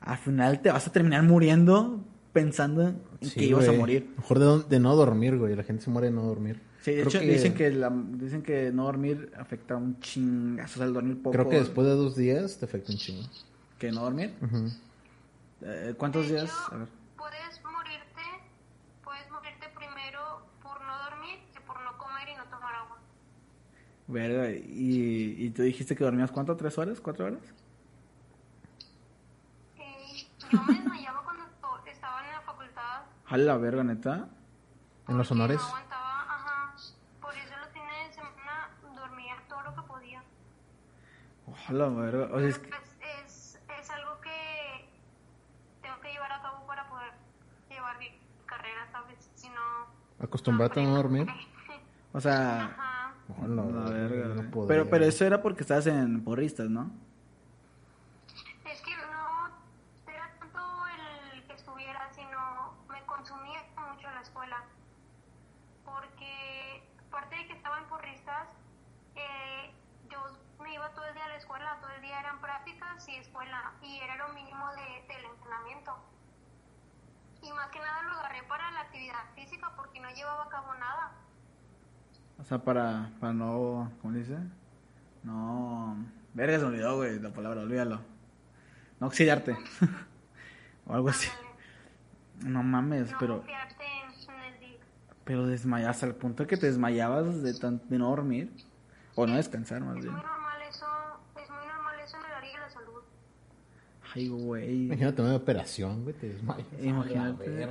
Al 0.00 0.18
final 0.18 0.60
te 0.60 0.70
vas 0.70 0.86
a 0.86 0.92
terminar 0.92 1.22
muriendo 1.22 2.04
pensando 2.32 2.82
en 2.88 2.98
Sí, 3.22 3.40
que 3.40 3.44
ibas 3.46 3.66
a 3.68 3.72
morir. 3.72 4.12
Mejor 4.16 4.38
de, 4.38 4.44
no- 4.44 4.58
de 4.58 4.80
no 4.80 4.94
dormir, 4.94 5.36
güey. 5.38 5.56
La 5.56 5.62
gente 5.62 5.82
se 5.84 5.90
muere 5.90 6.08
de 6.08 6.14
no 6.14 6.22
dormir. 6.22 6.60
Sí, 6.86 6.92
de 6.92 7.02
Creo 7.02 7.08
hecho 7.08 7.18
dicen 7.18 7.54
que 7.54 7.68
la, 7.72 7.90
dicen 7.90 8.42
que 8.44 8.70
no 8.70 8.84
dormir 8.84 9.32
afecta 9.36 9.74
un 9.74 9.98
chingazo, 9.98 10.74
o 10.74 10.76
sea, 10.76 10.86
el 10.86 10.92
dormir 10.94 11.20
poco. 11.20 11.32
Creo 11.32 11.48
que 11.48 11.58
después 11.58 11.84
de 11.84 11.94
dos 11.94 12.14
días 12.14 12.58
te 12.58 12.64
afecta 12.64 12.92
un 12.92 12.98
chingo. 12.98 13.28
que 13.76 13.90
no 13.90 14.02
dormir. 14.02 14.36
Ujú. 14.40 14.70
Eh, 15.62 15.94
¿Cuántos 15.98 16.28
días? 16.28 16.48
A 16.70 16.76
ver. 16.76 16.88
Puedes 17.16 17.60
morirte, 17.64 18.22
puedes 19.02 19.28
morirte 19.32 19.66
primero 19.76 20.46
por 20.62 20.80
no 20.80 20.96
dormir 21.10 21.40
que 21.52 21.60
por 21.62 21.82
no 21.82 21.98
comer 21.98 22.28
y 22.28 22.36
no 22.36 22.44
tomar 22.44 22.72
agua. 22.76 22.98
Verga, 24.06 24.50
y, 24.52 25.34
y 25.44 25.50
tú 25.50 25.62
dijiste 25.62 25.96
que 25.96 26.04
dormías 26.04 26.30
cuánto, 26.30 26.56
tres 26.56 26.78
horas, 26.78 27.00
cuatro 27.00 27.24
horas. 27.26 27.42
Eh, 29.76 30.28
yo 30.52 30.62
me 30.62 30.74
desmayaba 30.74 31.24
cuando 31.24 31.42
estaba 31.90 32.24
en 32.24 32.32
la 32.32 32.40
facultad. 32.42 33.02
A 33.26 33.36
la 33.36 33.56
verga, 33.56 33.82
neta. 33.82 34.28
En 35.08 35.18
los 35.18 35.28
honores. 35.32 35.58
No 35.58 35.66
aguantaba, 35.66 36.22
ajá. 36.22 36.74
Por 37.20 37.32
eso 37.34 37.52
los 37.60 37.68
fines 37.72 38.08
de 38.08 38.14
semana 38.14 38.70
dormía 38.94 39.34
todo 39.48 39.62
lo 39.62 39.74
que 39.76 39.82
podía. 39.82 40.18
A 40.18 41.50
la 41.72 41.88
verga. 41.88 42.28
O 42.32 42.38
sea, 42.38 42.48
es 42.48 42.58
que- 42.58 42.68
pues, 42.68 42.96
es, 43.24 43.60
es 43.80 43.90
algo 43.90 44.20
que 44.20 44.88
tengo 45.82 46.00
que 46.00 46.12
llevar 46.12 46.32
a 46.32 46.42
cabo 46.42 46.66
para 46.66 46.88
poder 46.88 47.12
llevar 47.68 47.98
mi 47.98 48.18
carrera, 48.46 48.86
¿sabes? 48.90 49.30
Si 49.34 49.48
no... 49.48 49.86
Acostumbrarte 50.20 50.80
a 50.80 50.84
no 50.84 50.96
dormir. 50.96 51.26
o 52.12 52.20
sea, 52.20 52.64
Ajá. 52.66 52.96
Oh, 53.42 53.46
la 53.48 53.64
la 53.64 53.90
verga, 53.90 54.28
no 54.40 54.66
pero, 54.68 54.88
pero 54.88 55.04
eso 55.04 55.24
era 55.24 55.42
porque 55.42 55.62
estabas 55.62 55.88
en 55.88 56.22
porristas, 56.22 56.70
¿no? 56.70 56.92
Es 58.64 58.80
que 58.82 58.92
no, 58.96 59.50
era 60.06 60.30
sea, 82.46 82.58
para, 82.58 83.10
para 83.18 83.32
no, 83.32 83.90
¿cómo 84.00 84.14
se 84.14 84.20
dice? 84.20 84.38
No, 85.24 85.96
verga, 86.32 86.58
se 86.58 86.62
me 86.64 86.68
olvidó, 86.70 86.96
güey, 86.96 87.18
la 87.18 87.25
palabra, 87.36 87.60
olvídalo. 87.60 88.00
No 88.98 89.06
oxidarte. 89.06 89.56
o 90.86 90.94
algo 90.94 91.08
así. 91.10 91.28
No 92.44 92.62
mames, 92.62 93.12
No 93.12 93.18
pero, 93.18 93.44
pero 95.24 95.46
desmayar 95.46 95.90
hasta 95.90 96.06
el 96.06 96.14
punto 96.14 96.42
de 96.42 96.48
que 96.48 96.56
te 96.56 96.66
desmayabas 96.66 97.42
de, 97.42 97.54
tan, 97.54 97.80
de 97.88 97.98
no 97.98 98.08
dormir. 98.08 98.50
O 99.14 99.26
no 99.26 99.36
descansar, 99.36 99.80
más 99.82 99.96
Es 99.96 100.02
bien. 100.02 100.14
muy 100.14 100.22
normal 100.22 100.58
eso, 100.68 100.86
es 101.42 101.50
muy 101.50 101.66
normal 101.66 101.94
eso 102.04 102.16
en 102.18 102.24
el 102.26 102.32
área 102.32 102.52
de 102.52 102.58
la 102.58 102.70
salud. 102.70 103.02
Ay, 104.14 104.28
güey. 104.28 104.84
Imagínate 104.86 105.22
una 105.22 105.36
operación, 105.36 106.02
güey, 106.04 106.14
te 106.14 106.28
desmayas. 106.28 106.66
Imagínate. 106.82 107.68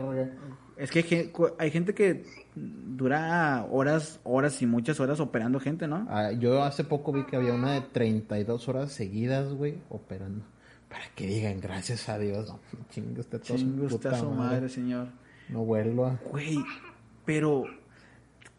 A. 0.78 0.84
Es 0.84 0.92
que 0.92 1.32
hay 1.58 1.72
gente 1.72 1.94
que 1.94 2.26
dura 2.56 3.66
horas, 3.72 4.20
horas 4.24 4.62
y 4.62 4.66
muchas 4.66 5.00
horas 5.00 5.20
operando 5.20 5.60
gente, 5.60 5.88
¿no? 5.88 6.06
Ah, 6.10 6.32
yo 6.32 6.64
hace 6.64 6.84
poco 6.84 7.12
vi 7.12 7.24
que 7.26 7.36
había 7.36 7.54
una 7.54 7.74
de 7.74 7.82
32 7.82 8.68
horas 8.68 8.92
seguidas, 8.92 9.54
güey, 9.54 9.78
operando. 9.90 10.44
Para 10.90 11.04
que 11.16 11.28
digan, 11.28 11.60
gracias 11.60 12.08
a 12.10 12.18
Dios. 12.18 12.50
No, 12.50 12.60
chingue 12.90 13.20
usted 13.22 13.42
todo 13.42 13.58
Chingue 13.58 13.86
usted 13.86 14.10
a 14.12 14.20
su 14.20 14.30
madre, 14.32 14.70
señor. 14.70 15.08
No 15.50 15.64
vuelva. 15.64 16.20
Güey, 16.32 16.58
pero 17.26 17.66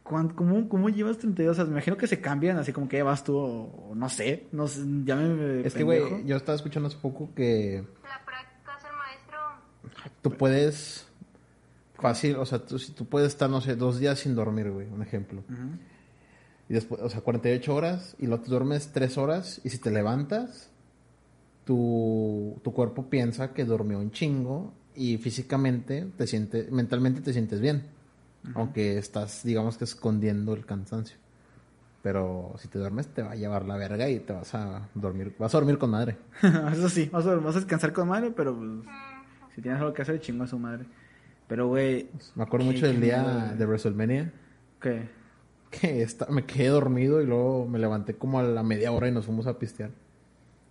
¿cuán- 0.02 0.28
¿cómo, 0.30 0.68
¿cómo 0.68 0.88
llevas 0.88 1.18
32 1.18 1.58
horas? 1.58 1.68
Me 1.68 1.74
imagino 1.74 1.96
que 1.96 2.06
se 2.06 2.20
cambian, 2.20 2.58
así 2.58 2.72
como 2.72 2.88
que 2.88 3.02
vas 3.02 3.24
tú, 3.24 3.36
o, 3.36 3.90
o 3.90 3.94
no 3.94 4.08
sé, 4.08 4.46
no 4.52 4.66
sé, 4.68 4.82
ya 5.04 5.16
me 5.16 5.66
Es 5.66 5.74
que, 5.74 5.82
güey, 5.82 6.24
yo 6.26 6.36
estaba 6.36 6.56
escuchando 6.56 6.88
hace 6.88 6.98
poco 6.98 7.30
que 7.34 7.84
La 8.04 8.24
práctica 8.24 8.76
es 8.78 8.84
el 8.84 8.96
maestro. 8.96 10.12
tú 10.22 10.30
puedes 10.32 11.05
fácil, 11.98 12.36
o 12.36 12.46
sea, 12.46 12.58
tú, 12.58 12.78
si 12.78 12.92
tú 12.92 13.06
puedes 13.06 13.28
estar, 13.28 13.48
no 13.48 13.60
sé, 13.60 13.76
dos 13.76 13.98
días 13.98 14.18
sin 14.18 14.34
dormir, 14.34 14.70
güey, 14.70 14.88
un 14.88 15.02
ejemplo. 15.02 15.42
Y 16.68 16.74
después, 16.74 17.00
o 17.00 17.08
sea, 17.08 17.20
48 17.20 17.74
horas 17.74 18.16
y 18.18 18.26
luego 18.26 18.42
te 18.42 18.50
duermes 18.50 18.92
3 18.92 19.18
horas 19.18 19.60
y 19.64 19.70
si 19.70 19.78
te 19.78 19.90
levantas, 19.90 20.70
tu, 21.64 22.58
tu 22.62 22.72
cuerpo 22.72 23.06
piensa 23.08 23.52
que 23.52 23.64
durmió 23.64 23.98
un 23.98 24.10
chingo 24.10 24.72
y 24.94 25.18
físicamente 25.18 26.06
te 26.16 26.26
sientes, 26.26 26.70
mentalmente 26.70 27.20
te 27.20 27.32
sientes 27.32 27.60
bien. 27.60 27.84
Aunque 28.54 28.96
estás, 28.96 29.42
digamos 29.42 29.76
que 29.76 29.82
escondiendo 29.82 30.54
el 30.54 30.64
cansancio. 30.64 31.16
Pero 32.02 32.54
si 32.58 32.68
te 32.68 32.78
duermes 32.78 33.08
te 33.08 33.22
va 33.22 33.32
a 33.32 33.34
llevar 33.34 33.64
la 33.64 33.76
verga 33.76 34.08
y 34.08 34.20
te 34.20 34.32
vas 34.32 34.54
a 34.54 34.88
dormir, 34.94 35.34
vas 35.36 35.52
a 35.52 35.58
dormir 35.58 35.78
con 35.78 35.90
madre. 35.90 36.16
Eso 36.72 36.88
sí, 36.88 37.08
vas 37.12 37.26
a, 37.26 37.34
vas 37.34 37.56
a 37.56 37.58
descansar 37.58 37.92
con 37.92 38.06
madre, 38.06 38.30
pero 38.30 38.56
pues, 38.56 38.70
si 39.56 39.62
tienes 39.62 39.80
algo 39.80 39.92
que 39.92 40.02
hacer, 40.02 40.20
chingo 40.20 40.44
a 40.44 40.46
su 40.46 40.60
madre. 40.60 40.86
Pero, 41.48 41.68
güey, 41.68 42.08
Me 42.34 42.42
acuerdo 42.42 42.66
mucho 42.66 42.86
del 42.86 43.00
día 43.00 43.54
de 43.56 43.66
WrestleMania. 43.66 44.32
¿qué? 44.80 45.08
que 45.70 46.02
esta- 46.02 46.26
me 46.26 46.44
quedé 46.44 46.68
dormido 46.68 47.20
y 47.20 47.26
luego 47.26 47.66
me 47.66 47.78
levanté 47.78 48.14
como 48.14 48.38
a 48.38 48.42
la 48.42 48.62
media 48.62 48.92
hora 48.92 49.08
y 49.08 49.12
nos 49.12 49.26
fuimos 49.26 49.46
a 49.46 49.58
pistear. 49.58 49.90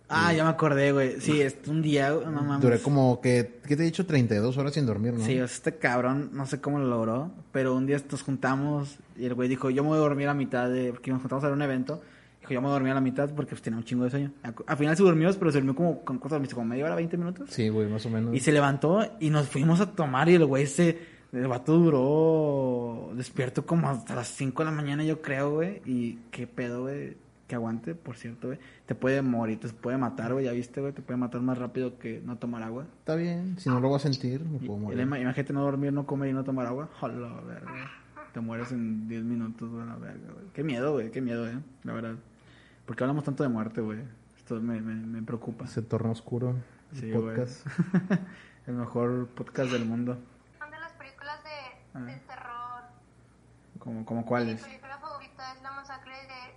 Ah, 0.08 0.32
ya 0.32 0.44
me 0.44 0.50
acordé, 0.50 0.92
güey. 0.92 1.20
Sí, 1.20 1.40
es 1.40 1.56
un 1.66 1.82
día, 1.82 2.10
no 2.10 2.42
mames. 2.42 2.60
Duré 2.60 2.78
como 2.80 3.20
que, 3.20 3.58
¿qué 3.66 3.76
te 3.76 3.82
he 3.82 3.86
dicho? 3.86 4.06
32 4.06 4.56
horas 4.56 4.72
sin 4.72 4.86
dormir, 4.86 5.12
¿no? 5.14 5.24
Sí, 5.24 5.32
o 5.40 5.46
sea, 5.48 5.56
este 5.56 5.76
cabrón, 5.76 6.30
no 6.32 6.46
sé 6.46 6.60
cómo 6.60 6.78
lo 6.78 6.86
logró, 6.86 7.30
pero 7.52 7.74
un 7.74 7.86
día 7.86 8.00
nos 8.10 8.22
juntamos 8.22 8.98
y 9.16 9.26
el 9.26 9.34
güey 9.34 9.48
dijo, 9.48 9.68
yo 9.70 9.82
me 9.82 9.90
voy 9.90 9.98
a 9.98 10.00
dormir 10.00 10.28
a 10.28 10.34
mitad 10.34 10.70
de, 10.70 10.92
porque 10.92 11.10
nos 11.10 11.20
juntamos 11.20 11.44
a 11.44 11.48
un 11.52 11.60
evento, 11.62 12.00
dijo, 12.48 12.60
yo 12.60 12.62
me 12.62 12.78
voy 12.78 12.90
a 12.90 12.94
la 12.94 13.00
mitad 13.00 13.28
porque 13.34 13.50
pues, 13.50 13.62
tenía 13.62 13.78
un 13.78 13.84
chingo 13.84 14.04
de 14.04 14.10
sueño. 14.10 14.32
Al 14.42 14.54
al 14.66 14.76
final 14.76 14.96
se 14.96 15.02
durmió, 15.02 15.30
pero 15.38 15.50
se 15.50 15.58
durmió 15.58 15.74
como, 15.74 16.04
con 16.04 16.18
cosas, 16.18 16.54
como 16.54 16.66
media 16.66 16.84
hora, 16.84 16.94
20 16.94 17.16
minutos. 17.16 17.50
Sí, 17.50 17.68
güey, 17.68 17.88
más 17.88 18.04
o 18.06 18.10
menos. 18.10 18.34
Y 18.34 18.40
se 18.40 18.52
levantó 18.52 19.00
y 19.20 19.30
nos 19.30 19.48
fuimos 19.48 19.80
a 19.80 19.92
tomar 19.92 20.28
y 20.28 20.34
el 20.34 20.44
güey 20.44 20.66
se, 20.66 20.98
el 21.32 21.48
vato 21.48 21.76
duró 21.78 23.12
despierto 23.14 23.66
como 23.66 23.88
hasta 23.88 24.14
las 24.14 24.28
5 24.28 24.62
de 24.62 24.70
la 24.70 24.76
mañana 24.76 25.04
yo 25.04 25.20
creo, 25.20 25.54
güey, 25.54 25.82
y 25.84 26.18
qué 26.30 26.46
pedo, 26.46 26.82
güey, 26.82 27.16
que 27.46 27.54
aguante, 27.54 27.94
por 27.94 28.16
cierto, 28.16 28.48
güey, 28.48 28.58
te 28.86 28.94
puede 28.94 29.22
morir, 29.22 29.60
te 29.60 29.68
puede 29.68 29.96
matar, 29.98 30.32
güey, 30.32 30.46
ya 30.46 30.52
viste, 30.52 30.80
güey, 30.80 30.92
te 30.92 31.02
puede 31.02 31.18
matar 31.18 31.40
más 31.40 31.58
rápido 31.58 31.98
que 31.98 32.20
no 32.24 32.36
tomar 32.36 32.62
agua. 32.62 32.86
Está 33.00 33.14
bien, 33.14 33.56
si 33.58 33.68
no 33.68 33.80
lo 33.80 33.88
voy 33.88 33.96
a 33.96 34.00
sentir, 34.00 34.44
me 34.44 34.58
puedo 34.58 34.78
morir. 34.78 35.00
Imagínate 35.00 35.52
no 35.52 35.62
dormir, 35.62 35.92
no 35.92 36.06
comer 36.06 36.30
y 36.30 36.32
no 36.32 36.44
tomar 36.44 36.66
agua. 36.66 36.88
Hola, 37.00 37.40
verga. 37.46 37.90
Te 38.32 38.40
mueres 38.40 38.72
en 38.72 39.08
10 39.08 39.24
minutos, 39.24 39.70
güey, 39.70 39.86
la 39.86 39.96
verga, 39.96 40.32
güey. 40.32 40.46
Qué 40.52 40.62
miedo, 40.62 40.92
güey, 40.92 41.10
qué 41.10 41.20
miedo, 41.20 41.48
eh, 41.48 41.58
la 41.84 41.92
verdad. 41.92 42.16
¿Por 42.86 42.96
qué 42.96 43.04
hablamos 43.04 43.24
tanto 43.24 43.42
de 43.42 43.48
muerte, 43.48 43.80
güey? 43.80 44.00
Esto 44.36 44.56
me, 44.60 44.80
me, 44.80 44.94
me 44.94 45.22
preocupa. 45.22 45.64
Ese 45.64 45.82
torno 45.82 46.12
oscuro, 46.12 46.54
el 46.92 46.98
Sí, 47.00 47.12
podcast. 47.12 47.66
El 48.66 48.74
mejor 48.74 49.28
podcast 49.28 49.70
del 49.70 49.84
mundo. 49.84 50.18
Son 50.58 50.70
de 50.70 50.78
las 50.80 50.92
películas 50.92 51.42
de, 51.44 51.50
Ah. 51.94 52.00
de 52.00 52.16
terror. 52.16 52.82
¿Como, 53.78 54.04
como 54.04 54.20
Mi 54.22 54.26
cuáles? 54.26 54.62
película 54.62 54.98
favorita 54.98 55.52
es 55.54 55.62
La 55.62 55.70
masacre 55.72 56.12
de. 56.14 56.55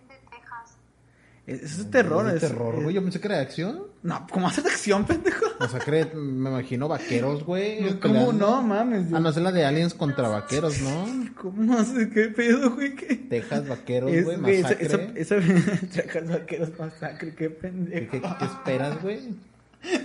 Es, 1.49 1.89
terror, 1.89 2.27
¿Es 2.29 2.35
es. 2.43 2.49
terror, 2.49 2.81
güey. 2.83 2.93
Yo 2.95 3.01
pensé 3.01 3.19
que 3.19 3.27
era 3.27 3.37
de 3.37 3.41
acción. 3.43 3.83
No, 4.03 4.27
¿cómo 4.31 4.47
haces 4.47 4.63
de 4.63 4.69
acción, 4.69 5.05
pendejo? 5.07 5.45
O 5.59 5.67
sea, 5.67 5.79
cree, 5.79 6.05
me 6.13 6.49
imagino 6.49 6.87
vaqueros, 6.87 7.43
güey. 7.43 7.79
¿Cómo 7.99 8.13
peleando. 8.13 8.33
no, 8.33 8.61
mames? 8.61 9.11
Ah, 9.13 9.19
no, 9.19 9.29
es 9.29 9.37
la 9.37 9.51
de 9.51 9.65
aliens 9.65 9.93
contra 9.93 10.27
vaqueros, 10.27 10.79
¿no? 10.81 11.05
¿Cómo 11.35 11.77
haces? 11.77 12.09
¿Qué 12.13 12.29
pedo, 12.29 12.75
güey? 12.75 12.95
¿Qué? 12.95 13.15
Texas, 13.15 13.67
vaqueros, 13.67 14.11
Es, 14.11 14.25
güey, 14.25 14.55
esa, 14.59 14.69
masacre. 14.69 14.85
esa, 15.15 15.35
esa, 15.35 15.87
Texas 15.93 16.27
Vaqueros 16.29 16.77
masacre, 16.77 17.29
qué 17.31 17.35
¿Qué, 17.35 17.49
pendejo. 17.49 18.11
qué- 18.11 18.21
qué 18.39 18.45
esperas, 18.45 19.01
güey? 19.01 19.33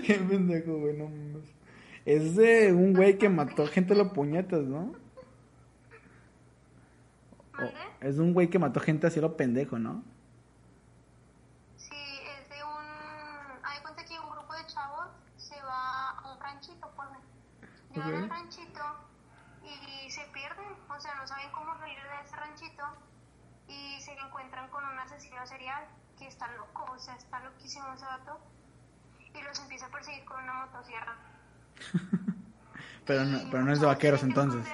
Qué 0.07 0.15
pendejo, 0.15 0.79
güey, 0.79 0.97
no 0.97 1.05
mames. 1.09 1.45
Es 2.07 2.37
de 2.37 2.73
un 2.73 2.93
güey 2.95 3.19
que 3.19 3.29
mató 3.29 3.67
gente 3.67 3.93
a 3.95 3.97
los 3.97 4.13
puñetas, 4.13 4.63
¿no? 4.63 4.93
O- 7.59 8.05
es 8.07 8.17
de 8.17 8.23
un 8.23 8.33
güey 8.35 8.49
que 8.51 8.59
mató 8.59 8.81
gente 8.81 9.07
así 9.07 9.19
a 9.19 9.23
lo 9.23 9.37
pendejo, 9.37 9.79
¿no? 9.79 10.03
Sí, 11.77 11.91
es 11.93 12.49
de 12.51 12.63
un... 12.65 13.65
Hay 13.65 13.81
cuenta 13.83 14.05
que 14.05 14.19
un 14.19 14.31
grupo 14.31 14.53
de 14.55 14.67
chavos 14.67 15.07
se 15.37 15.55
va 15.63 16.11
a 16.11 16.35
un 16.35 16.41
ranchito, 16.41 16.91
pues. 16.97 17.09
Llegan 17.95 18.09
Ok. 18.09 18.23
al 18.23 18.31
ranchito 18.31 18.85
y 19.63 20.11
se 20.11 20.25
pierden. 20.27 20.77
O 20.91 21.01
sea, 21.01 21.15
no 21.15 21.27
saben 21.27 21.51
cómo 21.53 21.77
salir 21.79 21.99
de 22.03 22.21
ese 22.25 22.37
ranchito 22.37 22.85
y 23.69 24.01
se 24.01 24.13
encuentran 24.13 24.69
con 24.71 24.85
un 24.85 24.99
asesino 24.99 25.47
serial 25.47 25.87
que 26.19 26.27
está 26.27 26.47
loco, 26.53 26.85
o 26.93 26.99
sea, 26.99 27.15
está 27.17 27.41
loquísimo 27.41 27.93
ese 27.95 28.05
vato. 28.05 28.39
Y 29.35 29.43
los 29.43 29.59
empieza 29.61 29.87
a 29.87 29.89
perseguir 29.91 30.25
con 30.25 30.43
una 30.43 30.67
motosierra. 30.67 31.17
Pero 33.07 33.25
no, 33.25 33.51
pero 33.51 33.63
no 33.65 33.73
es 33.73 33.81
de 33.81 33.87
vaqueros 33.87 34.23
entonces. 34.23 34.67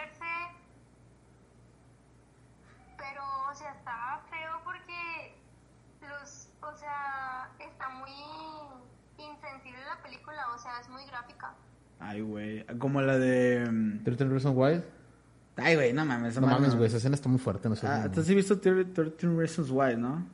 Pero, 2.97 3.23
o 3.49 3.55
sea, 3.55 3.73
está 3.73 4.21
feo 4.31 4.61
porque 4.63 5.37
los, 6.03 6.49
o 6.63 6.77
sea, 6.77 7.51
está 7.59 7.89
muy 7.89 8.13
insensible 9.19 9.85
la 9.85 10.01
película, 10.03 10.49
o 10.55 10.59
sea, 10.59 10.79
es 10.79 10.89
muy 10.89 11.05
gráfica. 11.07 11.55
Ay, 12.01 12.23
güey. 12.23 12.65
Como 12.79 13.01
la 13.03 13.19
de. 13.19 13.65
mm, 13.71 14.05
13 14.05 14.25
Reasons 14.25 14.57
Why. 14.57 14.83
Ay, 15.57 15.75
güey, 15.77 15.93
no 15.93 16.05
mames. 16.07 16.33
esa 16.33 16.41
No 16.41 16.47
mames, 16.47 16.75
güey, 16.75 16.87
esa 16.89 16.97
escena 16.97 17.15
está 17.15 17.29
muy 17.29 17.39
fuerte, 17.39 17.69
no 17.69 17.77
sé. 17.77 17.87
Ah, 17.87 18.09
sí 18.13 18.19
has 18.21 18.29
visto 18.29 18.59
13 18.59 18.85
13 18.93 19.29
Reasons 19.37 19.71
Why, 19.71 19.97
¿no? 19.97 20.27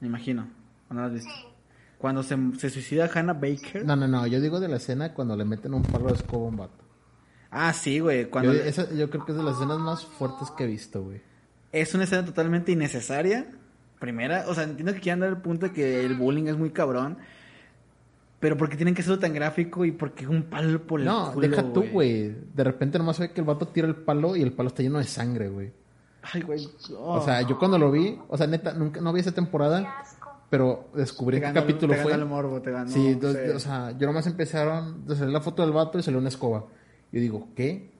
Me 0.00 0.08
imagino. 0.08 0.48
¿O 0.90 0.94
no 0.94 1.00
la 1.00 1.06
has 1.06 1.12
visto? 1.12 1.30
Sí, 1.30 1.46
Cuando 1.98 2.22
se, 2.22 2.36
se 2.58 2.70
suicida 2.70 3.08
Hannah 3.14 3.34
Baker. 3.34 3.84
No, 3.84 3.94
no, 3.94 4.08
no, 4.08 4.26
yo 4.26 4.40
digo 4.40 4.58
de 4.58 4.68
la 4.68 4.76
escena 4.76 5.14
cuando 5.14 5.36
le 5.36 5.44
meten 5.44 5.72
un 5.74 5.82
palo 5.82 6.08
de 6.08 6.14
escoba 6.14 6.46
a 6.46 6.48
un 6.48 6.56
vato. 6.56 6.84
Ah, 7.50 7.72
sí, 7.72 8.00
güey. 8.00 8.24
Cuando 8.28 8.52
Yo, 8.52 8.58
le- 8.58 8.68
esa- 8.68 8.90
yo 8.92 9.08
creo 9.10 9.24
que 9.24 9.32
es 9.32 9.38
de 9.38 9.44
las 9.44 9.54
escenas 9.56 9.78
más 9.78 10.04
fuertes 10.04 10.50
que 10.50 10.64
he 10.64 10.66
visto, 10.66 11.02
güey. 11.02 11.20
es 11.70 11.94
una 11.94 12.04
escena 12.04 12.24
totalmente 12.24 12.72
innecesaria. 12.72 13.46
Primera, 14.00 14.46
o 14.48 14.54
sea, 14.54 14.64
entiendo 14.64 14.92
que 14.94 15.00
quieran 15.00 15.20
dar 15.20 15.28
el 15.28 15.36
punto 15.36 15.66
de 15.66 15.72
que 15.72 16.04
el 16.04 16.16
bullying 16.16 16.46
es 16.48 16.56
muy 16.56 16.70
cabrón. 16.70 17.18
Pero 18.42 18.56
porque 18.56 18.76
tienen 18.76 18.92
que 18.94 19.02
hacerlo 19.02 19.20
tan 19.20 19.32
gráfico 19.32 19.84
y 19.84 19.92
porque 19.92 20.26
un 20.26 20.42
palo 20.42 20.82
por 20.84 20.98
el 21.00 21.06
No, 21.06 21.32
culo, 21.32 21.48
deja 21.48 21.72
tú, 21.72 21.84
güey. 21.92 22.34
De 22.52 22.64
repente 22.64 22.98
nomás 22.98 23.18
ve 23.20 23.30
que 23.30 23.40
el 23.40 23.46
vato 23.46 23.68
tira 23.68 23.86
el 23.86 23.94
palo 23.94 24.34
y 24.36 24.42
el 24.42 24.52
palo 24.52 24.66
está 24.68 24.82
lleno 24.82 24.98
de 24.98 25.04
sangre, 25.04 25.48
güey. 25.48 25.70
Ay, 26.34 26.42
güey. 26.42 26.68
O 26.98 27.22
sea, 27.24 27.42
yo 27.42 27.56
cuando 27.58 27.78
lo 27.78 27.90
vi, 27.92 28.18
o 28.28 28.36
sea, 28.36 28.46
neta, 28.48 28.72
nunca, 28.74 29.00
no 29.00 29.12
vi 29.12 29.20
esa 29.20 29.30
qué 29.30 29.36
temporada, 29.36 29.98
asco. 30.00 30.30
pero 30.50 30.88
descubrí 30.94 31.38
te 31.40 31.46
qué 31.46 31.52
capítulo 31.52 31.94
te 31.94 32.02
fue. 32.02 32.12
el 32.14 32.24
morbo, 32.26 32.60
te 32.60 32.72
ganó. 32.72 32.90
Sí, 32.90 33.08
entonces, 33.12 33.50
sí. 33.50 33.56
o 33.56 33.60
sea, 33.60 33.92
yo 33.96 34.06
nomás 34.08 34.26
empezaron, 34.26 35.06
de 35.06 35.14
salir 35.16 35.32
la 35.32 35.40
foto 35.40 35.62
del 35.62 35.70
vato 35.72 35.98
y 35.98 36.02
salió 36.02 36.18
una 36.18 36.28
escoba. 36.28 36.64
Yo 37.12 37.20
digo, 37.20 37.48
¿qué? 37.54 37.90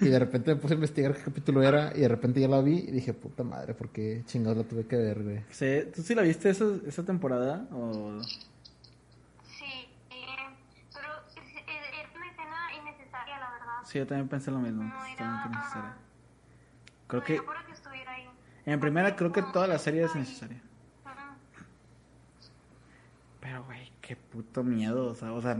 Y 0.00 0.06
de 0.08 0.18
repente 0.18 0.54
me 0.54 0.60
puse 0.60 0.72
a 0.74 0.76
investigar 0.76 1.14
qué 1.14 1.22
capítulo 1.22 1.62
era 1.62 1.92
y 1.94 2.00
de 2.00 2.08
repente 2.08 2.40
ya 2.40 2.48
la 2.48 2.60
vi 2.62 2.76
y 2.78 2.90
dije, 2.92 3.12
puta 3.12 3.42
madre, 3.42 3.74
¿por 3.74 3.90
qué 3.90 4.22
chingados 4.26 4.56
la 4.56 4.64
tuve 4.64 4.86
que 4.86 4.96
ver, 4.96 5.22
güey? 5.22 5.40
Sí, 5.50 5.80
¿Tú 5.94 6.00
sí 6.02 6.14
la 6.14 6.22
viste 6.22 6.48
esa, 6.50 6.64
esa 6.86 7.04
temporada? 7.04 7.66
O... 7.72 8.20
Sí, 9.44 9.64
eh, 10.10 10.24
pero 10.94 11.08
es, 11.28 11.36
es- 11.36 11.52
es 11.56 12.16
una 12.16 12.28
escena 12.30 12.58
innecesaria, 12.80 13.38
la 13.40 13.50
verdad. 13.50 13.81
Sí, 13.92 13.98
yo 13.98 14.06
también 14.06 14.26
pensé 14.28 14.50
lo 14.50 14.58
mismo. 14.58 14.84
No 14.84 15.04
era- 15.04 15.46
necesaria. 15.48 15.94
Creo 17.08 17.20
No 17.20 17.26
que 17.26 17.34
era 17.34 17.66
que 17.66 17.72
estuviera 17.72 18.10
ahí. 18.12 18.24
en 18.64 18.80
primera 18.80 19.14
creo 19.14 19.32
que 19.32 19.42
toda 19.42 19.66
la 19.66 19.78
serie 19.78 20.04
es 20.04 20.14
necesaria. 20.14 20.58
Pero, 23.40 23.64
güey, 23.64 23.90
qué 24.00 24.16
puto 24.16 24.62
miedo. 24.64 25.06
O 25.08 25.14
sea, 25.14 25.32
o 25.32 25.42
sea, 25.42 25.56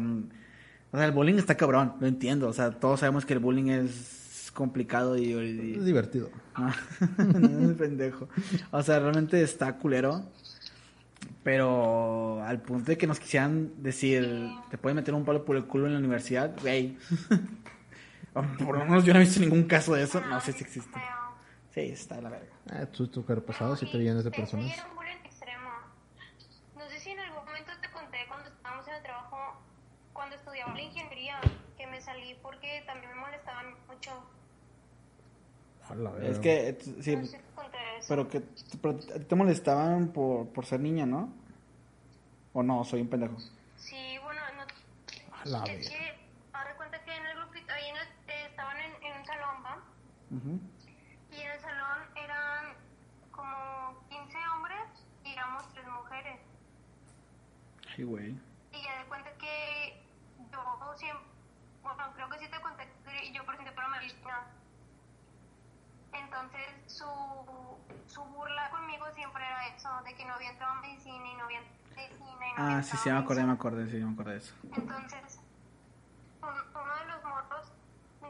o 0.93 0.97
sea, 0.97 1.05
el 1.07 1.12
bullying 1.12 1.35
está 1.35 1.57
cabrón, 1.57 1.95
lo 2.01 2.07
entiendo. 2.07 2.49
O 2.49 2.53
sea, 2.55 2.70
todos 2.70 3.01
sabemos 3.01 3.26
que 3.26 3.35
el 3.35 3.39
bullying 3.41 3.68
es 3.70 4.51
complicado 4.55 5.16
y... 5.18 5.24
y- 5.33 5.74
Es 5.76 5.85
divertido. 5.85 6.30
Ah, 6.55 6.74
no, 7.18 7.70
es 7.70 7.76
pendejo. 7.76 8.28
O 8.70 8.83
sea, 8.83 8.99
realmente 9.01 9.43
está 9.43 9.76
culero. 9.76 10.24
Pero 11.43 12.43
al 12.45 12.62
punto 12.62 12.85
de 12.93 12.97
que 12.97 13.07
nos 13.09 13.18
quisieran 13.18 13.72
decir, 13.83 14.49
te 14.70 14.78
pueden 14.78 14.97
meter 14.97 15.12
un 15.12 15.24
palo 15.24 15.45
por 15.45 15.57
el 15.57 15.64
culo 15.64 15.87
en 15.87 15.93
la 15.95 15.99
universidad, 15.99 16.55
güey. 16.62 16.97
Por 18.64 18.78
lo 18.78 18.85
menos 18.85 19.05
yo 19.05 19.12
no 19.12 19.20
he 19.20 19.24
visto 19.24 19.41
ningún 19.41 19.64
caso 19.64 19.95
de 19.95 20.05
eso. 20.05 20.20
No 20.20 20.41
sé 20.41 20.53
si 20.53 20.64
existe. 20.64 21.01
Sí, 21.70 21.80
está 21.80 22.16
de 22.16 22.22
la 22.22 22.30
verga. 22.30 22.53
Ah, 22.70 22.87
tú, 22.87 23.09
tu 23.09 23.24
cuerpo 23.24 23.47
pasado, 23.47 23.76
siete 23.76 23.97
millones 23.99 24.24
de 24.24 24.30
personas. 24.30 24.72
era 24.72 24.87
un 24.89 24.95
bullying 24.97 25.16
extremo. 25.24 25.70
No 26.76 26.89
sé 26.89 26.99
si 27.01 27.11
en 27.11 27.20
algún 27.20 27.45
momento 27.45 27.72
te 27.80 27.91
conté 27.91 28.18
cuando 28.28 28.49
estábamos 28.51 28.87
en 28.89 28.95
el 28.95 29.03
trabajo, 29.03 29.37
cuando 30.12 30.37
estudiaba 30.37 30.74
la 30.74 30.83
ingeniería, 30.83 31.41
que 31.78 31.87
me 31.87 32.01
salí 32.01 32.37
porque 32.43 32.83
también 32.87 33.12
me 33.14 33.20
molestaban 33.20 33.74
mucho. 33.87 34.11
A 35.89 35.95
la 35.95 36.11
verga. 36.11 36.28
Es 36.28 36.39
que, 36.39 36.78
sí, 37.03 37.16
No 37.16 37.24
sé 37.24 37.30
si 37.33 37.37
te 37.39 37.43
conté 37.55 37.78
eso. 37.99 38.07
pero 38.09 38.28
que 38.28 38.43
pero 38.80 38.99
te 38.99 39.35
molestaban 39.35 40.09
por, 40.12 40.49
por 40.53 40.66
ser 40.66 40.80
niña, 40.80 41.07
¿no? 41.07 41.33
¿O 42.53 42.62
no? 42.62 42.85
Soy 42.85 43.01
un 43.01 43.09
pendejo. 43.09 43.37
Sí, 43.76 44.18
bueno, 44.22 44.41
no, 44.57 44.62
A 45.37 45.45
la 45.47 45.64
es 45.64 45.89
que, 45.89 45.97
haz 46.53 46.68
de 46.68 46.74
cuenta 46.76 47.03
que 47.03 47.16
en 47.16 47.26
el 47.26 47.37
grupito, 47.37 47.72
ahí 47.72 47.89
en 47.89 47.97
el- 47.97 48.03
eh, 48.28 48.47
estaban 48.51 48.76
en, 48.76 48.93
en 49.03 49.18
un 49.20 49.26
salón, 49.26 49.62
Ujú. 50.33 50.61
Y 51.30 51.41
en 51.41 51.51
el 51.51 51.61
salón 51.61 51.99
eran 52.16 52.74
como 53.30 53.95
15 54.09 54.39
hombres 54.55 54.80
y 55.24 55.33
éramos 55.33 55.62
tres 55.72 55.87
mujeres. 55.89 56.41
Ay, 57.97 58.05
güey. 58.05 58.30
Y 58.72 58.83
ya 58.83 58.99
de 58.99 59.05
cuenta 59.09 59.30
que 59.39 60.03
yo 60.51 60.95
siempre, 60.97 61.26
bueno, 61.83 62.05
creo 62.14 62.28
que 62.30 62.39
sí 62.39 62.49
te 62.49 62.61
conté 62.61 62.89
que 63.05 63.33
yo 63.33 63.45
presenté 63.45 63.72
para 63.72 63.89
medicina. 63.89 64.47
Entonces 66.12 66.66
su, 66.87 67.07
su 68.07 68.22
burla 68.24 68.70
conmigo 68.70 69.07
siempre 69.14 69.45
era 69.45 69.66
eso, 69.68 69.89
de 70.05 70.14
que 70.14 70.24
no 70.24 70.35
había 70.35 70.51
entrado 70.51 70.72
a 70.72 70.80
medicina 70.80 71.26
y 71.26 71.35
no 71.35 71.45
había 71.45 71.61
medicina 71.97 72.49
y 72.49 72.53
no 72.55 72.62
había 72.64 72.78
Ah, 72.78 72.83
sí, 72.83 72.97
sí, 72.99 73.11
me 73.11 73.18
acordé, 73.18 73.45
me 73.45 73.53
acordé, 73.53 73.91
sí, 73.91 73.97
me 73.97 74.12
acordé 74.12 74.33
de 74.33 74.39
eso. 74.39 74.55
Entonces, 74.74 75.41
un- 76.43 76.49
uno 76.80 76.95
de 76.97 77.05
los 77.07 77.24
morros 77.24 77.72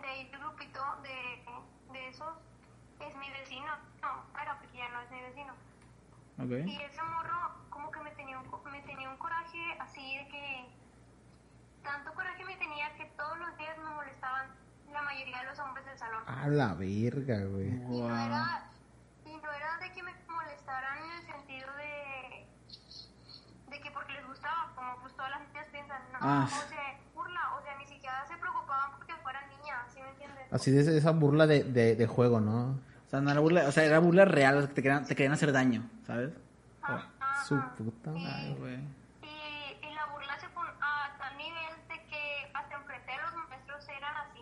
de 0.00 0.08
ahí 0.08 0.28
del 0.30 0.40
grupito 0.40 0.80
de, 1.02 1.44
de 1.92 2.08
esos 2.08 2.34
es 3.00 3.16
mi 3.16 3.30
vecino. 3.30 3.72
No, 4.00 4.40
era 4.40 4.58
porque 4.58 4.78
ya 4.78 4.88
no 4.90 5.00
es 5.00 5.01
mi 5.12 5.20
vecino. 5.22 5.52
Ok. 6.38 6.66
Y 6.66 6.82
ese 6.82 7.02
morro 7.02 7.54
como 7.70 7.90
que 7.90 8.00
me 8.00 8.10
tenía 8.12 8.38
un, 8.38 8.46
me 8.72 8.80
tenía 8.82 9.08
un 9.10 9.16
coraje 9.18 9.58
así 9.80 10.16
de 10.18 10.28
que 10.28 10.66
tanto 11.82 12.12
coraje 12.14 12.44
me 12.44 12.56
tenía 12.56 12.94
que 12.96 13.04
todos 13.16 13.38
los 13.38 13.56
días 13.58 13.76
me 13.78 13.90
molestaban 13.90 14.48
la 14.92 15.02
mayoría 15.02 15.38
de 15.38 15.44
los 15.46 15.58
hombres 15.58 15.84
del 15.86 15.98
salón. 15.98 16.22
A 16.26 16.48
la 16.48 16.74
verga, 16.74 17.44
güey. 17.44 17.68
Y 17.68 17.80
no 17.80 17.88
Wow. 17.88 18.08
era 18.10 18.70
y 19.24 19.36
no 19.36 19.52
era 19.52 19.78
de 19.78 19.92
que 19.92 20.02
me 20.02 20.12
molestaran 20.28 20.98
en 20.98 21.10
el 21.12 21.22
sentido 21.26 21.68
de 21.76 22.46
de 23.70 23.80
que 23.80 23.90
porque 23.90 24.12
les 24.12 24.26
gustaba, 24.26 24.70
como 24.74 24.96
pues 25.00 25.14
todas 25.16 25.30
las 25.30 25.40
niñas 25.48 25.66
piensan, 25.72 26.02
no, 26.12 26.18
Ah. 26.20 26.44
o 26.46 26.68
sea, 26.68 26.98
burla, 27.14 27.56
o 27.58 27.62
sea, 27.62 27.74
ni 27.78 27.86
siquiera 27.86 28.26
se 28.26 28.36
preocupaban 28.36 28.90
porque 28.98 29.14
fueran 29.22 29.48
niñas, 29.48 29.78
¿sí 29.94 30.00
me 30.02 30.10
entiendes? 30.10 30.52
Así 30.52 30.70
de 30.70 30.98
esa 30.98 31.10
burla 31.12 31.46
de, 31.46 31.64
de, 31.64 31.96
de 31.96 32.06
juego, 32.06 32.38
¿no? 32.40 32.78
O 33.12 33.14
sea, 33.14 33.20
no 33.20 33.30
era 33.30 33.40
burla, 33.40 33.68
o 33.68 33.72
sea, 33.72 33.84
era 33.84 33.98
burla 33.98 34.24
real, 34.24 34.68
que 34.68 34.74
te 34.74 34.82
querían, 34.82 35.04
te 35.04 35.14
querían 35.14 35.34
hacer 35.34 35.52
daño, 35.52 35.82
¿sabes? 36.06 36.30
Ajá. 36.80 37.10
Su 37.46 37.60
puta 37.76 38.10
madre. 38.10 38.54
güey. 38.58 38.78
Y, 39.22 39.86
y 39.86 39.94
la 39.94 40.06
burla 40.06 40.38
se 40.40 40.48
pone 40.48 40.70
a 40.80 41.14
tal 41.18 41.36
nivel 41.36 41.74
de 41.88 42.02
que 42.06 42.50
hasta 42.54 42.74
enfrente 42.74 43.12
de 43.12 43.18
los 43.22 43.48
maestros 43.50 43.86
eran 43.90 44.16
así. 44.16 44.40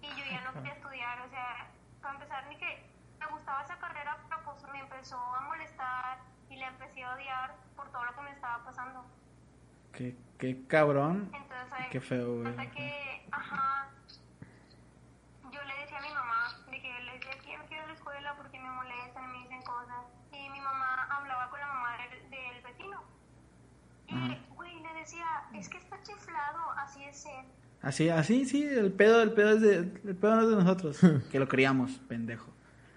Y 0.00 0.06
yo 0.08 0.24
ya 0.30 0.40
no 0.46 0.54
quería 0.54 0.72
estudiar, 0.72 1.20
o 1.20 1.28
sea, 1.28 1.68
para 2.00 2.14
empezar, 2.14 2.46
ni 2.48 2.56
que 2.56 2.86
me 3.20 3.26
gustaba 3.26 3.62
esa 3.64 3.76
carrera, 3.78 4.16
pero 4.26 4.40
pues 4.44 4.72
me 4.72 4.78
empezó 4.80 5.18
a 5.18 5.40
molestar 5.42 6.18
y 6.48 6.56
la 6.56 6.68
empecé 6.68 7.02
a 7.04 7.14
odiar 7.16 7.54
por 7.76 7.90
todo 7.92 8.02
lo 8.06 8.14
que 8.14 8.22
me 8.22 8.30
estaba 8.30 8.64
pasando. 8.64 9.04
Qué, 9.92 10.16
qué 10.38 10.66
cabrón. 10.68 11.30
Entonces, 11.34 11.86
Qué 11.90 12.00
feo, 12.00 12.36
güey. 12.36 12.48
Hasta 12.48 12.70
que, 12.70 13.26
ajá, 13.30 13.88
yo 15.52 15.62
le 15.64 15.74
decía 15.80 15.98
a 15.98 16.02
mi 16.02 16.08
mamá, 16.14 16.54
de 16.70 16.80
que 16.80 17.00
le 17.02 17.12
decía 17.18 17.32
que 17.42 17.52
yo 17.52 17.58
no 17.58 17.64
quiero 17.66 17.82
ir 17.82 17.84
a 17.84 17.86
la 17.88 17.94
escuela 17.94 18.34
porque 18.36 18.58
me 18.60 18.70
molestan 18.70 19.24
y 19.24 19.32
me 19.32 19.38
dicen 19.42 19.62
cosas. 19.62 20.04
Y 20.32 20.48
mi 20.48 20.60
mamá 20.60 21.08
hablaba 21.10 21.50
con 21.50 21.58
la 21.58 21.66
mamá 21.66 21.96
del, 21.98 22.30
del 22.30 22.62
vecino. 22.62 23.02
Y, 24.06 24.38
güey, 24.54 24.80
le 24.80 24.89
decía, 25.00 25.26
es 25.54 25.68
que 25.68 25.78
está 25.78 26.00
chiflado, 26.02 26.70
así 26.72 27.02
es 27.04 27.26
él. 27.26 27.46
Así, 27.82 28.08
así, 28.10 28.44
sí, 28.44 28.62
el 28.62 28.92
pedo, 28.92 29.22
el 29.22 29.32
pedo 29.32 29.50
es 29.50 29.60
de, 29.62 29.76
el 29.76 30.16
pedo 30.16 30.36
no 30.36 30.42
es 30.42 30.48
de 30.50 30.56
nosotros, 30.56 31.00
que 31.30 31.38
lo 31.38 31.48
criamos, 31.48 31.92
pendejo. 32.08 32.50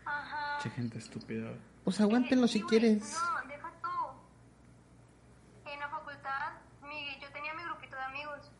Ajá. 0.05 0.59
Che, 0.61 0.69
gente 0.69 0.97
estúpida. 0.97 1.51
Pues 1.83 1.99
aguántenlo 2.01 2.45
Eh, 2.45 2.49
si 2.49 2.53
sí, 2.59 2.61
güey, 2.61 2.69
quieres. 2.79 3.13
No, 3.13 3.47
deja 3.47 3.71
tú. 3.81 5.69
En 5.69 5.79
la 5.79 5.89
facultad, 5.89 6.51
mi, 6.81 7.19
yo 7.21 7.31
tenía 7.31 7.53
mi 7.53 7.63
grupito 7.63 7.95
de 7.95 8.03
amigos. 8.03 8.51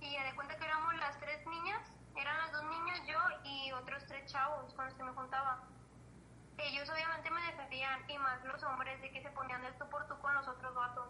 Y 0.00 0.12
ya 0.12 0.24
de 0.24 0.34
cuenta 0.34 0.56
que 0.56 0.64
éramos 0.64 0.94
las 0.96 1.18
tres 1.18 1.46
niñas. 1.46 1.80
Eran 2.16 2.36
las 2.38 2.52
dos 2.52 2.62
niñas, 2.64 3.00
yo 3.08 3.18
y 3.44 3.72
otros 3.72 4.04
tres 4.06 4.26
chavos 4.30 4.72
con 4.74 4.84
los 4.84 4.94
que 4.94 5.02
me 5.04 5.12
juntaba. 5.12 5.62
Ellos 6.58 6.88
obviamente 6.90 7.30
me 7.30 7.40
defendían, 7.42 8.00
y 8.08 8.18
más 8.18 8.44
los 8.44 8.62
hombres, 8.62 9.00
de 9.00 9.10
que 9.10 9.22
se 9.22 9.30
ponían 9.30 9.62
del 9.62 9.74
tú 9.78 9.88
por 9.90 10.06
tú 10.06 10.14
con 10.20 10.34
los 10.34 10.46
otros 10.46 10.74
vatos. 10.74 11.08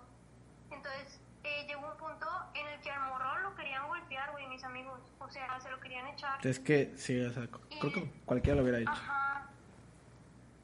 Entonces, 0.70 1.20
eh, 1.44 1.64
llegó 1.66 1.90
un 1.90 1.96
punto 1.96 2.26
en 2.54 2.66
el 2.68 2.80
que 2.80 2.90
al 2.90 3.00
morro 3.08 3.38
lo 3.40 3.54
querían 3.54 3.86
golpear, 3.88 4.30
güey, 4.32 4.46
mis 4.48 4.62
amigos. 4.64 5.00
O 5.18 5.28
sea, 5.28 5.58
se 5.60 5.70
lo 5.70 5.80
querían 5.80 6.06
echar. 6.08 6.44
Es 6.46 6.58
que, 6.60 6.92
sí, 6.96 7.20
o 7.20 7.30
sea, 7.32 7.48
creo 7.80 7.92
que 7.92 8.10
cualquiera 8.24 8.56
lo 8.56 8.62
hubiera 8.62 8.78
hecho. 8.78 8.90
Ajá. 8.90 9.46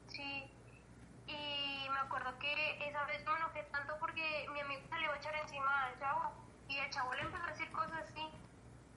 Sí. 0.07 0.49
Y 1.27 1.87
me 1.91 1.99
acuerdo 1.99 2.37
que 2.39 2.87
esa 2.87 3.03
vez 3.05 3.25
me 3.25 3.33
enojé 3.35 3.63
tanto 3.71 3.97
porque 3.99 4.47
mi 4.53 4.59
amigo 4.61 4.81
se 4.89 4.95
le 4.95 5.03
iba 5.03 5.13
a 5.13 5.17
echar 5.17 5.35
encima 5.35 5.85
al 5.85 5.99
chavo. 5.99 6.31
Y 6.67 6.77
el 6.77 6.89
chavo 6.91 7.13
le 7.13 7.21
empezó 7.21 7.43
a 7.43 7.47
decir 7.47 7.71
cosas 7.71 8.03
así. 8.03 8.27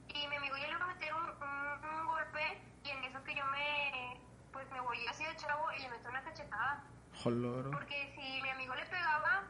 Y 0.09 0.29
mi 0.29 0.37
amigo 0.37 0.57
ya 0.57 0.67
le 0.67 0.73
iba 0.73 0.85
a 0.85 0.95
meter 0.95 1.15
un, 1.15 1.23
un, 1.23 1.85
un 2.01 2.07
golpe. 2.07 2.61
Y 2.85 2.91
en 2.91 3.05
eso 3.05 3.23
que 3.25 3.35
yo 3.35 3.45
me. 3.47 4.21
Pues 4.53 4.71
me 4.71 4.81
voy 4.81 5.07
así 5.07 5.25
al 5.25 5.37
chavo 5.37 5.73
y 5.73 5.83
le 5.83 5.89
meto 5.89 6.09
una 6.11 6.23
cachetada. 6.23 6.85
Joloro. 7.23 7.71
Porque 7.71 8.13
si 8.15 8.43
mi 8.43 8.49
amigo 8.51 8.75
le 8.75 8.85
pegaba, 8.87 9.45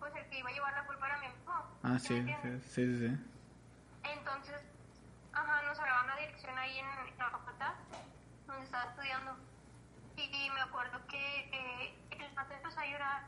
pues 0.00 0.14
el 0.16 0.28
que 0.28 0.38
iba 0.38 0.50
a 0.50 0.52
llevar 0.52 0.72
la 0.74 0.86
culpa 0.86 1.06
era 1.06 1.18
mi 1.18 1.26
amigo. 1.26 1.37
Ah, 1.88 1.92
¿me 1.92 1.98
sí, 2.00 2.22
sí, 2.22 2.34
sí, 2.42 2.60
sí, 2.60 2.98
sí. 2.98 3.18
Entonces, 4.04 4.56
ajá, 5.32 5.62
nos 5.62 5.78
hablaban 5.78 6.04
una 6.04 6.16
dirección 6.16 6.56
ahí 6.58 6.78
en, 6.78 6.86
en 6.86 7.18
la 7.18 7.30
facultad, 7.30 7.72
donde 8.46 8.64
estaba 8.64 8.84
estudiando. 8.90 9.36
Y, 10.16 10.22
y 10.22 10.50
me 10.50 10.60
acuerdo 10.60 10.98
que 11.06 11.40
eh, 11.52 11.94
el 12.10 12.30
pato 12.34 12.54
empezó 12.54 12.80
a 12.80 12.86
llorar 12.86 13.22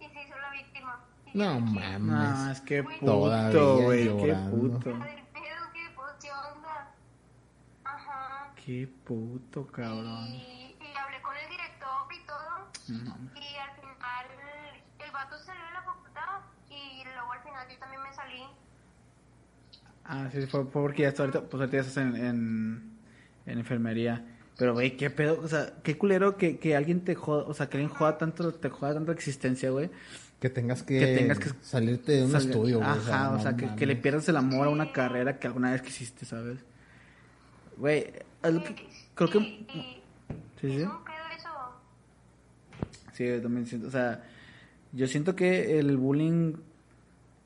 y 0.00 0.08
se 0.08 0.22
hizo 0.22 0.38
la 0.38 0.50
víctima. 0.50 1.00
Y 1.26 1.36
No 1.38 1.54
dije, 1.60 1.98
No, 1.98 1.98
mames. 1.98 2.56
es 2.56 2.60
que 2.62 2.82
puto, 2.82 3.16
güey, 3.82 4.04
qué 4.04 4.34
puto. 4.50 4.94
"Madre, 4.94 5.24
pedo, 5.32 5.72
¿qué, 5.74 5.90
pues? 5.94 6.16
Ajá. 7.84 8.52
Qué 8.64 8.88
puto, 9.04 9.66
cabrón. 9.66 10.26
Y, 10.28 10.76
y 10.80 10.96
hablé 10.96 11.20
con 11.22 11.36
el 11.36 11.48
director 11.50 12.12
y 12.12 12.26
todo. 12.26 12.68
No 12.88 13.10
mames. 13.10 13.36
Y 13.36 13.56
al 13.56 13.70
final, 13.76 14.26
el 14.98 15.10
vato 15.12 15.38
salió 15.38 15.64
de 15.64 15.70
la 15.72 15.82
facultad 15.82 16.40
y 16.68 17.04
luego 17.04 17.32
al 17.32 17.42
final 17.42 17.68
yo 17.68 17.78
también 17.78 18.00
me 18.00 18.04
salí. 18.16 18.40
Ah, 20.04 20.28
sí, 20.32 20.40
fue, 20.46 20.64
fue 20.64 20.82
porque 20.82 21.02
ya 21.02 21.08
está 21.08 21.22
ahorita, 21.24 21.42
pues 21.42 21.60
ahorita 21.60 21.76
ya 21.76 21.80
estás 21.82 21.96
en, 21.98 22.16
en, 22.16 22.90
en 23.46 23.58
enfermería. 23.58 24.24
Pero, 24.56 24.72
güey, 24.72 24.96
qué 24.96 25.10
pedo, 25.10 25.40
o 25.42 25.48
sea, 25.48 25.74
qué 25.82 25.98
culero 25.98 26.36
que, 26.36 26.58
que 26.58 26.74
alguien 26.76 27.02
te 27.04 27.14
joda, 27.14 27.42
o 27.46 27.52
sea, 27.54 27.68
que 27.68 27.76
alguien 27.78 27.92
joda 27.94 28.16
tanto, 28.16 28.54
te 28.54 28.68
joda 28.70 28.94
tanto 28.94 29.12
la 29.12 29.16
existencia, 29.16 29.70
güey. 29.70 29.90
Que 30.40 30.48
tengas 30.50 30.82
que, 30.82 30.98
Que 30.98 31.06
tengas 31.16 31.38
que 31.38 31.50
salirte 31.60 32.12
de 32.12 32.24
un 32.24 32.34
estudio, 32.36 32.78
güey. 32.78 32.88
Ajá, 32.88 33.32
o 33.32 33.40
sea, 33.40 33.52
no 33.52 33.56
que, 33.56 33.74
que 33.74 33.86
le 33.86 33.96
pierdas 33.96 34.28
el 34.28 34.36
amor 34.36 34.66
a 34.66 34.70
una 34.70 34.92
carrera 34.92 35.38
que 35.38 35.46
alguna 35.46 35.72
vez 35.72 35.82
quisiste, 35.82 36.24
¿sabes? 36.24 36.58
Güey, 37.76 38.04
que- 38.42 38.88
creo 39.14 39.30
que... 39.30 39.38
Y- 39.38 39.66
y- 39.74 40.02
Sí, 40.60 40.68
sí. 40.70 40.76
Es 40.76 40.82
un 40.84 41.04
pedo 41.04 41.16
eso. 41.36 41.50
Sí, 43.12 43.26
yo 43.26 43.42
también 43.42 43.66
siento, 43.66 43.88
o 43.88 43.90
sea, 43.90 44.24
yo 44.92 45.06
siento 45.06 45.36
que 45.36 45.78
el 45.78 45.96
bullying, 45.98 46.54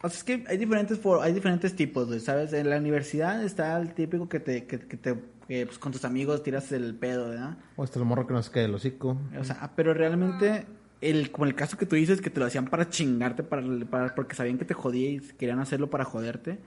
o 0.02 0.08
sea, 0.08 0.16
es 0.18 0.24
que 0.24 0.44
hay 0.48 0.56
diferentes 0.58 0.98
for- 0.98 1.22
hay 1.22 1.32
diferentes 1.32 1.74
tipos, 1.76 2.06
güey, 2.08 2.20
¿sabes? 2.20 2.52
En 2.52 2.70
la 2.70 2.78
universidad 2.78 3.42
está 3.44 3.78
el 3.80 3.92
típico 3.94 4.28
que 4.28 4.40
te, 4.40 4.66
que, 4.66 4.78
que 4.80 4.96
te, 4.96 5.14
que, 5.48 5.66
pues, 5.66 5.78
con 5.78 5.92
tus 5.92 6.04
amigos 6.04 6.42
tiras 6.42 6.70
el 6.72 6.94
pedo, 6.94 7.28
¿verdad? 7.30 7.58
O 7.76 7.82
hasta 7.82 7.98
el 7.98 8.04
morro 8.04 8.26
que 8.26 8.32
nos 8.34 8.48
cae 8.50 8.64
el 8.64 8.74
hocico. 8.74 9.18
O 9.38 9.44
sea, 9.44 9.72
pero 9.76 9.92
realmente, 9.94 10.64
el, 11.00 11.30
como 11.30 11.44
el 11.46 11.54
caso 11.54 11.76
que 11.76 11.86
tú 11.86 11.96
dices, 11.96 12.20
que 12.20 12.30
te 12.30 12.40
lo 12.40 12.46
hacían 12.46 12.66
para 12.66 12.88
chingarte, 12.88 13.42
para, 13.42 13.62
para, 13.90 14.14
porque 14.14 14.34
sabían 14.36 14.58
que 14.58 14.64
te 14.64 14.74
jodía 14.74 15.10
y 15.10 15.20
querían 15.20 15.58
hacerlo 15.58 15.90
para 15.90 16.04
joderte, 16.04 16.58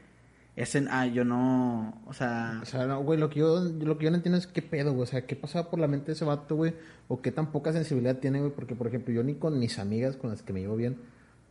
ese, 0.55 0.85
ah, 0.91 1.07
yo 1.07 1.25
no, 1.25 2.03
o 2.05 2.13
sea, 2.13 2.59
O 2.61 2.65
sea, 2.65 2.85
no, 2.85 3.01
güey, 3.01 3.17
lo 3.19 3.27
que 3.29 3.39
yo, 3.39 3.59
lo 3.63 3.97
que 3.97 4.03
yo 4.05 4.11
no 4.11 4.17
entiendo 4.17 4.37
es 4.37 4.45
qué 4.45 4.61
pedo, 4.61 4.91
güey. 4.91 5.01
O 5.03 5.07
sea, 5.07 5.25
qué 5.25 5.35
pasaba 5.35 5.71
por 5.71 5.79
la 5.79 5.87
mente 5.87 6.07
de 6.07 6.11
ese 6.13 6.25
vato, 6.25 6.55
güey. 6.55 6.75
O 7.07 7.21
qué 7.23 7.31
tan 7.31 7.51
poca 7.51 7.73
sensibilidad 7.73 8.17
tiene, 8.19 8.39
güey. 8.39 8.51
Porque, 8.51 8.75
por 8.75 8.85
ejemplo, 8.85 9.11
yo 9.11 9.23
ni 9.23 9.33
con 9.33 9.57
mis 9.57 9.79
amigas 9.79 10.15
con 10.15 10.29
las 10.29 10.43
que 10.43 10.53
me 10.53 10.59
llevo 10.59 10.75
bien, 10.75 10.97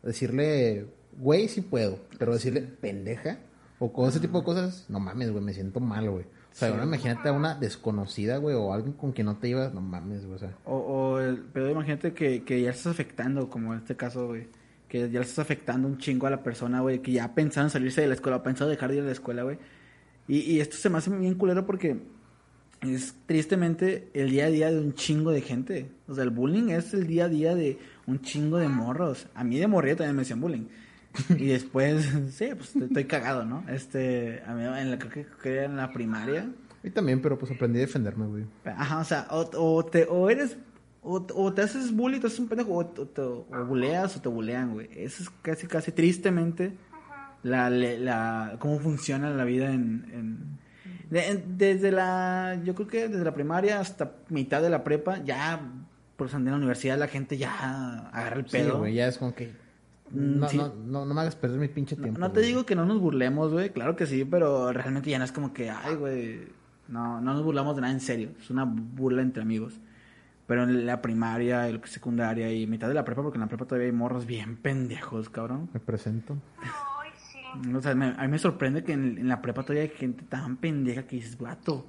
decirle, 0.05 0.87
güey, 1.19 1.49
sí 1.49 1.61
puedo. 1.61 1.99
Pero 2.19 2.33
decirle, 2.33 2.63
pendeja, 2.63 3.39
o 3.79 3.93
con 3.93 4.09
ese 4.09 4.21
tipo 4.21 4.39
de 4.39 4.45
cosas, 4.45 4.87
no 4.89 5.01
mames, 5.01 5.31
güey, 5.31 5.43
me 5.43 5.53
siento 5.53 5.81
mal, 5.81 6.09
güey. 6.11 6.25
O 6.25 6.55
sea, 6.55 6.69
ahora 6.69 6.85
imagínate 6.85 7.29
a 7.29 7.33
una 7.33 7.55
desconocida, 7.55 8.37
güey, 8.37 8.55
o 8.55 8.73
alguien 8.73 8.93
con 8.93 9.13
quien 9.13 9.27
no 9.27 9.39
te 9.39 9.49
ibas, 9.49 9.73
no 9.73 9.81
mames, 9.81 10.25
güey, 10.25 10.37
o 10.37 10.39
sea. 10.39 10.57
O, 10.65 10.77
o 10.77 11.19
el, 11.19 11.39
pero 11.53 11.71
imagínate 11.71 12.13
que, 12.13 12.45
que 12.45 12.61
ya 12.61 12.71
estás 12.71 12.89
afectando, 12.89 13.49
como 13.49 13.73
en 13.73 13.81
este 13.81 13.97
caso, 13.97 14.29
güey. 14.29 14.49
Que 14.87 15.11
ya 15.11 15.21
le 15.21 15.27
estás 15.27 15.39
afectando 15.39 15.89
un 15.89 15.97
chingo 15.97 16.27
a 16.27 16.31
la 16.31 16.43
persona, 16.43 16.81
güey. 16.81 17.01
Que 17.01 17.13
ya 17.13 17.25
ha 17.25 17.35
pensado 17.35 17.67
en 17.67 17.71
salirse 17.71 18.03
de 18.03 18.09
la 18.09 18.15
escuela, 18.15 18.37
o 18.37 18.41
ha 18.41 18.43
pensado 18.43 18.69
dejar 18.69 18.91
de 18.91 18.97
ir 18.97 19.03
a 19.03 19.07
la 19.07 19.13
escuela, 19.13 19.43
güey. 19.43 19.59
Y, 20.29 20.41
y 20.41 20.61
esto 20.61 20.77
se 20.77 20.91
me 20.91 20.99
hace 20.99 21.11
bien 21.11 21.35
culero 21.35 21.65
porque 21.67 21.97
es 22.83 23.15
tristemente 23.27 24.11
el 24.13 24.31
día 24.31 24.47
a 24.47 24.51
día 24.51 24.71
de 24.71 24.79
un 24.79 24.95
chingo 24.95 25.31
de 25.31 25.41
gente. 25.41 25.91
O 26.09 26.15
sea, 26.15 26.25
el 26.25 26.31
bullying 26.31 26.69
es 26.71 26.93
el 26.95 27.07
día 27.07 27.25
a 27.25 27.29
día 27.29 27.55
de 27.55 27.79
un 28.07 28.21
chingo 28.21 28.59
de 28.59 28.69
morros. 28.69 29.27
A 29.35 29.45
mí 29.45 29.59
de 29.59 29.67
morrilla 29.67 29.97
también 29.97 30.17
me 30.17 30.23
decían 30.23 30.41
bullying. 30.41 30.67
Y 31.31 31.47
después, 31.49 32.09
sí, 32.33 32.51
pues 32.57 32.75
estoy 32.77 33.05
cagado, 33.05 33.45
¿no? 33.45 33.65
Este, 33.69 34.43
a 34.47 34.55
mí 34.55 34.63
en 34.65 34.91
la, 34.91 34.99
creo 34.99 35.27
que, 35.43 35.63
en 35.65 35.77
la 35.77 35.93
primaria. 35.93 36.49
Y 36.83 36.91
también, 36.91 37.21
pero 37.23 37.39
pues 37.39 37.53
aprendí 37.53 37.79
a 37.79 37.83
defenderme, 37.83 38.27
güey. 38.27 38.45
Ajá, 38.65 38.99
o 38.99 39.05
sea, 39.05 39.27
o, 39.31 39.49
o 39.57 39.85
te, 39.85 40.07
o 40.09 40.29
eres, 40.31 40.57
o, 41.03 41.25
o 41.35 41.53
te 41.53 41.63
haces 41.63 41.95
bully, 41.95 42.19
te 42.19 42.27
haces 42.27 42.41
un 42.41 42.49
pendejo, 42.49 42.75
o, 42.75 42.87
te, 42.87 43.21
o 43.21 43.47
buleas 43.67 44.17
o 44.17 44.21
te 44.21 44.29
bulean, 44.29 44.73
güey. 44.73 44.89
Eso 44.97 45.23
es 45.23 45.31
casi, 45.43 45.67
casi 45.67 45.93
tristemente 45.93 46.73
la, 47.43 47.71
le- 47.71 47.99
la, 47.99 48.57
cómo 48.59 48.79
funciona 48.81 49.31
la 49.31 49.45
vida 49.45 49.71
en, 49.73 50.07
en- 50.13 50.59
de- 51.11 51.29
en- 51.29 51.59
desde 51.59 51.93
la, 51.93 52.59
yo 52.65 52.75
creo 52.75 52.89
que 52.89 53.09
desde 53.09 53.25
la 53.25 53.35
primaria 53.35 53.79
hasta 53.81 54.13
mitad 54.29 54.63
de 54.63 54.71
la 54.71 54.83
prepa, 54.83 55.23
ya, 55.23 55.61
por 56.17 56.27
en 56.49 56.53
la 56.53 56.57
universidad 56.57 56.99
la 56.99 57.09
gente 57.09 57.37
ya 57.37 58.09
agarra 58.13 58.37
el 58.37 58.45
Sí, 58.47 58.53
pedo. 58.59 58.79
güey, 58.79 58.95
ya 58.95 59.07
es 59.09 59.19
como 59.19 59.35
que... 59.35 59.53
Mm, 60.13 60.39
No, 60.41 60.49
sí. 60.49 60.57
no, 60.59 60.75
no, 60.87 61.05
no 61.07 61.15
me 61.15 61.21
hagas 61.23 61.37
perder 61.37 61.59
mi 61.59 61.69
pinche 61.69 61.97
tiempo. 61.97 62.19
no 62.21 62.31
te 62.33 62.41
güey. 62.41 62.47
digo 62.49 62.67
que 62.67 62.75
no 62.75 62.85
nos 62.85 63.01
burlemos, 63.01 63.53
güey, 63.53 63.71
claro 63.71 63.97
que 63.97 64.07
sí, 64.07 64.25
pero 64.25 64.73
realmente 64.73 65.11
ya 65.11 65.19
no 65.19 65.25
es 65.25 65.33
como 65.33 65.53
que, 65.53 65.71
ay, 65.71 65.95
güey, 65.97 66.49
no, 66.89 67.21
no 67.21 67.33
nos 67.35 67.43
burlamos 67.43 67.75
de 67.77 67.83
nada 67.83 67.93
en 67.95 68.01
serio, 68.01 68.31
es 68.41 68.51
una 68.51 68.65
burla 68.65 69.23
entre 69.23 69.43
amigos. 69.43 69.81
Pero 70.47 70.65
en 70.65 70.85
la 70.85 71.01
primaria, 71.01 71.67
que 71.81 71.85
es 71.87 71.91
secundaria 71.93 72.53
y 72.53 72.67
mitad 72.67 72.89
de 72.89 72.95
la 72.95 73.05
prepa, 73.05 73.23
porque 73.23 73.37
en 73.37 73.43
la 73.43 73.47
prepa 73.47 73.65
todavía 73.65 73.87
hay 73.87 73.93
morros 73.93 74.27
bien 74.27 74.57
pendejos, 74.57 75.31
cabrón. 75.31 75.71
Me 75.73 75.81
presento. 75.81 76.37
Ay, 76.61 77.11
sí. 77.17 77.73
O 77.75 77.81
sea, 77.81 77.95
me- 77.95 78.15
a 78.19 78.23
mí 78.23 78.29
me 78.29 78.39
sorprende 78.39 78.83
que 78.85 78.93
en, 78.93 79.19
en 79.19 79.29
la 79.29 79.41
prepa 79.41 79.63
todavía 79.63 79.83
hay 79.83 79.89
gente 79.97 80.25
tan 80.25 80.57
pendeja 80.57 81.05
que 81.05 81.17
dices, 81.17 81.39
vato. 81.39 81.87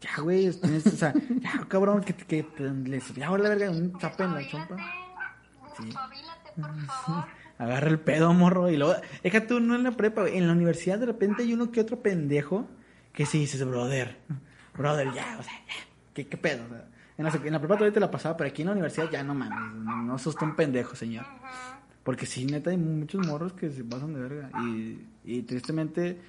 Ya, 0.00 0.22
güey, 0.22 0.48
tienes- 0.52 0.86
o 0.86 0.90
sea, 0.96 1.12
ya, 1.40 1.66
cabrón, 1.68 2.02
que, 2.02 2.14
que, 2.14 2.46
les, 2.84 3.12
ya, 3.14 3.30
la 3.36 3.48
verga, 3.48 3.70
un 3.70 3.92
zape 4.00 4.22
en 4.24 4.34
la 4.34 4.46
chompa. 4.48 4.76
Despabilate, 5.78 6.35
por 6.56 6.86
favor. 6.86 7.24
Agarra 7.58 7.88
el 7.88 7.98
pedo, 7.98 8.34
morro. 8.34 8.68
Y 8.70 8.76
luego, 8.76 8.94
déjate 9.22 9.46
tú, 9.46 9.60
no 9.60 9.74
en 9.76 9.82
la 9.82 9.92
prepa, 9.92 10.28
en 10.28 10.46
la 10.46 10.52
universidad 10.52 10.98
de 10.98 11.06
repente 11.06 11.42
hay 11.42 11.54
uno 11.54 11.70
que 11.72 11.80
otro 11.80 12.00
pendejo 12.00 12.68
que 13.14 13.24
sí 13.24 13.38
dices, 13.38 13.64
brother, 13.66 14.18
brother, 14.76 15.06
ya, 15.14 15.36
o 15.38 15.42
sea, 15.42 15.52
ya, 15.66 15.74
¿qué, 16.12 16.26
qué 16.26 16.36
pedo? 16.36 16.64
O 16.66 16.68
sea, 16.68 16.84
en, 17.16 17.24
la, 17.24 17.32
sec- 17.32 17.46
en 17.46 17.52
la 17.54 17.58
prepa 17.58 17.76
todavía 17.76 17.94
te 17.94 18.00
la 18.00 18.10
pasaba, 18.10 18.36
pero 18.36 18.48
aquí 18.50 18.60
en 18.60 18.66
la 18.66 18.72
universidad 18.72 19.10
ya 19.10 19.22
no 19.24 19.34
mames, 19.34 19.74
no, 19.74 20.02
no 20.02 20.18
sos 20.18 20.36
tan 20.36 20.54
pendejo, 20.54 20.94
señor. 20.96 21.24
Porque 22.02 22.26
sí, 22.26 22.44
neta, 22.44 22.68
hay 22.70 22.76
muchos 22.76 23.26
morros 23.26 23.54
que 23.54 23.70
se 23.70 23.82
pasan 23.84 24.12
de 24.12 24.20
verga. 24.20 24.50
Y, 24.62 25.00
y 25.24 25.42
tristemente, 25.42 26.20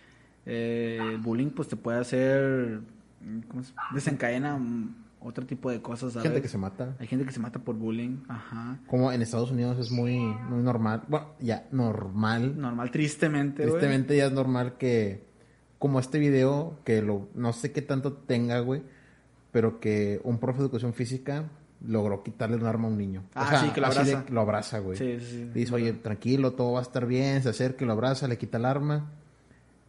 eh, 0.45 0.97
el 1.11 1.17
bullying, 1.17 1.49
pues 1.49 1.67
te 1.67 1.75
puede 1.75 1.99
hacer. 1.99 2.79
¿Cómo 3.49 3.63
se 3.63 3.73
desencadena 3.93 4.57
otro 5.19 5.45
tipo 5.45 5.71
de 5.71 5.81
cosas, 5.81 6.13
¿sabes? 6.13 6.27
gente 6.27 6.41
que 6.41 6.47
se 6.47 6.57
mata. 6.57 6.95
Hay 6.99 7.07
gente 7.07 7.25
que 7.25 7.31
se 7.31 7.39
mata 7.39 7.59
por 7.59 7.75
bullying. 7.75 8.23
Ajá. 8.27 8.79
Como 8.87 9.11
en 9.11 9.21
Estados 9.21 9.51
Unidos 9.51 9.77
es 9.79 9.91
muy, 9.91 10.17
muy 10.17 10.61
normal. 10.61 11.03
Bueno, 11.07 11.33
ya, 11.39 11.67
normal. 11.71 12.59
Normal, 12.59 12.91
tristemente. 12.91 13.63
Tristemente 13.63 14.15
ya 14.15 14.27
es 14.27 14.31
normal 14.31 14.77
que, 14.77 15.25
como 15.79 15.99
este 15.99 16.19
video, 16.19 16.79
que 16.83 17.01
lo, 17.01 17.29
no 17.35 17.53
sé 17.53 17.71
qué 17.71 17.81
tanto 17.81 18.13
tenga, 18.13 18.59
güey, 18.59 18.83
pero 19.51 19.79
que 19.79 20.21
un 20.23 20.39
profe 20.39 20.59
de 20.59 20.65
educación 20.65 20.93
física 20.93 21.49
logró 21.85 22.23
quitarle 22.23 22.57
un 22.57 22.65
arma 22.65 22.87
a 22.87 22.91
un 22.91 22.97
niño. 22.97 23.23
Ah, 23.35 23.61
sí, 23.63 23.71
que 23.71 23.81
lo 23.81 23.87
abraza. 23.87 24.25
lo 24.29 24.41
abraza, 24.41 24.79
güey. 24.79 24.97
Sí, 24.97 25.19
sí, 25.19 25.49
dice, 25.53 25.73
oye, 25.73 25.93
tranquilo, 25.93 26.53
todo 26.53 26.73
va 26.73 26.79
a 26.79 26.83
estar 26.83 27.05
bien, 27.05 27.43
se 27.43 27.49
acerca, 27.49 27.85
lo 27.85 27.93
abraza, 27.93 28.27
le 28.27 28.37
quita 28.37 28.57
el 28.57 28.65
arma. 28.65 29.11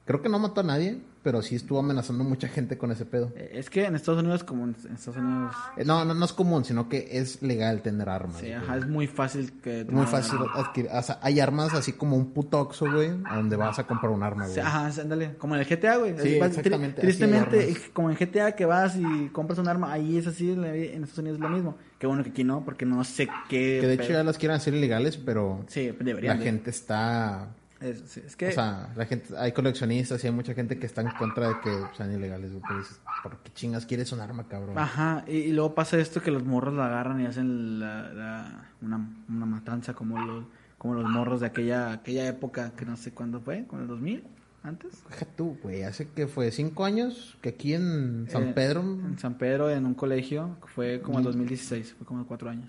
Creo 0.08 0.22
que 0.22 0.28
no 0.30 0.38
mató 0.38 0.62
a 0.62 0.64
nadie, 0.64 0.98
pero 1.22 1.42
sí 1.42 1.54
estuvo 1.54 1.78
amenazando 1.78 2.24
a 2.24 2.26
mucha 2.26 2.48
gente 2.48 2.78
con 2.78 2.90
ese 2.90 3.04
pedo. 3.04 3.30
Eh, 3.36 3.50
Es 3.56 3.68
que 3.68 3.84
en 3.84 3.94
Estados 3.94 4.22
Unidos, 4.22 4.42
como 4.42 4.64
en 4.64 4.74
en 4.88 4.94
Estados 4.94 5.20
Unidos. 5.20 5.54
Eh, 5.76 5.84
No, 5.84 6.02
no, 6.06 6.14
no 6.14 6.24
es 6.24 6.32
común, 6.32 6.64
sino 6.64 6.88
que 6.88 7.08
es 7.12 7.42
legal 7.42 7.82
tener 7.82 8.08
armas. 8.08 8.38
Sí, 8.40 8.50
ajá, 8.50 8.78
es 8.78 8.86
muy 8.88 9.06
fácil 9.06 9.52
que. 9.60 9.82
Es 9.82 9.90
muy 9.90 10.06
fácil 10.06 10.38
adquirir. 10.54 10.90
O 10.94 11.02
sea, 11.02 11.18
hay 11.22 11.38
armas 11.40 11.74
así 11.74 11.92
como 11.92 12.16
un 12.16 12.32
puto 12.32 12.58
Oxxo, 12.58 12.90
güey, 12.90 13.10
a 13.26 13.36
donde 13.36 13.56
vas 13.56 13.78
a 13.78 13.86
comprar 13.86 14.10
un 14.10 14.22
arma, 14.22 14.46
Sí, 14.46 14.54
güey. 14.54 14.66
Ajá, 14.66 14.86
ándale, 15.00 15.34
como 15.36 15.54
en 15.56 15.60
el 15.60 15.66
GTA, 15.68 15.98
güey. 15.98 16.14
Sí, 16.18 16.34
Es- 16.34 16.40
vas- 16.40 16.48
exactamente, 16.56 17.02
tri- 17.02 17.04
Tristemente, 17.04 17.76
como 17.92 18.10
en 18.10 18.16
GTA 18.16 18.52
que 18.56 18.64
vas 18.64 18.96
y 18.96 19.28
compras 19.28 19.58
un 19.58 19.68
arma, 19.68 19.92
ahí 19.92 20.16
es 20.16 20.26
así, 20.26 20.52
en 20.52 20.62
la- 20.62 20.74
Estados 20.74 21.18
Unidos 21.18 21.36
es 21.36 21.42
lo 21.42 21.50
mismo. 21.50 21.76
Qué 21.98 22.06
bueno 22.06 22.24
que 22.24 22.30
aquí 22.30 22.44
no, 22.44 22.64
porque 22.64 22.86
no 22.86 23.04
sé 23.04 23.28
qué. 23.50 23.76
Que 23.80 23.86
de 23.86 23.94
hecho 23.94 24.08
ya 24.12 24.24
las 24.24 24.38
quieren 24.38 24.56
hacer 24.56 24.72
ilegales, 24.72 25.18
pero 25.18 25.64
Sí, 25.68 25.88
la 25.98 26.04
deberían. 26.04 26.38
de. 26.38 26.44
gente 26.44 26.70
está... 26.70 27.48
Es, 27.80 28.34
que. 28.36 28.48
O 28.48 28.52
sea, 28.52 28.92
la 28.96 29.06
gente, 29.06 29.36
hay 29.38 29.52
coleccionistas 29.52 30.22
y 30.24 30.26
hay 30.26 30.32
mucha 30.32 30.52
gente 30.54 30.78
que 30.78 30.86
está 30.86 31.00
en 31.02 31.10
contra 31.12 31.48
de 31.48 31.54
que 31.62 31.70
sean 31.96 32.12
ilegales, 32.12 32.50
güey. 32.50 32.62
Pero 32.66 32.78
dices, 32.80 33.00
¿por 33.22 33.36
qué 33.38 33.52
chingas 33.54 33.86
quieres 33.86 34.10
un 34.12 34.20
arma, 34.20 34.48
cabrón? 34.48 34.76
Ajá, 34.78 35.24
y, 35.28 35.32
y 35.36 35.52
luego 35.52 35.74
pasa 35.74 35.98
esto 35.98 36.20
que 36.22 36.30
los 36.30 36.44
morros 36.44 36.74
la 36.74 36.86
agarran 36.86 37.20
y 37.20 37.26
hacen 37.26 37.78
la, 37.80 38.12
la- 38.12 38.70
una, 38.82 39.08
una 39.28 39.46
matanza 39.46 39.94
como 39.94 40.18
los, 40.18 40.44
como 40.76 40.94
los 40.94 41.08
morros 41.08 41.40
de 41.40 41.46
aquella, 41.46 41.92
aquella 41.92 42.26
época, 42.26 42.72
que 42.76 42.84
no 42.84 42.96
sé 42.96 43.12
cuándo 43.12 43.40
fue, 43.40 43.64
con 43.66 43.80
el 43.80 43.86
2000, 43.86 44.24
antes. 44.64 45.02
Deja 45.08 45.26
tú, 45.36 45.56
güey, 45.62 45.84
hace 45.84 46.08
que 46.08 46.26
fue 46.26 46.50
cinco 46.50 46.84
años 46.84 47.38
que 47.40 47.50
aquí 47.50 47.74
en 47.74 48.26
San 48.28 48.48
Eh, 48.48 48.52
Pedro 48.54 48.80
En 48.80 49.18
San 49.18 49.34
Pedro, 49.38 49.70
en 49.70 49.86
un 49.86 49.94
colegio, 49.94 50.56
fue 50.74 51.00
como 51.00 51.18
el 51.18 51.24
2016, 51.24 51.94
fue 51.96 52.06
como 52.06 52.26
cuatro 52.26 52.50
años. 52.50 52.68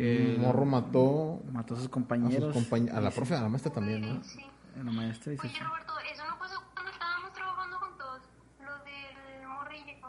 Que 0.00 0.34
un 0.36 0.42
morro 0.42 0.64
mató 0.64 1.42
mató 1.52 1.74
a 1.74 1.76
sus 1.76 1.86
a 1.88 1.90
compañeros. 1.90 2.54
sus 2.54 2.62
compañeros, 2.62 2.96
a 2.96 3.00
la 3.00 3.10
profe, 3.10 3.34
a 3.34 3.42
la 3.42 3.48
maestra 3.48 3.72
también, 3.72 4.00
¿no? 4.00 4.24
Sí. 4.24 4.40
A 4.80 4.82
la 4.82 4.92
maestra 4.92 5.32
y 5.32 5.36
se- 5.36 5.46
Oye, 5.46 5.58
Roberto, 5.60 5.92
eso 6.12 6.22
no 6.28 6.38
pasó 6.38 6.62
cuando 6.74 6.90
estábamos 6.92 7.32
trabajando 7.34 7.78
juntos. 7.78 8.20
Lo 8.60 8.84
del 8.84 9.48
morrillo. 9.48 10.08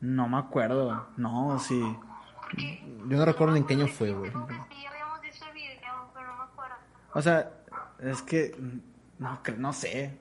No 0.00 0.28
me 0.28 0.36
acuerdo. 0.38 1.06
No, 1.16 1.58
sí. 1.58 1.80
Yo 3.08 3.16
no 3.16 3.24
recuerdo 3.24 3.54
ni 3.54 3.60
en 3.60 3.66
qué 3.66 3.74
año 3.74 3.86
fue, 3.88 4.12
güey. 4.12 4.30
Creo 4.30 4.46
que 4.46 4.54
sí 4.54 4.86
habíamos 4.86 5.20
visto 5.22 5.44
el 5.46 5.54
video, 5.54 6.10
pero 6.14 6.26
no 6.26 6.36
me 6.36 6.42
acuerdo. 6.44 6.74
O 7.14 7.22
sea, 7.22 7.50
es 8.00 8.22
que. 8.22 8.56
No, 9.18 9.38
no 9.58 9.72
sé. 9.72 10.18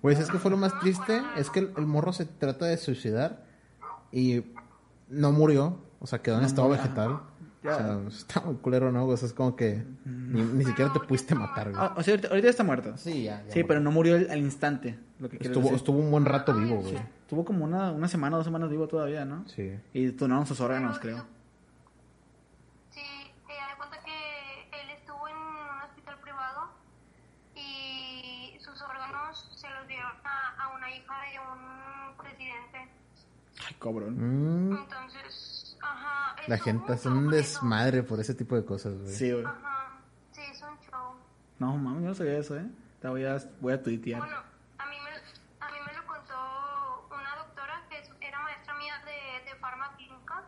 Pues 0.00 0.18
es 0.20 0.30
que 0.30 0.38
fue 0.38 0.50
lo 0.52 0.56
más 0.56 0.78
triste, 0.78 1.20
es 1.36 1.50
que 1.50 1.58
el, 1.58 1.72
el 1.76 1.84
morro 1.86 2.12
se 2.12 2.24
trata 2.26 2.66
de 2.66 2.76
suicidar 2.76 3.44
y 4.12 4.44
no 5.08 5.32
murió, 5.32 5.82
o 5.98 6.06
sea, 6.06 6.22
quedó 6.22 6.36
en 6.36 6.42
No 6.42 6.46
estado 6.46 6.68
murió. 6.68 6.82
vegetal. 6.82 7.20
Ya. 7.68 7.96
O 7.96 8.10
sea, 8.10 8.18
está 8.18 8.40
muy 8.40 8.56
culero, 8.56 8.90
¿no? 8.92 9.06
O 9.06 9.16
sea, 9.16 9.26
es 9.26 9.32
como 9.34 9.54
que 9.56 9.84
ni, 10.04 10.42
ni 10.42 10.64
siquiera 10.64 10.92
te 10.92 11.00
pudiste 11.00 11.34
matar, 11.34 11.70
güey. 11.70 11.80
Ah, 11.82 11.94
o 11.96 12.02
sea, 12.02 12.12
ahorita, 12.14 12.28
ahorita 12.28 12.48
está 12.48 12.64
muerto. 12.64 12.96
Sí, 12.96 13.24
ya. 13.24 13.42
ya 13.46 13.52
Sí, 13.52 13.64
pero 13.64 13.80
no 13.80 13.90
murió 13.90 14.16
al, 14.16 14.30
al 14.30 14.38
instante. 14.38 14.98
Lo 15.18 15.28
que 15.28 15.36
Estuvo, 15.36 15.62
decir. 15.64 15.76
estuvo 15.76 15.98
un 15.98 16.10
buen 16.10 16.24
rato 16.24 16.54
vivo, 16.54 16.76
güey. 16.80 16.96
Estuvo 17.22 17.44
como 17.44 17.64
una, 17.64 17.90
una 17.92 18.08
semana, 18.08 18.36
dos 18.36 18.46
semanas 18.46 18.70
vivo 18.70 18.86
todavía, 18.88 19.24
¿no? 19.24 19.46
Sí. 19.48 19.78
Y 19.92 20.06
donaron 20.06 20.46
sus 20.46 20.60
órganos, 20.60 20.98
creo. 20.98 21.24
Sí, 22.90 23.00
haz 23.00 23.70
de 23.70 23.76
cuenta 23.76 23.98
que 24.04 24.80
él 24.82 24.90
estuvo 24.98 25.28
en 25.28 25.36
un 25.36 25.82
hospital 25.84 26.16
privado 26.22 26.70
y 27.54 28.58
sus 28.60 28.80
órganos 28.80 29.50
se 29.56 29.68
los 29.70 29.86
dieron 29.88 30.12
a, 30.24 30.62
a 30.64 30.76
una 30.76 30.90
hija 30.94 31.14
de 31.32 31.38
un 31.40 32.16
presidente. 32.16 32.88
Ay, 33.66 33.74
cabrón. 33.80 34.14
Mm, 34.70 34.72
Entonces. 34.76 35.17
La 36.48 36.58
gente 36.58 36.92
hace 36.92 37.08
un 37.08 37.28
desmadre 37.30 38.02
por 38.02 38.18
ese 38.20 38.34
tipo 38.34 38.56
de 38.56 38.64
cosas, 38.64 38.94
güey. 38.98 39.12
Sí, 39.14 39.30
güey. 39.32 39.44
Ajá, 39.44 40.00
sí, 40.32 40.40
es 40.50 40.62
un 40.62 40.78
show. 40.80 41.14
No, 41.58 41.76
mami, 41.76 42.02
yo 42.02 42.08
no 42.08 42.14
sabía 42.14 42.38
eso, 42.38 42.56
¿eh? 42.56 42.66
Te 43.00 43.08
voy 43.08 43.24
a, 43.24 43.38
voy 43.60 43.72
a 43.72 43.82
tuitear. 43.82 44.20
Bueno, 44.20 44.36
a 44.78 44.86
mí 44.86 44.96
me, 45.04 45.10
a 45.66 45.70
mí 45.70 45.78
me 45.86 45.92
lo 45.94 46.06
contó 46.06 47.06
una 47.14 47.36
doctora 47.36 47.84
que 47.88 48.26
era 48.26 48.40
maestra 48.40 48.74
mía 48.74 48.94
de, 49.04 49.50
de 49.50 49.56
farmaclínica, 49.58 50.44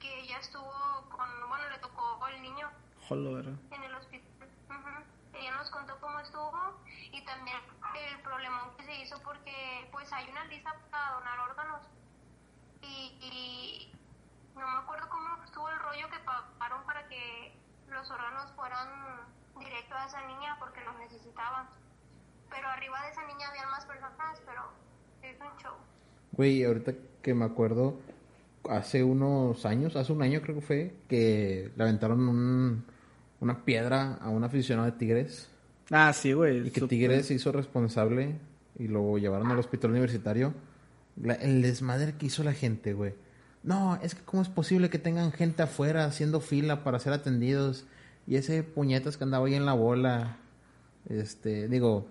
que 0.00 0.20
ella 0.20 0.38
estuvo 0.38 0.72
con, 1.10 1.28
bueno, 1.48 1.68
le 1.70 1.78
tocó 1.78 2.26
el 2.28 2.42
niño 2.42 2.68
Joder. 3.08 3.46
en 3.70 3.82
el 3.82 3.94
hospital. 3.94 4.48
Ujú. 4.70 5.38
Ella 5.38 5.56
nos 5.56 5.70
contó 5.70 5.98
cómo 6.00 6.18
estuvo 6.20 6.80
y 7.12 7.24
también 7.24 7.56
el 7.94 8.20
problemón 8.22 8.76
que 8.76 8.84
se 8.84 9.02
hizo 9.02 9.20
porque 9.22 9.88
pues 9.92 10.12
hay 10.12 10.30
una 10.30 10.44
lista 10.46 10.74
para 10.90 11.12
donar 11.12 11.38
órganos 11.40 11.82
y, 12.82 13.18
y 13.20 13.92
no 14.54 14.66
me 14.66 14.78
acuerdo 14.82 15.01
los 18.02 18.10
órganos 18.10 18.50
fueran 18.56 18.88
directo 19.60 19.94
a 19.94 20.06
esa 20.06 20.26
niña 20.26 20.56
porque 20.58 20.80
los 20.84 20.98
necesitaban. 20.98 21.66
Pero 22.50 22.66
arriba 22.68 23.00
de 23.04 23.10
esa 23.10 23.24
niña 23.26 23.46
había 23.48 23.66
más 23.68 23.84
personas, 23.86 24.42
pero 24.44 24.62
es 25.22 25.36
un 25.40 25.56
show. 25.62 25.74
Güey, 26.32 26.64
ahorita 26.64 26.92
que 27.22 27.32
me 27.34 27.44
acuerdo, 27.44 28.00
hace 28.68 29.04
unos 29.04 29.64
años, 29.66 29.94
hace 29.94 30.12
un 30.12 30.22
año 30.22 30.40
creo 30.42 30.56
que 30.56 30.62
fue, 30.62 30.94
que 31.08 31.70
le 31.76 31.82
aventaron 31.82 32.28
un- 32.28 32.84
una 33.40 33.64
piedra 33.64 34.14
a 34.20 34.28
un 34.30 34.42
aficionado 34.42 34.90
de 34.90 34.98
Tigres. 34.98 35.48
Ah, 35.90 36.12
sí, 36.12 36.32
güey. 36.32 36.66
Y 36.66 36.70
que. 36.72 36.80
Tigres 36.82 37.26
se 37.26 37.34
hizo 37.34 37.52
responsable 37.52 38.36
y 38.78 38.88
lo 38.88 39.16
llevaron 39.18 39.48
al 39.50 39.58
hospital 39.60 39.92
universitario. 39.92 40.54
La- 41.16 41.34
el 41.34 41.62
desmadre 41.62 42.14
que 42.16 42.26
hizo 42.26 42.42
la 42.42 42.52
gente, 42.52 42.94
güey. 42.94 43.14
No, 43.62 43.96
es 44.02 44.14
que 44.14 44.22
cómo 44.24 44.42
es 44.42 44.48
posible 44.48 44.90
que 44.90 44.98
tengan 44.98 45.30
gente 45.32 45.62
afuera 45.62 46.04
haciendo 46.04 46.40
fila 46.40 46.82
para 46.82 46.98
ser 46.98 47.12
atendidos 47.12 47.84
y 48.26 48.36
ese 48.36 48.62
puñetas 48.62 49.16
que 49.16 49.24
andaba 49.24 49.46
ahí 49.46 49.54
en 49.54 49.66
la 49.66 49.72
bola. 49.74 50.36
Este, 51.08 51.68
digo, 51.68 52.06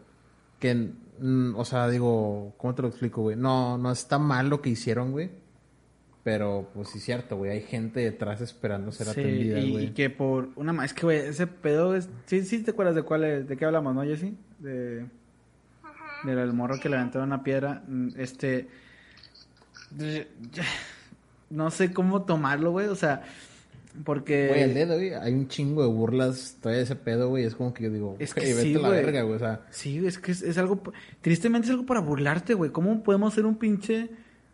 que, 0.60 0.92
mm, 1.20 1.56
o 1.56 1.66
sea, 1.66 1.88
digo, 1.90 2.54
¿cómo 2.58 2.74
te 2.76 2.82
lo 2.82 2.88
explico, 2.88 3.22
güey? 3.22 3.36
No, 3.36 3.78
no 3.78 3.92
está 3.92 4.18
mal 4.20 4.50
lo 4.50 4.62
que 4.62 4.70
hicieron, 4.70 5.12
güey. 5.12 5.30
Pero, 6.24 6.70
pues 6.76 6.90
sí 6.90 7.00
es 7.00 7.04
cierto, 7.06 7.36
güey. 7.38 7.52
Hay 7.52 7.62
gente 7.62 8.00
detrás 8.02 8.42
esperando 8.42 8.92
ser 8.92 9.08
Sí, 9.08 9.20
atendida, 9.22 9.60
y, 9.60 9.72
güey. 9.72 9.86
y 9.86 9.90
que 9.92 10.10
por 10.12 10.50
una 10.56 10.72
más, 10.72 10.86
es 10.86 10.94
que, 10.94 11.02
güey, 11.02 11.18
ese 11.18 11.48
pedo 11.48 11.96
es... 11.96 12.10
Sí, 12.28 12.46
sí, 12.46 12.60
¿te 12.64 12.72
acuerdas 12.72 12.94
de 12.96 13.02
cuál, 13.04 13.24
es- 13.24 13.48
de 13.48 13.58
qué 13.58 13.66
hablamos, 13.66 13.96
no, 13.96 14.04
Jessy? 14.04 14.38
De... 14.60 15.06
Del 16.24 16.54
morro 16.54 16.80
que 16.80 16.88
le 16.90 16.98
aventaron 16.98 17.28
una 17.30 17.44
piedra. 17.44 17.84
Mm, 17.88 18.10
Este... 18.18 18.68
No 21.52 21.70
sé 21.70 21.92
cómo 21.94 22.24
tomarlo, 22.24 22.72
güey, 22.72 22.88
o 22.88 22.96
sea... 22.96 23.22
Porque... 24.06 24.48
Güey, 24.48 24.62
el 24.62 24.74
día 24.74 24.86
de 24.86 24.96
hoy 24.96 25.10
hay 25.10 25.34
un 25.34 25.50
chingo 25.50 25.82
de 25.82 25.90
burlas 25.90 26.56
todavía 26.62 26.78
de 26.78 26.86
ese 26.86 26.96
pedo, 26.96 27.28
güey. 27.28 27.44
Es 27.44 27.56
como 27.56 27.74
que 27.74 27.84
yo 27.84 27.90
digo, 27.92 28.16
Es 28.20 28.34
"Güey, 28.34 28.46
que 28.48 28.54
vete 28.54 28.68
sí, 28.70 28.76
a 28.76 28.80
la 28.80 28.88
güey. 28.88 29.04
verga, 29.04 29.22
güey. 29.24 29.36
O 29.36 29.40
sea, 29.40 29.62
Sí, 29.70 30.06
es 30.08 30.18
que 30.18 30.32
es, 30.32 30.42
es 30.44 30.58
algo, 30.58 30.82
tristemente 31.20 31.66
es 31.68 31.72
algo 31.72 31.86
para 31.86 32.00
burlarte, 32.00 32.54
güey. 32.54 32.72
¿Cómo 32.72 33.04
podemos 33.04 33.34
ser 33.34 33.46
un 33.46 33.56
pinche, 33.58 34.10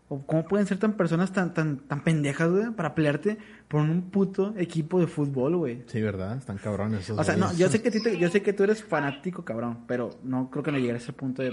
o 0.10 0.26
cómo 0.26 0.44
pueden 0.48 0.65
ser 0.65 0.80
tan 0.80 0.94
personas 0.94 1.32
tan, 1.34 1.53
tan, 1.53 1.78
tan 1.78 2.03
pendejas, 2.03 2.49
güey, 2.49 2.72
para 2.72 2.95
pelearte 2.95 3.38
por 3.68 3.82
un 3.82 4.10
puto 4.10 4.56
equipo 4.57 4.99
de 4.99 5.06
fútbol, 5.06 5.56
güey? 5.56 5.84
sí, 5.86 6.02
¿verdad? 6.02 6.36
Están 6.38 6.57
cabrones 6.57 7.02
esos 7.02 7.19
O 7.19 7.24
sea, 7.24 7.38
no, 7.38 7.53
yo 7.53 7.69
sé 7.69 7.80
que 7.84 7.90
a 7.90 7.91
ti 7.91 8.02
te- 8.02 8.18
yo 8.18 8.30
sé 8.30 8.41
que 8.41 8.53
tú 8.53 8.64
eres 8.64 8.84
fanático, 8.84 9.45
cabrón, 9.45 9.84
pero 9.86 10.10
no 10.24 10.49
creo 10.49 10.64
que 10.64 10.72
no 10.72 10.80
llegue 10.80 10.94
a 10.94 10.98
ese 10.98 11.14
punto 11.14 11.44
de 11.44 11.52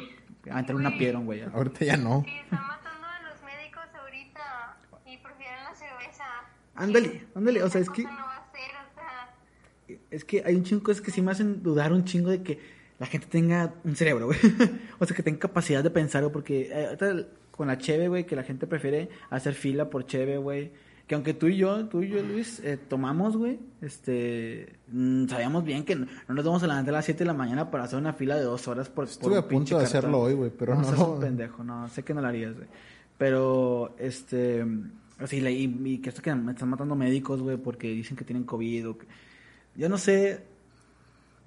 aventar 0.51 0.75
una 0.75 0.97
piedra 0.97 1.19
a 1.19 1.23
güey. 1.23 1.43
Ahorita 1.43 1.85
ya 1.85 1.99
no. 1.99 2.23
Sí, 2.25 2.31
están 2.45 2.66
matando 2.66 3.07
a 3.07 3.29
los 3.31 3.43
médicos 3.43 3.83
ahorita 3.93 4.77
y 5.05 5.19
prefieren 5.19 5.65
la 5.65 5.75
cerveza. 5.75 6.25
Ándale, 6.74 7.26
ándale, 7.34 7.62
o 7.62 7.70
sea, 7.70 7.80
es 7.80 7.90
que 7.90 8.02
no 8.02 8.09
va 8.10 8.36
a 8.36 8.52
ser, 8.52 8.70
o 8.70 8.94
sea, 8.94 9.98
es 10.10 10.24
que 10.24 10.42
hay 10.44 10.55
un 10.56 10.64
chingo 10.64 10.80
de 10.80 10.84
cosas 10.86 11.02
que 11.02 11.10
sí 11.10 11.22
me 11.22 11.30
hacen 11.30 11.62
dudar 11.62 11.92
un 11.92 12.05
chingo 12.05 12.30
de 12.30 12.42
que 12.42 12.59
la 12.98 13.06
gente 13.06 13.26
tenga 13.28 13.74
un 13.84 13.96
cerebro, 13.96 14.26
güey. 14.26 14.38
o 14.98 15.05
sea, 15.06 15.16
que 15.16 15.22
tenga 15.22 15.38
capacidad 15.38 15.82
de 15.82 15.90
pensar, 15.90 16.22
güey, 16.22 16.32
porque 16.32 16.62
eh, 16.72 16.86
ahorita 16.86 17.28
con 17.51 17.68
la 17.68 17.78
cheve, 17.78 18.09
güey, 18.09 18.24
que 18.26 18.34
la 18.36 18.42
gente 18.42 18.66
prefiere 18.66 19.09
hacer 19.30 19.55
fila 19.55 19.88
por 19.90 20.06
cheve, 20.06 20.38
güey. 20.38 20.72
Que 21.06 21.14
aunque 21.14 21.34
tú 21.34 21.48
y 21.48 21.59
yo, 21.59 21.84
tú 21.86 22.02
y 22.02 22.09
yo, 22.09 22.22
Luis, 22.22 22.60
eh, 22.64 22.78
tomamos, 22.78 23.36
güey, 23.36 23.59
este, 23.82 24.72
mm, 24.88 25.26
sabíamos 25.28 25.62
bien 25.62 25.84
que 25.84 25.94
no, 25.96 26.06
no 26.28 26.34
nos 26.34 26.44
vamos 26.46 26.62
a 26.62 26.66
levantar 26.66 26.94
a 26.94 26.98
las 26.98 27.05
7 27.05 27.18
de 27.18 27.24
la 27.26 27.34
mañana 27.34 27.70
para 27.70 27.84
hacer 27.84 27.98
una 27.98 28.14
fila 28.14 28.36
de 28.36 28.42
dos 28.44 28.66
horas 28.68 28.88
por, 28.88 29.05
por 29.05 29.09
Estuve 29.09 29.32
un 29.32 29.38
a 29.38 29.42
punto 29.42 29.51
pinche 29.51 29.74
de 29.74 29.80
cartón. 29.82 29.98
hacerlo 29.98 30.20
hoy, 30.20 30.32
güey, 30.32 30.51
pero 30.51 30.74
no 30.74 30.82
seas 30.84 30.98
lo- 30.98 31.12
un 31.12 31.20
pendejo, 31.20 31.62
no, 31.62 31.88
sé 31.88 32.02
que 32.05 32.14
no 32.14 32.22
lo 32.22 32.28
harías, 32.28 32.55
güey. 32.56 32.66
Pero, 33.18 33.94
este, 33.98 34.64
así, 35.19 35.41
la- 35.41 35.51
y, 35.51 35.65
y 35.85 35.99
que 35.99 36.09
esto 36.11 36.23
que 36.23 36.35
me 36.35 36.53
están 36.53 36.69
matando 36.69 36.95
médicos, 36.97 37.41
güey, 37.43 37.57
porque 37.57 37.89
dicen 37.89 38.16
que 38.16 38.24
tienen 38.24 38.45
COVID 38.45 38.89
o 38.91 38.99
que- 38.99 39.07
Yo 39.77 39.89
no 39.89 39.99
sé, 39.99 40.41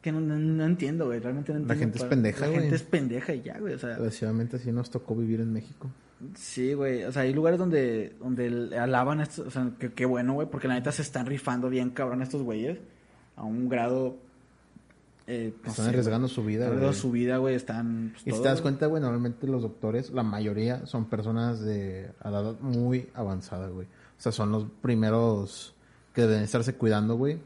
que 0.02 0.11
no, 0.11 0.19
no- 0.22 0.38
no 0.38 0.65
entiendo, 0.65 1.06
güey, 1.07 1.19
realmente 1.19 1.52
no 1.53 1.60
La 1.60 1.73
entiendo. 1.73 1.80
gente 1.84 1.98
es 1.99 2.03
pendeja, 2.06 2.48
La 2.48 2.53
gente 2.60 2.76
es 2.76 2.84
pendeja 2.84 3.34
y 3.34 3.41
ya, 3.41 3.57
güey, 3.60 3.73
o 3.73 3.80
sea, 3.80 3.89
Desgraciadamente 3.89 4.57
así 4.57 4.72
nos 4.72 4.89
tocó 4.89 5.15
vivir 5.15 5.39
en 5.41 5.52
México. 5.53 5.89
sí, 6.35 6.73
güey, 6.73 7.03
o 7.03 7.11
sea, 7.11 7.22
hay 7.23 7.34
lugares 7.34 7.60
donde, 7.60 8.14
donde 8.19 8.76
alaban 8.77 9.22
esto, 9.22 9.44
o 9.48 9.52
sea, 9.52 9.72
qué 9.95 10.06
bueno, 10.06 10.34
güey, 10.34 10.48
porque 10.49 10.68
la 10.68 10.73
neta 10.76 10.91
se 10.91 11.02
están 11.03 11.26
rifando 11.26 11.69
bien 11.69 11.89
cabrón 11.91 12.22
estos 12.22 12.41
güeyes, 12.44 12.80
a 13.35 13.44
un 13.44 13.69
grado... 13.69 14.18
Eh, 15.29 15.53
no 15.63 15.69
Están 15.69 15.85
sé, 15.85 15.89
arriesgando 15.91 16.27
güey. 16.27 16.35
su 16.35 16.43
vida, 16.45 16.63
Están 16.63 16.77
güey. 16.77 16.85
arriesgando 16.87 17.01
su 17.01 17.11
vida, 17.11 17.37
güey, 17.37 17.55
están... 17.55 18.09
pues, 18.13 18.27
Y 18.27 18.31
si 18.31 18.37
te 18.41 18.47
das 18.47 18.55
güey. 18.61 18.63
cuenta, 18.63 18.85
güey, 18.87 19.01
normalmente 19.01 19.45
los 19.45 19.61
doctores, 19.61 20.09
la 20.11 20.23
mayoría 20.23 20.85
son 20.85 21.05
personas 21.05 21.59
de 21.59 22.11
edad 22.23 22.59
muy 22.61 23.09
avanzada, 23.13 23.67
güey. 23.67 23.87
O 23.87 24.21
sea, 24.21 24.31
son 24.31 24.51
los 24.51 24.65
primeros 24.81 25.75
que 26.13 26.21
deben 26.21 26.43
estarse 26.43 26.73
cuidando, 26.75 27.15
güey. 27.17 27.39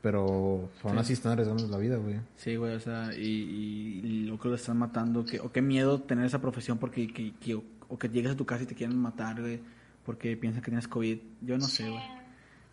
Pero 0.00 0.68
aún 0.84 0.94
Sí. 0.94 0.98
así 1.00 1.12
están 1.14 1.32
arriesgando 1.32 1.66
la 1.66 1.76
vida, 1.78 1.96
güey. 1.96 2.16
Sí, 2.36 2.54
güey, 2.56 2.74
o 2.76 2.80
sea, 2.80 3.10
y, 3.16 3.20
y- 3.20 4.00
y 4.04 4.22
lo 4.26 4.38
que 4.38 4.48
lo 4.48 4.54
están 4.54 4.76
matando, 4.76 5.24
que, 5.24 5.40
o 5.40 5.50
qué 5.50 5.60
miedo 5.60 6.00
tener 6.02 6.24
esa 6.24 6.40
profesión 6.40 6.78
porque 6.78 7.12
que, 7.12 7.34
que- 7.40 7.56
o, 7.56 7.64
o 7.88 7.98
que 7.98 8.08
llegues 8.08 8.32
a 8.32 8.36
tu 8.36 8.46
casa 8.46 8.62
y 8.62 8.66
te 8.66 8.74
quieren 8.76 8.96
matar, 8.96 9.40
güey, 9.40 9.60
porque 10.06 10.36
piensan 10.36 10.62
que 10.62 10.70
tienes 10.70 10.86
COVID. 10.86 11.18
Yo 11.40 11.58
no 11.58 11.64
sé, 11.66 11.88
güey. 11.90 12.02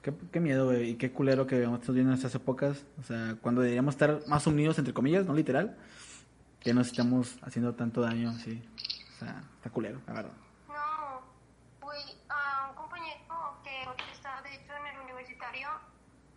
Qué, 0.06 0.14
qué 0.32 0.40
miedo, 0.40 0.66
güey, 0.66 0.92
y 0.92 0.96
qué 0.98 1.12
culero 1.12 1.48
que 1.48 1.64
estamos 1.64 1.88
viviendo 1.88 2.12
en 2.12 2.18
estas 2.18 2.36
épocas, 2.36 2.86
o 3.00 3.02
sea, 3.02 3.38
cuando 3.42 3.62
deberíamos 3.62 3.96
estar 3.96 4.22
más 4.28 4.46
unidos, 4.46 4.78
entre 4.78 4.94
comillas, 4.94 5.26
no 5.26 5.34
literal, 5.34 5.76
que 6.60 6.76
nos 6.76 6.86
estamos 6.86 7.40
haciendo 7.42 7.74
tanto 7.74 8.02
daño, 8.02 8.32
sí. 8.34 8.62
O 9.16 9.18
sea, 9.18 9.42
está 9.56 9.72
culero, 9.72 10.00
la 10.06 10.14
verdad. 10.14 10.32
no, 10.68 11.22
güey, 11.82 12.04
a 12.30 12.70
un 12.70 12.76
compañero 12.76 13.18
que 13.64 14.12
está 14.14 14.44
de 14.44 14.54
hecho 14.54 14.74
en 14.80 14.96
el 14.96 15.02
universitario, 15.06 15.70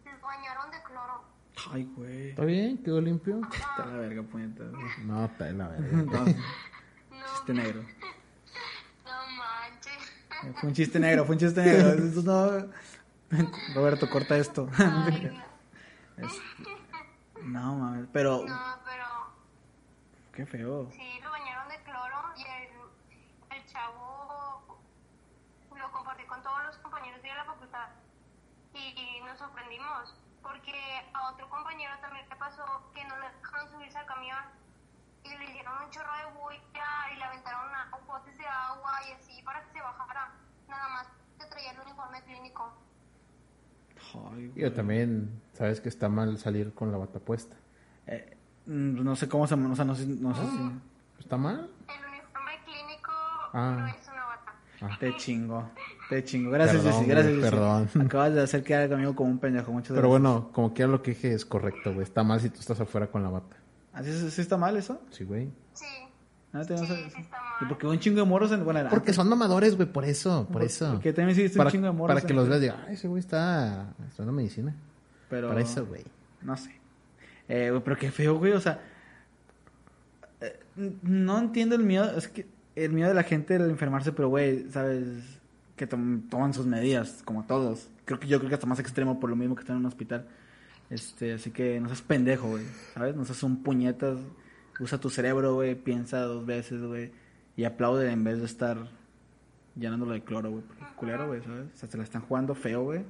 lo 0.06 0.26
bañaron 0.26 0.70
de 0.70 0.82
cloro. 0.84 1.24
Ay, 1.70 1.84
güey. 1.94 2.30
¿Está 2.30 2.46
bien? 2.46 2.78
¿Quedó 2.78 3.02
limpio? 3.02 3.42
Está 3.52 3.84
la 3.84 3.98
verga, 3.98 4.22
puñeta. 4.22 4.64
No, 5.04 5.26
está 5.26 5.50
en 5.50 5.58
la 5.58 5.68
verga. 5.68 5.92
No, 5.92 6.04
No, 6.24 7.34
chiste 7.34 7.52
negro. 7.52 7.82
no 9.04 9.12
manches. 9.36 10.56
Fue 10.58 10.68
un 10.70 10.74
chiste 10.74 10.98
negro, 10.98 11.26
fue 11.26 11.34
un 11.34 11.40
chiste 11.40 11.62
negro. 11.62 12.02
Eso 12.02 12.22
no... 12.22 12.88
Roberto, 13.74 14.08
corta 14.10 14.36
esto. 14.36 14.68
Es- 16.16 16.42
No, 17.44 17.76
mames, 17.76 18.08
pero 18.12 18.42
no, 18.44 18.58
pero 18.84 19.06
qué 20.32 20.44
feo. 20.46 20.90
sí, 20.90 21.20
lo 21.22 21.30
bañaron 21.30 21.68
de 21.68 21.80
cloro 21.84 22.18
y 22.36 22.42
el, 22.42 23.56
el 23.56 23.66
chavo 23.66 24.80
lo 25.76 25.92
compartí 25.92 26.24
con 26.26 26.42
todos 26.42 26.64
los 26.64 26.76
compañeros 26.78 27.22
de 27.22 27.28
la 27.34 27.44
facultad 27.44 27.88
y 28.74 29.20
nos 29.24 29.38
sorprendimos 29.38 30.12
porque 30.42 30.74
a 31.14 31.30
otro 31.30 31.48
compañero 31.48 31.92
también 32.00 32.28
le 32.28 32.34
pasó 32.36 32.64
que 32.94 33.04
no 33.04 33.16
le 33.18 33.30
dejaron 33.30 33.70
subirse 33.70 33.98
al 33.98 34.06
camión 34.06 34.38
y 35.22 35.28
le 35.36 35.52
dieron 35.52 35.80
un 35.84 35.90
chorro 35.90 36.12
de 36.16 36.24
bulla 36.38 37.12
y 37.12 37.16
le 37.16 37.24
aventaron 37.24 37.72
a- 37.74 37.90
botes 38.08 38.36
de 38.38 38.46
agua 38.46 38.92
y 39.08 39.12
así 39.12 39.42
para 39.42 39.62
que 39.64 39.72
se 39.72 39.80
bajara. 39.82 40.32
Nada 40.66 40.88
más 40.88 41.06
que 41.38 41.46
traía 41.46 41.70
el 41.72 41.80
uniforme 41.80 42.22
clínico. 42.24 42.72
Ay, 44.34 44.52
Yo 44.56 44.72
también, 44.72 45.30
sabes 45.52 45.80
que 45.80 45.88
está 45.88 46.08
mal 46.08 46.38
salir 46.38 46.72
con 46.74 46.90
la 46.92 46.98
bata 46.98 47.18
puesta. 47.18 47.56
Eh, 48.06 48.36
mm, 48.66 49.02
no 49.04 49.16
sé 49.16 49.28
cómo 49.28 49.46
se 49.46 49.54
o 49.54 49.74
sea, 49.76 49.84
no 49.84 49.94
sé, 49.94 50.06
no 50.06 50.34
sé 50.34 50.42
si 50.42 50.70
¿Está 51.20 51.36
mal? 51.36 51.68
El 51.88 52.10
uniforme 52.12 52.52
clínico 52.64 53.12
Ah. 53.52 53.76
no 53.80 53.86
es 53.88 54.08
una 54.08 54.24
bata. 54.24 54.98
te 54.98 55.16
chingo. 55.16 55.70
Te 56.08 56.24
chingo. 56.24 56.50
Gracias, 56.50 56.82
Perdón, 56.82 56.92
Jessy, 57.00 57.10
gracias, 57.10 57.32
güey, 57.34 57.42
Jessy. 57.44 57.56
perdón. 57.56 57.88
Acabas 58.06 58.34
de 58.34 58.42
hacer 58.42 58.62
quedar 58.64 58.88
conmigo 58.88 59.14
como 59.14 59.30
un 59.30 59.38
pendejo, 59.38 59.72
muchas 59.72 59.88
Pero 59.94 60.08
gracias. 60.10 60.22
bueno, 60.32 60.50
como 60.52 60.72
quiera 60.72 60.90
lo 60.90 61.02
que 61.02 61.10
dije 61.10 61.32
es 61.34 61.44
correcto, 61.44 61.92
güey. 61.92 62.04
Está 62.04 62.22
mal 62.22 62.40
si 62.40 62.48
tú 62.50 62.60
estás 62.60 62.80
afuera 62.80 63.08
con 63.08 63.22
la 63.22 63.28
bata. 63.30 63.56
¿Así 63.92 64.10
es- 64.10 64.32
sí 64.32 64.40
está 64.40 64.56
mal 64.56 64.76
eso? 64.76 65.00
Sí, 65.10 65.24
güey. 65.24 65.50
Sí. 65.74 65.84
No, 66.58 66.66
te- 66.66 66.74
no 66.74 66.80
Sí, 66.80 66.86
sé- 66.86 67.10
sí 67.10 67.20
está 67.20 67.36
¿Y 67.60 67.64
mal. 67.64 67.68
por 67.68 67.78
qué 67.78 67.86
un 67.86 67.98
chingo 67.98 68.20
de 68.20 68.26
moros 68.26 68.52
en 68.52 68.64
bueno, 68.64 68.88
Porque 68.90 69.12
son 69.12 69.28
mamadores, 69.28 69.76
güey, 69.76 69.90
por 69.90 70.04
eso, 70.04 70.46
por 70.52 70.62
eso. 70.62 70.92
Porque 70.92 71.12
también 71.12 71.36
sí 71.36 71.56
para, 71.56 71.68
un 71.68 71.72
chingo 71.72 71.86
de 71.86 71.92
moros. 71.92 72.14
para 72.14 72.26
que 72.26 72.34
los 72.34 72.48
veas 72.48 72.60
y 72.60 72.62
digan, 72.64 72.84
ay, 72.88 72.94
ese 72.94 73.08
güey 73.08 73.20
está 73.20 73.94
estudiando 74.06 74.32
medicina. 74.32 74.74
Pero 75.30 75.48
Para 75.48 75.60
eso, 75.60 75.84
güey. 75.86 76.04
No 76.42 76.56
sé. 76.56 76.72
Eh, 77.48 77.70
güey, 77.70 77.82
pero 77.82 77.96
qué 77.96 78.10
feo, 78.10 78.38
güey. 78.38 78.52
O 78.52 78.60
sea, 78.60 78.80
eh, 80.40 80.58
no 81.02 81.38
entiendo 81.38 81.74
el 81.74 81.82
miedo. 81.82 82.16
Es 82.16 82.28
que 82.28 82.46
el 82.76 82.92
miedo 82.92 83.08
de 83.08 83.14
la 83.14 83.22
gente 83.24 83.56
al 83.56 83.68
enfermarse, 83.70 84.12
pero, 84.12 84.28
güey, 84.28 84.70
sabes 84.70 85.06
que 85.76 85.86
tom- 85.86 86.28
toman 86.28 86.54
sus 86.54 86.66
medidas, 86.66 87.22
como 87.24 87.44
todos. 87.44 87.88
Creo 88.04 88.18
que 88.20 88.26
yo 88.28 88.38
creo 88.38 88.48
que 88.48 88.54
hasta 88.54 88.66
más 88.66 88.78
extremo 88.80 89.20
por 89.20 89.30
lo 89.30 89.36
mismo 89.36 89.54
que 89.54 89.60
están 89.62 89.76
en 89.76 89.80
un 89.80 89.86
hospital. 89.86 90.26
Este, 90.90 91.34
así 91.34 91.50
que 91.50 91.78
no 91.80 91.88
seas 91.88 92.02
pendejo, 92.02 92.48
güey. 92.48 92.64
¿Sabes? 92.94 93.14
No 93.16 93.24
seas 93.24 93.42
un 93.42 93.62
puñetas. 93.62 94.18
Usa 94.80 94.98
tu 94.98 95.10
cerebro, 95.10 95.54
güey. 95.54 95.74
Piensa 95.74 96.20
dos 96.20 96.44
veces, 96.46 96.82
güey. 96.82 97.10
Y 97.56 97.64
aplaude 97.64 98.10
en 98.10 98.22
vez 98.24 98.38
de 98.38 98.44
estar 98.46 98.88
llenándolo 99.76 100.12
de 100.12 100.22
cloro, 100.22 100.50
güey. 100.50 100.62
Culero, 100.96 101.26
güey, 101.28 101.42
¿sabes? 101.42 101.66
O 101.74 101.76
sea, 101.76 101.88
se 101.88 101.96
la 101.96 102.04
están 102.04 102.22
jugando 102.22 102.54
feo, 102.54 102.84
güey. 102.84 103.02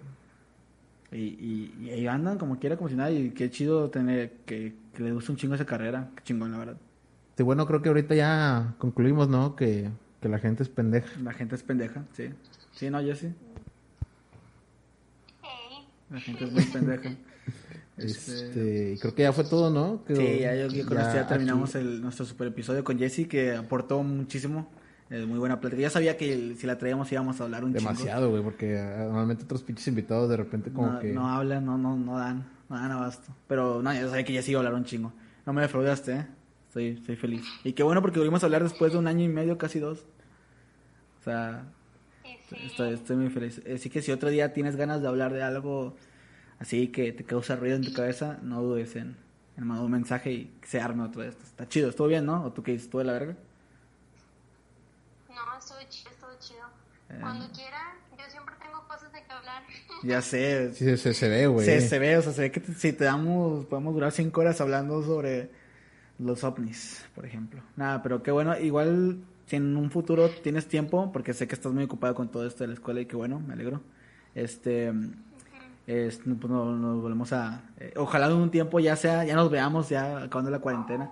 Y, 1.10 1.16
y, 1.16 1.74
y 1.80 1.90
ahí 1.90 2.06
andan 2.06 2.38
como 2.38 2.58
quiera, 2.58 2.76
como 2.76 2.88
si 2.88 2.94
nada. 2.96 3.10
Y 3.10 3.30
qué 3.30 3.50
chido 3.50 3.90
tener 3.90 4.32
que, 4.46 4.74
que 4.94 5.02
le 5.02 5.12
guste 5.12 5.32
un 5.32 5.38
chingo 5.38 5.54
esa 5.54 5.66
carrera. 5.66 6.10
Qué 6.16 6.22
chingón, 6.24 6.52
la 6.52 6.58
verdad. 6.58 6.76
Sí, 7.36 7.42
bueno, 7.42 7.66
creo 7.66 7.80
que 7.82 7.88
ahorita 7.88 8.14
ya 8.14 8.74
concluimos, 8.78 9.28
¿no? 9.28 9.54
Que, 9.54 9.90
que 10.20 10.28
la 10.28 10.38
gente 10.38 10.62
es 10.62 10.68
pendeja. 10.68 11.08
La 11.20 11.32
gente 11.32 11.54
es 11.54 11.62
pendeja, 11.62 12.04
sí. 12.12 12.30
Sí, 12.72 12.90
no, 12.90 13.00
Jessy. 13.00 13.26
Ey, 15.42 15.86
La 16.10 16.20
gente 16.20 16.44
es 16.44 16.52
muy 16.52 16.64
pendeja. 16.64 17.10
Este, 17.98 18.92
y 18.94 18.98
creo 18.98 19.14
que 19.14 19.22
ya 19.22 19.32
fue 19.32 19.44
todo, 19.44 19.70
¿no? 19.70 20.04
Que- 20.04 20.16
Sí, 20.16 20.38
ya, 20.40 20.54
yo, 20.54 20.68
yo 20.68 20.86
con 20.86 20.98
esto 20.98 21.14
ya 21.14 21.26
terminamos 21.26 21.74
aquí- 21.74 21.84
el, 21.86 22.00
nuestro 22.00 22.24
super 22.26 22.46
episodio 22.48 22.84
con 22.84 22.98
Jessy, 22.98 23.24
que 23.26 23.54
aportó 23.56 24.02
muchísimo. 24.02 24.68
Es 25.10 25.26
muy 25.26 25.38
buena 25.38 25.58
plática. 25.60 25.80
Ya 25.82 25.90
sabía 25.90 26.16
que 26.16 26.32
el- 26.32 26.56
si 26.58 26.66
la 26.66 26.76
traíamos 26.78 27.10
íbamos 27.10 27.40
a 27.40 27.44
hablar 27.44 27.64
un 27.64 27.72
chingo. 27.74 27.88
Demasiado, 27.90 28.30
güey, 28.30 28.42
porque 28.42 28.78
ah, 28.78 29.04
normalmente 29.06 29.44
otros 29.44 29.62
pinches 29.62 29.88
invitados 29.88 30.28
de 30.28 30.36
repente 30.36 30.70
como 30.70 30.92
no, 30.92 30.98
que... 31.00 31.12
no 31.12 31.28
hablan, 31.28 31.64
no, 31.64 31.78
no, 31.78 31.96
no 31.96 32.18
dan, 32.18 32.46
no 32.68 32.76
dan 32.76 32.90
abasto. 32.92 33.32
Pero 33.48 33.82
no, 33.82 33.92
yo 33.94 34.08
sabía 34.10 34.24
que 34.24 34.32
Jessy 34.34 34.50
iba 34.52 34.60
a 34.60 34.64
hablar 34.66 34.74
un 34.74 34.84
chingo. 34.84 35.12
No 35.46 35.52
me 35.54 35.62
defraudaste, 35.62 36.12
¿eh? 36.12 36.26
Estoy, 36.68 36.86
estoy 36.88 37.16
feliz. 37.16 37.42
Y 37.64 37.72
qué 37.72 37.82
bueno 37.82 38.02
porque 38.02 38.18
volvimos 38.18 38.42
a 38.42 38.46
hablar 38.46 38.62
después 38.62 38.92
de 38.92 38.98
un 38.98 39.06
año 39.06 39.24
y 39.24 39.28
medio, 39.28 39.56
casi 39.56 39.78
dos. 39.78 40.04
O 41.20 41.24
sea, 41.24 41.64
Sí, 42.22 42.36
sí. 42.50 42.56
estoy, 42.66 42.92
estoy 42.94 43.16
muy 43.16 43.30
feliz. 43.30 43.62
Así 43.74 43.88
que 43.88 44.02
si 44.02 44.12
otro 44.12 44.28
día 44.28 44.52
tienes 44.52 44.76
ganas 44.76 45.00
de 45.00 45.08
hablar 45.08 45.32
de 45.32 45.42
algo 45.42 45.96
así 46.60 46.88
que 46.88 47.12
te 47.12 47.24
causa 47.24 47.56
ruido 47.56 47.76
en 47.76 47.82
tu 47.84 47.92
cabeza, 47.92 48.38
no 48.42 48.62
dudes 48.62 48.96
en, 48.96 49.16
en 49.56 49.66
mandar 49.66 49.84
un 49.84 49.92
mensaje 49.92 50.32
y 50.32 50.44
que 50.60 50.66
se 50.68 50.80
arme 50.80 51.02
otro 51.04 51.22
de 51.22 51.28
estos. 51.28 51.44
Está 51.48 51.68
chido, 51.68 51.88
estuvo 51.90 52.06
bien, 52.08 52.24
¿no? 52.26 52.44
¿O 52.44 52.52
tú 52.52 52.62
qué 52.62 52.72
dices? 52.72 52.86
¿Estuvo 52.86 53.00
de 53.00 53.06
la 53.06 53.12
verga? 53.14 53.34
No, 55.28 55.58
estuvo 55.58 55.78
chido, 55.88 56.10
estuvo 56.10 56.30
chido. 56.40 56.66
Eh. 57.10 57.18
Cuando 57.20 57.50
quieran, 57.52 57.96
yo 58.18 58.24
siempre 58.30 58.54
tengo 58.60 58.86
cosas 58.88 59.12
de 59.12 59.22
que 59.22 59.32
hablar. 59.32 59.62
Ya 60.04 60.22
sé. 60.22 60.72
Sí, 60.74 60.96
se, 60.96 61.12
se 61.14 61.28
ve, 61.28 61.46
güey. 61.48 61.64
Se, 61.66 61.80
se 61.80 61.98
ve, 61.98 62.16
o 62.18 62.22
sea, 62.22 62.32
se 62.32 62.42
ve 62.42 62.52
que 62.52 62.60
te- 62.60 62.74
si 62.74 62.92
te 62.92 63.04
damos, 63.04 63.64
podemos 63.66 63.94
durar 63.94 64.12
cinco 64.12 64.40
horas 64.42 64.60
hablando 64.60 65.02
sobre 65.02 65.50
los 66.20 66.44
ovnis, 66.44 67.04
por 67.16 67.26
ejemplo. 67.26 67.62
Nada, 67.76 68.00
pero 68.02 68.22
qué 68.22 68.30
bueno, 68.30 68.56
igual 68.58 69.18
si 69.46 69.56
en 69.56 69.76
un 69.76 69.90
futuro 69.90 70.28
tienes 70.30 70.68
tiempo, 70.68 71.10
porque 71.12 71.34
sé 71.34 71.48
que 71.48 71.54
estás 71.56 71.72
muy 71.72 71.82
ocupado 71.84 72.14
con 72.14 72.28
todo 72.30 72.46
esto 72.46 72.62
de 72.62 72.68
la 72.68 72.74
escuela 72.74 73.00
y 73.00 73.06
qué 73.06 73.16
bueno, 73.16 73.40
me 73.40 73.54
alegro. 73.54 73.80
Este, 74.36 74.92
es- 75.88 76.18
pues 76.18 76.50
no- 76.50 76.72
nos 76.76 77.00
volvemos 77.02 77.32
a, 77.32 77.62
eh, 77.78 77.92
ojalá 77.96 78.26
en 78.26 78.34
un 78.34 78.50
tiempo 78.50 78.78
ya 78.80 78.94
sea, 78.96 79.24
ya 79.24 79.34
nos 79.34 79.50
veamos 79.50 79.88
ya 79.88 80.22
acabando 80.24 80.50
la 80.50 80.58
cuarentena, 80.60 81.10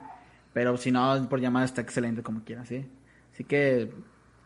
pero 0.53 0.77
si 0.77 0.91
no, 0.93 1.27
por 1.29 1.41
llamada 1.41 1.65
está 1.65 1.81
excelente 1.81 2.23
como 2.23 2.45
quieras, 2.45 2.69
¿sí? 2.69 2.89
Así 3.33 3.45
que 3.45 3.93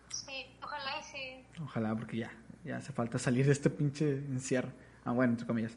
Sí, 0.08 0.46
ojalá 0.62 0.90
y 0.98 1.02
sí. 1.02 1.44
Ojalá, 1.62 1.94
porque 1.94 2.16
ya, 2.18 2.30
ya 2.64 2.76
hace 2.78 2.92
falta 2.92 3.18
salir 3.18 3.46
de 3.46 3.52
este 3.52 3.70
pinche 3.70 4.08
encierro. 4.18 4.70
Ah, 5.04 5.12
bueno, 5.12 5.32
entre 5.32 5.46
comillas. 5.46 5.72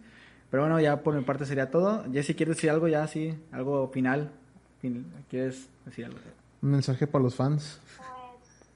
Pero 0.49 0.63
bueno, 0.63 0.80
ya 0.80 1.01
por 1.01 1.15
mi 1.15 1.23
parte 1.23 1.45
sería 1.45 1.71
todo. 1.71 2.03
Jessy, 2.11 2.35
¿quieres 2.35 2.55
decir 2.57 2.69
algo 2.69 2.88
ya 2.88 3.03
así? 3.03 3.38
¿Algo 3.51 3.88
final? 3.89 4.31
Fin- 4.81 5.11
¿Quieres 5.30 5.67
decir 5.85 6.05
algo? 6.05 6.19
Un 6.61 6.71
mensaje 6.71 7.07
para 7.07 7.23
los 7.23 7.35
fans. 7.35 7.80
Pues, 7.97 8.67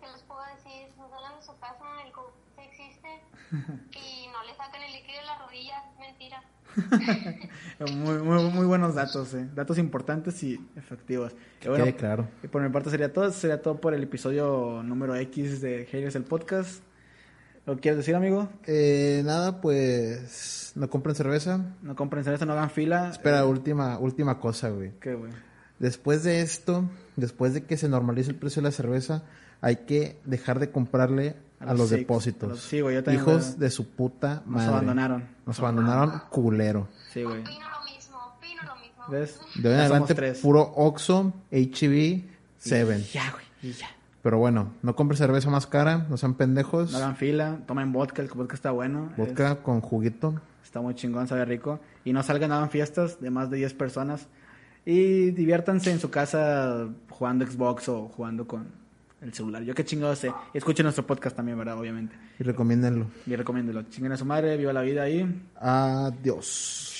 ¿qué 0.00 0.06
les 0.12 0.22
puedo 0.22 0.40
decir? 0.54 0.88
No 0.98 1.08
salgan 1.08 1.36
de 1.38 1.42
su 1.46 1.58
casa, 1.58 1.84
el 2.06 2.12
COVID 2.12 2.68
existe. 2.68 3.08
Y 3.96 4.28
no 4.28 4.42
le 4.44 4.54
saquen 4.54 4.82
el 4.82 4.92
líquido 4.92 5.20
de 5.20 5.26
la 5.26 5.38
rodilla, 5.38 5.82
mentira. 5.98 6.42
Muy, 7.94 8.18
muy, 8.18 8.42
muy 8.50 8.66
buenos 8.66 8.94
datos, 8.94 9.32
eh. 9.34 9.48
Datos 9.54 9.78
importantes 9.78 10.42
y 10.42 10.60
efectivos. 10.76 11.34
Y 11.64 11.68
bueno, 11.68 11.84
quede 11.84 11.96
claro. 11.96 12.28
y 12.42 12.48
por 12.48 12.62
mi 12.62 12.68
parte 12.68 12.90
sería 12.90 13.12
todo. 13.12 13.30
Sería 13.32 13.62
todo 13.62 13.80
por 13.80 13.94
el 13.94 14.02
episodio 14.02 14.82
número 14.82 15.16
X 15.16 15.60
de 15.60 15.86
Haters 15.86 16.14
el 16.16 16.24
podcast. 16.24 16.82
¿Lo 17.66 17.78
quieres 17.78 17.98
decir, 17.98 18.14
amigo? 18.14 18.48
Eh, 18.66 19.22
nada, 19.24 19.60
pues 19.60 20.72
no 20.74 20.88
compren 20.90 21.14
cerveza. 21.14 21.64
No 21.82 21.94
compren 21.96 22.24
cerveza, 22.24 22.44
no 22.46 22.52
hagan 22.52 22.70
fila. 22.70 23.10
Espera, 23.10 23.40
Eh, 23.40 23.44
última, 23.44 23.98
última 23.98 24.38
cosa, 24.40 24.70
güey. 24.70 24.92
¿Qué, 25.00 25.14
güey? 25.14 25.32
Después 25.78 26.22
de 26.24 26.42
esto, 26.42 26.88
después 27.16 27.54
de 27.54 27.64
que 27.64 27.76
se 27.76 27.88
normalice 27.88 28.30
el 28.30 28.36
precio 28.36 28.60
de 28.60 28.68
la 28.68 28.72
cerveza, 28.72 29.24
hay 29.62 29.76
que 29.86 30.18
dejar 30.24 30.58
de 30.58 30.70
comprarle 30.70 31.36
A 31.60 31.70
a, 31.70 31.74
los 31.74 31.90
depósitos. 31.90 32.48
a 32.48 32.52
los- 32.52 32.60
sí, 32.62 32.80
güey, 32.80 32.94
yo 32.96 33.04
también, 33.04 33.22
Hijos 33.22 33.46
güey. 33.48 33.58
de 33.58 33.70
su 33.70 33.88
puta 33.90 34.36
Nos 34.46 34.46
madre. 34.46 34.68
abandonaron. 34.68 35.24
Nos 35.46 35.58
abandonaron 35.60 36.22
culero. 36.30 36.88
Sí, 37.12 37.22
güey. 37.22 37.40
Opino 37.42 37.58
lo 37.70 37.84
mismo, 37.94 38.18
opino 38.36 38.62
lo 38.66 38.76
mismo. 38.80 39.04
¿Ves? 39.08 39.40
De 39.56 39.68
hoy 39.68 39.74
en 39.74 39.80
adelante, 39.80 40.32
puro 40.42 40.62
Oxxo, 40.76 41.32
HEB, 41.50 42.24
Seven. 42.58 43.00
Y 43.00 43.04
Ya, 43.12 43.30
güey. 43.30 43.44
Y 43.62 43.72
ya. 43.72 43.88
Pero 44.22 44.38
bueno, 44.38 44.72
no 44.82 44.94
compren 44.96 45.16
cerveza 45.16 45.48
más 45.50 45.66
cara, 45.66 46.06
no 46.10 46.16
sean 46.18 46.34
pendejos. 46.34 46.92
No 46.92 46.98
hagan 46.98 47.16
fila, 47.16 47.58
tomen 47.66 47.92
vodka, 47.92 48.20
el 48.22 48.28
vodka 48.28 48.54
está 48.54 48.70
bueno. 48.70 49.10
Vodka 49.16 49.62
con 49.62 49.80
juguito. 49.80 50.34
es- 50.62 50.66
está 50.68 50.80
muy 50.80 50.94
chingón, 50.94 51.26
sabe 51.26 51.44
rico. 51.46 51.80
Y 52.04 52.12
no 52.12 52.22
salgan, 52.22 52.52
hagan 52.52 52.70
fiestas 52.70 53.20
de 53.20 53.30
más 53.30 53.50
de 53.50 53.56
10 53.58 53.74
personas. 53.74 54.28
Y 54.86 55.30
diviértanse 55.32 55.90
en 55.90 56.00
su 56.00 56.10
casa 56.10 56.88
jugando 57.10 57.46
Xbox 57.46 57.88
o 57.90 58.08
jugando 58.08 58.46
con 58.46 58.68
el 59.20 59.32
celular. 59.32 59.62
Yo 59.62 59.74
qué 59.74 59.84
chingado 59.84 60.14
sé. 60.16 60.32
Y 60.54 60.58
escuchen 60.58 60.84
nuestro 60.84 61.06
podcast 61.06 61.36
también, 61.36 61.58
¿verdad? 61.58 61.78
Obviamente. 61.78 62.16
Y 62.38 62.42
recomiéndenlo. 62.42 63.06
Y 63.26 63.36
recomiéndelo. 63.36 63.82
Chinguen 63.84 64.12
a 64.12 64.16
su 64.16 64.24
madre, 64.24 64.56
viva 64.56 64.72
la 64.72 64.82
vida 64.82 65.02
ahí. 65.02 65.42
Adiós. 65.56 66.99